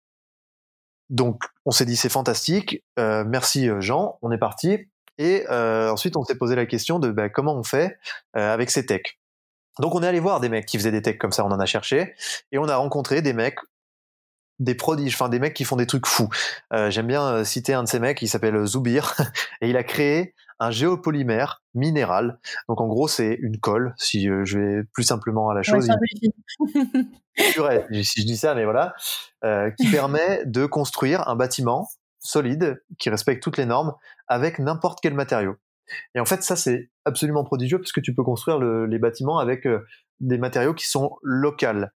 Donc, 1.10 1.42
on 1.64 1.70
s'est 1.70 1.86
dit 1.86 1.96
c'est 1.96 2.08
fantastique, 2.08 2.82
euh, 2.98 3.24
merci 3.26 3.68
Jean, 3.80 4.18
on 4.22 4.30
est 4.30 4.38
parti. 4.38 4.88
Et 5.16 5.44
euh, 5.50 5.90
ensuite, 5.90 6.16
on 6.16 6.22
s'est 6.22 6.36
posé 6.36 6.54
la 6.54 6.66
question 6.66 6.98
de 6.98 7.10
bah, 7.10 7.28
comment 7.28 7.56
on 7.56 7.64
fait 7.64 7.98
euh, 8.36 8.52
avec 8.52 8.70
ces 8.70 8.86
techs. 8.86 9.18
Donc, 9.80 9.94
on 9.94 10.02
est 10.02 10.06
allé 10.06 10.20
voir 10.20 10.40
des 10.40 10.48
mecs 10.48 10.66
qui 10.66 10.76
faisaient 10.76 10.92
des 10.92 11.02
techs 11.02 11.18
comme 11.18 11.32
ça, 11.32 11.44
on 11.44 11.50
en 11.50 11.60
a 11.60 11.66
cherché, 11.66 12.14
et 12.52 12.58
on 12.58 12.68
a 12.68 12.76
rencontré 12.76 13.22
des 13.22 13.32
mecs 13.32 13.58
des 14.58 14.74
prodiges, 14.74 15.14
enfin 15.14 15.28
des 15.28 15.38
mecs 15.38 15.54
qui 15.54 15.64
font 15.64 15.76
des 15.76 15.86
trucs 15.86 16.06
fous. 16.06 16.28
J'aime 16.88 17.06
bien 17.06 17.44
citer 17.44 17.74
un 17.74 17.84
de 17.84 17.88
ces 17.88 18.00
mecs, 18.00 18.20
il 18.22 18.28
s'appelle 18.28 18.64
Zoubir, 18.66 19.14
et 19.60 19.68
il 19.70 19.76
a 19.76 19.84
créé 19.84 20.34
un 20.60 20.70
géopolymère 20.70 21.62
minéral. 21.74 22.38
Donc 22.68 22.80
en 22.80 22.88
gros, 22.88 23.08
c'est 23.08 23.38
une 23.40 23.58
colle, 23.58 23.94
si 23.96 24.28
euh, 24.28 24.44
je 24.44 24.58
vais 24.58 24.82
plus 24.92 25.04
simplement 25.04 25.50
à 25.50 25.54
la 25.54 25.62
chose. 25.62 25.88
Ouais, 27.58 27.86
si 28.02 28.22
je 28.22 28.26
dis 28.26 28.36
ça, 28.36 28.54
mais 28.54 28.64
voilà, 28.64 28.94
euh, 29.44 29.70
qui 29.78 29.86
permet 29.90 30.42
de 30.46 30.66
construire 30.66 31.28
un 31.28 31.36
bâtiment 31.36 31.88
solide 32.18 32.82
qui 32.98 33.10
respecte 33.10 33.42
toutes 33.42 33.56
les 33.56 33.66
normes 33.66 33.94
avec 34.26 34.58
n'importe 34.58 34.98
quel 35.00 35.14
matériau. 35.14 35.56
Et 36.14 36.20
en 36.20 36.26
fait, 36.26 36.42
ça 36.42 36.56
c'est 36.56 36.90
absolument 37.04 37.44
prodigieux 37.44 37.78
parce 37.78 37.92
que 37.92 38.00
tu 38.00 38.14
peux 38.14 38.24
construire 38.24 38.58
les 38.58 38.98
bâtiments 38.98 39.38
avec 39.38 39.66
euh, 39.66 39.86
des 40.20 40.36
matériaux 40.36 40.74
qui 40.74 40.86
sont 40.86 41.16
locaux. 41.22 41.86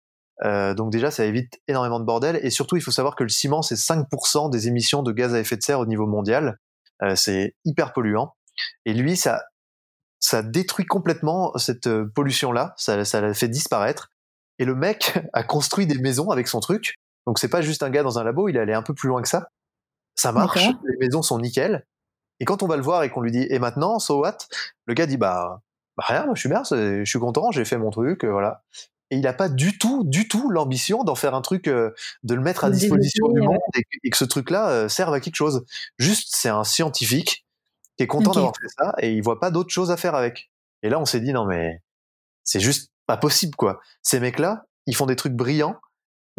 Donc 0.43 0.91
déjà, 0.91 1.11
ça 1.11 1.25
évite 1.25 1.61
énormément 1.69 2.01
de 2.01 2.05
bordel. 2.05 2.41
Et 2.43 2.51
surtout, 2.51 2.77
il 2.77 2.83
faut 2.83 2.91
savoir 2.91 3.17
que 3.17 3.23
le 3.23 3.29
ciment, 3.29 3.63
c'est 3.63 3.77
5% 3.77 4.51
des 4.51 4.69
émissions 4.69 5.03
de 5.03 5.13
gaz 5.13 5.35
à 5.35 5.41
effet 5.41 5.57
de 5.57 5.63
serre 5.63 5.81
au 5.81 5.87
niveau 5.87 6.07
mondial. 6.07 6.59
c'est 7.15 7.55
hyper 7.65 7.93
polluant. 7.93 8.35
Et 8.85 8.93
lui, 8.93 9.17
ça, 9.17 9.43
ça 10.23 10.43
détruit 10.43 10.87
complètement 10.87 11.53
cette 11.59 11.89
euh, 11.89 12.11
pollution-là, 12.15 12.75
ça, 12.77 13.05
ça 13.05 13.21
la 13.21 13.35
fait 13.35 13.49
disparaître. 13.49 14.09
Et 14.59 14.65
le 14.65 14.75
mec 14.75 15.19
a 15.33 15.43
construit 15.43 15.87
des 15.87 15.99
maisons 15.99 16.31
avec 16.31 16.49
son 16.49 16.61
truc. 16.61 16.95
Donc 17.27 17.39
c'est 17.39 17.49
pas 17.49 17.61
juste 17.61 17.83
un 17.83 17.91
gars 17.91 18.03
dans 18.03 18.19
un 18.19 18.25
labo, 18.25 18.49
il 18.49 18.57
est 18.57 18.61
allé 18.61 18.73
un 18.73 18.83
peu 18.83 18.95
plus 18.95 19.09
loin 19.09 19.21
que 19.21 19.29
ça. 19.29 19.49
Ça 20.15 20.33
marche, 20.33 20.67
les 20.85 20.97
maisons 21.07 21.23
sont 21.23 21.39
nickel. 21.39 21.87
Et 22.39 22.45
quand 22.45 22.63
on 22.63 22.67
va 22.67 22.77
le 22.77 22.83
voir 22.83 23.03
et 23.03 23.11
qu'on 23.11 23.21
lui 23.21 23.31
dit 23.31 23.47
et 23.49 23.59
maintenant, 23.59 23.99
so 23.99 24.21
what? 24.21 24.39
Le 24.87 24.95
gars 24.95 25.07
dit 25.07 25.17
bah, 25.17 25.63
bah 25.97 26.05
rien, 26.07 26.25
moi 26.27 26.35
je 26.35 26.41
suis 26.41 26.49
bien, 26.49 26.63
je 26.65 27.05
suis 27.05 27.19
content, 27.19 27.51
j'ai 27.51 27.65
fait 27.65 27.79
mon 27.79 27.91
truc, 27.91 28.25
euh, 28.25 28.31
voilà. 28.31 28.63
Et 29.13 29.17
il 29.17 29.21
n'a 29.21 29.35
pas 29.35 29.51
du 29.51 29.77
tout, 29.77 30.05
du 30.05 30.27
tout 30.27 30.49
l'ambition 30.49 31.05
d'en 31.05 31.15
faire 31.15 31.35
un 31.35 31.43
truc, 31.43 31.69
euh, 31.69 31.91
de 32.23 32.33
le 32.35 32.41
mettre 32.41 32.65
à 32.65 32.71
disposition 32.71 33.29
du 33.29 33.43
monde 33.43 33.59
et, 33.75 34.11
que 34.11 34.17
ce 34.17 34.25
truc-là 34.25 34.89
serve 34.89 35.13
à 35.13 35.21
quelque 35.21 35.37
chose. 35.37 35.67
Juste, 35.99 36.31
c'est 36.33 36.49
un 36.49 36.65
scientifique 36.65 37.45
qui 37.99 38.05
est 38.05 38.07
content 38.07 38.33
d'avoir 38.33 38.55
fait 38.57 38.69
ça 38.79 38.95
et 38.99 39.13
il 39.13 39.23
voit 39.23 39.39
pas 39.39 39.51
d'autre 39.51 39.71
chose 39.71 39.91
à 39.91 39.99
faire 39.99 40.15
avec. 40.15 40.51
Et 40.83 40.89
là, 40.89 40.99
on 40.99 41.05
s'est 41.05 41.21
dit 41.21 41.33
non 41.35 41.45
mais 41.45 41.83
c'est 42.43 42.59
juste 42.59 42.91
pas 43.07 43.19
possible 43.19 43.55
quoi. 43.55 43.81
Ces 44.03 44.19
mecs-là, 44.19 44.65
ils 44.87 44.97
font 44.97 45.05
des 45.05 45.17
trucs 45.17 45.35
brillants, 45.35 45.77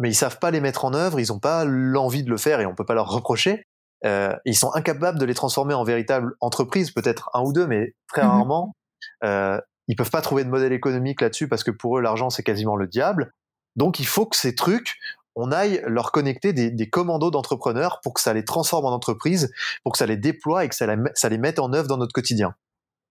mais 0.00 0.10
ils 0.10 0.14
savent 0.14 0.40
pas 0.40 0.50
les 0.50 0.60
mettre 0.60 0.84
en 0.84 0.94
œuvre, 0.94 1.20
ils 1.20 1.32
ont 1.32 1.38
pas 1.38 1.64
l'envie 1.64 2.24
de 2.24 2.30
le 2.30 2.36
faire 2.36 2.60
et 2.60 2.66
on 2.66 2.74
peut 2.74 2.84
pas 2.84 2.94
leur 2.94 3.08
reprocher. 3.08 3.66
Euh, 4.04 4.34
ils 4.44 4.56
sont 4.56 4.72
incapables 4.74 5.18
de 5.18 5.24
les 5.24 5.34
transformer 5.34 5.74
en 5.74 5.84
véritable 5.84 6.34
entreprise, 6.40 6.90
peut-être 6.90 7.30
un 7.32 7.42
ou 7.42 7.52
deux, 7.52 7.66
mais 7.66 7.94
très 8.08 8.22
mmh 8.22 8.28
rarement. 8.28 8.76
Euh, 9.22 9.60
ils 9.88 9.96
peuvent 9.96 10.10
pas 10.10 10.22
trouver 10.22 10.44
de 10.44 10.48
modèle 10.48 10.72
économique 10.72 11.20
là-dessus 11.20 11.48
parce 11.48 11.64
que 11.64 11.70
pour 11.70 11.98
eux 11.98 12.00
l'argent 12.00 12.30
c'est 12.30 12.42
quasiment 12.42 12.76
le 12.76 12.86
diable. 12.86 13.32
Donc 13.76 13.98
il 13.98 14.06
faut 14.06 14.26
que 14.26 14.36
ces 14.36 14.54
trucs, 14.54 14.96
on 15.36 15.50
aille 15.50 15.82
leur 15.86 16.12
connecter 16.12 16.52
des, 16.52 16.90
commandos 16.90 17.30
d'entrepreneurs 17.30 18.00
pour 18.02 18.14
que 18.14 18.20
ça 18.20 18.32
les 18.32 18.44
transforme 18.44 18.86
en 18.86 18.92
entreprise, 18.92 19.52
pour 19.82 19.92
que 19.92 19.98
ça 19.98 20.06
les 20.06 20.16
déploie 20.16 20.64
et 20.64 20.68
que 20.68 20.74
ça, 20.74 20.86
les 20.86 21.38
mette 21.38 21.58
en 21.58 21.72
œuvre 21.72 21.88
dans 21.88 21.96
notre 21.96 22.12
quotidien. 22.12 22.54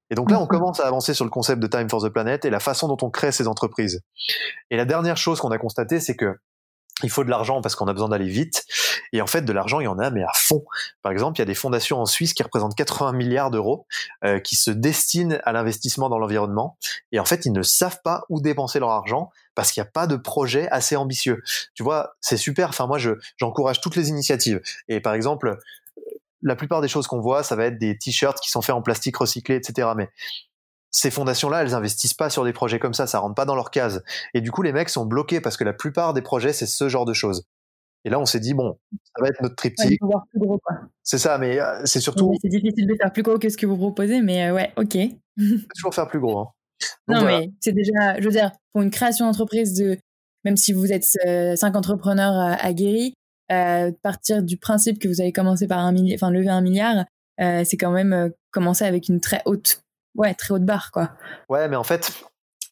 Et 0.10 0.16
donc 0.16 0.30
là, 0.30 0.40
on 0.40 0.48
commence 0.48 0.80
à 0.80 0.88
avancer 0.88 1.14
sur 1.14 1.26
le 1.26 1.32
concept 1.32 1.62
de 1.62 1.68
Time 1.68 1.90
for 1.90 2.02
the 2.02 2.10
Planet 2.10 2.46
et 2.46 2.50
la 2.50 2.60
façon 2.60 2.88
dont 2.88 2.98
on 3.02 3.10
crée 3.10 3.32
ces 3.32 3.48
entreprises. 3.48 4.02
Et 4.70 4.78
la 4.78 4.86
dernière 4.86 5.18
chose 5.18 5.40
qu'on 5.40 5.52
a 5.52 5.58
constatée, 5.58 6.00
c'est 6.00 6.16
que 6.16 6.38
il 7.02 7.10
faut 7.10 7.24
de 7.24 7.30
l'argent 7.30 7.62
parce 7.62 7.76
qu'on 7.76 7.88
a 7.88 7.94
besoin 7.94 8.10
d'aller 8.10 8.28
vite. 8.28 8.66
Et 9.14 9.22
en 9.22 9.28
fait, 9.28 9.42
de 9.42 9.52
l'argent, 9.52 9.80
il 9.80 9.86
y 9.86 9.88
en 9.88 9.98
a, 9.98 10.12
mais 10.12 10.24
à 10.24 10.32
fond. 10.36 10.64
Par 11.02 11.12
exemple, 11.12 11.38
il 11.38 11.42
y 11.42 11.44
a 11.44 11.46
des 11.46 11.56
fondations 11.56 12.00
en 12.00 12.06
Suisse 12.06 12.34
qui 12.34 12.44
représentent 12.44 12.76
80 12.76 13.14
milliards 13.14 13.50
d'euros, 13.50 13.88
euh, 14.24 14.40
qui 14.40 14.56
se 14.56 14.70
destinent 14.70 15.38
à 15.44 15.52
l'investissement 15.54 16.10
dans 16.10 16.20
l'environnement. 16.20 16.78
Et 17.12 17.20
en 17.20 17.26
fait, 17.26 17.46
ils 17.46 17.52
ne 17.52 17.64
savent 17.64 18.00
pas 18.04 18.26
où 18.30 18.42
dépenser 18.42 18.80
leur 18.80 18.92
argent 18.92 19.32
parce 19.56 19.72
qu'il 19.72 19.82
n'y 19.82 19.88
a 19.88 19.92
pas 19.92 20.08
de 20.08 20.16
projet 20.16 20.68
assez 20.70 20.96
ambitieux. 20.96 21.42
Tu 21.74 21.84
vois, 21.84 22.16
c'est 22.22 22.38
super. 22.38 22.70
Enfin, 22.70 22.86
moi, 22.86 23.00
je, 23.00 23.12
j'encourage 23.38 23.82
toutes 23.82 23.96
les 23.96 24.10
initiatives. 24.10 24.62
Et 24.88 25.00
par 25.00 25.14
exemple, 25.14 25.58
la 26.44 26.56
plupart 26.56 26.82
des 26.82 26.88
choses 26.88 27.08
qu'on 27.08 27.22
voit, 27.22 27.42
ça 27.42 27.56
va 27.56 27.66
être 27.66 27.80
des 27.80 27.98
t-shirts 27.98 28.40
qui 28.40 28.50
sont 28.50 28.62
faits 28.62 28.76
en 28.76 28.82
plastique 28.82 29.18
recyclé, 29.18 29.56
etc. 29.56 29.90
Mais 29.96 30.10
ces 30.94 31.10
fondations-là, 31.10 31.64
elles 31.64 31.74
investissent 31.74 32.14
pas 32.14 32.30
sur 32.30 32.46
des 32.46 32.54
projets 32.54 32.78
comme 32.78 32.94
ça, 32.94 33.08
ça 33.08 33.18
rentre 33.20 33.34
pas 33.34 33.46
dans 33.46 33.56
leur 33.56 33.72
case. 33.72 34.04
Et 34.36 34.42
du 34.42 34.52
coup, 34.52 34.62
les 34.62 34.72
mecs 34.72 34.90
sont 34.90 35.06
bloqués 35.06 35.42
parce 35.42 35.58
que 35.58 35.64
la 35.64 35.74
plupart 35.74 36.14
des 36.14 36.22
projets, 36.22 36.54
c'est 36.54 36.68
ce 36.68 36.88
genre 36.88 37.06
de 37.06 37.14
choses. 37.14 37.46
Et 38.06 38.10
là, 38.10 38.20
on 38.20 38.26
s'est 38.26 38.40
dit, 38.40 38.54
bon, 38.54 38.78
ça 38.92 39.22
va 39.24 39.30
être 39.30 39.42
notre 39.42 39.56
triptyque. 39.56 40.00
c'est 41.02 41.18
ça, 41.18 41.40
mais 41.40 41.60
euh, 41.60 41.82
c'est 41.86 42.00
surtout. 42.00 42.36
c'est 42.42 42.50
difficile 42.50 42.86
de 42.86 42.96
faire 42.96 43.12
plus 43.12 43.24
gros 43.24 43.40
que 43.40 43.50
ce 43.50 43.58
que 43.58 43.66
vous 43.66 43.78
proposez, 43.78 44.22
mais 44.22 44.46
euh, 44.46 44.54
ouais, 44.54 44.72
ok. 44.78 44.98
toujours 45.76 45.96
faire 45.96 46.08
plus 46.08 46.20
gros. 46.20 46.40
Hein. 46.40 46.48
non, 47.08 47.26
mais 47.26 47.50
c'est 47.60 47.74
déjà, 47.74 48.20
je 48.20 48.26
veux 48.26 48.32
dire, 48.32 48.52
pour 48.72 48.84
une 48.84 48.92
création 48.92 49.26
d'entreprise, 49.26 49.74
de, 49.74 49.98
même 50.44 50.58
si 50.58 50.74
vous 50.74 50.92
êtes 50.92 51.08
euh, 51.26 51.56
cinq 51.56 51.76
entrepreneurs 51.76 52.58
aguerris, 52.62 53.16
partir 54.02 54.44
du 54.44 54.58
principe 54.58 55.00
que 55.00 55.08
vous 55.08 55.22
allez 55.22 55.32
commencer 55.32 55.68
par 55.68 55.80
un 55.80 55.92
milliard, 55.92 56.18
enfin 56.18 56.32
lever 56.32 56.50
un 56.50 56.62
milliard, 56.62 57.06
c'est 57.38 57.78
quand 57.78 57.92
même 57.92 58.32
commencer 58.52 58.84
avec 58.84 59.10
une 59.10 59.22
très 59.22 59.44
haute 59.46 59.83
ouais, 60.16 60.34
très 60.34 60.54
haute 60.54 60.66
barre, 60.66 60.92
quoi. 60.92 61.12
Ouais, 61.50 61.68
mais 61.68 61.76
en 61.76 61.84
fait, 61.84 62.24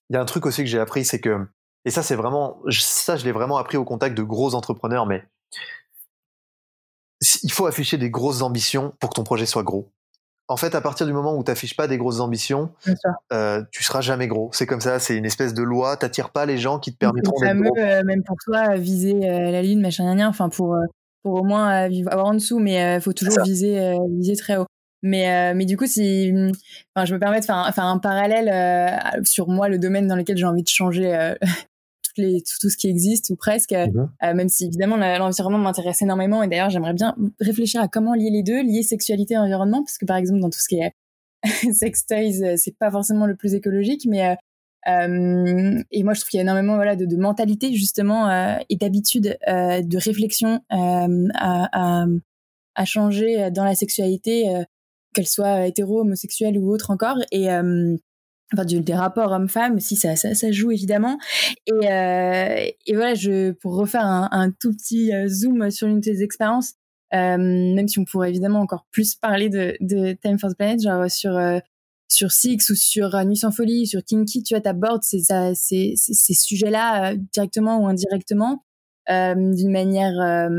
il 0.09 0.13
y 0.13 0.17
a 0.17 0.21
un 0.21 0.25
truc 0.25 0.45
aussi 0.45 0.61
que 0.61 0.69
j'ai 0.69 0.79
appris, 0.79 1.05
c'est 1.05 1.19
que, 1.19 1.47
et 1.85 1.91
ça, 1.91 2.03
c'est 2.03 2.15
vraiment, 2.15 2.61
ça, 2.69 3.15
je 3.15 3.25
l'ai 3.25 3.31
vraiment 3.31 3.57
appris 3.57 3.77
au 3.77 3.85
contact 3.85 4.15
de 4.15 4.23
gros 4.23 4.55
entrepreneurs, 4.55 5.05
mais 5.05 5.23
il 7.43 7.51
faut 7.51 7.65
afficher 7.65 7.97
des 7.97 8.09
grosses 8.09 8.41
ambitions 8.41 8.93
pour 8.99 9.09
que 9.09 9.15
ton 9.15 9.23
projet 9.23 9.45
soit 9.45 9.63
gros. 9.63 9.91
En 10.47 10.57
fait, 10.57 10.75
à 10.75 10.81
partir 10.81 11.07
du 11.07 11.13
moment 11.13 11.37
où 11.37 11.43
tu 11.43 11.51
n'affiches 11.51 11.77
pas 11.77 11.87
des 11.87 11.97
grosses 11.97 12.19
ambitions, 12.19 12.71
euh, 13.31 13.63
tu 13.71 13.83
seras 13.83 14.01
jamais 14.01 14.27
gros. 14.27 14.49
C'est 14.51 14.65
comme 14.65 14.81
ça, 14.81 14.99
c'est 14.99 15.15
une 15.15 15.25
espèce 15.25 15.53
de 15.53 15.63
loi. 15.63 15.95
T'attires 15.95 16.31
pas 16.31 16.45
les 16.45 16.57
gens 16.57 16.77
qui 16.77 16.91
te 16.91 16.97
permettront 16.97 17.39
d'être 17.39 17.55
gros. 17.55 17.77
Euh, 17.77 18.03
même 18.03 18.21
pour 18.23 18.35
toi, 18.43 18.75
viser 18.75 19.29
euh, 19.29 19.51
la 19.51 19.61
lune, 19.61 19.79
machin, 19.79 20.11
rien. 20.11 20.27
Enfin, 20.27 20.49
pour 20.49 20.75
pour 21.23 21.35
au 21.35 21.43
moins 21.43 21.69
avoir 22.07 22.25
en 22.25 22.33
dessous, 22.33 22.59
mais 22.59 22.95
il 22.95 23.01
faut 23.01 23.13
toujours 23.13 23.43
viser 23.43 23.95
viser 24.09 24.35
très 24.35 24.57
haut. 24.57 24.65
Mais, 25.03 25.29
euh, 25.29 25.53
mais 25.55 25.65
du 25.65 25.77
coup, 25.77 25.87
si, 25.87 26.31
enfin, 26.95 27.05
je 27.05 27.13
me 27.13 27.19
permets 27.19 27.39
de 27.39 27.45
faire 27.45 27.57
un, 27.57 27.71
faire 27.71 27.85
un 27.85 27.97
parallèle 27.97 28.49
euh, 28.49 29.21
sur 29.23 29.47
moi, 29.47 29.67
le 29.67 29.79
domaine 29.79 30.07
dans 30.07 30.15
lequel 30.15 30.37
j'ai 30.37 30.45
envie 30.45 30.63
de 30.63 30.69
changer 30.69 31.15
euh, 31.15 31.33
toutes 32.03 32.17
les, 32.17 32.41
tout, 32.41 32.53
tout, 32.61 32.69
ce 32.69 32.77
qui 32.77 32.87
existe 32.87 33.31
ou 33.31 33.35
presque, 33.35 33.71
mhm. 33.71 34.09
même 34.21 34.49
si 34.49 34.65
évidemment 34.65 34.97
l'environnement 34.97 35.57
m'intéresse 35.57 36.01
énormément. 36.01 36.43
Et 36.43 36.47
d'ailleurs, 36.47 36.69
j'aimerais 36.69 36.93
bien 36.93 37.15
réfléchir 37.39 37.81
à 37.81 37.87
comment 37.87 38.13
lier 38.13 38.29
les 38.29 38.43
deux, 38.43 38.61
lier 38.61 38.83
sexualité 38.83 39.33
et 39.33 39.37
environnement, 39.37 39.83
parce 39.83 39.97
que 39.97 40.05
par 40.05 40.17
exemple, 40.17 40.39
dans 40.39 40.49
tout 40.49 40.59
ce 40.59 40.67
qui 40.67 40.79
est 40.79 40.93
sex 41.73 42.05
toys, 42.05 42.57
c'est 42.57 42.77
pas 42.77 42.91
forcément 42.91 43.25
le 43.25 43.35
plus 43.35 43.55
écologique, 43.55 44.05
mais 44.07 44.37
et 44.87 46.03
moi, 46.03 46.13
je 46.15 46.21
trouve 46.21 46.29
qu'il 46.29 46.37
y 46.37 46.39
a 46.39 46.41
énormément 46.41 46.75
voilà 46.75 46.95
de, 46.95 47.05
de 47.05 47.15
mentalité 47.15 47.71
justement 47.71 48.57
et 48.67 48.75
d'habitude 48.77 49.37
de 49.47 50.03
réflexion 50.03 50.59
à, 50.69 51.05
à, 51.35 52.05
à, 52.73 52.85
changer 52.85 53.51
dans 53.51 53.63
la 53.63 53.75
sexualité 53.75 54.65
qu'elle 55.13 55.27
soit 55.27 55.67
hétéro, 55.67 56.01
homosexuelle 56.01 56.57
ou 56.57 56.71
autre 56.71 56.91
encore. 56.91 57.17
Et 57.31 57.51
euh, 57.51 57.95
enfin 58.53 58.65
des 58.65 58.93
rapports 58.93 59.31
hommes-femmes 59.31 59.79
si 59.79 59.95
ça, 59.95 60.15
ça, 60.15 60.51
joue 60.51 60.71
évidemment 60.71 61.17
et, 61.67 61.89
euh, 61.89 62.69
et 62.85 62.93
voilà 62.93 63.13
je 63.13 63.51
pour 63.51 63.75
refaire 63.75 64.03
un, 64.03 64.51
tout 64.51 64.73
petit 64.73 65.13
euh, 65.13 65.27
zoom 65.29 65.71
sur 65.71 65.87
une 65.87 66.01
de 66.01 66.03
tes 66.03 66.21
expériences 66.21 66.73
même 67.13 67.87
si 67.87 67.99
on 67.99 68.05
pourrait 68.05 68.29
évidemment 68.29 68.59
encore 68.59 68.85
plus 68.91 69.15
parler 69.15 69.49
de, 69.49 69.77
Time 70.21 70.37
for 70.37 70.49
the 70.49 70.57
Planet 70.57 70.81
genre 70.81 71.09
sur 71.09 71.39
sur 72.09 72.31
Six 72.31 72.69
ou 72.69 72.75
sur 72.75 73.15
Nuit 73.25 73.37
sans 73.37 73.51
folie 73.51 73.87
sur 73.87 74.03
Kinky 74.03 74.43
tu 74.43 74.53
vois 74.53 74.61
t'abordes 74.61 75.03
ces, 75.03 75.21
ces, 75.55 75.93
ces, 75.95 76.13
ces 76.13 76.33
sujets 76.33 76.69
là 76.69 77.15
directement 77.15 77.79
ou 77.79 77.87
indirectement 77.87 78.65
d'une 79.09 79.71
manière 79.71 80.49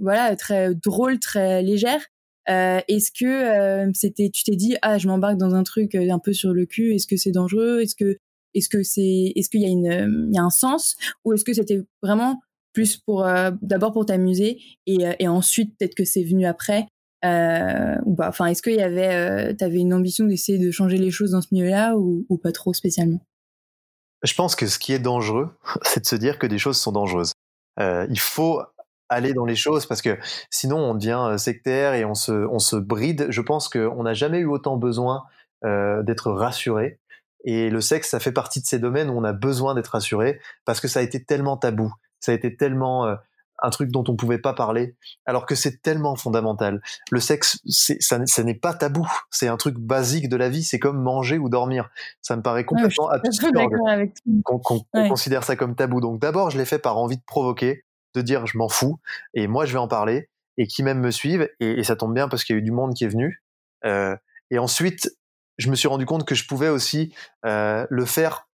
voilà 0.00 0.36
très 0.36 0.74
drôle 0.74 1.18
très 1.18 1.62
légère 1.62 2.00
euh, 2.48 2.80
est-ce 2.88 3.10
que 3.12 3.26
euh, 3.26 3.90
c'était, 3.94 4.30
tu 4.30 4.42
t'es 4.42 4.56
dit 4.56 4.76
ah 4.80 4.96
je 4.98 5.06
m'embarque 5.06 5.36
dans 5.36 5.54
un 5.54 5.64
truc 5.64 5.94
euh, 5.94 6.10
un 6.10 6.18
peu 6.18 6.32
sur 6.32 6.52
le 6.52 6.64
cul, 6.64 6.94
est-ce 6.94 7.06
que 7.06 7.16
c'est 7.16 7.30
dangereux, 7.30 7.80
est-ce 7.80 7.94
que 7.94 8.18
est-ce 8.54 8.68
que 8.70 8.82
c'est 8.82 9.32
est-ce 9.36 9.50
qu'il 9.50 9.60
y 9.60 9.66
a 9.66 9.68
une 9.68 10.28
il 10.30 10.34
y 10.34 10.38
a 10.38 10.42
un 10.42 10.50
sens? 10.50 10.96
Ou 11.24 11.34
est-ce 11.34 11.44
que 11.44 11.52
c'était 11.52 11.82
vraiment 12.02 12.40
plus 12.72 12.96
pour 12.96 13.26
d'abord 13.60 13.92
pour 13.92 14.06
t'amuser 14.06 14.60
et, 14.86 14.98
et 15.18 15.28
ensuite 15.28 15.76
peut-être 15.78 15.94
que 15.94 16.04
c'est 16.04 16.22
venu 16.22 16.46
après? 16.46 16.86
Ou 17.22 18.14
pas? 18.14 18.28
Enfin 18.28 18.46
est-ce 18.46 18.62
qu'il 18.62 18.76
y 18.76 18.82
avait 18.82 19.54
t'avais 19.54 19.78
une 19.78 19.92
ambition 19.92 20.24
d'essayer 20.24 20.58
de 20.58 20.70
changer 20.70 20.96
les 20.96 21.10
choses 21.10 21.32
dans 21.32 21.42
ce 21.42 21.48
milieu-là 21.52 21.96
ou, 21.96 22.24
ou 22.30 22.38
pas 22.38 22.52
trop 22.52 22.72
spécialement? 22.72 23.20
Je 24.22 24.34
pense 24.34 24.56
que 24.56 24.66
ce 24.66 24.78
qui 24.78 24.94
est 24.94 24.98
dangereux 24.98 25.50
c'est 25.82 26.00
de 26.00 26.06
se 26.06 26.16
dire 26.16 26.38
que 26.38 26.46
des 26.46 26.58
choses 26.58 26.78
sont 26.78 26.92
dangereuses. 26.92 27.32
Il 27.78 28.18
faut 28.18 28.62
aller 29.08 29.34
dans 29.34 29.44
les 29.44 29.56
choses 29.56 29.86
parce 29.86 30.02
que 30.02 30.18
sinon 30.50 30.78
on 30.78 30.94
devient 30.94 31.34
sectaire 31.38 31.94
et 31.94 32.04
on 32.04 32.14
se, 32.14 32.32
on 32.32 32.58
se 32.58 32.76
bride. 32.76 33.26
Je 33.30 33.40
pense 33.40 33.68
qu'on 33.68 34.02
n'a 34.02 34.14
jamais 34.14 34.38
eu 34.38 34.46
autant 34.46 34.76
besoin 34.76 35.24
d'être 35.62 36.30
rassuré. 36.30 37.00
Et 37.44 37.70
le 37.70 37.80
sexe, 37.80 38.10
ça 38.10 38.20
fait 38.20 38.32
partie 38.32 38.60
de 38.60 38.66
ces 38.66 38.78
domaines 38.78 39.10
où 39.10 39.18
on 39.18 39.24
a 39.24 39.32
besoin 39.32 39.74
d'être 39.74 39.88
rassuré 39.88 40.40
parce 40.64 40.80
que 40.80 40.88
ça 40.88 41.00
a 41.00 41.02
été 41.02 41.24
tellement 41.24 41.56
tabou, 41.56 41.92
ça 42.20 42.32
a 42.32 42.34
été 42.34 42.56
tellement 42.56 43.16
un 43.60 43.70
truc 43.70 43.90
dont 43.90 44.04
on 44.06 44.14
pouvait 44.14 44.38
pas 44.38 44.54
parler, 44.54 44.94
alors 45.26 45.44
que 45.44 45.56
c'est 45.56 45.82
tellement 45.82 46.14
fondamental. 46.14 46.80
Le 47.10 47.18
sexe, 47.18 47.58
ça, 47.66 48.18
ça 48.24 48.44
n'est 48.44 48.54
pas 48.54 48.72
tabou, 48.72 49.04
c'est 49.30 49.48
un 49.48 49.56
truc 49.56 49.78
basique 49.78 50.28
de 50.28 50.36
la 50.36 50.48
vie, 50.48 50.62
c'est 50.62 50.78
comme 50.78 51.02
manger 51.02 51.38
ou 51.38 51.48
dormir. 51.48 51.90
Ça 52.22 52.36
me 52.36 52.42
paraît 52.42 52.64
complètement 52.64 53.08
absurde 53.08 53.56
qu'on 54.44 55.08
considère 55.08 55.42
ça 55.42 55.56
comme 55.56 55.74
tabou. 55.74 56.00
Donc 56.00 56.20
d'abord, 56.20 56.50
je 56.50 56.58
l'ai 56.58 56.64
fait 56.64 56.78
par 56.78 56.98
envie 56.98 57.16
de 57.16 57.24
provoquer, 57.26 57.84
de 58.14 58.22
dire 58.22 58.46
je 58.46 58.58
m'en 58.58 58.68
fous, 58.68 58.98
et 59.34 59.46
moi 59.46 59.64
je 59.66 59.72
vais 59.72 59.78
en 59.78 59.88
parler, 59.88 60.28
et 60.56 60.66
qui 60.66 60.82
même 60.82 61.00
me 61.00 61.10
suivent, 61.10 61.48
et, 61.60 61.82
ça 61.84 61.96
tombe 61.96 62.14
bien 62.14 62.28
parce 62.28 62.44
qu'il 62.44 62.54
y 62.54 62.58
a 62.58 62.60
eu 62.60 62.64
du 62.64 62.72
monde 62.72 62.94
qui 62.94 63.04
est 63.04 63.08
venu. 63.08 63.42
Euh, 63.84 64.16
et 64.50 64.58
ensuite, 64.58 65.16
je 65.56 65.70
me 65.70 65.76
suis 65.76 65.88
rendu 65.88 66.04
compte 66.04 66.26
que 66.26 66.34
je 66.34 66.46
pouvais 66.46 66.68
aussi 66.68 67.14
euh, 67.44 67.86
le 67.88 68.04
faire 68.04 68.48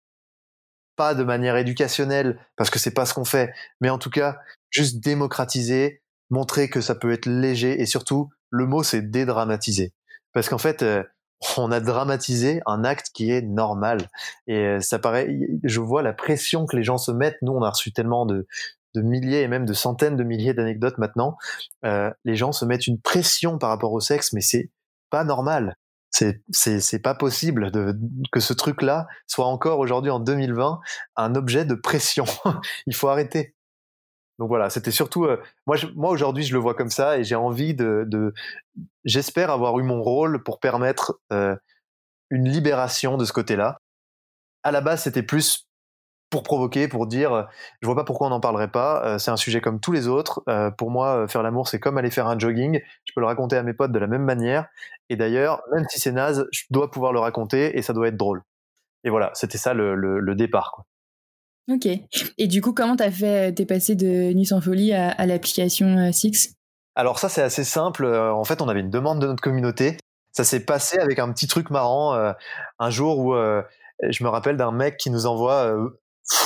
pas 0.96 1.16
de 1.16 1.24
manière 1.24 1.58
éducationnelle 1.58 2.40
parce 2.56 2.70
que 2.70 2.78
c'est 2.78 2.94
pas 2.94 3.06
ce 3.06 3.14
qu'on 3.14 3.26
fait, 3.26 3.54
mais 3.82 3.90
en 3.90 3.98
tout 3.98 4.10
cas 4.10 4.38
juste 4.70 5.00
démocratiser, 5.00 6.02
montrer 6.30 6.70
que 6.70 6.82
ça 6.82 6.94
peut 6.94 7.12
être 7.12 7.26
léger 7.26 7.82
et 7.82 7.86
surtout 7.86 8.30
le 8.50 8.66
mot 8.68 8.84
c'est 8.84 9.02
dédramatiser 9.02 9.94
parce 10.34 10.50
qu'en 10.50 10.58
fait 10.58 10.84
euh, 10.84 11.04
on 11.58 11.72
a 11.72 11.80
dramatisé 11.80 12.62
un 12.66 12.84
acte 12.84 13.10
qui 13.14 13.32
est 13.32 13.42
normal 13.42 14.10
et 14.48 14.78
ça 14.82 15.00
paraît 15.00 15.36
je 15.64 15.80
vois 15.80 16.02
la 16.02 16.14
pression 16.14 16.66
que 16.66 16.76
les 16.76 16.84
gens 16.84 16.98
se 16.98 17.12
mettent 17.12 17.38
nous 17.42 17.54
on 17.54 17.62
a 17.62 17.70
reçu 17.70 17.92
tellement 17.92 18.26
de 18.26 18.48
de 18.94 19.02
milliers 19.02 19.42
et 19.42 19.48
même 19.48 19.66
de 19.66 19.74
centaines 19.74 20.16
de 20.16 20.24
milliers 20.24 20.54
d'anecdotes 20.54 20.98
maintenant 20.98 21.38
euh, 21.86 22.12
les 22.26 22.36
gens 22.36 22.52
se 22.52 22.66
mettent 22.66 22.88
une 22.88 23.00
pression 23.00 23.58
par 23.58 23.70
rapport 23.70 23.94
au 23.94 24.00
sexe 24.00 24.34
mais 24.34 24.42
c'est 24.42 24.70
pas 25.10 25.24
normal 25.24 25.76
c'est 26.12 27.02
pas 27.02 27.16
possible 27.16 27.72
que 28.32 28.40
ce 28.40 28.54
truc 28.54 28.84
là 28.84 29.08
soit 29.26 29.48
encore 29.48 29.80
aujourd'hui 29.80 30.12
en 30.12 30.20
2020 30.20 30.80
un 31.16 31.36
objet 31.36 31.66
de 31.66 31.74
pression 31.74 32.26
il 32.86 32.94
faut 32.94 33.08
arrêter 33.08 33.56
donc 34.40 34.48
voilà, 34.48 34.70
c'était 34.70 34.92
surtout 34.92 35.26
euh, 35.26 35.42
moi. 35.68 35.78
moi 35.96 36.10
aujourd'hui, 36.10 36.44
je 36.44 36.54
le 36.54 36.60
vois 36.60 36.74
comme 36.74 36.90
ça 36.90 37.18
et 37.18 37.24
j'ai 37.24 37.36
envie 37.36 37.74
de. 37.74 38.06
de 38.08 38.34
J'espère 39.06 39.52
avoir 39.52 39.78
eu 39.80 39.84
mon 39.84 40.02
rôle 40.02 40.44
pour 40.44 40.60
permettre 40.60 41.20
euh, 41.32 41.56
une 42.30 42.50
libération 42.50 43.18
de 43.18 43.26
ce 43.26 43.34
côté-là. 43.34 43.78
À 44.64 44.72
la 44.72 44.82
base, 44.82 45.04
c'était 45.04 45.24
plus 45.24 45.68
pour 46.34 46.44
provoquer, 46.44 46.88
pour 46.88 47.08
dire, 47.08 47.34
euh, 47.34 47.44
je 47.82 47.88
vois 47.88 47.96
pas 47.96 48.04
pourquoi 48.04 48.28
on 48.28 48.30
n'en 48.30 48.40
parlerait 48.40 48.72
pas. 48.72 49.18
c'est 49.20 49.32
un 49.32 49.38
sujet 49.38 49.62
comme 49.62 49.80
tous 49.80 49.92
les 49.92 50.08
autres. 50.08 50.44
pour 50.78 50.92
moi, 50.92 51.28
faire 51.28 51.44
l'amour, 51.44 51.68
c'est 51.68 51.80
comme 51.80 51.98
aller 51.98 52.12
faire 52.12 52.28
un 52.28 52.38
jogging. 52.38 52.82
Je 53.06 53.14
peux 53.16 53.22
le 53.22 53.28
raconter 53.28 53.56
à 53.56 53.64
mes 53.64 53.74
potes 53.74 53.92
de 53.92 54.00
la 54.00 54.08
même 54.08 54.24
manière. 54.24 54.68
Et 55.10 55.16
d'ailleurs, 55.16 55.62
même 55.74 55.86
si 55.90 56.00
c'est 56.00 56.12
naze, 56.12 56.48
je 56.52 56.64
dois 56.70 56.92
pouvoir 56.92 57.14
le 57.14 57.20
raconter 57.20 57.78
et 57.78 57.82
ça 57.82 57.94
doit 57.94 58.08
être 58.08 58.18
drôle. 58.18 58.42
Et 59.04 59.10
voilà, 59.10 59.32
c'était 59.34 59.58
ça 59.58 59.74
le, 59.74 59.96
le, 59.96 60.20
le 60.20 60.36
départ. 60.36 60.72
Quoi. 60.74 60.86
Ok. 61.72 61.88
Et 62.38 62.48
du 62.48 62.62
coup, 62.62 62.74
comment 62.74 62.96
t'as 62.96 63.12
fait 63.12 63.54
T'es 63.54 63.66
passé 63.66 63.96
de 63.96 64.34
Nuit 64.34 64.46
sans 64.46 64.60
folie 64.60 64.94
à, 64.94 65.26
l'application 65.26 65.98
euh, 65.98 66.12
Six? 66.12 66.56
Alors 66.96 67.20
ça, 67.20 67.30
c'est 67.30 67.42
assez 67.42 67.64
simple. 67.64 68.06
Euh, 68.06 68.34
en 68.34 68.44
fait, 68.44 68.62
on 68.62 68.68
avait 68.68 68.82
une 68.82 68.90
demande 68.90 69.22
de 69.22 69.28
notre 69.28 69.42
communauté. 69.42 69.98
Ça 70.32 70.44
s'est 70.44 70.66
passé 70.66 70.98
avec 70.98 71.20
un 71.20 71.32
petit 71.32 71.48
truc 71.48 71.70
marrant. 71.70 72.16
Euh, 72.16 72.34
un 72.80 72.90
jour 72.90 73.20
où 73.20 73.34
je 74.02 74.24
me 74.24 74.30
rappelle 74.30 74.58
d'un 74.58 74.72
mec 74.72 74.98
qui 74.98 75.10
nous 75.10 75.26
envoie. 75.26 75.74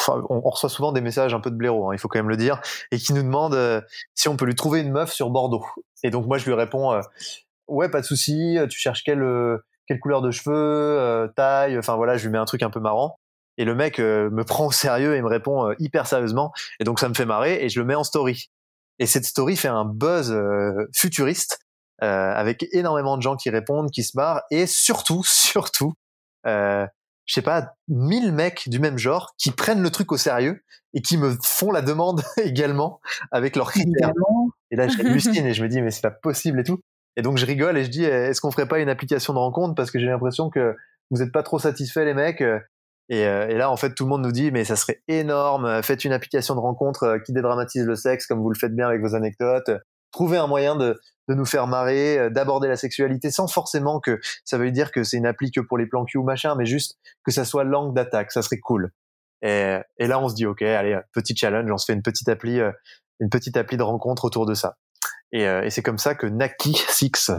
On, 0.07 0.41
reçoit 0.41 0.69
souvent 0.69 0.91
des 0.91 1.01
messages 1.01 1.34
un 1.34 1.39
peu 1.39 1.51
de 1.51 1.55
blaireau, 1.55 1.89
hein, 1.89 1.93
il 1.93 1.99
faut 1.99 2.07
quand 2.07 2.19
même 2.19 2.30
le 2.30 2.38
dire, 2.38 2.61
et 2.91 2.97
qui 2.97 3.13
nous 3.13 3.23
demande 3.23 3.84
si 4.15 4.28
on 4.28 4.38
peut 4.38 4.45
lui 4.45 4.55
trouver 4.55 4.82
une 4.82 4.91
meuf 4.91 5.11
sur 5.11 5.30
Bordeaux. 5.30 5.65
Et 6.03 6.09
donc 6.09 6.25
moi, 6.28 6.38
je 6.38 6.45
lui 6.45 6.53
réponds 6.53 6.99
ouais, 7.67 7.89
pas 7.89 8.01
de 8.01 8.05
souci. 8.05 8.57
Tu 8.69 8.80
cherches 8.80 9.03
quelle 9.03 9.25
quelle 9.88 9.99
couleur 9.99 10.21
de 10.21 10.32
cheveux, 10.32 11.32
taille. 11.36 11.78
Enfin 11.78 11.95
voilà, 11.95 12.17
je 12.17 12.25
lui 12.25 12.32
mets 12.32 12.38
un 12.38 12.45
truc 12.45 12.63
un 12.63 12.69
peu 12.69 12.80
marrant 12.80 13.17
et 13.57 13.65
le 13.65 13.75
mec 13.75 13.99
euh, 13.99 14.30
me 14.30 14.43
prend 14.43 14.67
au 14.67 14.71
sérieux 14.71 15.15
et 15.15 15.21
me 15.21 15.28
répond 15.28 15.67
euh, 15.67 15.73
hyper 15.80 16.07
sérieusement 16.07 16.53
et 16.80 16.84
donc 16.84 16.99
ça 16.99 17.09
me 17.09 17.13
fait 17.13 17.25
marrer 17.25 17.63
et 17.63 17.69
je 17.69 17.80
le 17.80 17.86
mets 17.86 17.95
en 17.95 18.03
story 18.03 18.49
et 18.99 19.05
cette 19.05 19.25
story 19.25 19.55
fait 19.55 19.67
un 19.67 19.86
buzz 19.86 20.32
euh, 20.32 20.88
futuriste 20.95 21.59
avec 21.99 22.67
énormément 22.73 23.17
de 23.17 23.23
gens 23.23 23.36
qui 23.36 23.49
répondent 23.49 23.89
qui 23.89 24.03
se 24.03 24.15
marrent 24.15 24.43
et 24.51 24.67
surtout 24.67 25.23
surtout 25.25 25.93
je 27.28 27.36
sais 27.36 27.43
pas 27.43 27.73
mille 27.88 28.32
mecs 28.32 28.67
du 28.67 28.80
même 28.80 28.97
genre 28.97 29.36
qui 29.38 29.51
prennent 29.51 29.84
le 29.84 29.91
truc 29.91 30.11
au 30.11 30.17
sérieux 30.17 30.63
et 30.95 31.01
qui 31.01 31.17
me 31.17 31.38
font 31.43 31.71
la 31.71 31.84
demande 31.84 32.23
également 32.38 32.99
avec 33.32 33.55
leurs 33.55 33.71
critères. 33.71 34.11
Et 34.71 34.75
là 34.75 34.88
j'hallucine 34.88 35.45
et 35.45 35.53
je 35.53 35.61
me 35.61 35.69
dis 35.69 35.82
mais 35.82 35.91
c'est 35.91 36.01
pas 36.01 36.11
possible 36.11 36.59
et 36.59 36.63
tout. 36.63 36.80
Et 37.15 37.21
donc 37.21 37.38
je 37.38 37.45
rigole 37.45 37.78
et 37.78 37.84
je 37.84 37.89
dis 37.89 38.03
est-ce 38.03 38.41
qu'on 38.41 38.51
ferait 38.51 38.67
pas 38.67 38.80
une 38.80 38.89
application 38.89 39.34
de 39.34 39.39
rencontre? 39.39 39.75
Parce 39.75 39.91
que 39.91 39.99
j'ai 39.99 40.07
l'impression 40.07 40.49
que 40.49 40.75
vous 41.11 41.21
êtes 41.21 41.32
pas 41.32 41.43
trop 41.43 41.59
satisfaits 41.59 42.05
les 42.05 42.15
mecs 42.15 42.43
euh, 43.11 43.47
et, 43.47 43.55
là, 43.55 43.71
en 43.71 43.78
fait, 43.78 43.93
tout 43.93 44.03
le 44.03 44.09
monde 44.09 44.23
nous 44.23 44.32
dit, 44.32 44.51
mais 44.51 44.63
ça 44.63 44.75
serait 44.75 45.01
énorme, 45.07 45.65
euh, 45.65 45.82
faites 45.82 46.03
une 46.03 46.11
application 46.11 46.55
de 46.55 46.59
rencontre 46.59 47.03
euh, 47.03 47.19
qui 47.19 47.32
dédramatise 47.34 47.86
le 47.86 47.95
sexe, 47.95 48.28
comme 48.28 48.41
vous 48.41 48.49
le 48.49 48.57
faites 48.57 48.75
bien 48.75 48.88
avec 48.88 49.01
vos 49.01 49.15
anecdotes. 49.15 49.71
Trouvez 50.12 50.38
un 50.38 50.47
moyen 50.47 50.76
de, 50.76 50.99
de 51.28 51.34
nous 51.34 51.45
faire 51.45 51.68
marrer, 51.68 52.30
d'aborder 52.30 52.68
la 52.68 52.78
sexualité 52.78 53.32
sans 53.32 53.47
forcément 53.47 53.99
que 53.99 54.20
ça 54.45 54.58
veut 54.58 54.72
dire 54.72 54.91
que 54.91 55.03
c'est 55.03 55.18
une 55.18 55.26
appli 55.26 55.51
que 55.51 55.60
pour 55.60 55.78
les 55.78 55.86
plans 55.86 56.05
ou 56.16 56.24
machin, 56.24 56.55
mais 56.55 56.66
juste 56.66 56.97
que 57.24 57.32
ça 57.32 57.45
soit 57.45 57.64
langue 57.64 57.93
d'attaque, 57.93 58.32
ça 58.32 58.41
serait 58.41 58.60
cool. 58.60 58.91
Et, 59.41 59.78
et, 59.97 60.08
là, 60.08 60.20
on 60.20 60.30
se 60.30 60.36
dit, 60.36 60.45
ok, 60.45 60.62
allez, 60.64 60.99
petit 61.14 61.36
challenge, 61.36 61.70
on 61.72 61.78
se 61.78 61.86
fait 61.86 61.93
une 61.93 62.01
petite 62.01 62.30
appli, 62.30 62.60
une 63.20 63.30
petite 63.30 63.58
appli 63.58 63.78
de 63.78 63.84
rencontre 63.84 64.26
autour 64.26 64.45
de 64.45 64.53
ça. 64.53 64.78
Et, 65.32 65.43
et 65.43 65.70
c'est 65.70 65.84
comme 65.84 65.97
ça 65.97 66.16
que 66.16 66.26
Naki 66.26 66.74
Six 66.89 67.32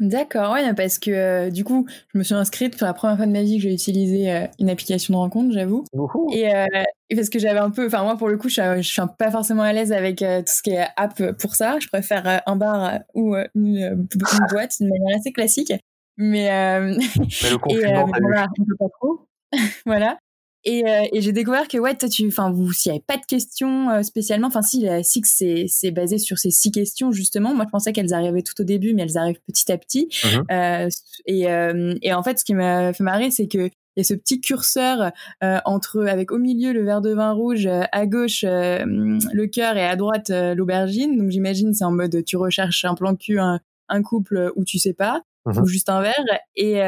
D'accord, 0.00 0.52
ouais, 0.54 0.74
parce 0.74 0.98
que 0.98 1.10
euh, 1.10 1.50
du 1.50 1.64
coup, 1.64 1.86
je 2.12 2.18
me 2.18 2.22
suis 2.22 2.34
inscrite 2.34 2.78
pour 2.78 2.86
la 2.86 2.94
première 2.94 3.16
fois 3.16 3.26
de 3.26 3.30
ma 3.30 3.42
vie 3.42 3.56
que 3.56 3.62
j'ai 3.62 3.74
utilisé 3.74 4.32
euh, 4.32 4.46
une 4.58 4.70
application 4.70 5.12
de 5.12 5.18
rencontre, 5.18 5.52
j'avoue. 5.52 5.84
Et, 6.32 6.54
euh, 6.54 6.66
et, 7.10 7.14
parce 7.14 7.28
que 7.28 7.38
j'avais 7.38 7.58
un 7.58 7.70
peu, 7.70 7.86
enfin 7.86 8.02
moi 8.02 8.16
pour 8.16 8.28
le 8.28 8.38
coup, 8.38 8.48
je, 8.48 8.76
je 8.78 8.88
suis 8.88 9.02
pas 9.18 9.30
forcément 9.30 9.62
à 9.62 9.72
l'aise 9.72 9.92
avec 9.92 10.18
tout 10.18 10.24
ce 10.46 10.62
qui 10.62 10.70
est 10.70 10.86
app 10.96 11.32
pour 11.38 11.54
ça. 11.54 11.78
Je 11.78 11.88
préfère 11.88 12.42
un 12.46 12.56
bar 12.56 13.00
ou 13.14 13.34
une, 13.54 13.76
une, 13.76 14.06
boîte 14.50 14.76
d'une 14.80 14.88
manière 14.88 15.18
assez 15.18 15.32
classique. 15.32 15.72
Mais, 16.16 16.48
mais 16.80 17.50
le 17.50 17.58
confinement, 17.58 18.08
et, 18.08 18.20
voilà, 18.20 18.46
on 18.58 18.64
peut 18.64 18.76
pas 18.78 18.88
trop. 18.98 19.26
voilà. 19.86 20.18
Et, 20.64 20.84
euh, 20.88 21.02
et 21.12 21.20
j'ai 21.20 21.32
découvert 21.32 21.66
que 21.66 21.76
ouais, 21.76 21.96
toi, 21.96 22.08
tu, 22.08 22.26
enfin, 22.26 22.50
vous, 22.52 22.72
s'il 22.72 22.92
n'y 22.92 22.98
avait 22.98 23.04
pas 23.04 23.16
de 23.16 23.26
questions 23.26 23.90
euh, 23.90 24.02
spécialement, 24.02 24.46
enfin, 24.46 24.62
si 24.62 24.80
la 24.80 25.02
Six 25.02 25.22
c'est 25.24 25.66
c'est 25.68 25.90
basé 25.90 26.18
sur 26.18 26.38
ces 26.38 26.50
six 26.50 26.70
questions 26.70 27.10
justement. 27.10 27.54
Moi, 27.54 27.64
je 27.66 27.70
pensais 27.70 27.92
qu'elles 27.92 28.14
arrivaient 28.14 28.42
tout 28.42 28.60
au 28.60 28.64
début, 28.64 28.94
mais 28.94 29.02
elles 29.02 29.18
arrivent 29.18 29.40
petit 29.46 29.70
à 29.72 29.78
petit. 29.78 30.08
Mhm. 30.24 30.44
Euh, 30.52 30.88
et, 31.26 31.50
euh, 31.50 31.94
et 32.02 32.12
en 32.14 32.22
fait, 32.22 32.38
ce 32.38 32.44
qui 32.44 32.54
m'a 32.54 32.92
fait 32.92 33.02
marrer, 33.02 33.30
c'est 33.30 33.48
que 33.48 33.70
il 33.94 34.00
y 34.00 34.00
a 34.00 34.04
ce 34.04 34.14
petit 34.14 34.40
curseur 34.40 35.12
entre 35.42 36.06
avec 36.06 36.32
au 36.32 36.38
milieu 36.38 36.72
le 36.72 36.82
verre 36.82 37.02
de 37.02 37.12
vin 37.12 37.32
rouge, 37.32 37.66
à 37.66 38.06
gauche 38.06 38.42
le 38.42 39.46
cœur 39.48 39.76
et 39.76 39.84
à 39.84 39.96
droite 39.96 40.30
l'aubergine. 40.30 41.18
Donc 41.18 41.28
j'imagine 41.28 41.74
c'est 41.74 41.84
en 41.84 41.90
mode 41.90 42.24
tu 42.24 42.38
recherches 42.38 42.86
un 42.86 42.94
plan 42.94 43.14
cul, 43.14 43.38
un, 43.38 43.60
un 43.90 44.02
couple 44.02 44.50
où 44.56 44.64
tu 44.64 44.78
sais 44.78 44.94
pas. 44.94 45.20
Mhm. 45.44 45.62
ou 45.62 45.66
juste 45.66 45.90
un 45.90 46.00
verre 46.00 46.24
et, 46.56 46.78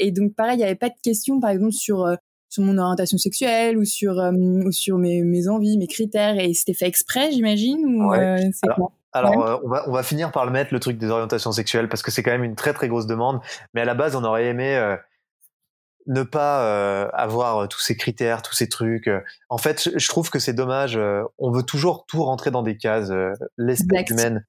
et 0.00 0.10
donc 0.10 0.34
pareil 0.34 0.58
il 0.58 0.60
y 0.60 0.64
avait 0.64 0.74
pas 0.74 0.88
de 0.88 1.00
questions 1.02 1.40
par 1.40 1.48
exemple 1.48 1.72
sur 1.72 2.14
sur 2.50 2.64
mon 2.64 2.76
orientation 2.76 3.16
sexuelle 3.16 3.78
ou 3.78 3.84
sur 3.84 4.18
euh, 4.18 4.32
ou 4.32 4.72
sur 4.72 4.98
mes, 4.98 5.22
mes 5.22 5.48
envies, 5.48 5.78
mes 5.78 5.86
critères 5.86 6.38
et 6.38 6.52
c'était 6.52 6.74
fait 6.74 6.86
exprès, 6.86 7.30
j'imagine 7.30 7.86
ou 7.86 8.12
euh, 8.12 8.36
c'est 8.52 8.68
alors, 8.68 8.92
alors 9.12 9.46
euh, 9.46 9.56
on 9.64 9.68
va 9.68 9.88
on 9.88 9.92
va 9.92 10.02
finir 10.02 10.32
par 10.32 10.44
le 10.44 10.50
mettre 10.50 10.74
le 10.74 10.80
truc 10.80 10.98
des 10.98 11.08
orientations 11.08 11.52
sexuelles 11.52 11.88
parce 11.88 12.02
que 12.02 12.10
c'est 12.10 12.24
quand 12.24 12.32
même 12.32 12.44
une 12.44 12.56
très 12.56 12.74
très 12.74 12.88
grosse 12.88 13.06
demande, 13.06 13.40
mais 13.72 13.80
à 13.80 13.84
la 13.84 13.94
base 13.94 14.16
on 14.16 14.24
aurait 14.24 14.46
aimé 14.46 14.96
ne 16.06 16.22
pas 16.24 17.08
avoir 17.10 17.68
tous 17.68 17.80
ces 17.80 17.96
critères, 17.96 18.42
tous 18.42 18.54
ces 18.54 18.68
trucs. 18.68 19.08
En 19.48 19.58
fait, 19.58 19.90
je, 19.94 20.08
trouve 20.08 20.28
que 20.28 20.40
c'est 20.40 20.54
dommage. 20.54 20.98
on 21.38 21.52
veut 21.52 21.62
toujours 21.62 22.04
tout 22.06 22.24
rentrer 22.24 22.50
dans 22.50 22.62
des 22.62 22.76
cases. 22.76 23.12
L'espèce 23.58 24.10
humaine, 24.10 24.44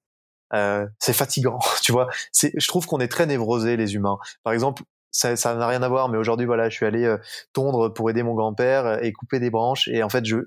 c'est 0.98 1.14
fatigant, 1.14 1.60
tu 1.84 1.92
vois. 1.92 2.10
C'est, 2.32 2.54
je 2.58 2.68
trouve 2.68 2.88
qu'on 2.88 3.00
est 3.00 3.10
très 3.10 3.28
névrosés 3.28 3.78
les 3.78 3.94
humains. 3.94 4.18
Par 4.44 4.54
exemple, 4.54 4.82
ça 5.12 5.36
ça 5.36 5.56
n'a 5.56 5.68
rien 5.68 5.84
à 5.84 5.90
voir 5.90 6.10
mais 6.10 6.18
aujourd'hui 6.18 6.46
voilà 6.46 6.70
je 6.70 6.76
suis 6.76 6.86
allé 6.86 7.04
euh, 7.04 7.18
tondre 7.54 7.94
pour 7.94 8.10
aider 8.10 8.24
mon 8.24 8.34
grand-père 8.34 8.86
euh, 8.86 8.98
et 9.02 9.12
couper 9.14 9.40
des 9.40 9.50
branches 9.50 9.88
et 9.88 10.04
en 10.04 10.10
fait 10.10 10.26
je 10.26 10.38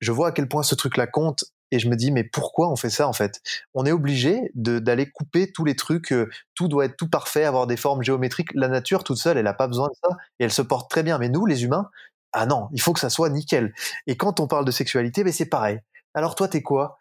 je 0.00 0.12
vois 0.12 0.28
à 0.28 0.32
quel 0.32 0.48
point 0.48 0.62
ce 0.62 0.74
truc 0.74 0.96
là 0.96 1.06
compte 1.06 1.44
et 1.70 1.78
je 1.78 1.88
me 1.88 1.96
dis 1.96 2.10
mais 2.12 2.24
pourquoi 2.24 2.70
on 2.70 2.76
fait 2.76 2.90
ça 2.90 3.08
en 3.08 3.12
fait? 3.12 3.40
On 3.74 3.84
est 3.86 3.92
obligé 3.92 4.50
d'aller 4.54 5.10
couper 5.10 5.50
tous 5.52 5.64
les 5.64 5.74
trucs, 5.74 6.12
euh, 6.12 6.28
tout 6.54 6.68
doit 6.68 6.84
être 6.84 6.96
tout 6.96 7.08
parfait, 7.08 7.44
avoir 7.44 7.66
des 7.66 7.76
formes 7.76 8.02
géométriques. 8.02 8.50
La 8.54 8.68
nature 8.68 9.04
toute 9.04 9.18
seule, 9.18 9.38
elle 9.38 9.46
a 9.46 9.54
pas 9.54 9.66
besoin 9.66 9.88
de 9.88 9.94
ça 10.02 10.16
et 10.38 10.44
elle 10.44 10.52
se 10.52 10.62
porte 10.62 10.90
très 10.90 11.02
bien. 11.02 11.18
Mais 11.18 11.28
nous, 11.28 11.46
les 11.46 11.64
humains, 11.64 11.90
ah 12.32 12.46
non, 12.46 12.68
il 12.72 12.80
faut 12.80 12.92
que 12.92 13.00
ça 13.00 13.10
soit 13.10 13.30
nickel. 13.30 13.74
Et 14.06 14.16
quand 14.16 14.40
on 14.40 14.46
parle 14.46 14.64
de 14.64 14.70
sexualité, 14.70 15.24
ben 15.24 15.32
c'est 15.32 15.46
pareil. 15.46 15.80
Alors 16.14 16.34
toi, 16.34 16.48
t'es 16.48 16.62
quoi? 16.62 16.98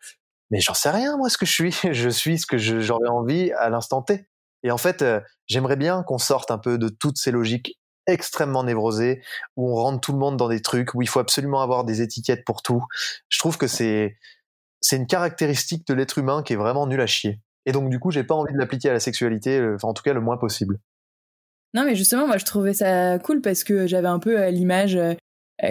Mais 0.51 0.59
j'en 0.61 0.73
sais 0.73 0.89
rien 0.89 1.17
moi 1.17 1.29
ce 1.29 1.37
que 1.37 1.45
je 1.45 1.51
suis. 1.51 1.75
Je 1.93 2.09
suis 2.09 2.39
ce 2.39 2.47
que 2.47 2.57
j'aurais 2.57 3.09
envie 3.09 3.51
à 3.53 3.69
l'instant 3.69 4.01
T. 4.01 4.27
Et 4.65 4.71
en 4.71 4.79
fait, 4.79 5.03
euh, 5.03 5.21
j'aimerais 5.45 5.75
bien 5.75 6.01
qu'on 6.01 6.17
sorte 6.17 6.49
un 6.49 6.57
peu 6.57 6.79
de 6.79 6.89
toutes 6.89 7.19
ces 7.19 7.29
logiques 7.29 7.79
extrêmement 8.07 8.63
névrosées 8.63 9.21
où 9.55 9.71
on 9.71 9.75
rentre 9.75 10.01
tout 10.01 10.11
le 10.11 10.17
monde 10.17 10.37
dans 10.37 10.49
des 10.49 10.61
trucs 10.61 10.95
où 10.95 11.03
il 11.03 11.07
faut 11.07 11.19
absolument 11.19 11.61
avoir 11.61 11.85
des 11.85 12.01
étiquettes 12.01 12.43
pour 12.43 12.63
tout. 12.63 12.83
Je 13.29 13.37
trouve 13.37 13.59
que 13.59 13.67
c'est 13.67 14.17
c'est 14.81 14.97
une 14.97 15.05
caractéristique 15.05 15.85
de 15.87 15.93
l'être 15.93 16.17
humain 16.17 16.41
qui 16.41 16.53
est 16.53 16.55
vraiment 16.55 16.87
nul 16.87 16.99
à 16.99 17.05
chier. 17.05 17.39
Et 17.67 17.71
donc, 17.71 17.89
du 17.91 17.99
coup, 17.99 18.09
j'ai 18.09 18.23
pas 18.23 18.33
envie 18.33 18.53
de 18.53 18.57
l'appliquer 18.57 18.89
à 18.89 18.93
la 18.93 18.99
sexualité, 18.99 19.59
euh, 19.59 19.75
enfin, 19.75 19.87
en 19.87 19.93
tout 19.93 20.03
cas, 20.03 20.13
le 20.13 20.21
moins 20.21 20.37
possible. 20.37 20.79
Non, 21.75 21.85
mais 21.85 21.95
justement, 21.95 22.25
moi, 22.25 22.37
je 22.37 22.45
trouvais 22.45 22.73
ça 22.73 23.19
cool 23.19 23.41
parce 23.41 23.63
que 23.63 23.85
j'avais 23.85 24.07
un 24.07 24.19
peu 24.19 24.47
l'image 24.49 24.97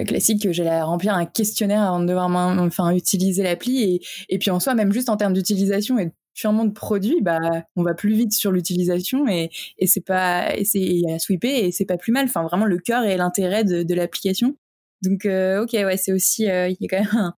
classique 0.07 0.43
que 0.43 0.53
j'allais 0.53 0.83
remplir 0.83 1.15
un 1.15 1.27
questionnaire 1.27 1.83
avant 1.83 2.01
de 2.01 2.07
devoir 2.07 2.29
enfin, 2.31 2.93
utiliser 2.93 3.43
l'appli. 3.43 3.83
Et, 3.83 4.01
et 4.29 4.39
puis, 4.39 4.51
en 4.51 4.61
soi, 4.61 4.75
même 4.75 4.93
juste 4.93 5.09
en 5.09 5.17
termes 5.17 5.33
d'utilisation 5.33 5.99
et 5.99 6.13
purement 6.35 6.65
de 6.65 6.73
produit, 6.73 7.21
bah, 7.23 7.65
on 7.77 7.83
va 7.83 7.95
plus 7.95 8.13
vite 8.13 8.33
sur 8.33 8.53
l'utilisation 8.53 9.27
et, 9.29 9.51
et 9.79 9.87
c'est 9.87 10.01
pas, 10.05 10.57
et 10.57 10.65
c'est 10.65 11.03
à 11.13 11.19
sweeper 11.19 11.65
et 11.65 11.73
c'est 11.73 11.85
pas 11.85 11.97
plus 11.97 12.13
mal. 12.13 12.27
Enfin, 12.27 12.43
vraiment 12.43 12.67
le 12.67 12.79
cœur 12.79 13.05
et 13.05 13.17
l'intérêt 13.17 13.65
de, 13.65 13.83
de 13.83 13.95
l'application. 13.95 14.57
Donc, 15.03 15.27
euh, 15.27 15.63
ok, 15.63 15.73
ouais, 15.73 15.97
c'est 15.97 16.13
aussi, 16.13 16.51
euh, 16.51 16.69
il 16.69 16.77
y 16.81 16.87
a 16.87 16.89
quand 16.89 17.05
même 17.05 17.23
un, 17.23 17.35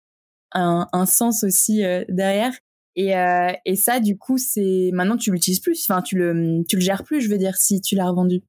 un, 0.53 0.87
un 0.93 1.05
sens 1.05 1.43
aussi 1.43 1.83
euh, 1.83 2.03
derrière. 2.09 2.53
Et, 2.99 3.13
et 3.65 3.75
ça, 3.75 3.99
du 3.99 4.17
coup, 4.17 4.39
c'est 4.39 4.89
maintenant 4.91 5.17
tu 5.17 5.31
l'utilises 5.31 5.59
plus. 5.59 5.85
Enfin, 5.87 6.01
tu 6.01 6.17
le, 6.17 6.63
tu 6.67 6.77
le 6.77 6.81
gères 6.81 7.03
plus, 7.03 7.21
je 7.21 7.29
veux 7.29 7.37
dire, 7.37 7.55
si 7.55 7.79
tu 7.79 7.93
l'as 7.93 8.09
revendu. 8.09 8.41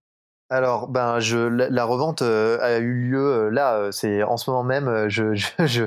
Alors, 0.51 0.89
ben, 0.89 1.21
je, 1.21 1.37
la, 1.39 1.85
revente 1.85 2.23
a 2.23 2.79
eu 2.79 2.95
lieu 2.95 3.51
là, 3.51 3.91
c'est 3.93 4.23
en 4.23 4.37
ce 4.39 4.51
moment 4.51 4.65
même, 4.65 5.09
je, 5.09 5.35
je, 5.35 5.85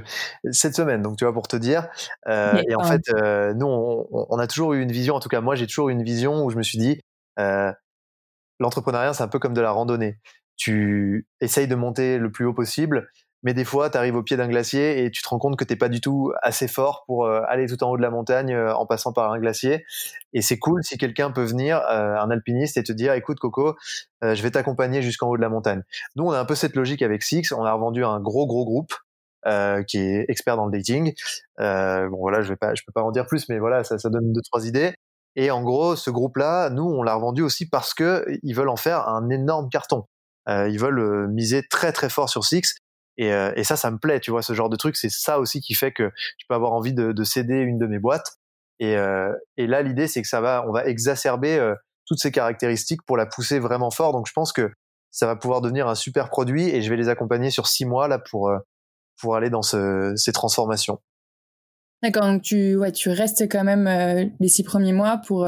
cette 0.52 0.76
semaine. 0.76 1.02
Donc, 1.02 1.18
tu 1.18 1.26
vois, 1.26 1.34
pour 1.34 1.48
te 1.48 1.56
dire. 1.56 1.88
et 2.28 2.76
en 2.76 2.84
fait, 2.84 3.02
nous, 3.56 3.66
on, 3.68 4.08
on, 4.12 4.40
a 4.40 4.48
toujours 4.48 4.74
eu 4.74 4.82
une 4.82 4.92
vision. 4.92 5.16
En 5.16 5.20
tout 5.20 5.30
cas, 5.30 5.42
moi, 5.42 5.56
j'ai 5.56 5.68
toujours 5.68 5.90
eu 5.90 5.94
une 5.94 6.04
vision 6.04 6.46
où 6.46 6.50
je 6.52 6.58
me 6.58 6.64
suis 6.64 6.78
dit, 6.78 7.02
l'entrepreneuriat, 8.62 9.14
c'est 9.14 9.24
un 9.24 9.28
peu 9.28 9.40
comme 9.40 9.54
de 9.54 9.62
la 9.62 9.72
randonnée. 9.72 10.20
Tu 10.56 11.28
essayes 11.40 11.68
de 11.68 11.76
monter 11.76 12.18
le 12.18 12.32
plus 12.32 12.46
haut 12.46 12.54
possible, 12.54 13.10
mais 13.44 13.54
des 13.54 13.66
fois, 13.66 13.90
tu 13.90 13.98
arrives 13.98 14.16
au 14.16 14.22
pied 14.22 14.38
d'un 14.38 14.48
glacier 14.48 15.04
et 15.04 15.10
tu 15.10 15.22
te 15.22 15.28
rends 15.28 15.40
compte 15.40 15.58
que 15.58 15.64
t'es 15.64 15.76
pas 15.76 15.90
du 15.90 16.00
tout 16.00 16.32
assez 16.44 16.68
fort 16.68 17.04
pour 17.08 17.26
euh, 17.26 17.42
aller 17.48 17.66
tout 17.68 17.84
en 17.84 17.90
haut 17.90 17.98
de 17.98 18.02
la 18.02 18.12
montagne 18.12 18.54
euh, 18.54 18.74
en 18.76 18.86
passant 18.86 19.14
par 19.14 19.32
un 19.32 19.40
glacier. 19.40 19.84
Et 20.34 20.42
c'est 20.42 20.60
cool 20.60 20.84
si 20.84 20.98
quelqu'un 20.98 21.32
peut 21.32 21.44
venir, 21.44 21.78
euh, 21.90 22.16
un 22.16 22.30
alpiniste, 22.30 22.78
et 22.78 22.84
te 22.84 22.92
dire, 22.92 23.14
écoute 23.14 23.40
Coco, 23.40 23.76
je 24.22 24.42
vais 24.44 24.52
t'accompagner 24.52 25.02
jusqu'en 25.02 25.30
haut 25.30 25.38
de 25.38 25.42
la 25.42 25.50
montagne. 25.50 25.82
Nous, 26.16 26.24
on 26.24 26.32
a 26.32 26.40
un 26.40 26.46
peu 26.46 26.54
cette 26.54 26.76
logique 26.76 27.02
avec 27.02 27.24
Six. 27.24 27.52
On 27.52 27.64
a 27.64 27.74
revendu 27.74 28.06
un 28.06 28.20
gros 28.20 28.46
gros 28.46 28.66
groupe 28.66 28.94
qui 29.88 29.98
est 29.98 30.26
expert 30.30 30.56
dans 30.58 30.68
le 30.68 30.72
dating. 30.72 31.14
bon 31.58 32.18
voilà, 32.20 32.42
je 32.44 32.50
vais 32.50 32.56
pas, 32.56 32.76
je 32.76 32.84
peux 32.86 32.92
pas 32.94 33.02
en 33.02 33.12
dire 33.12 33.26
plus, 33.26 33.50
mais 33.50 33.58
voilà, 33.58 33.84
ça, 33.84 33.98
ça 33.98 34.10
donne 34.10 34.32
deux 34.32 34.42
trois 34.42 34.68
idées. 34.68 34.94
Et 35.36 35.50
en 35.50 35.64
gros, 35.64 35.96
ce 35.96 36.12
groupe-là, 36.12 36.70
nous, 36.70 36.84
on 36.84 37.02
l'a 37.02 37.16
revendu 37.16 37.42
aussi 37.42 37.68
parce 37.68 37.96
que 37.96 38.26
ils 38.44 38.54
veulent 38.54 38.70
en 38.70 38.76
faire 38.76 39.08
un 39.10 39.30
énorme 39.30 39.70
carton. 39.70 40.06
ils 40.48 40.80
veulent 40.80 41.28
miser 41.30 41.64
très 41.68 41.92
très 41.92 42.10
fort 42.10 42.30
sur 42.30 42.46
Six 42.46 42.76
et, 43.18 43.34
euh, 43.34 43.52
et, 43.56 43.64
ça, 43.64 43.76
ça 43.76 43.92
me 43.92 43.98
plaît, 43.98 44.20
tu 44.20 44.32
vois, 44.32 44.42
ce 44.42 44.54
genre 44.54 44.70
de 44.70 44.76
truc. 44.76 44.96
C'est 44.96 45.10
ça 45.10 45.40
aussi 45.40 45.62
qui 45.62 45.74
fait 45.74 45.92
que 45.92 46.12
je 46.38 46.46
peux 46.48 46.56
avoir 46.56 46.74
envie 46.74 46.94
de, 46.94 47.12
de 47.12 47.24
céder 47.24 47.60
une 47.60 47.78
de 47.78 47.88
mes 47.88 48.00
boîtes. 48.00 48.38
Et, 48.80 48.96
euh, 48.98 49.34
et 49.58 49.68
là, 49.68 49.82
l'idée, 49.82 50.08
c'est 50.08 50.22
que 50.22 50.28
ça 50.28 50.42
va, 50.42 50.66
on 50.68 50.72
va 50.72 50.86
exacerber 50.86 51.58
euh, 51.58 51.76
toutes 52.06 52.20
ces 52.20 52.32
caractéristiques 52.32 53.02
pour 53.06 53.18
la 53.18 53.26
pousser 53.26 53.60
vraiment 53.60 53.92
fort. 53.92 54.14
Donc, 54.14 54.28
je 54.28 54.34
pense 54.34 54.54
que 54.54 54.72
ça 55.12 55.28
va 55.28 55.36
pouvoir 55.36 55.62
devenir 55.62 55.88
un 55.88 55.96
super 55.96 56.30
produit 56.30 56.70
et 56.70 56.82
je 56.82 56.90
vais 56.90 56.98
les 56.98 57.10
accompagner 57.10 57.50
sur 57.50 57.68
six 57.68 57.86
mois 57.86 58.08
là 58.08 58.18
pour 58.18 58.52
pour 59.20 59.36
aller 59.36 59.50
dans 59.50 59.62
ce, 59.62 60.14
ces 60.16 60.32
transformations. 60.32 61.02
D'accord, 62.02 62.24
donc 62.24 62.42
tu 62.42 62.78
ouais, 62.78 62.94
tu 62.94 63.10
restes 63.10 63.44
quand 63.52 63.66
même 63.66 64.32
les 64.40 64.48
six 64.48 64.64
premiers 64.64 64.94
mois 64.94 65.18
pour 65.18 65.46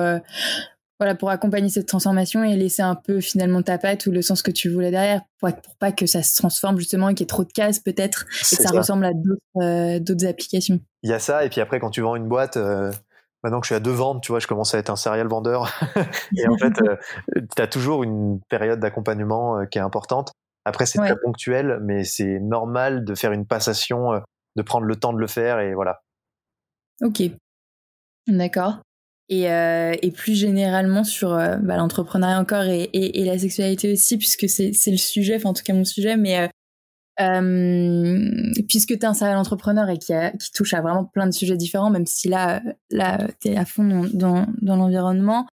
voilà, 1.00 1.16
pour 1.16 1.30
accompagner 1.30 1.70
cette 1.70 1.88
transformation 1.88 2.44
et 2.44 2.56
laisser 2.56 2.82
un 2.82 2.96
peu 2.96 3.20
finalement 3.20 3.62
ta 3.62 3.78
patte 3.78 4.06
ou 4.06 4.12
le 4.12 4.22
sens 4.22 4.42
que 4.42 4.52
tu 4.52 4.70
voulais 4.70 4.92
derrière, 4.92 5.22
pour, 5.40 5.50
pas 5.80 5.92
que 5.92 6.06
ça 6.06 6.24
se 6.24 6.36
transforme 6.36 6.78
justement 6.78 7.10
et 7.10 7.14
qu'il 7.14 7.24
y 7.24 7.26
ait 7.26 7.28
trop 7.28 7.44
de 7.44 7.52
cases 7.52 7.80
peut-être 7.80 8.26
et 8.30 8.56
que 8.56 8.62
ça, 8.62 8.70
ressemble 8.70 9.06
à 9.06 9.12
euh, 9.62 10.00
d'autres 10.00 10.26
applications. 10.26 10.80
Il 11.02 11.10
y 11.10 11.14
a 11.14 11.20
ça, 11.20 11.46
et 11.46 11.50
puis 11.50 11.62
après 11.62 11.80
quand 11.80 11.90
tu 11.90 12.02
vends 12.02 12.16
une 12.16 12.28
boîte, 12.28 12.58
euh, 12.58 12.92
maintenant 13.44 13.60
que 13.60 13.66
je 13.66 13.70
suis 13.70 13.76
à 13.76 13.80
deux 13.80 13.92
ventes, 13.92 14.22
tu 14.22 14.32
vois, 14.32 14.40
je 14.40 14.48
commence 14.48 14.74
à 14.76 14.78
être 14.78 14.90
un 14.90 14.96
serial 14.96 15.28
vendeur. 15.28 15.72
et 16.38 16.48
en 16.48 16.58
fait, 16.58 16.80
euh, 16.82 16.96
tu 17.56 17.62
as 17.62 17.68
toujours 17.68 18.04
une 18.04 18.40
période 18.50 18.80
d'accompagnement 18.80 19.66
qui 19.66 19.80
est 19.80 19.82
importante. 19.82 20.32
Après, 20.66 20.86
c'est 20.86 21.00
très 21.00 21.18
ponctuel, 21.18 21.80
mais 21.82 22.06
c'est 22.06 22.40
normal 22.40 23.04
de 23.04 23.16
faire 23.16 23.34
une 23.34 23.46
passation, 23.46 24.22
de 24.56 24.62
prendre 24.62 24.86
le 24.86 24.96
temps 24.96 25.12
de 25.12 25.20
le 25.20 25.28
faire, 25.28 25.60
et 25.60 25.74
voilà. 25.74 26.02
Ok. 27.02 27.24
D'accord. 28.28 28.80
Et, 29.30 29.50
euh, 29.50 29.96
et, 30.02 30.12
plus 30.12 30.36
généralement 30.36 31.04
sur 31.04 31.34
euh, 31.34 31.56
bah, 31.58 31.78
l'entrepreneuriat 31.78 32.40
encore 32.40 32.64
et, 32.64 32.90
la 33.26 33.40
sexualité 33.40 33.94
aussi, 33.94 34.18
puisque 34.18 34.50
c'est 34.50 34.92
le 34.92 34.98
sujet, 34.98 35.38
enfin 35.38 35.50
en 35.50 35.54
tout 35.54 35.64
cas 35.64 35.74
mon 35.74 35.86
sujet, 35.86 36.18
mais 36.18 36.50
euh, 37.22 38.30
puisque 38.68 38.90
tu 38.90 39.00
es 39.00 39.06
un 39.06 39.14
serial 39.14 39.38
entrepreneur 39.38 39.90
et 39.90 39.98
qui, 39.98 40.14
qui, 40.40 40.52
touche 40.52 40.74
à 40.74 40.82
vraiment 40.82 41.06
plein 41.06 41.26
de 41.26 41.32
sujets 41.32 41.56
différents, 41.56 41.90
même 41.90 42.06
si 42.06 42.28
là, 42.28 42.62
là 42.92 43.28
tu 43.42 43.48
es 43.48 43.58
à 43.58 43.66
fond 43.66 43.84
dans, 43.84 44.06
dans, 44.14 44.48
dans 44.62 44.76
l'environnement, 44.76 45.48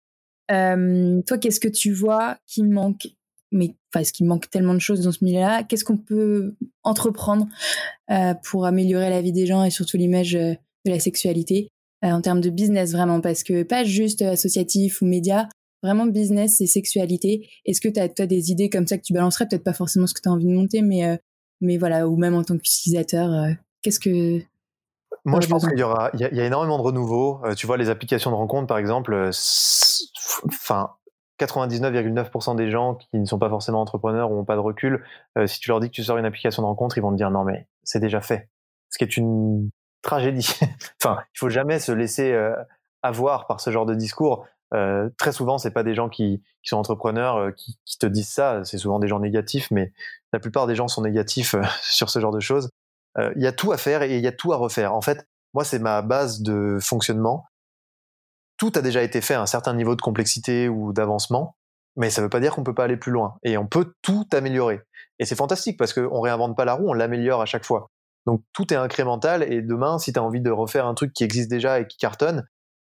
toi, 0.49 1.39
qu'est-ce 1.39 1.61
que 1.61 1.69
tu 1.69 1.93
vois 1.93 2.39
qui 2.47 2.63
manque 2.63 3.09
mais 3.53 3.75
parce 3.93 4.11
qu'il 4.11 4.27
manque 4.27 4.51
tellement 4.51 4.75
de 4.75 4.81
choses 4.81 5.03
dans 5.03 5.13
ce 5.13 5.25
milieu-là, 5.25 5.63
qu'est-ce 5.65 5.85
qu'on 5.85 5.97
peut 5.97 6.55
entreprendre 6.85 7.47
pour 8.45 8.65
améliorer 8.67 9.11
la 9.11 9.23
vie 9.23 9.33
des 9.33 9.47
gens 9.47 9.65
et 9.65 9.71
surtout 9.71 9.97
l'image 9.97 10.33
de 10.33 10.57
la 10.85 11.01
sexualité? 11.01 11.69
En 12.03 12.21
termes 12.21 12.41
de 12.41 12.51
business 12.51 12.93
vraiment, 12.93 13.21
parce 13.21 13.43
que 13.43 13.63
pas 13.63 13.85
juste 13.85 14.23
euh, 14.23 14.33
associatif 14.33 15.03
ou 15.03 15.07
média, 15.07 15.49
vraiment 15.83 16.07
business 16.07 16.61
et 16.61 16.67
sexualité. 16.67 17.49
Est-ce 17.65 17.81
que 17.81 17.89
tu 17.89 18.01
as, 18.01 18.09
as, 18.19 18.27
des 18.27 18.51
idées 18.51 18.71
comme 18.71 18.87
ça 18.87 18.99
que 18.99 19.03
tu 19.03 19.13
balancerais? 19.13 19.47
Peut-être 19.49 19.65
pas 19.65 19.73
forcément 19.73 20.07
ce 20.07 20.15
que 20.15 20.21
tu 20.21 20.29
as 20.29 20.33
envie 20.33 20.47
de 20.47 20.53
monter, 20.53 20.83
mais, 20.83 21.07
euh, 21.07 21.17
mais 21.61 21.79
voilà, 21.79 22.09
ou 22.09 22.17
même 22.17 22.35
en 22.35 22.43
tant 22.43 22.57
qu'utilisateur, 22.57 23.31
qu'est-ce 23.83 24.01
que... 24.01 24.41
Moi, 25.25 25.41
je 25.41 25.49
pense 25.49 25.67
qu'il 25.67 25.79
y 25.79 25.83
aura, 25.83 26.11
il 26.15 26.21
y, 26.21 26.41
a, 26.41 26.45
énormément 26.45 26.79
de 26.79 26.83
renouveau. 26.83 27.43
tu 27.57 27.67
vois, 27.67 27.77
les 27.77 27.91
applications 27.91 28.31
de 28.31 28.37
rencontre, 28.37 28.69
par 28.69 28.79
exemple, 28.79 29.31
enfin, 30.47 30.91
99,9% 31.41 32.57
des 32.57 32.71
gens 32.71 32.95
qui 32.95 33.19
ne 33.19 33.25
sont 33.25 33.39
pas 33.39 33.49
forcément 33.49 33.81
entrepreneurs 33.81 34.31
ou 34.31 34.37
n'ont 34.37 34.45
pas 34.45 34.55
de 34.55 34.61
recul, 34.61 35.05
si 35.47 35.59
tu 35.59 35.71
leur 35.71 35.81
dis 35.81 35.89
que 35.89 35.95
tu 35.95 36.05
sors 36.05 36.17
une 36.19 36.27
application 36.27 36.63
de 36.63 36.67
rencontre, 36.69 36.97
ils 36.97 37.01
vont 37.01 37.11
te 37.11 37.17
dire 37.17 37.31
non, 37.33 37.43
mais 37.43 37.67
c'est 37.83 37.99
déjà 37.99 38.21
fait. 38.21 38.49
Ce 38.91 38.99
qui 38.99 39.05
est 39.05 39.17
une 39.17 39.71
tragédie. 40.07 40.59
enfin, 41.03 41.23
il 41.35 41.39
faut 41.39 41.51
jamais 41.51 41.79
se 41.79 41.93
laisser 41.93 42.33
euh, 42.33 42.55
avoir 43.03 43.47
par 43.47 43.61
ce 43.61 43.71
genre 43.71 43.85
de 43.85 43.95
discours. 43.95 44.47
Euh, 44.75 45.11
très 45.19 45.33
souvent, 45.33 45.59
c'est 45.59 45.71
pas 45.71 45.83
des 45.83 45.95
gens 45.95 46.09
qui, 46.09 46.43
sont 46.65 46.77
entrepreneurs 46.77 47.37
euh, 47.37 47.51
qui, 47.53 47.79
te 47.99 48.07
disent 48.07 48.31
ça. 48.31 48.65
C'est 48.65 48.79
souvent 48.79 48.99
des 48.99 49.09
gens 49.09 49.21
négatifs, 49.21 49.71
mais 49.71 49.93
la 50.33 50.39
plupart 50.41 50.67
des 50.67 50.75
gens 50.75 50.89
sont 50.89 51.03
négatifs 51.03 51.55
sur 51.83 52.09
ce 52.09 52.19
genre 52.21 52.33
de 52.33 52.41
choses. 52.41 52.71
Il 53.35 53.43
y 53.43 53.47
a 53.47 53.53
tout 53.53 53.73
à 53.73 53.79
faire 53.79 54.03
et 54.03 54.15
il 54.17 54.23
y 54.23 54.27
a 54.27 54.33
tout 54.33 54.53
à 54.53 54.57
refaire. 54.57 54.93
En 54.93 55.01
fait, 55.01 55.27
moi, 55.55 55.65
c'est 55.65 55.79
ma 55.79 56.03
base 56.03 56.43
de 56.43 56.77
fonctionnement. 56.83 57.47
Tout 58.59 58.71
a 58.75 58.83
déjà 58.83 59.03
été 59.03 59.23
fait 59.23 59.33
à 59.33 59.41
un 59.41 59.47
certain 59.47 59.73
niveau 59.73 59.97
de 59.97 60.03
complexité 60.03 60.69
ou 60.69 60.93
d'avancement, 60.93 61.57
mais 61.97 62.11
ça 62.11 62.21
veut 62.21 62.29
pas 62.29 62.41
dire 62.41 62.55
qu'on 62.55 62.63
peut 62.63 62.75
pas 62.75 62.85
aller 62.85 62.99
plus 62.99 63.13
loin. 63.13 63.39
Et 63.43 63.57
on 63.57 63.67
peut 63.67 63.95
tout 64.03 64.29
améliorer. 64.33 64.83
Et 65.19 65.25
c'est 65.25 65.35
fantastique 65.35 65.79
parce 65.79 65.95
qu'on 65.95 66.21
réinvente 66.21 66.59
pas 66.59 66.67
la 66.67 66.75
roue, 66.75 66.91
on 66.91 66.93
l'améliore 66.93 67.41
à 67.41 67.47
chaque 67.47 67.65
fois. 67.65 67.89
Donc 68.27 68.43
tout 68.53 68.73
est 68.73 68.77
incrémental 68.77 69.43
et 69.43 69.63
demain, 69.63 69.99
si 69.99 70.13
tu 70.13 70.19
as 70.19 70.23
envie 70.23 70.41
de 70.41 70.51
refaire 70.51 70.87
un 70.87 70.95
truc 70.95 71.13
qui 71.13 71.25
existe 71.25 71.49
déjà 71.49 71.81
et 71.81 71.87
qui 71.87 71.97
cartonne, 71.97 72.47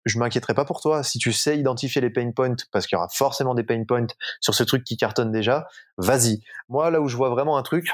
je 0.05 0.19
m'inquiéterai 0.19 0.53
pas 0.53 0.65
pour 0.65 0.82
toi. 0.82 1.03
Si 1.03 1.19
tu 1.19 1.32
sais 1.32 1.57
identifier 1.57 2.01
les 2.01 2.09
pain 2.09 2.32
points, 2.32 2.55
parce 2.71 2.88
qu'il 2.88 2.95
y 2.95 2.99
aura 2.99 3.07
forcément 3.09 3.55
des 3.55 3.63
pain 3.63 3.84
points 3.88 4.07
sur 4.41 4.53
ce 4.53 4.63
truc 4.63 4.84
qui 4.84 4.97
cartonne 4.97 5.32
déjà, 5.32 5.67
vas-y. 5.97 6.41
Moi, 6.69 6.89
là 6.91 7.01
où 7.01 7.07
je 7.07 7.15
vois 7.15 7.29
vraiment 7.29 7.57
un 7.57 7.63
truc, 7.63 7.91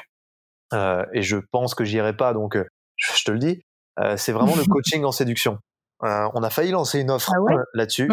euh, 0.73 1.05
et 1.13 1.21
je 1.21 1.37
pense 1.51 1.75
que 1.75 1.85
j'irai 1.85 2.15
pas, 2.15 2.33
donc 2.33 2.55
euh, 2.55 2.65
je, 2.95 3.23
te 3.23 3.31
le 3.31 3.39
dis, 3.39 3.61
euh, 3.99 4.17
c'est 4.17 4.31
vraiment 4.31 4.55
le 4.55 4.65
coaching 4.69 5.03
en 5.03 5.11
séduction. 5.11 5.59
on 6.01 6.43
a 6.43 6.49
failli 6.49 6.71
lancer 6.71 6.99
une 6.99 7.11
offre 7.11 7.31
ah 7.35 7.55
là-dessus. 7.73 8.09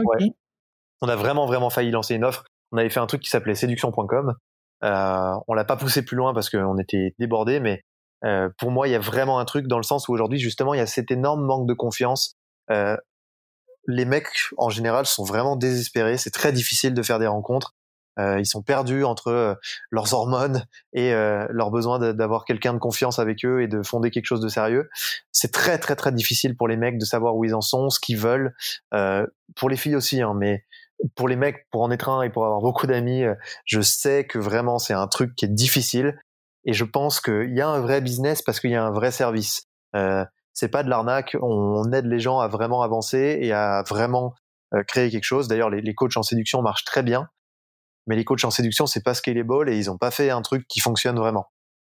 On 1.01 1.09
a 1.09 1.17
vraiment, 1.17 1.47
vraiment 1.47 1.71
failli 1.71 1.91
lancer 1.91 2.15
une 2.15 2.25
offre. 2.25 2.45
On 2.73 2.79
avait 2.79 2.91
fait 2.91 3.01
un 3.01 3.07
truc 3.07 3.23
qui 3.23 3.31
s'appelait 3.31 3.55
séduction.com. 3.55 4.35
on 4.83 5.55
l'a 5.55 5.65
pas 5.65 5.77
poussé 5.77 6.05
plus 6.05 6.17
loin 6.17 6.35
parce 6.35 6.51
qu'on 6.51 6.79
était 6.79 7.15
débordé, 7.19 7.61
mais 7.61 7.83
euh, 8.25 8.49
pour 8.59 8.71
moi, 8.71 8.89
il 8.89 8.93
y 8.93 8.95
a 8.95 9.01
vraiment 9.01 9.39
un 9.39 9.45
truc 9.45 9.67
dans 9.67 9.77
le 9.77 9.83
sens 9.83 10.09
où 10.09 10.13
aujourd'hui, 10.13 10.39
justement, 10.39 10.75
il 10.75 10.79
y 10.79 10.81
a 10.81 10.87
cet 10.87 11.11
énorme 11.11 11.45
manque 11.45 11.67
de 11.67 11.75
confiance. 11.75 12.37
Euh, 12.71 12.97
les 13.87 14.05
mecs, 14.05 14.29
en 14.57 14.71
général, 14.71 15.07
sont 15.07 15.25
vraiment 15.25 15.57
désespérés. 15.57 16.17
C'est 16.17 16.31
très 16.31 16.53
difficile 16.53 16.95
de 16.95 17.03
faire 17.03 17.19
des 17.19 17.27
rencontres. 17.27 17.75
Euh, 18.19 18.39
ils 18.39 18.47
sont 18.47 18.63
perdus 18.63 19.05
entre 19.05 19.29
euh, 19.29 19.55
leurs 19.91 20.15
hormones 20.15 20.65
et 20.93 21.13
euh, 21.13 21.47
leur 21.51 21.71
besoin 21.71 21.99
d'avoir 22.13 22.45
quelqu'un 22.45 22.73
de 22.73 22.79
confiance 22.79 23.19
avec 23.19 23.45
eux 23.45 23.63
et 23.63 23.69
de 23.69 23.83
fonder 23.83 24.11
quelque 24.11 24.27
chose 24.27 24.41
de 24.41 24.49
sérieux. 24.49 24.89
C'est 25.33 25.53
très 25.53 25.79
très 25.79 25.97
très 25.97 26.13
difficile 26.13 26.57
pour 26.57 26.69
les 26.69 26.77
mecs 26.77 26.99
de 26.99 27.05
savoir 27.05 27.35
où 27.37 27.45
ils 27.45 27.55
en 27.55 27.61
sont, 27.61 27.91
ce 27.91 27.99
qu'ils 27.99 28.19
veulent. 28.19 28.55
Pour 29.57 29.69
les 29.69 29.77
filles 29.77 29.97
aussi, 29.97 30.23
hein, 30.23 30.35
mais 30.37 30.65
pour 31.17 31.29
les 31.29 31.37
mecs, 31.37 31.67
pour 31.71 31.83
en 31.83 31.91
être 31.91 32.09
un 32.09 32.23
et 32.23 32.31
pour 32.31 32.45
avoir 32.45 32.61
beaucoup 32.63 32.87
d'amis, 32.87 33.25
je 33.65 33.81
sais 33.81 34.27
que 34.27 34.39
vraiment 34.39 34.79
c'est 34.79 34.95
un 34.95 35.09
truc 35.09 35.35
qui 35.35 35.45
est 35.45 35.49
difficile 35.49 36.17
et 36.65 36.73
je 36.73 36.85
pense 36.85 37.21
qu'il 37.21 37.55
y 37.55 37.61
a 37.61 37.69
un 37.69 37.81
vrai 37.81 38.01
business 38.01 38.43
parce 38.43 38.61
qu'il 38.61 38.71
y 38.71 38.75
a 38.75 38.85
un 38.85 38.91
vrai 38.91 39.11
service. 39.11 39.65
Euh, 39.95 40.25
c'est 40.53 40.69
pas 40.69 40.83
de 40.83 40.89
l'arnaque. 40.89 41.37
On 41.41 41.93
aide 41.93 42.07
les 42.07 42.21
gens 42.21 42.39
à 42.39 42.49
vraiment 42.49 42.83
avancer 42.83 43.39
et 43.41 43.53
à 43.53 43.83
vraiment 43.87 44.35
euh, 44.75 44.83
créer 44.85 45.11
quelque 45.11 45.25
chose. 45.25 45.49
D'ailleurs, 45.49 45.71
les, 45.71 45.95
coachs 45.95 46.17
en 46.17 46.23
séduction 46.23 46.63
marchent 46.63 46.85
très 46.85 47.03
bien, 47.03 47.29
mais 48.07 48.17
les 48.17 48.25
coachs 48.25 48.45
en 48.45 48.51
séduction, 48.51 48.87
c'est 48.87 49.03
pas 49.03 49.15
scalable 49.15 49.69
et 49.69 49.77
ils 49.77 49.91
ont 49.91 49.99
pas 49.99 50.11
fait 50.11 50.31
un 50.31 50.43
truc 50.43 50.67
qui 50.69 50.81
fonctionne 50.81 51.19
vraiment. 51.19 51.47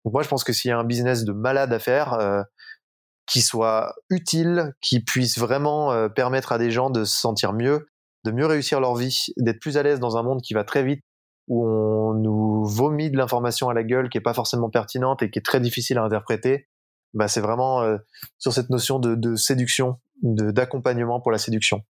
Donc 0.03 0.13
moi, 0.13 0.24
je 0.24 0.28
pense 0.28 0.43
que 0.43 0.53
s'il 0.53 0.70
y 0.70 0.72
a 0.72 0.78
un 0.78 0.84
business 0.84 1.24
de 1.24 1.32
malade 1.32 1.72
à 1.72 1.80
faire, 1.80 2.13
euh, 2.13 2.41
qui 3.26 3.41
soit 3.41 3.93
utile, 4.09 4.74
qui 4.80 5.01
puisse 5.01 5.38
vraiment 5.38 6.07
permettre 6.07 6.53
à 6.53 6.57
des 6.57 6.72
gens 6.72 6.89
de 6.89 7.03
se 7.03 7.18
sentir 7.18 7.51
mieux, 7.51 7.89
de 8.24 8.32
mieux 8.32 8.45
réussir 8.45 8.80
leur 8.80 8.95
vie, 8.95 9.26
d'être 9.36 9.59
plus 9.59 9.76
à 9.76 9.84
l'aise 9.84 9.99
dans 9.99 10.15
un 10.15 10.24
monde 10.24 10.41
qui 10.41 10.53
va 10.53 10.63
très 10.63 10.82
vite, 10.82 11.03
où 11.48 11.66
on 11.66 12.14
nous 12.14 12.66
vomit 12.66 13.10
de 13.10 13.18
l'information 13.18 13.70
à 13.70 13.74
la 13.74 13.84
gueule 13.84 14.10
qui 14.10 14.18
est 14.18 14.22
pas 14.22 14.34
forcément 14.34 14.70
pertinente 14.70 15.24
et 15.24 15.30
qui 15.30 15.39
est 15.39 15.45
très 15.45 15.60
difficile 15.60 15.98
à 15.98 16.04
interpréter. 16.04 16.68
Bah, 17.14 17.28
c'est 17.28 17.41
vraiment 17.41 17.84
sur 18.38 18.52
cette 18.52 18.70
notion 18.70 19.00
de, 19.00 19.16
de 19.16 19.36
séduction, 19.36 19.98
d'accompagnement 20.22 21.22
pour 21.22 21.32
la 21.32 21.38
séduction. 21.38 21.84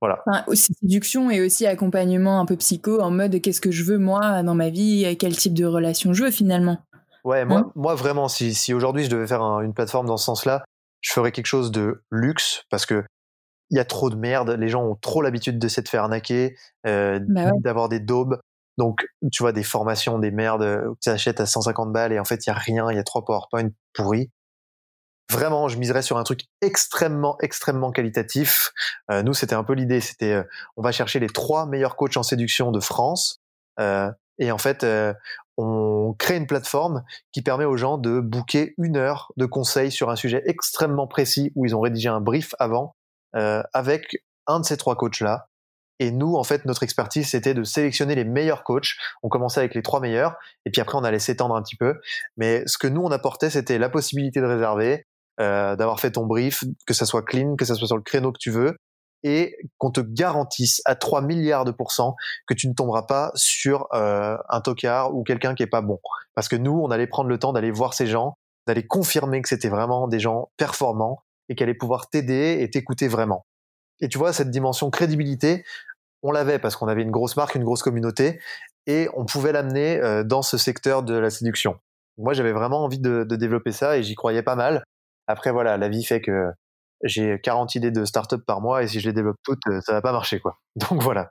Voilà. 0.00 0.22
aussi 0.46 0.74
séduction 0.74 1.30
et 1.30 1.40
aussi 1.40 1.66
accompagnement 1.66 2.38
un 2.38 2.44
peu 2.44 2.56
psycho 2.56 3.00
en 3.00 3.10
mode 3.10 3.40
qu'est-ce 3.40 3.62
que 3.62 3.70
je 3.70 3.82
veux 3.82 3.98
moi 3.98 4.42
dans 4.42 4.54
ma 4.54 4.68
vie, 4.68 5.16
quel 5.18 5.34
type 5.36 5.54
de 5.54 5.64
relation 5.64 6.12
je 6.12 6.24
veux 6.24 6.30
finalement? 6.30 6.78
Ouais, 7.24 7.44
moi, 7.44 7.58
hein 7.58 7.72
moi 7.74 7.94
vraiment, 7.94 8.28
si, 8.28 8.54
si 8.54 8.72
aujourd'hui 8.72 9.04
je 9.04 9.10
devais 9.10 9.26
faire 9.26 9.42
une 9.42 9.74
plateforme 9.74 10.06
dans 10.06 10.16
ce 10.16 10.26
sens-là, 10.26 10.64
je 11.00 11.12
ferais 11.12 11.32
quelque 11.32 11.46
chose 11.46 11.70
de 11.70 12.02
luxe 12.10 12.64
parce 12.70 12.86
que 12.86 13.04
il 13.70 13.76
y 13.76 13.80
a 13.80 13.84
trop 13.84 14.10
de 14.10 14.16
merde, 14.16 14.50
les 14.50 14.68
gens 14.68 14.84
ont 14.84 14.94
trop 14.94 15.22
l'habitude 15.22 15.58
de 15.58 15.66
s'être 15.66 15.88
fait 15.88 15.96
arnaquer, 15.96 16.56
euh, 16.86 17.18
bah 17.28 17.50
d'avoir 17.60 17.88
des 17.88 17.98
daubes. 17.98 18.38
Donc, 18.78 19.06
tu 19.32 19.42
vois, 19.42 19.52
des 19.52 19.62
formations, 19.62 20.18
des 20.18 20.30
merdes 20.30 20.62
que 20.62 20.98
tu 21.02 21.08
achètes 21.08 21.40
à 21.40 21.46
150 21.46 21.92
balles 21.92 22.12
et 22.12 22.18
en 22.18 22.24
fait, 22.24 22.46
il 22.46 22.50
y 22.50 22.52
a 22.52 22.56
rien, 22.56 22.90
il 22.90 22.96
y 22.96 23.00
a 23.00 23.04
trois 23.04 23.24
PowerPoint 23.24 23.70
pourris 23.94 24.30
vraiment, 25.30 25.68
je 25.68 25.76
miserais 25.76 26.02
sur 26.02 26.18
un 26.18 26.22
truc 26.22 26.42
extrêmement, 26.60 27.36
extrêmement 27.40 27.90
qualitatif. 27.90 28.72
Euh, 29.10 29.22
nous, 29.22 29.34
c'était 29.34 29.54
un 29.54 29.64
peu 29.64 29.72
l'idée, 29.72 30.00
c'était 30.00 30.32
euh, 30.32 30.42
on 30.76 30.82
va 30.82 30.92
chercher 30.92 31.18
les 31.18 31.28
trois 31.28 31.66
meilleurs 31.66 31.96
coachs 31.96 32.16
en 32.16 32.22
séduction 32.22 32.70
de 32.70 32.80
France. 32.80 33.40
Euh, 33.80 34.10
et 34.38 34.50
en 34.52 34.58
fait, 34.58 34.84
euh, 34.84 35.14
on 35.56 36.14
crée 36.18 36.36
une 36.36 36.46
plateforme 36.46 37.04
qui 37.32 37.42
permet 37.42 37.64
aux 37.64 37.76
gens 37.76 37.98
de 37.98 38.20
booker 38.20 38.74
une 38.78 38.96
heure 38.96 39.32
de 39.36 39.46
conseils 39.46 39.90
sur 39.90 40.10
un 40.10 40.16
sujet 40.16 40.42
extrêmement 40.46 41.06
précis 41.06 41.52
où 41.54 41.64
ils 41.64 41.74
ont 41.74 41.80
rédigé 41.80 42.08
un 42.08 42.20
brief 42.20 42.54
avant 42.58 42.94
euh, 43.34 43.62
avec 43.72 44.22
un 44.46 44.60
de 44.60 44.66
ces 44.66 44.76
trois 44.76 44.96
coachs-là. 44.96 45.48
Et 45.98 46.10
nous, 46.10 46.34
en 46.34 46.44
fait, 46.44 46.64
notre 46.64 46.82
expertise, 46.82 47.30
c'était 47.30 47.54
de 47.54 47.64
sélectionner 47.64 48.14
les 48.14 48.24
meilleurs 48.24 48.64
coachs. 48.64 48.96
On 49.22 49.28
commençait 49.28 49.60
avec 49.60 49.74
les 49.74 49.82
trois 49.82 50.00
meilleurs, 50.00 50.36
et 50.64 50.70
puis 50.70 50.80
après, 50.80 50.98
on 50.98 51.04
allait 51.04 51.18
s'étendre 51.18 51.56
un 51.56 51.62
petit 51.62 51.76
peu. 51.76 51.94
Mais 52.36 52.62
ce 52.66 52.78
que 52.78 52.86
nous, 52.86 53.02
on 53.02 53.10
apportait, 53.10 53.50
c'était 53.50 53.78
la 53.78 53.88
possibilité 53.88 54.40
de 54.40 54.46
réserver, 54.46 55.06
euh, 55.40 55.76
d'avoir 55.76 56.00
fait 56.00 56.12
ton 56.12 56.26
brief, 56.26 56.64
que 56.86 56.94
ça 56.94 57.06
soit 57.06 57.22
clean, 57.22 57.56
que 57.56 57.64
ça 57.64 57.74
soit 57.74 57.86
sur 57.86 57.96
le 57.96 58.02
créneau 58.02 58.32
que 58.32 58.38
tu 58.38 58.50
veux, 58.50 58.76
et 59.22 59.56
qu'on 59.78 59.90
te 59.90 60.00
garantisse 60.00 60.82
à 60.84 60.94
3 60.94 61.22
milliards 61.22 61.64
de 61.64 61.72
pourcents 61.72 62.14
que 62.46 62.54
tu 62.54 62.68
ne 62.68 62.74
tomberas 62.74 63.02
pas 63.02 63.32
sur 63.34 63.88
euh, 63.92 64.36
un 64.48 64.60
tocard 64.60 65.14
ou 65.14 65.24
quelqu'un 65.24 65.54
qui 65.54 65.62
est 65.62 65.68
pas 65.68 65.80
bon. 65.80 65.98
Parce 66.34 66.48
que 66.48 66.56
nous, 66.56 66.72
on 66.72 66.90
allait 66.90 67.06
prendre 67.06 67.28
le 67.28 67.38
temps 67.38 67.52
d'aller 67.52 67.70
voir 67.70 67.94
ces 67.94 68.06
gens, 68.06 68.34
d'aller 68.66 68.86
confirmer 68.86 69.42
que 69.42 69.48
c'était 69.48 69.68
vraiment 69.68 70.08
des 70.08 70.20
gens 70.20 70.50
performants 70.56 71.22
et 71.48 71.54
qu'elle 71.54 71.68
allait 71.68 71.78
pouvoir 71.78 72.08
t'aider 72.08 72.58
et 72.60 72.70
t'écouter 72.70 73.08
vraiment. 73.08 73.46
Et 74.00 74.08
tu 74.08 74.18
vois, 74.18 74.32
cette 74.32 74.50
dimension 74.50 74.90
crédibilité, 74.90 75.64
on 76.22 76.30
l'avait 76.30 76.58
parce 76.58 76.76
qu'on 76.76 76.88
avait 76.88 77.02
une 77.02 77.10
grosse 77.10 77.36
marque, 77.36 77.54
une 77.54 77.64
grosse 77.64 77.82
communauté, 77.82 78.40
et 78.86 79.08
on 79.14 79.24
pouvait 79.24 79.52
l'amener 79.52 79.98
euh, 79.98 80.24
dans 80.24 80.42
ce 80.42 80.58
secteur 80.58 81.02
de 81.02 81.14
la 81.14 81.30
séduction. 81.30 81.76
Moi, 82.18 82.32
j'avais 82.32 82.52
vraiment 82.52 82.84
envie 82.84 82.98
de, 82.98 83.24
de 83.24 83.36
développer 83.36 83.72
ça 83.72 83.98
et 83.98 84.02
j'y 84.02 84.14
croyais 84.14 84.42
pas 84.42 84.56
mal. 84.56 84.82
Après, 85.26 85.52
voilà, 85.52 85.76
la 85.76 85.88
vie 85.88 86.04
fait 86.04 86.20
que 86.20 86.50
j'ai 87.02 87.38
40 87.42 87.74
idées 87.74 87.90
de 87.90 88.04
start-up 88.04 88.42
par 88.46 88.60
mois 88.60 88.82
et 88.82 88.88
si 88.88 89.00
je 89.00 89.08
les 89.08 89.12
développe 89.12 89.36
toutes, 89.42 89.66
euh, 89.68 89.80
ça 89.80 89.92
va 89.92 90.02
pas 90.02 90.12
marcher, 90.12 90.40
quoi. 90.40 90.58
Donc 90.76 91.02
voilà. 91.02 91.30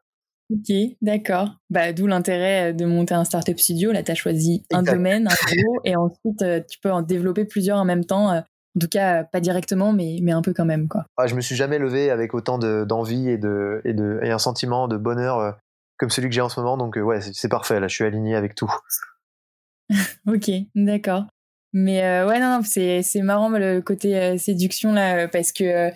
Ok, 0.54 0.76
d'accord. 1.02 1.50
Bah, 1.72 1.92
d'où 1.92 2.06
l'intérêt 2.06 2.70
euh, 2.70 2.74
de 2.74 2.86
monter 2.86 3.16
un 3.16 3.24
startup 3.24 3.60
studio. 3.60 3.92
Là, 3.92 4.04
tu 4.04 4.12
as 4.12 4.16
choisi 4.16 4.64
un 4.72 4.84
domaine, 4.84 5.28
un 5.28 5.56
gros, 5.56 5.80
et 5.86 5.96
ensuite, 5.96 6.44
tu 6.70 6.80
peux 6.80 6.92
en 6.92 7.02
développer 7.02 7.46
plusieurs 7.46 7.78
en 7.78 7.86
même 7.86 8.06
temps. 8.06 8.44
En 8.76 8.80
tout 8.80 8.90
cas, 8.90 9.24
pas 9.24 9.40
directement, 9.40 9.94
mais, 9.94 10.20
mais 10.22 10.32
un 10.32 10.42
peu 10.42 10.54
quand 10.54 10.66
même. 10.66 10.88
Quoi. 10.88 11.06
Ah, 11.18 11.28
je 11.28 11.36
me 11.36 11.42
suis 11.42 11.56
jamais 11.56 11.80
levé 11.80 12.10
avec 12.10 12.34
autant 12.34 12.58
d'envie 12.58 13.30
et, 13.30 13.38
de, 13.38 13.82
et, 13.86 13.94
de, 13.94 14.20
et 14.22 14.32
un 14.32 14.40
sentiment 14.40 14.88
de 14.88 14.98
bonheur 14.98 15.58
comme 15.98 16.10
celui 16.10 16.28
que 16.28 16.36
j'ai 16.36 16.42
en 16.42 16.50
ce 16.50 16.60
moment. 16.60 16.78
Donc, 16.78 16.98
ouais, 16.98 17.22
c'est 17.22 17.50
parfait. 17.50 17.80
Là, 17.80 17.88
je 17.88 17.96
suis 17.96 18.04
aligné 18.04 18.36
avec 18.36 18.54
tout. 18.54 18.70
ok, 20.28 20.52
d'accord. 20.76 21.26
Mais 21.78 22.06
euh, 22.06 22.26
ouais, 22.26 22.40
non, 22.40 22.60
non 22.60 22.62
c'est, 22.64 23.04
marrant 23.22 23.50
le 23.50 23.82
côté 23.82 24.18
euh, 24.18 24.38
séduction 24.38 24.94
là, 24.94 25.28
parce 25.28 25.52
que 25.52 25.90
euh, 25.90 25.92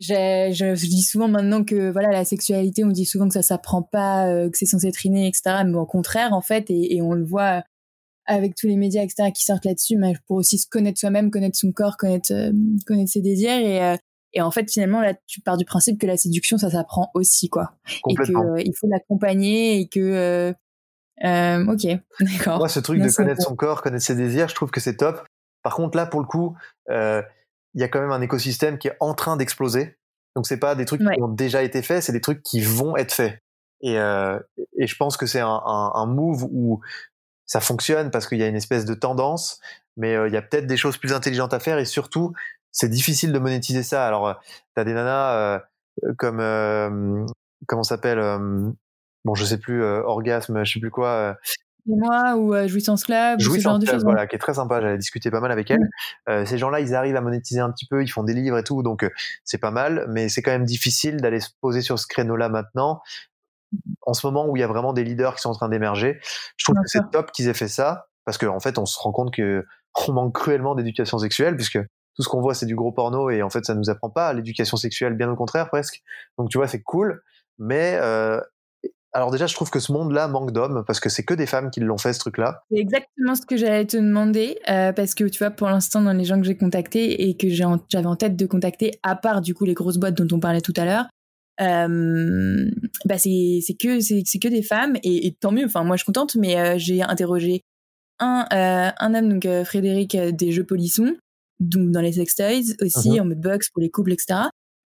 je, 0.00 0.72
dis 0.74 1.02
souvent 1.02 1.28
maintenant 1.28 1.62
que 1.62 1.90
voilà 1.90 2.10
la 2.10 2.24
sexualité, 2.24 2.84
on 2.84 2.88
dit 2.88 3.04
souvent 3.04 3.28
que 3.28 3.34
ça 3.34 3.42
s'apprend 3.42 3.82
pas, 3.82 4.48
que 4.48 4.56
c'est 4.56 4.64
censé 4.64 4.88
être 4.88 5.04
inné, 5.04 5.28
etc. 5.28 5.62
Mais 5.66 5.76
au 5.76 5.84
contraire, 5.84 6.32
en 6.32 6.40
fait, 6.40 6.70
et, 6.70 6.96
et, 6.96 7.02
on 7.02 7.12
le 7.12 7.22
voit 7.22 7.62
avec 8.26 8.54
tous 8.54 8.66
les 8.66 8.76
médias, 8.76 9.02
etc. 9.02 9.30
qui 9.32 9.44
sortent 9.44 9.64
là-dessus, 9.64 9.96
mais 9.96 10.14
pour 10.26 10.36
aussi 10.36 10.58
se 10.58 10.66
connaître 10.68 10.98
soi-même, 10.98 11.30
connaître 11.30 11.56
son 11.56 11.72
corps, 11.72 11.96
connaître, 11.96 12.32
connaître 12.86 13.10
ses 13.10 13.22
désirs 13.22 13.58
et 13.58 13.96
et 14.36 14.42
en 14.42 14.50
fait, 14.50 14.68
finalement, 14.68 15.00
là, 15.00 15.14
tu 15.28 15.40
pars 15.40 15.56
du 15.56 15.64
principe 15.64 16.00
que 16.00 16.08
la 16.08 16.16
séduction, 16.16 16.58
ça 16.58 16.68
s'apprend 16.68 17.08
aussi, 17.14 17.48
quoi. 17.48 17.74
Et 18.08 18.14
que 18.16 18.60
il 18.60 18.72
faut 18.76 18.88
l'accompagner 18.88 19.78
et 19.78 19.86
que 19.86 20.52
euh, 21.22 21.64
ok, 21.66 21.86
d'accord. 22.20 22.58
Moi, 22.58 22.68
ce 22.68 22.80
truc 22.80 23.00
de 23.00 23.10
connaître 23.10 23.42
son 23.42 23.54
corps, 23.54 23.82
connaître 23.82 24.04
ses 24.04 24.16
désirs, 24.16 24.48
je 24.48 24.54
trouve 24.54 24.70
que 24.70 24.80
c'est 24.80 24.96
top. 24.96 25.24
Par 25.62 25.74
contre, 25.74 25.96
là, 25.96 26.06
pour 26.06 26.20
le 26.20 26.26
coup, 26.26 26.56
euh, 26.90 27.22
il 27.74 27.80
y 27.80 27.84
a 27.84 27.88
quand 27.88 28.00
même 28.00 28.10
un 28.10 28.20
écosystème 28.20 28.78
qui 28.78 28.88
est 28.88 28.96
en 29.00 29.14
train 29.14 29.36
d'exploser. 29.36 29.96
Donc, 30.36 30.46
c'est 30.46 30.58
pas 30.58 30.74
des 30.74 30.84
trucs 30.84 31.00
qui 31.00 31.22
ont 31.22 31.28
déjà 31.28 31.62
été 31.62 31.80
faits, 31.82 32.02
c'est 32.02 32.12
des 32.12 32.20
trucs 32.20 32.42
qui 32.42 32.60
vont 32.60 32.96
être 32.96 33.12
faits. 33.12 33.38
Et, 33.80 33.98
euh, 33.98 34.38
et 34.78 34.86
je 34.86 34.96
pense 34.96 35.16
que 35.16 35.26
c'est 35.26 35.40
un, 35.40 35.62
un, 35.64 35.92
un, 35.94 36.06
move 36.06 36.44
où 36.50 36.80
ça 37.46 37.60
fonctionne 37.60 38.10
parce 38.10 38.26
qu'il 38.26 38.38
y 38.38 38.42
a 38.42 38.48
une 38.48 38.56
espèce 38.56 38.84
de 38.84 38.94
tendance, 38.94 39.60
mais 39.96 40.14
euh, 40.14 40.28
il 40.28 40.34
y 40.34 40.36
a 40.36 40.42
peut-être 40.42 40.66
des 40.66 40.76
choses 40.76 40.96
plus 40.96 41.12
intelligentes 41.12 41.54
à 41.54 41.60
faire 41.60 41.78
et 41.78 41.84
surtout, 41.84 42.32
c'est 42.72 42.88
difficile 42.88 43.32
de 43.32 43.38
monétiser 43.38 43.82
ça. 43.82 44.06
Alors, 44.06 44.28
euh, 44.28 44.34
tu 44.74 44.80
as 44.80 44.84
des 44.84 44.94
nanas 44.94 45.34
euh, 45.34 45.58
comme 46.18 47.26
comment 47.66 47.82
s'appelle 47.82 48.20
bon, 49.24 49.34
je 49.34 49.44
sais 49.44 49.58
plus, 49.58 49.82
euh, 49.82 50.02
orgasme, 50.02 50.64
je 50.64 50.72
sais 50.74 50.80
plus 50.80 50.90
quoi. 50.90 51.08
Euh. 51.08 51.34
moi 51.86 52.34
ou 52.36 52.54
euh, 52.54 52.68
Jouissance 52.68 53.04
Club, 53.04 53.40
Jouissance 53.40 53.58
ce 53.58 53.62
genre 53.62 53.78
de 53.78 53.86
choses. 53.86 54.04
Voilà, 54.04 54.26
qui 54.26 54.36
est 54.36 54.38
très 54.38 54.54
sympa. 54.54 54.80
J'avais 54.80 54.98
discuté 54.98 55.30
pas 55.30 55.40
mal 55.40 55.52
avec 55.52 55.70
elle. 55.70 55.88
Euh, 56.28 56.44
ces 56.44 56.58
gens-là, 56.58 56.80
ils 56.80 56.94
arrivent 56.94 57.16
à 57.16 57.20
monétiser 57.20 57.60
un 57.60 57.70
petit 57.70 57.86
peu, 57.86 58.02
ils 58.02 58.08
font 58.08 58.22
des 58.22 58.34
livres 58.34 58.58
et 58.58 58.64
tout, 58.64 58.82
donc 58.82 59.10
c'est 59.44 59.58
pas 59.58 59.70
mal. 59.70 60.06
Mais 60.08 60.28
c'est 60.28 60.42
quand 60.42 60.50
même 60.50 60.64
difficile 60.64 61.18
d'aller 61.18 61.40
se 61.40 61.50
poser 61.60 61.80
sur 61.80 61.98
ce 61.98 62.06
créneau-là 62.06 62.48
maintenant. 62.48 63.00
En 64.02 64.14
ce 64.14 64.26
moment 64.26 64.46
où 64.46 64.56
il 64.56 64.60
y 64.60 64.62
a 64.62 64.66
vraiment 64.66 64.92
des 64.92 65.04
leaders 65.04 65.34
qui 65.34 65.42
sont 65.42 65.50
en 65.50 65.54
train 65.54 65.68
d'émerger, 65.68 66.18
je 66.56 66.64
trouve 66.64 66.76
que 66.76 66.86
c'est 66.86 67.10
top 67.12 67.32
qu'ils 67.32 67.48
aient 67.48 67.54
fait 67.54 67.68
ça 67.68 68.06
parce 68.24 68.38
qu'en 68.38 68.56
en 68.56 68.60
fait, 68.60 68.78
on 68.78 68.86
se 68.86 68.98
rend 68.98 69.12
compte 69.12 69.34
que 69.34 69.64
on 70.08 70.12
manque 70.12 70.34
cruellement 70.34 70.74
d'éducation 70.74 71.18
sexuelle 71.18 71.56
puisque 71.56 71.78
tout 72.16 72.22
ce 72.22 72.28
qu'on 72.28 72.40
voit 72.40 72.54
c'est 72.54 72.66
du 72.66 72.74
gros 72.74 72.92
porno 72.92 73.30
et 73.30 73.42
en 73.42 73.50
fait 73.50 73.64
ça 73.64 73.74
nous 73.74 73.90
apprend 73.90 74.10
pas 74.10 74.32
l'éducation 74.32 74.76
sexuelle, 74.76 75.14
bien 75.14 75.30
au 75.30 75.36
contraire 75.36 75.68
presque. 75.68 76.02
Donc 76.38 76.50
tu 76.50 76.58
vois, 76.58 76.68
c'est 76.68 76.82
cool, 76.82 77.22
mais 77.58 77.98
euh, 78.00 78.40
alors 79.14 79.30
déjà, 79.30 79.46
je 79.46 79.54
trouve 79.54 79.70
que 79.70 79.78
ce 79.78 79.92
monde-là 79.92 80.26
manque 80.26 80.50
d'hommes 80.50 80.82
parce 80.84 80.98
que 80.98 81.08
c'est 81.08 81.22
que 81.22 81.34
des 81.34 81.46
femmes 81.46 81.70
qui 81.70 81.78
l'ont 81.78 81.98
fait 81.98 82.12
ce 82.12 82.18
truc-là. 82.18 82.64
C'est 82.70 82.78
exactement 82.78 83.36
ce 83.36 83.46
que 83.46 83.56
j'allais 83.56 83.86
te 83.86 83.96
demander 83.96 84.58
euh, 84.68 84.92
parce 84.92 85.14
que 85.14 85.22
tu 85.24 85.38
vois, 85.38 85.52
pour 85.52 85.68
l'instant, 85.68 86.02
dans 86.02 86.12
les 86.12 86.24
gens 86.24 86.40
que 86.40 86.44
j'ai 86.44 86.56
contactés 86.56 87.28
et 87.28 87.36
que 87.36 87.48
j'avais 87.48 88.06
en, 88.06 88.16
tête 88.16 88.34
de 88.34 88.46
contacter, 88.46 88.98
à 89.04 89.14
part 89.14 89.40
du 89.40 89.54
coup 89.54 89.64
les 89.64 89.74
grosses 89.74 89.98
boîtes 89.98 90.14
dont 90.14 90.36
on 90.36 90.40
parlait 90.40 90.60
tout 90.60 90.74
à 90.76 90.84
l'heure, 90.84 91.06
euh, 91.60 92.70
bah 93.04 93.18
c'est 93.18 93.60
que 93.80 94.00
c'est 94.00 94.38
que 94.40 94.48
des 94.48 94.62
femmes 94.62 94.96
et, 95.02 95.34
tant 95.38 95.52
mieux. 95.52 95.66
Enfin, 95.66 95.84
moi 95.84 95.96
je 95.96 96.02
suis 96.02 96.06
contente, 96.06 96.36
mais 96.36 96.58
euh, 96.58 96.74
j'ai 96.76 97.02
interrogé 97.02 97.62
un 98.20 98.46
un 98.50 99.14
homme 99.14 99.38
donc 99.38 99.64
Frédéric 99.64 100.16
des 100.16 100.52
jeux 100.52 100.64
Polisson, 100.64 101.16
donc 101.60 101.90
dans 101.90 102.00
les 102.00 102.12
sex 102.12 102.34
toys 102.34 102.74
aussi 102.80 103.10
uh-huh. 103.10 103.20
en 103.20 103.24
mode 103.26 103.40
box 103.40 103.70
pour 103.70 103.82
les 103.82 103.90
couples 103.90 104.12
etc. 104.12 104.40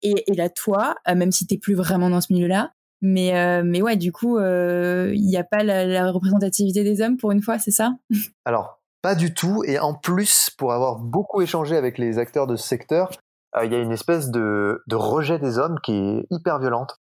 Et, 0.03 0.25
et 0.27 0.35
là 0.35 0.49
toi, 0.49 0.97
même 1.07 1.31
si 1.31 1.47
t'es 1.47 1.59
plus 1.59 1.75
vraiment 1.75 2.11
dans 2.11 2.21
ce 2.21 2.33
milieu-là, 2.33 2.73
mais, 3.03 3.37
euh, 3.37 3.63
mais 3.65 3.83
ouais, 3.83 3.97
du 3.97 4.13
coup, 4.13 4.39
il 4.39 4.45
euh, 4.45 5.15
n'y 5.17 5.37
a 5.37 5.43
pas 5.43 5.65
la, 5.65 6.11
représentativité 6.13 6.85
des 6.85 7.03
hommes 7.03 7.17
pour 7.17 7.33
une 7.33 7.43
fois, 7.43 7.59
c'est 7.59 7.73
ça? 7.73 7.97
Alors, 8.45 8.81
pas 9.03 9.17
du 9.17 9.35
tout. 9.35 9.65
Et 9.67 9.81
en 9.81 9.93
plus, 9.93 10.51
pour 10.57 10.73
avoir 10.73 11.01
beaucoup 11.01 11.43
échangé 11.43 11.77
avec 11.77 11.99
les 11.99 12.19
acteurs 12.19 12.47
de 12.47 12.55
ce 12.55 12.67
secteur, 12.67 13.11
euh, 13.11 13.15
il 13.63 13.73
y 13.73 13.75
a 13.75 13.79
une 13.79 13.93
espèce 13.93 14.31
de, 14.31 14.83
de, 14.87 14.97
rejet 14.97 15.39
des 15.39 15.59
hommes 15.59 15.79
qui 15.83 15.93
est 15.93 16.27
hyper 16.31 16.59
violente. 16.59 16.99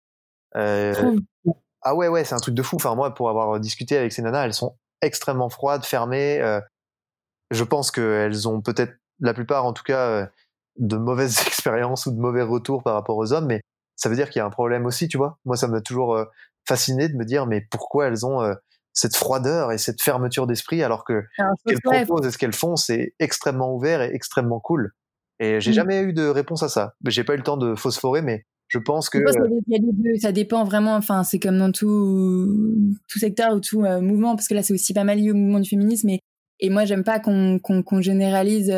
ah 0.55 1.95
ouais, 1.95 2.09
ouais, 2.09 2.25
c'est 2.25 2.35
un 2.35 2.41
truc 2.41 2.55
de 2.55 2.63
fou. 2.63 2.77
Enfin, 2.77 2.95
moi, 2.95 3.15
pour 3.15 3.31
avoir 3.31 3.59
discuté 3.61 3.97
avec 3.97 4.13
ces 4.13 4.23
nanas, 4.23 4.45
elles 4.45 4.55
sont 4.55 4.77
extrêmement 5.01 5.49
froides, 5.49 5.85
fermées. 5.85 6.41
je 7.51 7.65
pense 7.65 7.91
qu'elles 7.91 8.49
ont 8.49 8.61
peut-être, 8.61 8.95
la 9.21 9.33
plupart 9.35 9.65
en 9.65 9.73
tout 9.73 9.85
cas, 9.85 10.29
de 10.81 10.97
mauvaises 10.97 11.41
expériences 11.47 12.07
ou 12.07 12.13
de 12.13 12.21
mauvais 12.21 12.43
retours 12.43 12.83
par 12.83 12.95
rapport 12.95 13.17
aux 13.17 13.33
hommes, 13.33 13.47
mais 13.47 13.61
ça 13.97 14.09
veut 14.09 14.17
dire 14.17 14.31
qu'il 14.31 14.41
y 14.41 14.43
a 14.43 14.47
un 14.47 14.51
problème 14.51 14.87
aussi, 14.87 15.09
tu 15.09 15.19
vois. 15.19 15.39
Moi, 15.45 15.57
ça 15.57 15.69
m'a 15.69 15.81
toujours 15.81 16.17
euh, 16.17 16.25
fasciné 16.67 17.09
de 17.09 17.17
me 17.17 17.25
dire, 17.25 17.47
mais 17.47 17.61
pourquoi 17.71 18.07
elles 18.07 18.25
ont 18.25 18.43
euh, 18.43 18.55
cette 18.93 19.15
froideur 19.15 19.73
et 19.73 19.79
cette 19.79 20.03
fermeture 20.03 20.47
d'esprit 20.47 20.83
alors 20.83 21.05
que 21.05 21.23
ce 21.39 21.75
qu'elles 21.75 21.81
proposent 21.81 22.27
et 22.27 22.31
ce 22.31 22.39
qu'elles 22.39 22.55
font, 22.55 22.77
c'est 22.77 23.15
extrêmement 23.19 23.75
ouvert 23.75 24.03
et 24.03 24.13
extrêmement 24.15 24.59
cool. 24.59 24.93
Et 25.41 25.61
j'ai 25.61 25.71
mmh. 25.71 25.75
jamais 25.75 26.03
eu 26.03 26.13
de 26.13 26.27
réponse 26.27 26.63
à 26.63 26.69
ça. 26.69 26.95
J'ai 27.07 27.25
pas 27.25 27.35
eu 27.35 27.39
le 27.39 27.43
temps 27.43 27.57
de 27.57 27.75
phosphorer, 27.75 28.23
mais 28.23 28.45
je 28.69 28.79
pense 28.79 29.11
que 29.11 29.19
ça 30.19 30.31
dépend 30.31 30.65
vraiment. 30.65 30.95
Enfin, 30.95 31.25
c'est 31.25 31.41
comme 31.41 31.59
dans 31.59 31.73
tout 31.73 32.95
tout 33.09 33.19
secteur 33.19 33.55
ou 33.55 33.61
tout 33.61 33.83
euh, 33.83 34.01
mouvement, 34.01 34.37
parce 34.37 34.47
que 34.47 34.55
là, 34.55 34.63
c'est 34.63 34.75
aussi 34.75 34.95
pas 34.95 35.05
mal 35.05 35.19
lié 35.19 35.33
au 35.33 35.35
mouvement 35.35 35.59
du 35.59 35.69
féminisme. 35.69 36.11
Et, 36.11 36.21
et 36.61 36.71
moi, 36.71 36.85
j'aime 36.85 37.03
pas 37.03 37.19
qu'on 37.19 37.59
qu'on 37.59 38.01
généralise 38.01 38.73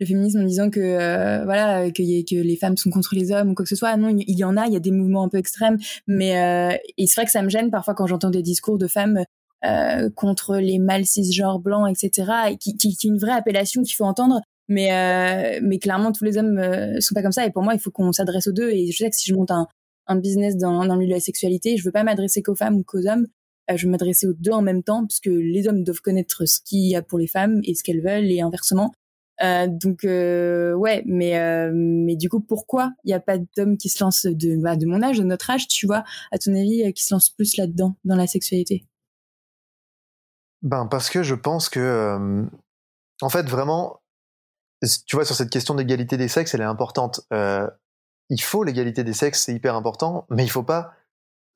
le 0.00 0.06
féminisme 0.06 0.40
en 0.40 0.44
disant 0.44 0.70
que 0.70 0.80
euh, 0.80 1.44
voilà 1.44 1.90
que, 1.90 2.02
que 2.22 2.40
les 2.40 2.56
femmes 2.56 2.76
sont 2.76 2.90
contre 2.90 3.14
les 3.14 3.32
hommes 3.32 3.50
ou 3.50 3.54
quoi 3.54 3.64
que 3.64 3.68
ce 3.68 3.76
soit. 3.76 3.96
Non, 3.96 4.08
il 4.10 4.38
y 4.38 4.44
en 4.44 4.56
a, 4.56 4.66
il 4.66 4.72
y 4.72 4.76
a 4.76 4.80
des 4.80 4.90
mouvements 4.90 5.24
un 5.24 5.28
peu 5.28 5.38
extrêmes, 5.38 5.78
mais 6.06 6.38
euh, 6.38 6.76
c'est 6.98 7.14
vrai 7.14 7.24
que 7.24 7.30
ça 7.30 7.42
me 7.42 7.48
gêne 7.48 7.70
parfois 7.70 7.94
quand 7.94 8.06
j'entends 8.06 8.30
des 8.30 8.42
discours 8.42 8.78
de 8.78 8.86
femmes 8.86 9.24
euh, 9.64 10.08
contre 10.14 10.56
les 10.56 10.78
mâles 10.78 11.06
cisgenres 11.06 11.58
blancs, 11.58 11.88
etc. 11.90 12.32
Et 12.50 12.56
qui, 12.56 12.76
qui, 12.76 12.96
qui 12.96 13.08
est 13.08 13.10
une 13.10 13.18
vraie 13.18 13.32
appellation 13.32 13.82
qu'il 13.82 13.94
faut 13.94 14.04
entendre. 14.04 14.40
Mais 14.68 14.92
euh, 14.92 15.60
mais 15.62 15.78
clairement 15.78 16.12
tous 16.12 16.24
les 16.24 16.36
hommes 16.36 16.58
euh, 16.58 17.00
sont 17.00 17.14
pas 17.14 17.22
comme 17.22 17.32
ça. 17.32 17.46
Et 17.46 17.50
pour 17.50 17.62
moi 17.62 17.74
il 17.74 17.80
faut 17.80 17.90
qu'on 17.90 18.12
s'adresse 18.12 18.46
aux 18.48 18.52
deux. 18.52 18.70
Et 18.70 18.90
je 18.90 18.96
sais 18.96 19.10
que 19.10 19.16
si 19.16 19.30
je 19.30 19.34
monte 19.34 19.50
un, 19.50 19.66
un 20.06 20.16
business 20.16 20.56
dans, 20.56 20.84
dans 20.84 20.94
le 20.94 21.00
milieu 21.00 21.10
de 21.10 21.14
la 21.14 21.20
sexualité 21.20 21.76
je 21.76 21.84
veux 21.84 21.92
pas 21.92 22.04
m'adresser 22.04 22.42
qu'aux 22.42 22.54
femmes 22.54 22.76
ou 22.76 22.84
qu'aux 22.84 23.06
hommes. 23.06 23.26
Je 23.74 23.84
veux 23.84 23.90
m'adresser 23.90 24.26
aux 24.26 24.32
deux 24.32 24.52
en 24.52 24.62
même 24.62 24.82
temps 24.82 25.06
puisque 25.06 25.26
les 25.26 25.68
hommes 25.68 25.84
doivent 25.84 26.00
connaître 26.00 26.46
ce 26.46 26.58
qu'il 26.64 26.88
y 26.88 26.96
a 26.96 27.02
pour 27.02 27.18
les 27.18 27.26
femmes 27.26 27.60
et 27.64 27.74
ce 27.74 27.82
qu'elles 27.82 28.02
veulent 28.02 28.30
et 28.30 28.40
inversement. 28.40 28.92
Euh, 29.40 29.68
donc 29.68 30.04
euh, 30.04 30.72
ouais, 30.74 31.02
mais 31.06 31.38
euh, 31.38 31.70
mais 31.72 32.16
du 32.16 32.28
coup 32.28 32.40
pourquoi 32.40 32.92
il 33.04 33.08
n'y 33.08 33.14
a 33.14 33.20
pas 33.20 33.38
d'hommes 33.38 33.76
qui 33.76 33.88
se 33.88 34.02
lancent 34.02 34.26
de 34.26 34.56
bah, 34.56 34.76
de 34.76 34.86
mon 34.86 35.02
âge, 35.02 35.18
de 35.18 35.24
notre 35.24 35.50
âge, 35.50 35.68
tu 35.68 35.86
vois, 35.86 36.04
à 36.32 36.38
ton 36.38 36.54
avis, 36.54 36.92
qui 36.92 37.04
se 37.04 37.14
lancent 37.14 37.30
plus 37.30 37.56
là-dedans 37.56 37.94
dans 38.04 38.16
la 38.16 38.26
sexualité? 38.26 38.86
Ben 40.62 40.86
parce 40.86 41.08
que 41.08 41.22
je 41.22 41.36
pense 41.36 41.68
que 41.68 42.46
en 43.20 43.28
fait 43.28 43.48
vraiment, 43.48 44.00
tu 45.06 45.16
vois 45.16 45.24
sur 45.24 45.34
cette 45.34 45.50
question 45.50 45.74
d'égalité 45.74 46.16
des 46.16 46.28
sexes, 46.28 46.54
elle 46.54 46.60
est 46.60 46.64
importante. 46.64 47.20
il 47.30 48.42
faut 48.42 48.64
l'égalité 48.64 49.04
des 49.04 49.12
sexes, 49.12 49.44
c'est 49.44 49.54
hyper 49.54 49.74
important, 49.74 50.26
mais 50.30 50.44
il 50.44 50.50
faut 50.50 50.62
pas 50.62 50.92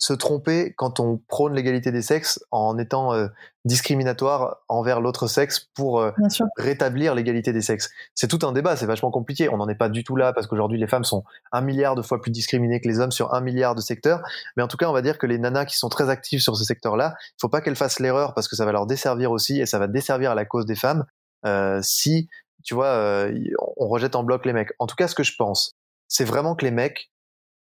se 0.02 0.12
tromper 0.12 0.74
quand 0.76 0.98
on 0.98 1.18
prône 1.28 1.54
l'égalité 1.54 1.92
des 1.92 2.02
sexes 2.02 2.44
en 2.50 2.76
étant 2.76 3.14
euh, 3.14 3.28
discriminatoire 3.64 4.56
envers 4.66 5.00
l'autre 5.00 5.28
sexe 5.28 5.68
pour 5.74 6.00
euh, 6.00 6.10
rétablir 6.56 7.14
l'égalité 7.14 7.52
des 7.52 7.62
sexes. 7.62 7.88
C'est 8.12 8.26
tout 8.26 8.44
un 8.44 8.50
débat, 8.50 8.74
c'est 8.74 8.86
vachement 8.86 9.12
compliqué. 9.12 9.48
On 9.48 9.58
n'en 9.58 9.68
est 9.68 9.76
pas 9.76 9.88
du 9.88 10.02
tout 10.02 10.16
là 10.16 10.32
parce 10.32 10.48
qu'aujourd'hui 10.48 10.80
les 10.80 10.88
femmes 10.88 11.04
sont 11.04 11.22
un 11.52 11.60
milliard 11.60 11.94
de 11.94 12.02
fois 12.02 12.20
plus 12.20 12.32
discriminées 12.32 12.80
que 12.80 12.88
les 12.88 12.98
hommes 12.98 13.12
sur 13.12 13.32
un 13.32 13.40
milliard 13.40 13.76
de 13.76 13.80
secteurs. 13.80 14.22
Mais 14.56 14.64
en 14.64 14.68
tout 14.68 14.76
cas, 14.76 14.88
on 14.88 14.92
va 14.92 15.02
dire 15.02 15.18
que 15.18 15.26
les 15.28 15.38
nanas 15.38 15.66
qui 15.66 15.76
sont 15.76 15.88
très 15.88 16.10
actives 16.10 16.40
sur 16.40 16.56
ce 16.56 16.64
secteur-là, 16.64 17.14
il 17.20 17.40
faut 17.40 17.48
pas 17.48 17.60
qu'elles 17.60 17.76
fassent 17.76 18.00
l'erreur 18.00 18.34
parce 18.34 18.48
que 18.48 18.56
ça 18.56 18.64
va 18.64 18.72
leur 18.72 18.86
desservir 18.86 19.30
aussi 19.30 19.60
et 19.60 19.66
ça 19.66 19.78
va 19.78 19.86
desservir 19.86 20.32
à 20.32 20.34
la 20.34 20.44
cause 20.44 20.66
des 20.66 20.74
femmes 20.74 21.04
euh, 21.46 21.80
si, 21.82 22.28
tu 22.64 22.74
vois, 22.74 23.28
on 23.76 23.88
rejette 23.88 24.16
en 24.16 24.22
bloc 24.22 24.46
les 24.46 24.52
mecs. 24.52 24.72
En 24.78 24.86
tout 24.86 24.96
cas, 24.96 25.08
ce 25.08 25.14
que 25.14 25.22
je 25.22 25.34
pense, 25.36 25.72
c'est 26.08 26.24
vraiment 26.24 26.54
que 26.54 26.64
les 26.64 26.70
mecs 26.70 27.10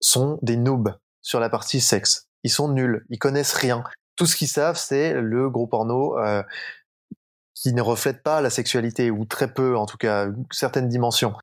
sont 0.00 0.38
des 0.42 0.56
noobs 0.56 0.94
sur 1.22 1.40
la 1.40 1.48
partie 1.48 1.80
sexe. 1.80 2.28
Ils 2.44 2.50
sont 2.50 2.68
nuls, 2.68 3.04
ils 3.10 3.18
connaissent 3.18 3.54
rien. 3.54 3.82
Tout 4.16 4.26
ce 4.26 4.36
qu'ils 4.36 4.48
savent, 4.48 4.76
c'est 4.76 5.14
le 5.14 5.50
gros 5.50 5.66
porno 5.66 6.18
euh, 6.18 6.42
qui 7.54 7.72
ne 7.72 7.82
reflète 7.82 8.22
pas 8.22 8.40
la 8.40 8.50
sexualité, 8.50 9.10
ou 9.10 9.24
très 9.24 9.52
peu, 9.52 9.76
en 9.76 9.86
tout 9.86 9.96
cas, 9.96 10.28
certaines 10.50 10.88
dimensions. 10.88 11.34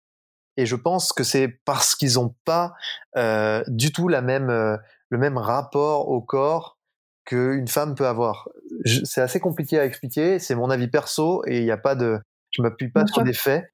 Et 0.57 0.65
je 0.65 0.75
pense 0.75 1.11
que 1.11 1.23
c'est 1.23 1.47
parce 1.65 1.95
qu'ils 1.95 2.13
n'ont 2.13 2.35
pas 2.45 2.73
euh, 3.17 3.63
du 3.67 3.91
tout 3.91 4.09
euh, 4.09 4.77
le 5.09 5.17
même 5.17 5.37
rapport 5.37 6.09
au 6.09 6.21
corps 6.21 6.77
qu'une 7.25 7.67
femme 7.67 7.95
peut 7.95 8.07
avoir. 8.07 8.47
C'est 9.05 9.21
assez 9.21 9.39
compliqué 9.39 9.79
à 9.79 9.85
expliquer, 9.85 10.39
c'est 10.39 10.55
mon 10.55 10.69
avis 10.69 10.87
perso, 10.87 11.43
et 11.47 11.59
il 11.59 11.63
n'y 11.65 11.71
a 11.71 11.77
pas 11.77 11.95
de... 11.95 12.19
Je 12.53 12.61
m'appuie 12.61 12.89
pas 12.89 13.05
sur 13.07 13.23
des 13.23 13.33
faits, 13.33 13.65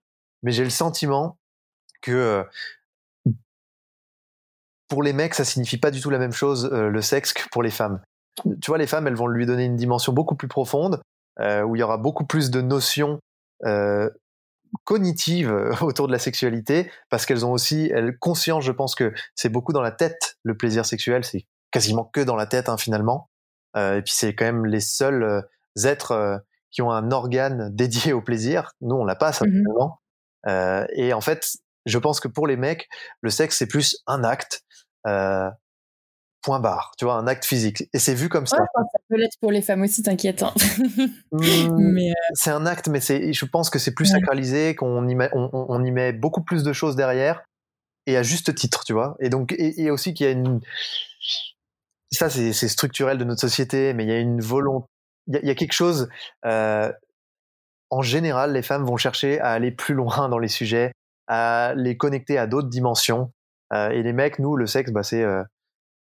mais 0.42 0.52
j'ai 0.52 0.64
le 0.64 0.70
sentiment 0.70 1.38
que 2.02 2.46
pour 4.90 5.04
les 5.04 5.14
mecs, 5.14 5.36
ça 5.36 5.46
signifie 5.46 5.78
pas 5.78 5.92
du 5.92 6.02
tout 6.02 6.10
la 6.10 6.18
même 6.18 6.34
chose 6.34 6.70
euh, 6.74 6.90
le 6.90 7.02
sexe 7.02 7.32
que 7.32 7.48
pour 7.52 7.64
les 7.64 7.70
femmes. 7.70 8.02
Tu 8.62 8.68
vois, 8.68 8.78
les 8.78 8.88
femmes, 8.88 9.08
elles 9.08 9.16
vont 9.16 9.28
lui 9.28 9.46
donner 9.46 9.66
une 9.66 9.76
dimension 9.76 10.12
beaucoup 10.12 10.36
plus 10.36 10.48
profonde, 10.48 11.02
euh, 11.40 11.62
où 11.62 11.76
il 11.76 11.80
y 11.80 11.84
aura 11.84 11.98
beaucoup 11.98 12.26
plus 12.26 12.50
de 12.50 12.62
notions 12.62 13.20
euh, 13.66 14.10
cognitives 14.84 15.52
autour 15.82 16.08
de 16.08 16.12
la 16.12 16.20
sexualité, 16.20 16.92
parce 17.10 17.26
qu'elles 17.26 17.46
ont 17.46 17.52
aussi, 17.52 17.92
elles 17.94 18.18
conscience, 18.18 18.64
je 18.64 18.72
pense 18.72 18.96
que 18.96 19.14
c'est 19.36 19.50
beaucoup 19.50 19.74
dans 19.74 19.82
la 19.82 19.92
tête 19.92 20.38
le 20.44 20.58
plaisir 20.58 20.86
sexuel, 20.86 21.24
c'est 21.24 21.46
quasiment 21.72 22.06
que 22.06 22.22
dans 22.22 22.36
la 22.36 22.48
tête 22.48 22.68
hein, 22.68 22.78
finalement. 22.78 23.30
et 23.76 24.02
puis 24.04 24.14
c'est 24.14 24.34
quand 24.34 24.46
même 24.46 24.66
les 24.66 24.80
seuls 24.80 25.44
êtres 25.84 26.42
qui 26.72 26.82
ont 26.82 26.92
un 26.92 27.12
organe 27.12 27.70
dédié 27.76 28.14
au 28.14 28.22
plaisir. 28.22 28.72
Nous, 28.82 28.96
on 28.96 29.06
l'a 29.06 29.16
pas 29.16 29.34
ça 29.34 29.46
mmh 29.46 29.98
et 30.96 31.12
en 31.12 31.20
fait, 31.20 31.58
je 31.86 31.98
pense 31.98 32.22
que 32.22 32.30
pour 32.30 32.48
les 32.48 32.56
mecs, 32.56 32.88
le 33.22 33.30
sexe 33.30 33.58
c'est 33.58 33.68
plus 33.68 34.02
un 34.08 34.24
acte. 34.24 34.64
Euh, 35.06 35.50
point 36.42 36.60
barre, 36.60 36.94
tu 36.98 37.06
vois, 37.06 37.16
un 37.16 37.28
acte 37.28 37.46
physique. 37.46 37.90
Et 37.94 38.00
c'est 38.00 38.14
vu 38.14 38.30
comme 38.30 38.48
ça. 38.48 38.58
ça 38.58 39.00
peut 39.10 39.18
l'être 39.18 39.38
pour 39.42 39.52
les 39.52 39.62
femmes 39.62 39.82
aussi, 39.82 40.04
t'inquiète. 40.04 40.44
Hein. 40.44 40.54
Mmh, 41.32 41.42
euh, 41.98 42.14
c'est 42.34 42.52
un 42.52 42.66
acte, 42.66 42.88
mais 42.88 43.02
je 43.02 43.46
pense 43.46 43.70
que 43.70 43.80
c'est 43.80 43.94
plus 43.94 44.06
sacralisé, 44.06 44.76
qu'on 44.76 45.08
y 45.08 45.16
met, 45.16 45.30
on, 45.34 45.84
y 45.84 45.92
met 45.92 46.14
beaucoup 46.14 46.42
plus 46.42 46.64
de 46.64 46.74
choses 46.74 46.96
derrière, 46.96 47.44
et 48.06 48.18
à 48.18 48.24
juste 48.24 48.56
titre, 48.56 48.84
tu 48.86 48.94
vois. 48.94 49.16
Et 49.20 49.30
donc, 49.30 49.54
et, 49.58 49.92
aussi 49.92 50.14
qu'il 50.14 50.26
y 50.26 50.30
a 50.30 50.32
une, 50.32 50.62
ça 52.12 52.30
c'est, 52.30 52.54
structurel 52.54 53.18
de 53.18 53.24
notre 53.24 53.42
société, 53.42 53.94
mais 53.94 54.06
il 54.06 54.10
y 54.10 54.14
a 54.14 54.20
une 54.20 54.42
volonté, 54.42 54.88
il 55.28 55.40
y 55.44 55.50
a, 55.50 55.56
quelque 55.56 55.74
chose. 55.74 56.10
Euh, 56.46 56.92
en 57.90 58.02
général, 58.02 58.54
les 58.54 58.62
femmes 58.62 58.86
vont 58.86 58.98
chercher 58.98 59.40
à 59.40 59.52
aller 59.52 59.72
plus 59.72 59.94
loin 59.94 60.30
dans 60.30 60.40
les 60.40 60.48
sujets, 60.48 60.92
à 61.28 61.74
les 61.76 61.98
connecter 61.98 62.38
à 62.38 62.48
d'autres 62.48 62.70
dimensions. 62.70 63.32
Euh, 63.74 63.90
et 63.90 64.02
les 64.02 64.14
mecs, 64.14 64.40
nous, 64.40 64.56
le 64.56 64.66
sexe, 64.66 64.92
bah, 64.92 65.04
c'est 65.04 65.24
euh, 65.24 65.44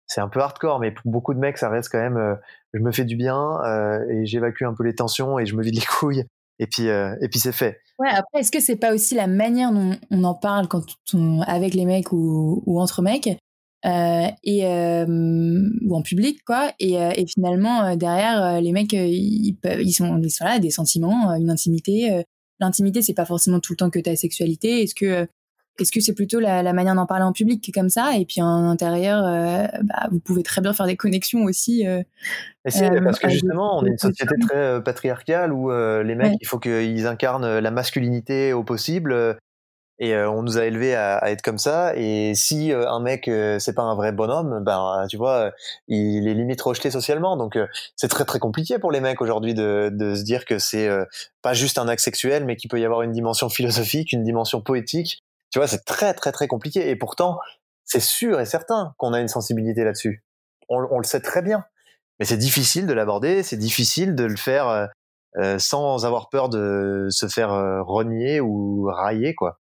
c'est 0.06 0.20
un 0.20 0.28
peu 0.28 0.40
hardcore, 0.40 0.78
mais 0.78 0.90
pour 0.90 1.10
beaucoup 1.10 1.34
de 1.34 1.38
mecs, 1.38 1.58
ça 1.58 1.68
reste 1.68 1.90
quand 1.90 1.98
même. 1.98 2.38
Je 2.72 2.78
me 2.80 2.92
fais 2.92 3.04
du 3.04 3.14
bien 3.14 3.60
et 4.08 4.24
j'évacue 4.24 4.64
un 4.64 4.72
peu 4.72 4.82
les 4.82 4.94
tensions 4.94 5.38
et 5.38 5.44
je 5.44 5.54
me 5.54 5.62
vide 5.62 5.74
les 5.74 5.84
couilles. 5.86 6.24
Et 6.58 6.66
puis 6.66 6.86
et 6.86 7.28
puis 7.30 7.38
c'est 7.38 7.52
fait. 7.52 7.82
Ouais. 7.98 8.08
Après, 8.08 8.40
est-ce 8.40 8.50
que 8.50 8.60
c'est 8.60 8.76
pas 8.76 8.94
aussi 8.94 9.14
la 9.14 9.26
manière 9.26 9.70
dont 9.70 9.98
on 10.10 10.24
en 10.24 10.34
parle 10.34 10.66
quand 10.66 10.84
on, 11.12 11.42
avec 11.42 11.74
les 11.74 11.84
mecs 11.84 12.10
ou, 12.10 12.62
ou 12.64 12.80
entre 12.80 13.02
mecs? 13.02 13.28
Et 13.84 14.64
ou 14.64 15.96
en 15.96 16.02
public 16.02 16.44
quoi. 16.44 16.72
Et, 16.80 16.94
et 16.94 17.26
finalement 17.26 17.96
derrière 17.96 18.60
les 18.60 18.72
mecs 18.72 18.92
ils, 18.92 19.56
peuvent, 19.60 19.80
ils 19.80 19.92
sont 19.92 20.20
ils 20.22 20.30
sont 20.30 20.44
là 20.44 20.58
des 20.58 20.70
sentiments 20.70 21.34
une 21.34 21.50
intimité 21.50 22.24
l'intimité 22.60 23.02
c'est 23.02 23.14
pas 23.14 23.24
forcément 23.24 23.60
tout 23.60 23.72
le 23.72 23.76
temps 23.76 23.90
que 23.90 23.98
ta 23.98 24.16
sexualité. 24.16 24.82
Est-ce 24.82 24.94
que 24.94 25.26
est-ce 25.80 25.92
que 25.92 26.00
c'est 26.00 26.14
plutôt 26.14 26.40
la, 26.40 26.64
la 26.64 26.72
manière 26.72 26.96
d'en 26.96 27.06
parler 27.06 27.22
en 27.22 27.32
public 27.32 27.62
qui 27.62 27.70
est 27.70 27.72
comme 27.72 27.88
ça? 27.88 28.16
Et 28.16 28.24
puis 28.24 28.42
en 28.42 28.68
intérieur 28.68 29.24
euh, 29.24 29.66
bah, 29.84 30.08
vous 30.10 30.18
pouvez 30.18 30.42
très 30.42 30.60
bien 30.60 30.72
faire 30.72 30.86
des 30.86 30.96
connexions 30.96 31.44
aussi 31.44 31.86
euh, 31.86 32.02
euh 32.66 33.00
parce 33.04 33.20
que 33.20 33.28
justement 33.28 33.78
on 33.78 33.84
est 33.84 33.90
une 33.90 33.98
société 33.98 34.34
très 34.40 34.56
euh, 34.56 34.80
patriarcale 34.80 35.52
où 35.52 35.70
les 35.70 36.14
mecs 36.16 36.34
il 36.40 36.46
faut 36.46 36.58
qu'ils 36.58 37.06
incarnent 37.06 37.58
la 37.58 37.70
masculinité 37.70 38.52
au 38.52 38.64
possible 38.64 39.38
et 40.00 40.16
on 40.16 40.42
nous 40.42 40.58
a 40.58 40.64
élevés 40.64 40.94
à, 40.94 41.16
à, 41.16 41.30
être 41.30 41.42
comme 41.42 41.58
ça 41.58 41.92
et 41.96 42.34
si 42.34 42.72
un 42.72 43.00
mec 43.00 43.30
c'est 43.58 43.74
pas 43.74 43.82
un 43.82 43.96
vrai 43.96 44.12
bonhomme 44.12 44.62
ben 44.64 45.06
tu 45.08 45.16
vois 45.16 45.52
il 45.88 46.28
est 46.28 46.34
limite 46.34 46.62
rejeté 46.62 46.90
socialement 46.90 47.36
donc 47.36 47.58
c'est 47.96 48.08
très 48.08 48.24
très 48.24 48.38
compliqué 48.38 48.78
pour 48.78 48.92
les 48.92 49.00
mecs 49.00 49.20
aujourd'hui 49.20 49.54
de, 49.54 49.90
de 49.92 50.14
se 50.14 50.22
dire 50.22 50.44
que 50.44 50.58
c'est 50.58 50.88
pas 51.42 51.52
juste 51.52 51.78
un 51.78 51.88
acte 51.88 52.02
sexuel 52.02 52.44
mais 52.44 52.54
qu'il 52.54 52.70
peut 52.70 52.78
y 52.78 52.84
avoir 52.84 53.02
une 53.02 53.12
dimension 53.12 53.48
philosophique 53.48 54.12
une 54.12 54.22
dimension 54.22 54.60
poétique 54.60 55.22
tu 55.50 55.58
vois, 55.58 55.68
c'est 55.68 55.84
très 55.84 56.14
très 56.14 56.32
très 56.32 56.48
compliqué. 56.48 56.90
Et 56.90 56.96
pourtant, 56.96 57.38
c'est 57.84 58.00
sûr 58.00 58.40
et 58.40 58.46
certain 58.46 58.94
qu'on 58.98 59.12
a 59.12 59.20
une 59.20 59.28
sensibilité 59.28 59.84
là-dessus. 59.84 60.24
On, 60.68 60.86
on, 60.90 60.98
le 60.98 61.04
sait 61.04 61.20
très 61.20 61.42
bien. 61.42 61.64
Mais 62.18 62.26
c'est 62.26 62.36
difficile 62.36 62.86
de 62.86 62.92
l'aborder, 62.92 63.42
c'est 63.42 63.56
difficile 63.56 64.14
de 64.14 64.24
le 64.24 64.36
faire 64.36 64.68
euh, 64.68 64.86
euh 65.38 65.58
sans 65.58 66.04
avoir 66.04 66.28
peur 66.30 66.48
de 66.48 67.06
se 67.10 67.28
faire 67.28 67.52
euh, 67.52 67.82
renier 67.82 68.40
ou 68.40 68.84
railler, 68.92 69.34
quoi. 69.34 69.58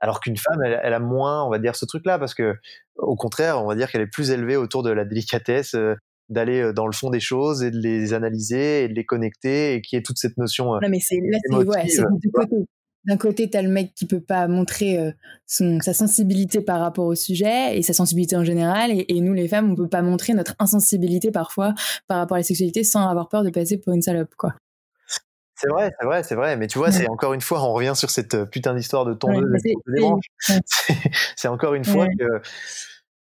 Alors 0.00 0.20
qu'une 0.20 0.36
femme, 0.36 0.62
elle, 0.64 0.80
elle, 0.82 0.92
a 0.92 1.00
moins, 1.00 1.44
on 1.44 1.50
va 1.50 1.58
dire, 1.58 1.74
ce 1.76 1.84
truc-là, 1.84 2.18
parce 2.18 2.34
que 2.34 2.54
au 2.96 3.16
contraire, 3.16 3.62
on 3.62 3.66
va 3.66 3.74
dire 3.74 3.90
qu'elle 3.90 4.02
est 4.02 4.06
plus 4.06 4.30
élevée 4.30 4.56
autour 4.56 4.82
de 4.82 4.90
la 4.90 5.04
délicatesse, 5.04 5.74
euh, 5.74 5.94
d'aller 6.28 6.72
dans 6.74 6.86
le 6.86 6.92
fond 6.92 7.10
des 7.10 7.20
choses 7.20 7.62
et 7.62 7.70
de 7.70 7.78
les 7.78 8.12
analyser 8.12 8.84
et 8.84 8.88
de 8.88 8.94
les 8.94 9.04
connecter 9.04 9.74
et 9.74 9.82
qui 9.82 9.96
est 9.96 10.02
toute 10.02 10.18
cette 10.18 10.36
notion. 10.36 10.66
non, 10.66 10.88
mais 10.88 11.00
c'est 11.00 11.16
là, 11.16 11.38
c'est 11.42 11.54
ouais, 11.56 12.66
d'un 13.08 13.16
côté, 13.16 13.48
tu 13.48 13.56
as 13.56 13.62
le 13.62 13.70
mec 13.70 13.94
qui 13.94 14.06
peut 14.06 14.20
pas 14.20 14.48
montrer 14.48 14.98
euh, 14.98 15.12
son, 15.46 15.80
sa 15.80 15.94
sensibilité 15.94 16.60
par 16.60 16.80
rapport 16.80 17.06
au 17.06 17.14
sujet 17.14 17.78
et 17.78 17.82
sa 17.82 17.94
sensibilité 17.94 18.36
en 18.36 18.44
général. 18.44 18.90
Et, 18.92 19.20
nous, 19.20 19.32
les 19.32 19.48
femmes, 19.48 19.70
on 19.70 19.74
peut 19.74 19.88
pas 19.88 20.02
montrer 20.02 20.34
notre 20.34 20.54
insensibilité 20.58 21.30
parfois 21.30 21.74
par 22.06 22.18
rapport 22.18 22.34
à 22.34 22.40
la 22.40 22.44
sexualité 22.44 22.84
sans 22.84 23.08
avoir 23.08 23.28
peur 23.28 23.44
de 23.44 23.50
passer 23.50 23.78
pour 23.78 23.94
une 23.94 24.02
salope, 24.02 24.34
quoi. 24.36 24.54
C'est 25.60 25.68
vrai, 25.68 25.90
c'est 25.98 26.06
vrai, 26.06 26.22
c'est 26.22 26.34
vrai. 26.36 26.56
Mais 26.56 26.68
tu 26.68 26.78
vois, 26.78 26.92
c'est 26.92 27.08
encore 27.08 27.34
une 27.34 27.40
fois, 27.40 27.62
on 27.62 27.72
revient 27.72 27.94
sur 27.96 28.10
cette 28.10 28.34
euh, 28.34 28.46
putain 28.46 28.74
d'histoire 28.74 29.04
de 29.04 29.14
tondeuse 29.14 29.60
c'est 31.36 31.48
encore 31.48 31.74
une 31.74 31.84
fois 31.84 32.06
que 32.06 32.40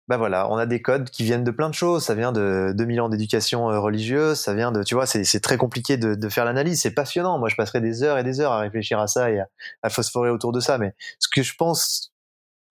bah 0.09 0.19
voilà, 0.19 0.51
on 0.51 0.57
a 0.59 0.67
des 0.67 0.83
codes 0.83 1.09
qui 1.09 1.23
viennent 1.23 1.45
de 1.45 1.51
plein 1.51 1.71
de 1.71 1.75
choses. 1.75 2.05
Ça 2.05 2.15
vient 2.15 2.33
de 2.33 2.75
2000 2.77 3.01
ans 3.01 3.09
d'éducation 3.09 3.71
euh, 3.71 3.79
religieuse, 3.79 4.39
ça 4.39 4.53
vient 4.53 4.73
de, 4.73 4.83
tu 4.83 4.95
vois, 4.95 5.07
c'est 5.07 5.41
très 5.41 5.57
compliqué 5.57 5.97
de, 5.97 6.15
de 6.15 6.29
faire 6.29 6.45
l'analyse. 6.45 6.81
C'est 6.83 6.91
passionnant. 6.91 7.39
Moi, 7.39 7.49
je 7.49 7.57
passerai 7.57 7.81
des 7.81 8.03
heures 8.03 8.19
et 8.19 8.25
des 8.25 8.41
heures 8.41 8.53
à 8.53 8.59
réfléchir 8.59 8.99
à 8.99 9.07
ça 9.07 9.31
et 9.31 9.39
à, 9.39 9.49
à 9.83 9.89
phosphorer 9.89 10.31
autour 10.31 10.53
de 10.53 10.61
ça. 10.61 10.77
Mais 10.77 10.95
ce 11.21 11.29
que 11.29 11.43
je 11.43 11.55
pense 11.57 12.13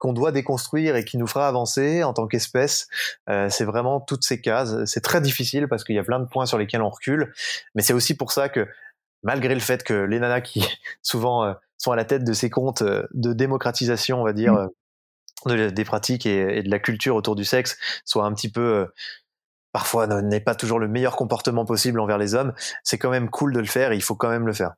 qu'on 0.03 0.11
doit 0.11 0.33
déconstruire 0.33 0.97
et 0.97 1.05
qui 1.05 1.17
nous 1.17 1.27
fera 1.27 1.47
avancer 1.47 2.03
en 2.03 2.11
tant 2.11 2.27
qu'espèce, 2.27 2.87
euh, 3.29 3.47
c'est 3.49 3.63
vraiment 3.63 4.01
toutes 4.01 4.25
ces 4.25 4.41
cases. 4.41 4.83
C'est 4.83 4.99
très 4.99 5.21
difficile 5.21 5.69
parce 5.69 5.85
qu'il 5.85 5.95
y 5.95 5.99
a 5.99 6.03
plein 6.03 6.19
de 6.19 6.25
points 6.25 6.45
sur 6.45 6.57
lesquels 6.57 6.81
on 6.81 6.89
recule. 6.89 7.33
Mais 7.73 7.81
c'est 7.81 7.93
aussi 7.93 8.13
pour 8.13 8.33
ça 8.33 8.49
que, 8.49 8.67
malgré 9.23 9.53
le 9.53 9.61
fait 9.61 9.83
que 9.83 9.93
les 9.93 10.19
nanas 10.19 10.41
qui 10.41 10.63
souvent 11.01 11.43
euh, 11.43 11.53
sont 11.77 11.91
à 11.91 11.95
la 11.95 12.05
tête 12.05 12.23
de 12.23 12.33
ces 12.33 12.49
comptes 12.49 12.83
de 12.83 13.33
démocratisation, 13.33 14.21
on 14.21 14.23
va 14.23 14.33
dire, 14.33 14.69
mmh. 15.45 15.71
des 15.71 15.83
pratiques 15.83 16.25
et, 16.25 16.59
et, 16.59 16.63
de 16.63 16.69
la 16.69 16.79
culture 16.79 17.15
autour 17.15 17.35
du 17.35 17.43
sexe, 17.43 17.77
soient 18.05 18.25
un 18.25 18.33
petit 18.33 18.49
peu 18.49 18.87
parfois 19.73 20.05
n'est 20.21 20.39
pas 20.39 20.55
toujours 20.55 20.79
le 20.79 20.87
meilleur 20.87 21.17
comportement 21.17 21.65
possible 21.65 21.99
envers 21.99 22.17
les 22.17 22.35
hommes, 22.35 22.53
c'est 22.83 22.97
quand 22.97 23.09
même 23.09 23.29
cool 23.29 23.53
de 23.53 23.59
le 23.59 23.65
faire 23.65 23.91
et 23.91 23.95
il 23.95 24.03
faut 24.03 24.15
quand 24.15 24.29
même 24.29 24.45
le 24.45 24.53
faire. 24.53 24.75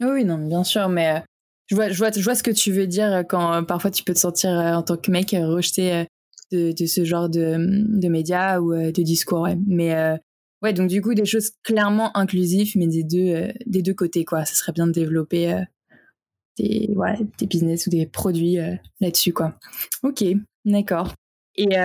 Oui, 0.00 0.24
non, 0.24 0.38
bien 0.38 0.62
sûr, 0.62 0.88
mais 0.88 1.16
euh, 1.16 1.20
je, 1.66 1.74
vois, 1.74 1.88
je, 1.88 1.98
vois, 1.98 2.10
je 2.10 2.22
vois 2.22 2.34
ce 2.34 2.42
que 2.42 2.50
tu 2.50 2.70
veux 2.70 2.86
dire 2.86 3.24
quand 3.28 3.54
euh, 3.54 3.62
parfois 3.62 3.90
tu 3.90 4.04
peux 4.04 4.12
te 4.12 4.18
sentir 4.18 4.50
euh, 4.50 4.74
en 4.74 4.82
tant 4.82 4.96
que 4.96 5.10
mec 5.10 5.30
rejeté 5.30 6.06
de, 6.50 6.72
de, 6.72 6.86
ce 6.86 7.04
genre 7.04 7.28
de, 7.28 7.56
de 7.58 8.08
médias 8.08 8.60
ou 8.60 8.74
de 8.74 9.02
discours. 9.02 9.40
Ouais. 9.40 9.56
Mais 9.66 10.18
ouais, 10.62 10.72
donc 10.72 10.88
du 10.88 11.02
coup, 11.02 11.14
des 11.14 11.24
choses 11.24 11.50
clairement 11.62 12.16
inclusives, 12.16 12.72
mais 12.76 12.86
des 12.86 13.04
deux, 13.04 13.52
des 13.66 13.82
deux 13.82 13.94
côtés, 13.94 14.24
quoi. 14.24 14.44
Ça 14.44 14.54
serait 14.54 14.72
bien 14.72 14.86
de 14.86 14.92
développer 14.92 15.62
des, 16.58 16.90
voilà, 16.94 17.18
des 17.38 17.46
business 17.46 17.86
ou 17.86 17.90
des 17.90 18.06
produits 18.06 18.56
là-dessus, 19.00 19.32
quoi. 19.32 19.58
Ok, 20.02 20.24
d'accord. 20.64 21.14
Et 21.56 21.76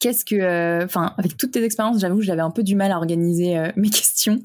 qu'est-ce 0.00 0.24
que, 0.24 0.36
euh, 0.36 0.84
enfin, 0.84 1.14
avec 1.18 1.36
toutes 1.36 1.52
tes 1.52 1.64
expériences, 1.64 2.00
j'avoue, 2.00 2.20
j'avais 2.22 2.42
un 2.42 2.50
peu 2.50 2.62
du 2.62 2.76
mal 2.76 2.92
à 2.92 2.96
organiser 2.96 3.58
euh, 3.58 3.70
mes 3.76 3.90
questions. 3.90 4.40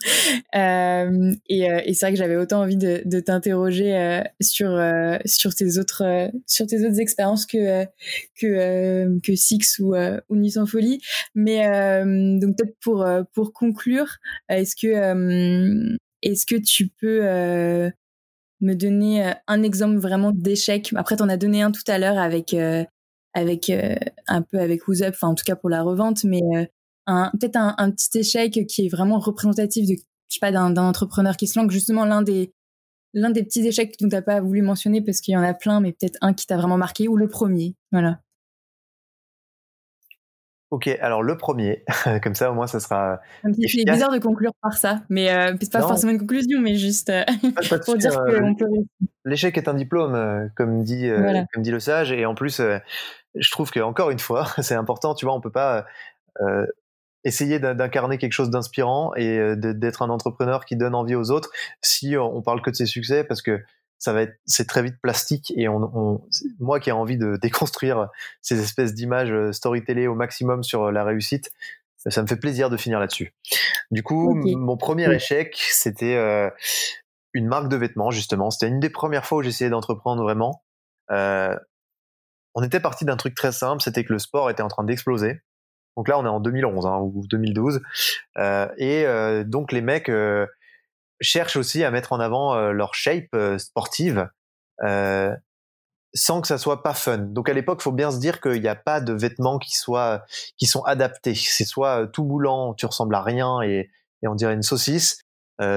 Euh, 0.55 1.33
et, 1.49 1.61
et 1.85 1.93
c'est 1.93 2.05
vrai 2.05 2.13
que 2.13 2.17
j'avais 2.17 2.35
autant 2.35 2.61
envie 2.61 2.77
de, 2.77 3.01
de 3.05 3.19
t'interroger 3.19 4.21
sur 4.41 4.79
sur 5.25 5.53
tes 5.53 5.77
autres 5.77 6.31
sur 6.47 6.67
tes 6.67 6.85
autres 6.85 6.99
expériences 6.99 7.45
que 7.45 7.85
que 8.39 9.19
que 9.19 9.35
Six 9.35 9.79
ou 9.79 9.95
ou 9.95 10.35
Nuit 10.35 10.51
sans 10.51 10.65
folie. 10.65 11.01
Mais 11.35 11.63
donc 12.39 12.57
peut-être 12.57 12.75
pour 12.81 13.05
pour 13.33 13.53
conclure, 13.53 14.17
est-ce 14.49 14.75
que 14.75 15.97
est-ce 16.21 16.45
que 16.45 16.55
tu 16.55 16.87
peux 16.87 17.21
me 18.61 18.73
donner 18.75 19.33
un 19.47 19.63
exemple 19.63 19.97
vraiment 19.97 20.31
d'échec? 20.31 20.91
Après, 20.95 21.17
tu 21.17 21.23
en 21.23 21.29
as 21.29 21.37
donné 21.37 21.61
un 21.61 21.71
tout 21.71 21.83
à 21.87 21.97
l'heure 21.97 22.17
avec 22.17 22.55
avec 23.33 23.69
euh, 23.69 23.95
un 24.27 24.41
peu 24.41 24.59
avec 24.59 24.87
Who's 24.87 25.01
Up, 25.01 25.13
enfin 25.15 25.29
en 25.29 25.35
tout 25.35 25.43
cas 25.45 25.55
pour 25.55 25.69
la 25.69 25.81
revente, 25.81 26.23
mais 26.23 26.41
euh, 26.55 26.65
un, 27.07 27.31
peut-être 27.31 27.57
un, 27.57 27.75
un, 27.77 27.91
petit 27.91 28.19
échec 28.19 28.65
qui 28.67 28.85
est 28.85 28.89
vraiment 28.89 29.19
représentatif 29.19 29.87
de 29.87 29.95
je 30.29 30.35
sais 30.35 30.39
pas 30.39 30.51
d'un, 30.51 30.75
entrepreneur 30.77 31.35
qui 31.37 31.47
se 31.47 31.59
lance 31.59 31.71
justement 31.71 32.05
l'un 32.05 32.21
des 32.21 32.53
l'un 33.13 33.29
des 33.29 33.43
petits 33.43 33.65
échecs 33.67 33.95
dont 33.99 34.09
t'as 34.09 34.23
pas 34.23 34.41
voulu 34.41 34.61
mentionner 34.61 35.01
parce 35.01 35.21
qu'il 35.21 35.33
y 35.33 35.37
en 35.37 35.43
a 35.43 35.53
plein, 35.53 35.79
mais 35.81 35.91
peut-être 35.91 36.17
un 36.21 36.33
qui 36.33 36.47
t'a 36.47 36.57
vraiment 36.57 36.77
marqué 36.77 37.07
ou 37.07 37.17
le 37.17 37.27
premier, 37.27 37.75
voilà. 37.91 38.19
Ok, 40.71 40.87
alors 40.87 41.21
le 41.21 41.37
premier, 41.37 41.83
comme 42.23 42.33
ça 42.33 42.49
au 42.49 42.55
moins 42.55 42.65
ça 42.65 42.79
sera. 42.79 43.21
C'est 43.43 43.85
bizarre 43.85 44.11
de 44.11 44.17
conclure 44.17 44.53
par 44.59 44.75
ça, 44.75 45.03
mais 45.09 45.31
euh, 45.31 45.55
c'est 45.61 45.71
pas 45.71 45.81
forcément 45.81 46.11
une 46.11 46.19
conclusion, 46.19 46.61
mais 46.61 46.75
juste 46.75 47.11
pour 47.85 47.97
dire 47.97 48.15
qu'on 48.15 48.55
peut. 48.55 48.65
L'échec 49.25 49.55
est 49.57 49.67
un 49.67 49.75
diplôme, 49.75 50.49
comme 50.55 50.83
dit, 50.83 51.07
comme 51.53 51.61
dit 51.61 51.71
le 51.71 51.79
sage, 51.79 52.11
et 52.11 52.25
en 52.25 52.33
plus, 52.33 52.59
je 53.35 53.51
trouve 53.51 53.71
que 53.71 53.79
encore 53.79 54.09
une 54.09 54.19
fois, 54.19 54.47
c'est 54.61 54.75
important. 54.75 55.15
Tu 55.15 55.25
vois, 55.25 55.33
on 55.33 55.41
peut 55.41 55.51
pas 55.51 55.85
euh, 56.41 56.65
essayer 57.23 57.59
d'incarner 57.59 58.17
quelque 58.17 58.33
chose 58.33 58.49
d'inspirant 58.49 59.13
et 59.15 59.37
euh, 59.37 59.55
d'être 59.55 60.01
un 60.01 60.09
entrepreneur 60.09 60.65
qui 60.65 60.75
donne 60.75 60.95
envie 60.95 61.15
aux 61.15 61.31
autres 61.31 61.49
si 61.81 62.15
on 62.17 62.41
parle 62.41 62.61
que 62.61 62.69
de 62.69 62.75
ses 62.75 62.85
succès, 62.85 63.23
parce 63.23 63.41
que 63.41 63.63
ça 63.99 64.11
va 64.11 64.23
être 64.23 64.35
c'est 64.45 64.67
très 64.67 64.83
vite 64.83 64.95
plastique 65.01 65.53
et 65.55 65.69
on, 65.69 65.77
on, 65.95 66.21
moi 66.59 66.81
qui 66.81 66.89
ai 66.89 66.91
envie 66.91 67.17
de 67.17 67.37
déconstruire 67.41 68.09
ces 68.41 68.59
espèces 68.59 68.93
d'images 68.93 69.31
euh, 69.31 69.51
storytelling 69.53 70.07
au 70.07 70.15
maximum 70.15 70.63
sur 70.63 70.91
la 70.91 71.03
réussite 71.03 71.51
ça 72.09 72.21
me 72.21 72.27
fait 72.27 72.35
plaisir 72.35 72.69
de 72.69 72.75
finir 72.75 72.99
là-dessus. 72.99 73.33
Du 73.89 74.03
coup 74.03 74.35
mon 74.35 74.75
premier 74.75 75.09
échec 75.13 75.55
c'était 75.71 76.15
euh, 76.15 76.49
une 77.33 77.47
marque 77.47 77.69
de 77.69 77.75
vêtements 77.75 78.11
justement. 78.11 78.51
C'était 78.51 78.67
une 78.67 78.79
des 78.79 78.89
premières 78.89 79.25
fois 79.25 79.39
où 79.39 79.41
j'essayais 79.41 79.69
d'entreprendre 79.69 80.21
vraiment. 80.21 80.63
Euh, 81.11 81.55
on 82.55 82.63
était 82.63 82.79
parti 82.79 83.05
d'un 83.05 83.17
truc 83.17 83.35
très 83.35 83.51
simple, 83.51 83.81
c'était 83.81 84.03
que 84.03 84.13
le 84.13 84.19
sport 84.19 84.49
était 84.49 84.63
en 84.63 84.67
train 84.67 84.83
d'exploser. 84.83 85.41
Donc 85.97 86.07
là, 86.07 86.17
on 86.17 86.25
est 86.25 86.29
en 86.29 86.39
2011 86.39 86.85
hein, 86.85 86.99
ou 86.99 87.25
2012, 87.27 87.81
euh, 88.37 88.67
et 88.77 89.05
euh, 89.05 89.43
donc 89.43 89.71
les 89.71 89.81
mecs 89.81 90.09
euh, 90.09 90.47
cherchent 91.21 91.55
aussi 91.55 91.83
à 91.83 91.91
mettre 91.91 92.13
en 92.13 92.19
avant 92.19 92.55
euh, 92.55 92.71
leur 92.71 92.95
shape 92.95 93.27
euh, 93.35 93.57
sportive 93.57 94.29
sans 96.15 96.41
que 96.41 96.47
ça 96.47 96.59
soit 96.59 96.83
pas 96.83 96.93
fun. 96.93 97.17
Donc 97.17 97.49
à 97.49 97.53
l'époque, 97.53 97.81
faut 97.81 97.91
bien 97.91 98.11
se 98.11 98.19
dire 98.19 98.39
qu'il 98.39 98.61
n'y 98.61 98.67
a 98.67 98.75
pas 98.75 99.01
de 99.01 99.13
vêtements 99.13 99.57
qui 99.57 99.75
soient 99.75 100.23
qui 100.57 100.67
sont 100.67 100.83
adaptés. 100.83 101.33
C'est 101.33 101.65
soit 101.65 102.07
tout 102.07 102.23
boulant, 102.23 102.75
tu 102.75 102.85
ressembles 102.85 103.15
à 103.15 103.23
rien 103.23 103.61
et, 103.63 103.89
et 104.21 104.27
on 104.27 104.35
dirait 104.35 104.53
une 104.53 104.61
saucisse, 104.61 105.21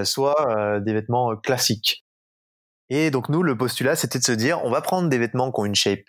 soit 0.05 0.81
des 0.81 0.93
vêtements 0.93 1.37
classiques. 1.37 2.05
Et 2.91 3.11
donc 3.11 3.31
nous, 3.31 3.43
le 3.43 3.57
postulat, 3.57 3.97
c'était 3.97 4.19
de 4.19 4.25
se 4.25 4.33
dire, 4.33 4.63
on 4.65 4.71
va 4.71 4.83
prendre 4.83 5.09
des 5.09 5.19
vêtements 5.19 5.51
qui 5.51 5.61
ont 5.61 5.65
une 5.65 5.75
shape 5.75 6.05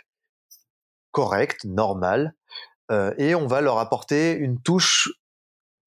correct, 1.18 1.66
normal, 1.66 2.36
euh, 2.92 3.12
et 3.18 3.34
on 3.34 3.48
va 3.48 3.60
leur 3.62 3.80
apporter 3.80 4.34
une 4.34 4.62
touche 4.62 5.10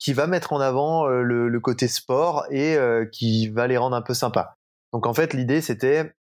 qui 0.01 0.12
va 0.12 0.26
mettre 0.26 0.53
en 0.53 0.59
avant 0.59 1.09
euh, 1.09 1.22
le, 1.22 1.61
côté 1.61 1.87
sport 1.87 2.47
et 2.51 2.74
euh, 2.76 3.07
qui 3.07 3.49
va 3.49 3.68
les 3.68 3.76
rendre 3.76 3.95
un 3.95 4.03
peu 4.03 4.12
sympas. 4.12 4.57
Donc 4.93 5.07
en 5.07 5.14
fait, 5.14 5.33
l'idée 5.33 5.61
c'était 5.61 6.16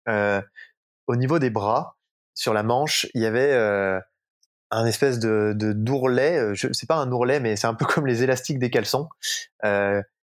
au 1.06 1.16
niveau 1.16 1.38
des 1.38 1.52
bras, 1.52 1.98
sur 2.34 2.52
la 2.52 2.64
manche, 2.64 3.06
il 3.14 3.22
y 3.22 3.28
avait 3.28 3.54
un 4.72 4.86
espèce 4.88 5.20
de, 5.20 5.54
d'ourlet. 5.56 6.56
Je 6.56 6.74
c'est 6.74 6.88
pas 6.88 6.96
un 6.96 7.12
ourlet, 7.12 7.40
mais 7.40 7.58
c'est 7.58 7.68
un 7.68 7.76
peu 7.76 7.86
comme 7.94 8.08
les 8.08 8.24
élastiques 8.24 8.58
des 8.58 8.72
caleçons. 8.72 9.08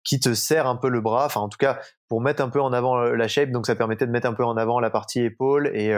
qui 0.04 0.20
te 0.20 0.34
serre 0.34 0.66
un 0.66 0.78
peu 0.78 0.90
le 0.90 1.00
bras, 1.00 1.28
enfin 1.28 1.42
en 1.42 1.50
tout 1.50 1.60
cas 1.60 1.80
pour 2.10 2.22
mettre 2.22 2.42
un 2.42 2.50
peu 2.50 2.60
en 2.60 2.74
avant 2.74 2.98
la 2.98 3.28
shape, 3.28 3.52
donc 3.52 3.68
ça 3.68 3.76
permettait 3.76 4.08
de 4.08 4.12
mettre 4.12 4.28
un 4.28 4.34
peu 4.34 4.44
en 4.44 4.58
avant 4.58 4.80
la 4.80 4.90
partie 4.90 5.22
épaule 5.22 5.70
et, 5.76 5.94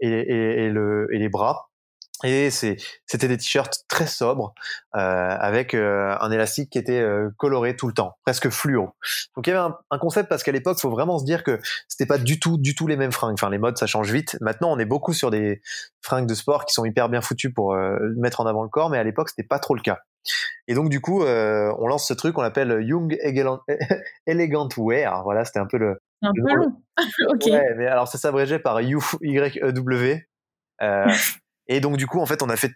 et 0.00 0.70
les 0.70 1.28
bras. 1.28 1.68
Et 2.22 2.50
c'était 2.50 3.28
des 3.28 3.36
t-shirts 3.36 3.84
très 3.88 4.06
sobres 4.06 4.54
euh, 4.94 4.98
avec 4.98 5.74
euh, 5.74 6.16
un 6.20 6.30
élastique 6.30 6.70
qui 6.70 6.78
était 6.78 7.00
euh, 7.00 7.30
coloré 7.38 7.74
tout 7.74 7.88
le 7.88 7.92
temps, 7.92 8.16
presque 8.24 8.50
fluo. 8.50 8.90
Donc 9.34 9.46
il 9.46 9.50
y 9.50 9.52
avait 9.52 9.60
un, 9.60 9.76
un 9.90 9.98
concept 9.98 10.28
parce 10.28 10.44
qu'à 10.44 10.52
l'époque, 10.52 10.78
faut 10.78 10.90
vraiment 10.90 11.18
se 11.18 11.24
dire 11.24 11.42
que 11.42 11.58
c'était 11.88 12.06
pas 12.06 12.18
du 12.18 12.38
tout, 12.38 12.56
du 12.56 12.76
tout 12.76 12.86
les 12.86 12.96
mêmes 12.96 13.10
fringues. 13.10 13.34
Enfin, 13.34 13.50
les 13.50 13.58
modes 13.58 13.76
ça 13.76 13.86
change 13.86 14.12
vite. 14.12 14.36
Maintenant, 14.40 14.70
on 14.72 14.78
est 14.78 14.84
beaucoup 14.84 15.12
sur 15.12 15.30
des 15.30 15.60
fringues 16.02 16.28
de 16.28 16.34
sport 16.34 16.66
qui 16.66 16.72
sont 16.72 16.84
hyper 16.84 17.08
bien 17.08 17.20
foutues 17.20 17.52
pour 17.52 17.74
euh, 17.74 17.98
mettre 18.16 18.40
en 18.40 18.46
avant 18.46 18.62
le 18.62 18.68
corps, 18.68 18.90
mais 18.90 18.98
à 18.98 19.04
l'époque, 19.04 19.30
c'était 19.30 19.46
pas 19.46 19.58
trop 19.58 19.74
le 19.74 19.82
cas. 19.82 19.98
Et 20.68 20.74
donc 20.74 20.88
du 20.88 21.00
coup, 21.02 21.22
on 21.24 21.86
lance 21.86 22.08
ce 22.08 22.14
truc, 22.14 22.38
on 22.38 22.42
l'appelle 22.42 22.80
Young 22.80 23.18
Elegant 24.26 24.68
Wear. 24.78 25.22
Voilà, 25.24 25.44
c'était 25.44 25.58
un 25.58 25.66
peu 25.66 25.76
le. 25.76 25.98
Un 26.22 26.32
peu 26.32 26.54
long. 26.54 26.72
ok. 27.28 27.46
Ouais, 27.46 27.74
mais 27.76 27.86
alors 27.86 28.08
ça 28.08 28.16
s'abrégeait 28.16 28.60
par 28.60 28.80
Y 28.80 29.58
E 29.62 29.72
W. 29.72 30.26
Euh, 30.82 31.06
Et 31.68 31.80
donc 31.80 31.96
du 31.96 32.06
coup, 32.06 32.20
en 32.20 32.26
fait, 32.26 32.42
on 32.42 32.48
a 32.48 32.56
fait 32.56 32.72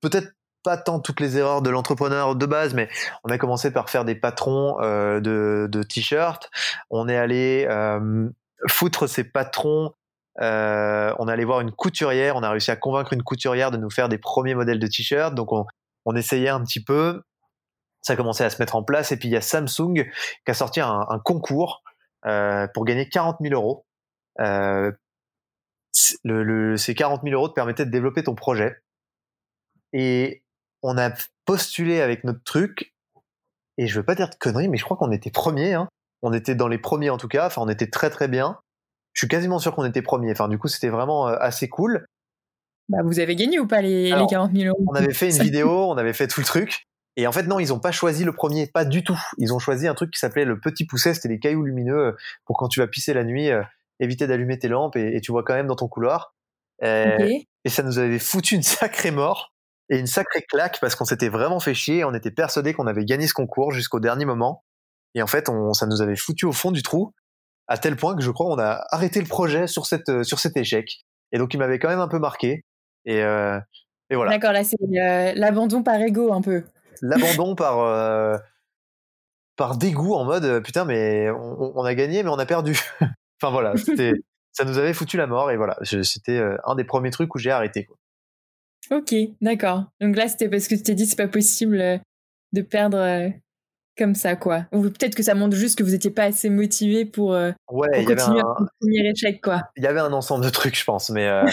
peut-être 0.00 0.32
pas 0.62 0.76
tant 0.76 1.00
toutes 1.00 1.20
les 1.20 1.38
erreurs 1.38 1.62
de 1.62 1.70
l'entrepreneur 1.70 2.36
de 2.36 2.46
base, 2.46 2.74
mais 2.74 2.88
on 3.24 3.30
a 3.30 3.38
commencé 3.38 3.70
par 3.70 3.88
faire 3.88 4.04
des 4.04 4.14
patrons 4.14 4.76
euh, 4.80 5.20
de, 5.20 5.82
t-shirts. 5.82 6.50
On 6.90 7.08
est 7.08 7.16
allé 7.16 7.66
euh, 7.68 8.28
foutre 8.68 9.08
ces 9.08 9.24
patrons. 9.24 9.92
Euh, 10.40 11.14
on 11.18 11.28
est 11.28 11.32
allé 11.32 11.44
voir 11.44 11.60
une 11.60 11.72
couturière. 11.72 12.36
On 12.36 12.42
a 12.42 12.50
réussi 12.50 12.70
à 12.70 12.76
convaincre 12.76 13.12
une 13.12 13.22
couturière 13.22 13.70
de 13.70 13.76
nous 13.76 13.90
faire 13.90 14.08
des 14.08 14.18
premiers 14.18 14.54
modèles 14.54 14.78
de 14.78 14.86
t-shirts. 14.86 15.34
Donc 15.34 15.50
on, 15.52 16.16
essayait 16.16 16.48
un 16.48 16.62
petit 16.62 16.82
peu. 16.82 17.22
Ça 18.02 18.14
a 18.14 18.16
commencé 18.16 18.44
à 18.44 18.50
se 18.50 18.60
mettre 18.60 18.76
en 18.76 18.82
place. 18.82 19.12
Et 19.12 19.16
puis 19.16 19.28
il 19.28 19.32
y 19.32 19.36
a 19.36 19.40
Samsung 19.40 19.94
qui 19.94 20.50
a 20.50 20.54
sorti 20.54 20.80
un, 20.80 21.06
un 21.08 21.18
concours 21.18 21.82
pour 22.74 22.84
gagner 22.84 23.08
40 23.08 23.38
000 23.40 23.54
euros 23.54 23.86
le, 26.24 26.42
le, 26.42 26.76
ces 26.76 26.94
40 26.94 27.22
000 27.22 27.34
euros 27.34 27.48
te 27.48 27.54
permettaient 27.54 27.86
de 27.86 27.90
développer 27.90 28.22
ton 28.22 28.34
projet. 28.34 28.82
Et 29.92 30.42
on 30.82 30.96
a 30.96 31.12
postulé 31.44 32.00
avec 32.00 32.24
notre 32.24 32.42
truc, 32.44 32.94
et 33.78 33.86
je 33.86 33.98
veux 33.98 34.04
pas 34.04 34.14
dire 34.14 34.30
de 34.30 34.34
conneries, 34.34 34.68
mais 34.68 34.76
je 34.76 34.84
crois 34.84 34.96
qu'on 34.96 35.10
était 35.10 35.30
premiers. 35.30 35.74
Hein. 35.74 35.88
On 36.22 36.32
était 36.32 36.54
dans 36.54 36.68
les 36.68 36.78
premiers 36.78 37.10
en 37.10 37.16
tout 37.16 37.28
cas, 37.28 37.46
enfin 37.46 37.62
on 37.62 37.68
était 37.68 37.88
très 37.88 38.10
très 38.10 38.28
bien. 38.28 38.58
Je 39.14 39.20
suis 39.22 39.28
quasiment 39.28 39.58
sûr 39.58 39.74
qu'on 39.74 39.84
était 39.84 40.02
premiers. 40.02 40.32
Enfin 40.32 40.48
du 40.48 40.58
coup 40.58 40.68
c'était 40.68 40.90
vraiment 40.90 41.28
euh, 41.28 41.36
assez 41.40 41.68
cool. 41.68 42.06
Bah, 42.88 42.98
vous 43.04 43.20
avez 43.20 43.36
gagné 43.36 43.58
ou 43.58 43.66
pas 43.66 43.80
les, 43.80 44.14
les 44.14 44.26
40 44.28 44.52
000 44.52 44.68
euros? 44.68 44.84
On 44.88 44.94
avait 44.94 45.14
fait 45.14 45.30
une 45.30 45.42
vidéo, 45.42 45.70
on 45.70 45.96
avait 45.96 46.12
fait 46.12 46.28
tout 46.28 46.40
le 46.40 46.46
truc. 46.46 46.86
Et 47.16 47.26
en 47.26 47.32
fait, 47.32 47.42
non, 47.44 47.58
ils 47.58 47.72
ont 47.72 47.80
pas 47.80 47.92
choisi 47.92 48.24
le 48.24 48.32
premier, 48.32 48.66
pas 48.66 48.84
du 48.84 49.02
tout. 49.02 49.18
Ils 49.38 49.52
ont 49.52 49.58
choisi 49.58 49.86
un 49.86 49.94
truc 49.94 50.10
qui 50.10 50.18
s'appelait 50.18 50.44
le 50.44 50.58
petit 50.58 50.86
pousset, 50.86 51.14
c'était 51.14 51.28
des 51.28 51.38
cailloux 51.38 51.64
lumineux 51.64 51.98
euh, 51.98 52.12
pour 52.44 52.56
quand 52.56 52.68
tu 52.68 52.80
vas 52.80 52.86
pisser 52.86 53.14
la 53.14 53.24
nuit, 53.24 53.50
euh, 53.50 53.62
éviter 54.00 54.26
d'allumer 54.26 54.58
tes 54.58 54.68
lampes 54.68 54.96
et, 54.96 55.20
tu 55.20 55.30
vois 55.30 55.44
quand 55.44 55.54
même 55.54 55.66
dans 55.68 55.76
ton 55.76 55.88
couloir. 55.88 56.34
Euh, 56.82 57.28
et 57.64 57.68
ça 57.68 57.82
nous 57.82 57.98
avait 57.98 58.18
foutu 58.18 58.54
une 58.54 58.62
sacrée 58.62 59.10
mort 59.10 59.52
et 59.90 59.98
une 59.98 60.06
sacrée 60.06 60.42
claque 60.42 60.80
parce 60.80 60.96
qu'on 60.96 61.04
s'était 61.04 61.28
vraiment 61.28 61.60
fait 61.60 61.74
chier. 61.74 62.04
On 62.04 62.14
était 62.14 62.30
persuadé 62.30 62.72
qu'on 62.72 62.86
avait 62.86 63.04
gagné 63.04 63.26
ce 63.26 63.34
concours 63.34 63.70
jusqu'au 63.70 64.00
dernier 64.00 64.24
moment. 64.24 64.64
Et 65.14 65.22
en 65.22 65.26
fait, 65.26 65.48
on, 65.48 65.72
ça 65.74 65.86
nous 65.86 66.00
avait 66.00 66.16
foutu 66.16 66.46
au 66.46 66.52
fond 66.52 66.70
du 66.72 66.82
trou 66.82 67.12
à 67.68 67.78
tel 67.78 67.96
point 67.96 68.16
que 68.16 68.22
je 68.22 68.30
crois 68.32 68.46
on 68.46 68.58
a 68.58 68.84
arrêté 68.90 69.20
le 69.20 69.28
projet 69.28 69.68
sur 69.68 69.86
cette 69.86 70.24
sur 70.24 70.40
cet 70.40 70.56
échec. 70.56 71.04
Et 71.32 71.38
donc 71.38 71.54
il 71.54 71.58
m'avait 71.58 71.78
quand 71.78 71.88
même 71.88 72.00
un 72.00 72.08
peu 72.08 72.18
marqué. 72.18 72.64
Et, 73.04 73.22
euh, 73.22 73.58
et 74.10 74.16
voilà. 74.16 74.32
D'accord, 74.32 74.52
là 74.52 74.64
c'est 74.64 74.76
euh, 74.82 75.32
l'abandon 75.36 75.82
par 75.82 76.00
ego 76.00 76.32
un 76.32 76.42
peu. 76.42 76.64
L'abandon 77.00 77.54
par 77.54 78.40
par 79.56 79.76
dégoût 79.76 80.14
en 80.14 80.24
mode 80.24 80.62
putain 80.64 80.84
mais 80.84 81.30
on, 81.30 81.84
a 81.84 81.94
gagné 81.94 82.22
mais 82.24 82.30
on 82.30 82.38
a 82.38 82.46
perdu. 82.46 82.78
Enfin 83.40 83.52
voilà, 83.52 83.74
ça 84.52 84.64
nous 84.64 84.78
avait 84.78 84.92
foutu 84.92 85.16
la 85.16 85.26
mort 85.26 85.50
et 85.50 85.56
voilà, 85.56 85.76
c'était 85.82 86.40
un 86.64 86.74
des 86.74 86.84
premiers 86.84 87.10
trucs 87.10 87.34
où 87.34 87.38
j'ai 87.38 87.50
arrêté. 87.50 87.84
Quoi. 87.84 87.96
Ok, 88.90 89.14
d'accord. 89.40 89.84
Donc 90.00 90.16
là, 90.16 90.28
c'était 90.28 90.48
parce 90.48 90.66
que 90.66 90.74
tu 90.74 90.82
t'es 90.82 90.94
dit 90.94 91.06
c'est 91.06 91.16
pas 91.16 91.28
possible 91.28 92.00
de 92.52 92.62
perdre 92.62 93.32
comme 94.00 94.14
ça, 94.14 94.34
quoi. 94.34 94.64
Ou 94.72 94.82
peut-être 94.84 95.14
que 95.14 95.22
ça 95.22 95.34
montre 95.34 95.54
juste 95.54 95.76
que 95.76 95.82
vous 95.82 95.90
n'étiez 95.90 96.10
pas 96.10 96.24
assez 96.24 96.48
motivé 96.48 97.04
pour, 97.04 97.34
euh, 97.34 97.52
ouais, 97.70 98.04
continuer 98.06 98.40
un... 98.40 98.66
premier 98.80 99.10
échec, 99.10 99.42
quoi. 99.42 99.64
Il 99.76 99.84
y 99.84 99.86
avait 99.86 100.00
un 100.00 100.12
ensemble 100.14 100.42
de 100.42 100.48
trucs, 100.48 100.78
je 100.78 100.84
pense, 100.84 101.10
mais 101.10 101.26
euh, 101.26 101.44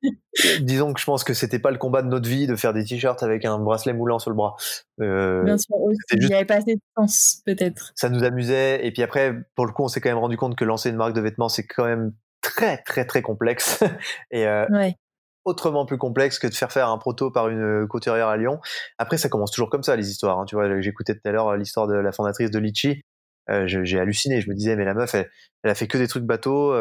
disons 0.60 0.94
que 0.94 1.00
je 1.00 1.04
pense 1.04 1.22
que 1.22 1.34
c'était 1.34 1.58
pas 1.58 1.70
le 1.70 1.76
combat 1.76 2.00
de 2.00 2.08
notre 2.08 2.26
vie 2.26 2.46
de 2.46 2.56
faire 2.56 2.72
des 2.72 2.82
t-shirts 2.82 3.22
avec 3.22 3.44
un 3.44 3.58
bracelet 3.58 3.92
moulant 3.92 4.18
sur 4.18 4.30
le 4.30 4.36
bras. 4.36 4.56
Euh, 5.02 5.44
Bien 5.44 5.58
sûr, 5.58 5.76
il 6.12 6.26
n'y 6.26 6.34
avait 6.34 6.46
pas 6.46 6.56
assez 6.56 6.76
de 6.76 6.80
sens, 6.96 7.42
peut-être. 7.44 7.92
Ça 7.94 8.08
nous 8.08 8.24
amusait, 8.24 8.86
et 8.86 8.90
puis 8.90 9.02
après, 9.02 9.34
pour 9.54 9.66
le 9.66 9.72
coup, 9.72 9.84
on 9.84 9.88
s'est 9.88 10.00
quand 10.00 10.08
même 10.10 10.18
rendu 10.18 10.38
compte 10.38 10.56
que 10.56 10.64
lancer 10.64 10.88
une 10.88 10.96
marque 10.96 11.14
de 11.14 11.20
vêtements, 11.20 11.50
c'est 11.50 11.66
quand 11.66 11.84
même 11.84 12.14
très, 12.40 12.78
très, 12.78 13.04
très 13.04 13.20
complexe. 13.20 13.84
et 14.30 14.46
ouais 14.46 14.96
autrement 15.44 15.86
plus 15.86 15.98
complexe 15.98 16.38
que 16.38 16.46
de 16.46 16.54
faire 16.54 16.72
faire 16.72 16.88
un 16.88 16.98
proto 16.98 17.30
par 17.30 17.48
une 17.48 17.82
euh, 17.82 17.86
couturière 17.86 18.28
à 18.28 18.36
Lyon. 18.36 18.60
Après, 18.98 19.18
ça 19.18 19.28
commence 19.28 19.50
toujours 19.50 19.70
comme 19.70 19.82
ça, 19.82 19.96
les 19.96 20.10
histoires. 20.10 20.38
Hein. 20.38 20.44
Tu 20.46 20.54
vois, 20.54 20.80
j'écoutais 20.80 21.14
tout 21.14 21.20
à 21.24 21.32
l'heure 21.32 21.48
euh, 21.48 21.56
l'histoire 21.56 21.86
de 21.86 21.94
la 21.94 22.12
fondatrice 22.12 22.50
de 22.50 22.58
Litchi. 22.58 23.02
Euh, 23.50 23.66
j'ai 23.66 23.98
halluciné. 23.98 24.40
Je 24.40 24.48
me 24.48 24.54
disais, 24.54 24.76
mais 24.76 24.84
la 24.84 24.94
meuf, 24.94 25.14
elle, 25.14 25.28
a 25.64 25.74
fait 25.74 25.88
que 25.88 25.98
des 25.98 26.08
trucs 26.08 26.24
bateaux. 26.24 26.74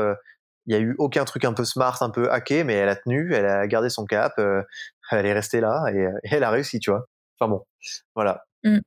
Il 0.68 0.74
y 0.74 0.76
a 0.76 0.80
eu 0.80 0.95
aucun 0.99 1.26
truc 1.26 1.43
un 1.43 1.53
peu 1.53 1.66
smart, 1.66 1.97
un 2.01 2.12
peu 2.12 2.32
hacké, 2.32 2.64
mais 2.64 2.76
elle 2.76 2.89
a 2.89 2.95
tenu, 2.95 3.34
elle 3.34 3.47
a 3.47 3.66
gardé 3.68 3.89
son 3.89 4.05
cap, 4.05 4.34
elle 4.38 5.26
est 5.26 5.34
restée 5.34 5.59
là 5.59 5.86
et, 5.91 6.07
elle 6.24 6.43
a 6.43 6.51
réussi, 6.51 6.80
tu 6.80 6.91
vois. 6.91 7.07
Enfin 7.39 7.49
bon, 7.49 7.66
voilà. 8.16 8.43
Mmh. 8.64 8.78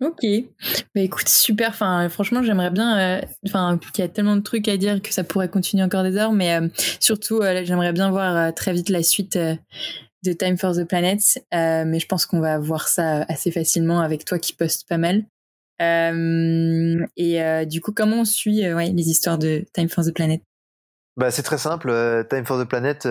Ok, 0.00 0.24
bah 0.94 1.02
écoute 1.02 1.28
super. 1.28 1.68
Enfin 1.68 2.08
franchement 2.08 2.42
j'aimerais 2.42 2.70
bien. 2.70 2.98
Euh, 2.98 3.20
enfin 3.46 3.78
il 3.94 4.00
y 4.00 4.04
a 4.04 4.08
tellement 4.08 4.36
de 4.36 4.40
trucs 4.40 4.66
à 4.68 4.78
dire 4.78 5.02
que 5.02 5.12
ça 5.12 5.24
pourrait 5.24 5.50
continuer 5.50 5.82
encore 5.82 6.02
des 6.02 6.16
heures, 6.16 6.32
mais 6.32 6.58
euh, 6.58 6.68
surtout 7.00 7.40
euh, 7.40 7.60
j'aimerais 7.64 7.92
bien 7.92 8.10
voir 8.10 8.54
très 8.54 8.72
vite 8.72 8.88
la 8.88 9.02
suite 9.02 9.36
de 9.36 10.32
Time 10.32 10.56
for 10.56 10.74
the 10.74 10.84
Planet. 10.84 11.20
mais 11.52 12.00
je 12.00 12.06
pense 12.06 12.24
qu'on 12.24 12.40
va 12.40 12.58
voir 12.58 12.88
ça 12.88 13.26
assez 13.28 13.50
facilement 13.50 14.00
avec 14.00 14.24
toi 14.24 14.38
qui 14.38 14.54
poste 14.54 14.88
pas 14.88 14.96
mal. 14.96 15.26
et 15.80 17.66
du 17.66 17.82
coup 17.82 17.92
comment 17.92 18.20
on 18.20 18.24
suit 18.24 18.62
les 18.62 19.08
histoires 19.10 19.36
de 19.36 19.66
Time 19.74 19.90
for 19.90 20.02
the 20.02 20.14
Planet? 20.14 20.40
Bah 21.18 21.30
c'est 21.30 21.42
très 21.42 21.58
simple. 21.58 22.26
Time 22.30 22.46
for 22.46 22.58
the 22.58 22.66
Planet 22.66 23.06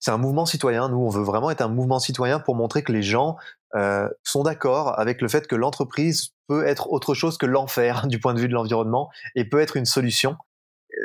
c'est 0.00 0.10
un 0.10 0.18
mouvement 0.18 0.46
citoyen. 0.46 0.88
Nous, 0.88 0.98
on 0.98 1.08
veut 1.08 1.22
vraiment 1.22 1.50
être 1.50 1.60
un 1.60 1.68
mouvement 1.68 1.98
citoyen 1.98 2.38
pour 2.38 2.54
montrer 2.54 2.82
que 2.82 2.92
les 2.92 3.02
gens 3.02 3.36
euh, 3.74 4.08
sont 4.22 4.42
d'accord 4.42 4.98
avec 4.98 5.20
le 5.20 5.28
fait 5.28 5.46
que 5.46 5.56
l'entreprise 5.56 6.30
peut 6.46 6.66
être 6.66 6.90
autre 6.90 7.14
chose 7.14 7.36
que 7.38 7.46
l'enfer 7.46 8.06
du 8.08 8.18
point 8.18 8.34
de 8.34 8.40
vue 8.40 8.48
de 8.48 8.54
l'environnement 8.54 9.10
et 9.34 9.44
peut 9.44 9.60
être 9.60 9.76
une 9.76 9.84
solution. 9.84 10.36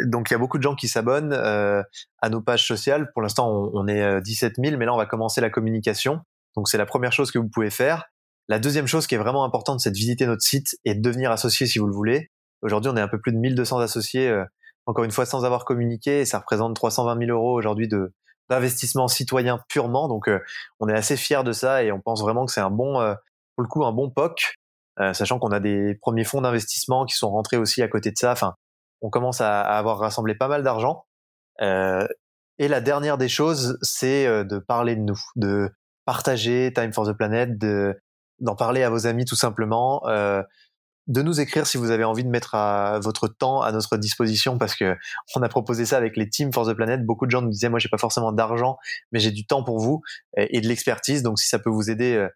Donc 0.05 0.29
il 0.29 0.33
y 0.33 0.35
a 0.35 0.39
beaucoup 0.39 0.57
de 0.57 0.63
gens 0.63 0.75
qui 0.75 0.87
s'abonnent 0.87 1.33
euh, 1.33 1.83
à 2.21 2.29
nos 2.29 2.41
pages 2.41 2.65
sociales. 2.65 3.11
Pour 3.13 3.21
l'instant, 3.21 3.51
on, 3.51 3.71
on, 3.73 3.87
est 3.87 4.21
17 4.21 4.53
euh, 4.57 4.63
000, 4.63 4.77
mais 4.77 4.85
là, 4.85 4.93
on 4.93 4.97
va 4.97 5.05
commencer 5.05 5.41
la 5.41 5.49
communication. 5.49 6.21
Donc 6.55 6.69
c'est 6.69 6.77
la 6.77 6.85
première 6.85 7.11
chose 7.11 7.31
que 7.31 7.39
vous 7.39 7.49
pouvez 7.49 7.69
faire. 7.69 8.05
La 8.49 8.59
deuxième 8.59 8.87
chose 8.87 9.07
qui 9.07 9.15
est 9.15 9.19
vraiment 9.19 9.43
importante, 9.45 9.79
c'est 9.79 9.91
de 9.91 9.95
visiter 9.95 10.25
notre 10.25 10.41
site 10.41 10.77
et 10.85 10.95
de 10.95 11.01
devenir 11.01 11.31
associé 11.31 11.65
si 11.65 11.79
vous 11.79 11.87
le 11.87 11.93
voulez. 11.93 12.29
Aujourd'hui, 12.61 12.91
on 12.93 12.97
est 12.97 13.01
un 13.01 13.07
peu 13.07 13.19
plus 13.19 13.31
de 13.31 13.37
1200 13.37 13.79
associés, 13.79 14.29
euh, 14.29 14.45
encore 14.85 15.03
une 15.03 15.11
fois, 15.11 15.25
sans 15.25 15.45
avoir 15.45 15.65
communiqué, 15.65 16.21
et 16.21 16.25
ça 16.25 16.39
représente 16.39 16.75
320 16.75 17.25
000 17.25 17.31
euros 17.31 17.53
aujourd'hui 17.57 17.87
de, 17.87 18.13
d'investissement 18.53 19.07
citoyen 19.07 19.59
purement. 19.67 20.07
Donc, 20.07 20.27
euh, 20.27 20.39
on 20.79 20.87
est 20.87 20.93
assez 20.93 21.17
fier 21.17 21.43
de 21.43 21.51
ça 21.51 21.83
et 21.83 21.91
on 21.91 21.99
pense 21.99 22.21
vraiment 22.21 22.45
que 22.45 22.51
c'est 22.51 22.61
un 22.61 22.69
bon, 22.69 23.01
euh, 23.01 23.15
pour 23.55 23.63
le 23.63 23.67
coup, 23.67 23.83
un 23.83 23.91
bon 23.91 24.11
POC, 24.11 24.53
euh, 24.99 25.13
sachant 25.13 25.39
qu'on 25.39 25.51
a 25.51 25.59
des 25.59 25.95
premiers 26.01 26.23
fonds 26.23 26.41
d'investissement 26.41 27.05
qui 27.05 27.15
sont 27.15 27.31
rentrés 27.31 27.57
aussi 27.57 27.81
à 27.81 27.87
côté 27.87 28.11
de 28.11 28.17
ça. 28.17 28.31
Enfin, 28.31 28.53
on 29.01 29.09
commence 29.09 29.41
à, 29.41 29.61
avoir 29.61 29.97
rassemblé 29.97 30.35
pas 30.35 30.47
mal 30.47 30.63
d'argent. 30.63 31.05
et 31.59 32.67
la 32.67 32.81
dernière 32.81 33.17
des 33.17 33.27
choses, 33.27 33.77
c'est 33.81 34.25
de 34.45 34.59
parler 34.59 34.95
de 34.95 35.01
nous, 35.01 35.19
de 35.35 35.71
partager 36.05 36.71
Time 36.73 36.93
for 36.93 37.07
the 37.07 37.13
Planet, 37.13 37.57
de 37.57 37.99
d'en 38.39 38.55
parler 38.55 38.83
à 38.83 38.89
vos 38.89 39.07
amis 39.07 39.25
tout 39.25 39.35
simplement. 39.35 40.01
De 41.07 41.21
nous 41.21 41.41
écrire 41.41 41.67
si 41.67 41.77
vous 41.77 41.91
avez 41.91 42.05
envie 42.05 42.23
de 42.23 42.29
mettre 42.29 42.55
à 42.55 42.97
votre 42.99 43.27
temps 43.27 43.61
à 43.61 43.73
notre 43.73 43.97
disposition 43.97 44.57
parce 44.57 44.73
que 44.73 44.95
on 45.35 45.41
a 45.41 45.49
proposé 45.49 45.85
ça 45.85 45.97
avec 45.97 46.15
les 46.15 46.29
teams 46.29 46.53
Force 46.53 46.69
the 46.69 46.73
Planet. 46.73 47.05
Beaucoup 47.05 47.25
de 47.25 47.31
gens 47.31 47.41
nous 47.41 47.49
disaient 47.49 47.67
moi 47.67 47.77
j'ai 47.77 47.89
pas 47.89 47.97
forcément 47.97 48.31
d'argent 48.31 48.77
mais 49.11 49.19
j'ai 49.19 49.31
du 49.31 49.45
temps 49.45 49.65
pour 49.65 49.79
vous 49.79 50.01
et 50.37 50.61
de 50.61 50.67
l'expertise 50.67 51.21
donc 51.21 51.39
si 51.39 51.49
ça 51.49 51.59
peut 51.59 51.69
vous 51.69 51.89
aider 51.89 52.15
euh, 52.15 52.29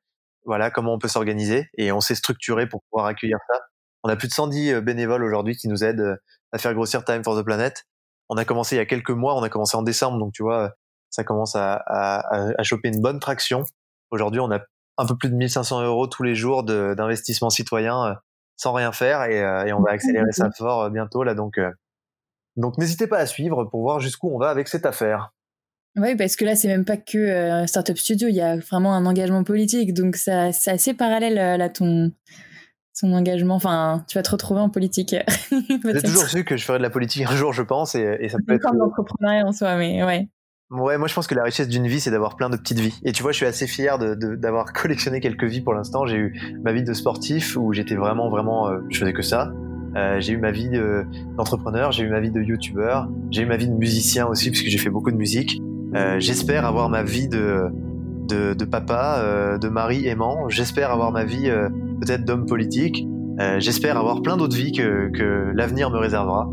voilà 0.43 0.70
comment 0.70 0.93
on 0.93 0.99
peut 0.99 1.07
s'organiser 1.07 1.70
et 1.78 1.93
on 1.93 2.01
s'est 2.01 2.15
structuré 2.15 2.68
pour 2.68 2.82
pouvoir 2.89 3.07
accueillir 3.07 3.38
ça. 3.49 3.61
On 4.03 4.09
a 4.09 4.18
plus 4.18 4.28
de 4.28 4.34
110 4.34 4.74
euh, 4.74 4.82
bénévoles 4.82 5.24
aujourd'hui 5.24 5.55
qui 5.55 5.70
nous 5.70 5.86
aident 5.86 6.01
euh, 6.01 6.15
à 6.51 6.57
faire 6.57 6.74
grossir 6.74 7.05
Time 7.05 7.24
for 7.24 7.39
the 7.39 7.45
Planet. 7.45 7.86
On 8.28 8.36
a 8.36 8.43
commencé 8.43 8.76
il 8.76 8.80
y 8.80 8.82
a 8.82 8.86
quelques 8.86 9.11
mois, 9.11 9.38
on 9.38 9.43
a 9.43 9.49
commencé 9.49 9.78
en 9.78 9.82
décembre 9.82 10.20
donc 10.20 10.34
tu 10.34 10.43
vois 10.43 10.74
ça 11.09 11.24
commence 11.24 11.55
à, 11.55 11.76
à, 11.88 12.51
à 12.57 12.63
choper 12.63 12.89
une 12.89 12.99
bonne 12.99 13.20
traction. 13.20 13.63
Aujourd'hui 14.11 14.41
on 14.41 14.51
a 14.51 14.59
un 14.97 15.05
peu 15.05 15.15
plus 15.15 15.30
de 15.30 15.36
1500 15.36 15.84
euros 15.84 16.07
tous 16.07 16.24
les 16.24 16.36
jours 16.36 16.63
d'investissement 16.65 17.49
citoyen 17.49 18.18
sans 18.58 18.74
rien 18.74 18.91
faire 18.91 19.24
et, 19.24 19.41
euh, 19.41 19.66
et 19.66 19.74
on 19.74 19.82
va 19.82 19.91
accélérer 19.91 20.32
ça 20.32 20.49
fort 20.58 20.84
euh, 20.84 20.89
bientôt 20.89 21.24
là 21.24 21.34
donc 21.34 21.58
euh, 21.58 21.72
donc 22.55 22.78
n'hésitez 22.78 23.08
pas 23.08 23.20
à 23.20 23.26
suivre 23.26 23.66
pour 23.66 23.82
voir 23.82 23.99
jusqu'où 23.99 24.30
on 24.30 24.39
va 24.39 24.49
avec 24.49 24.68
cette 24.68 24.86
affaire. 24.88 25.32
Oui, 25.95 26.16
parce 26.16 26.36
que 26.36 26.45
là, 26.45 26.55
c'est 26.55 26.68
même 26.68 26.86
pas 26.86 26.97
que 26.97 27.66
startup 27.66 27.97
studio, 27.97 28.28
il 28.28 28.36
y 28.36 28.41
a 28.41 28.58
vraiment 28.58 28.95
un 28.95 29.05
engagement 29.08 29.43
politique, 29.43 29.95
donc 29.95 30.16
c'est 30.16 30.68
assez 30.68 30.93
parallèle 30.93 31.36
là 31.36 31.70
ton 31.70 32.12
son 32.93 33.14
engagement. 33.14 33.55
Enfin, 33.55 34.03
tu 34.08 34.18
vas 34.18 34.24
te 34.24 34.32
retrouver 34.32 34.60
en 34.60 34.70
politique. 34.70 35.16
J'ai 35.51 36.01
toujours 36.01 36.28
su 36.28 36.43
que 36.43 36.58
je 36.58 36.66
ferais 36.66 36.80
de 36.80 36.84
la 36.84 36.89
politique 36.89 37.26
un 37.28 37.36
jour, 37.36 37.53
je 37.53 37.64
pense, 37.64 37.95
et, 37.95 38.18
et 38.20 38.30
ça 38.30 38.38
peut 38.45 38.53
être. 38.53 38.62
Comme 38.62 38.78
l'entrepreneuriat 38.78 39.45
en 39.45 39.51
soi, 39.51 39.76
mais 39.76 40.03
ouais. 40.03 40.28
Ouais, 40.70 40.97
moi 40.97 41.07
je 41.07 41.13
pense 41.13 41.28
que 41.28 41.36
la 41.36 41.43
richesse 41.43 41.70
d'une 41.70 41.88
vie, 41.88 42.01
c'est 42.01 42.11
d'avoir 42.11 42.36
plein 42.36 42.49
de 42.49 42.57
petites 42.57 42.80
vies. 42.80 42.99
Et 43.03 43.13
tu 43.13 43.24
vois, 43.24 43.32
je 43.32 43.38
suis 43.38 43.45
assez 43.45 43.68
fier 43.68 43.97
d'avoir 43.97 44.65
de, 44.65 44.72
collectionné 44.82 45.22
quelques 45.22 45.45
vies 45.45 45.61
pour 45.61 45.74
l'instant. 45.74 46.05
J'ai 46.05 46.18
eu 46.18 46.59
ma 46.63 46.74
vie 46.74 46.84
de 46.84 46.93
sportif 46.93 47.55
où 47.55 47.72
j'étais 47.72 47.95
vraiment, 47.95 48.30
vraiment, 48.30 48.70
euh, 48.70 48.80
je 48.89 48.99
faisais 48.99 49.13
que 49.13 49.22
ça. 49.22 49.53
Euh, 49.95 50.20
j'ai 50.20 50.34
eu 50.34 50.38
ma 50.38 50.51
vie 50.51 50.70
d'entrepreneur, 51.38 51.91
j'ai 51.91 52.03
eu 52.03 52.09
ma 52.09 52.20
vie 52.20 52.32
de 52.32 52.41
youtubeur, 52.41 53.09
j'ai 53.32 53.43
eu 53.43 53.45
ma 53.45 53.55
vie 53.55 53.68
de 53.68 53.74
musicien 53.74 54.28
aussi 54.28 54.51
puisque 54.51 54.68
j'ai 54.68 54.78
fait 54.78 54.89
beaucoup 54.89 55.11
de 55.11 55.15
musique. 55.18 55.61
Euh, 55.95 56.20
J'espère 56.20 56.65
avoir 56.65 56.89
ma 56.89 57.03
vie 57.03 57.28
de, 57.28 57.63
de, 58.28 58.53
de 58.53 58.65
papa, 58.65 59.20
euh, 59.20 59.57
de 59.57 59.70
mari 59.70 60.07
aimant. 60.07 60.49
J'espère 60.49 60.91
avoir 60.91 61.11
ma 61.11 61.24
vie 61.24 61.49
euh, 61.49 61.70
peut-être 62.01 62.26
d'homme 62.26 62.45
politique. 62.45 63.05
J'espère 63.59 63.97
avoir 63.97 64.24
plein 64.24 64.36
d'autres 64.36 64.57
vies 64.57 64.72
que, 64.72 65.11
que 65.11 65.51
l'avenir 65.53 65.91
me 65.91 65.99
réservera. 65.99 66.49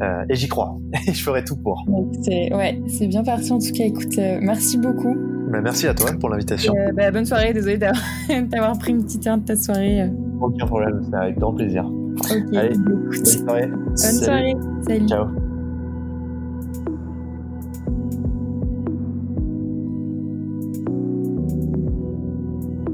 Euh, 0.00 0.24
et 0.28 0.34
j'y 0.34 0.48
crois. 0.48 0.78
Et 1.06 1.12
je 1.12 1.22
ferai 1.22 1.44
tout 1.44 1.56
pour. 1.56 1.84
C'est 2.22 2.52
ouais, 2.54 2.80
c'est 2.88 3.06
bien 3.06 3.22
parti 3.22 3.52
en 3.52 3.58
tout 3.58 3.72
cas. 3.72 3.84
Écoute, 3.84 4.18
euh, 4.18 4.38
merci 4.40 4.78
beaucoup. 4.78 5.16
Bah, 5.50 5.60
merci 5.62 5.86
à 5.86 5.94
toi 5.94 6.10
pour 6.18 6.30
l'invitation. 6.30 6.74
Euh, 6.76 6.92
bah, 6.92 7.10
bonne 7.10 7.26
soirée. 7.26 7.52
Désolée 7.52 7.78
d'avoir 8.28 8.78
pris 8.78 8.92
une 8.92 9.04
petite 9.04 9.26
heure 9.26 9.38
de 9.38 9.44
ta 9.44 9.56
soirée. 9.56 10.08
Aucun 10.40 10.66
problème, 10.66 11.02
c'est 11.08 11.16
avec 11.16 11.38
grand 11.38 11.52
plaisir. 11.52 11.84
Ok. 11.84 12.56
Allez, 12.56 12.76
bonne 12.78 13.24
soirée. 13.24 13.66
Bonne 13.66 13.96
soirée. 13.96 14.56
Salut. 14.86 15.08
Ciao. 15.08 15.26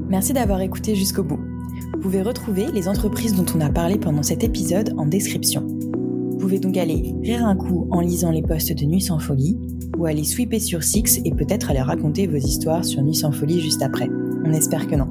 Merci 0.09 0.33
d'avoir 0.33 0.59
écouté 0.61 0.95
jusqu'au 0.95 1.23
bout. 1.23 1.39
Vous 1.93 1.99
pouvez 1.99 2.21
retrouver 2.21 2.67
les 2.73 2.87
entreprises 2.87 3.35
dont 3.35 3.45
on 3.55 3.61
a 3.61 3.69
parlé 3.69 3.97
pendant 3.97 4.23
cet 4.23 4.43
épisode 4.43 4.93
en 4.97 5.05
description. 5.05 5.78
Vous 6.49 6.55
pouvez 6.55 6.67
donc 6.67 6.77
aller 6.77 7.13
rire 7.21 7.45
un 7.45 7.55
coup 7.55 7.87
en 7.91 8.01
lisant 8.01 8.31
les 8.31 8.41
posts 8.41 8.73
de 8.73 8.83
Nuit 8.83 9.01
sans 9.01 9.19
folie, 9.19 9.55
ou 9.99 10.07
aller 10.07 10.23
sweeper 10.23 10.59
sur 10.59 10.81
Six 10.81 11.21
et 11.23 11.29
peut-être 11.29 11.69
aller 11.69 11.79
raconter 11.79 12.25
vos 12.25 12.37
histoires 12.37 12.83
sur 12.83 13.03
Nuit 13.03 13.13
sans 13.13 13.31
folie 13.31 13.61
juste 13.61 13.83
après. 13.83 14.09
On 14.43 14.51
espère 14.51 14.87
que 14.87 14.95
non. 14.95 15.05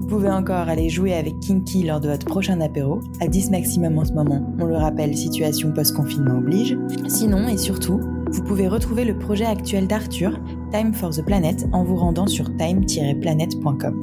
Vous 0.00 0.08
pouvez 0.08 0.28
encore 0.28 0.68
aller 0.68 0.88
jouer 0.88 1.14
avec 1.14 1.38
Kinky 1.38 1.84
lors 1.84 2.00
de 2.00 2.08
votre 2.08 2.26
prochain 2.26 2.60
apéro, 2.60 2.98
à 3.20 3.28
10 3.28 3.52
maximum 3.52 3.96
en 3.96 4.04
ce 4.04 4.12
moment, 4.12 4.44
on 4.58 4.64
le 4.64 4.74
rappelle, 4.74 5.16
situation 5.16 5.70
post-confinement 5.70 6.38
oblige. 6.38 6.76
Sinon 7.06 7.46
et 7.46 7.58
surtout, 7.58 8.00
vous 8.32 8.42
pouvez 8.42 8.66
retrouver 8.66 9.04
le 9.04 9.16
projet 9.16 9.46
actuel 9.46 9.86
d'Arthur, 9.86 10.36
Time 10.72 10.94
for 10.94 11.10
the 11.10 11.24
Planet, 11.24 11.64
en 11.70 11.84
vous 11.84 11.94
rendant 11.94 12.26
sur 12.26 12.46
time-planet.com. 12.56 14.00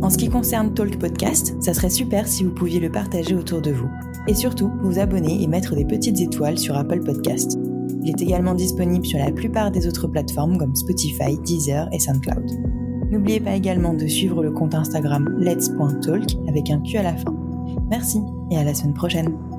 En 0.00 0.10
ce 0.10 0.16
qui 0.16 0.28
concerne 0.28 0.74
Talk 0.74 0.96
Podcast, 1.00 1.56
ça 1.60 1.74
serait 1.74 1.90
super 1.90 2.28
si 2.28 2.44
vous 2.44 2.54
pouviez 2.54 2.78
le 2.78 2.92
partager 2.92 3.34
autour 3.34 3.62
de 3.62 3.72
vous. 3.72 3.88
Et 4.28 4.34
surtout, 4.34 4.70
vous 4.82 4.98
abonner 4.98 5.42
et 5.42 5.46
mettre 5.46 5.74
des 5.74 5.84
petites 5.84 6.20
étoiles 6.20 6.58
sur 6.58 6.76
Apple 6.76 7.02
Podcast. 7.02 7.58
Il 8.02 8.10
est 8.10 8.22
également 8.22 8.54
disponible 8.54 9.06
sur 9.06 9.18
la 9.18 9.32
plupart 9.32 9.70
des 9.70 9.86
autres 9.86 10.08
plateformes 10.08 10.58
comme 10.58 10.74
Spotify, 10.74 11.38
Deezer 11.44 11.88
et 11.92 11.98
SoundCloud. 11.98 12.50
N'oubliez 13.10 13.40
pas 13.40 13.54
également 13.54 13.94
de 13.94 14.06
suivre 14.06 14.42
le 14.42 14.50
compte 14.50 14.74
Instagram 14.74 15.28
let's.talk 15.38 16.36
avec 16.48 16.70
un 16.70 16.80
Q 16.80 16.96
à 16.96 17.02
la 17.02 17.16
fin. 17.16 17.34
Merci 17.90 18.20
et 18.50 18.56
à 18.56 18.64
la 18.64 18.74
semaine 18.74 18.94
prochaine. 18.94 19.51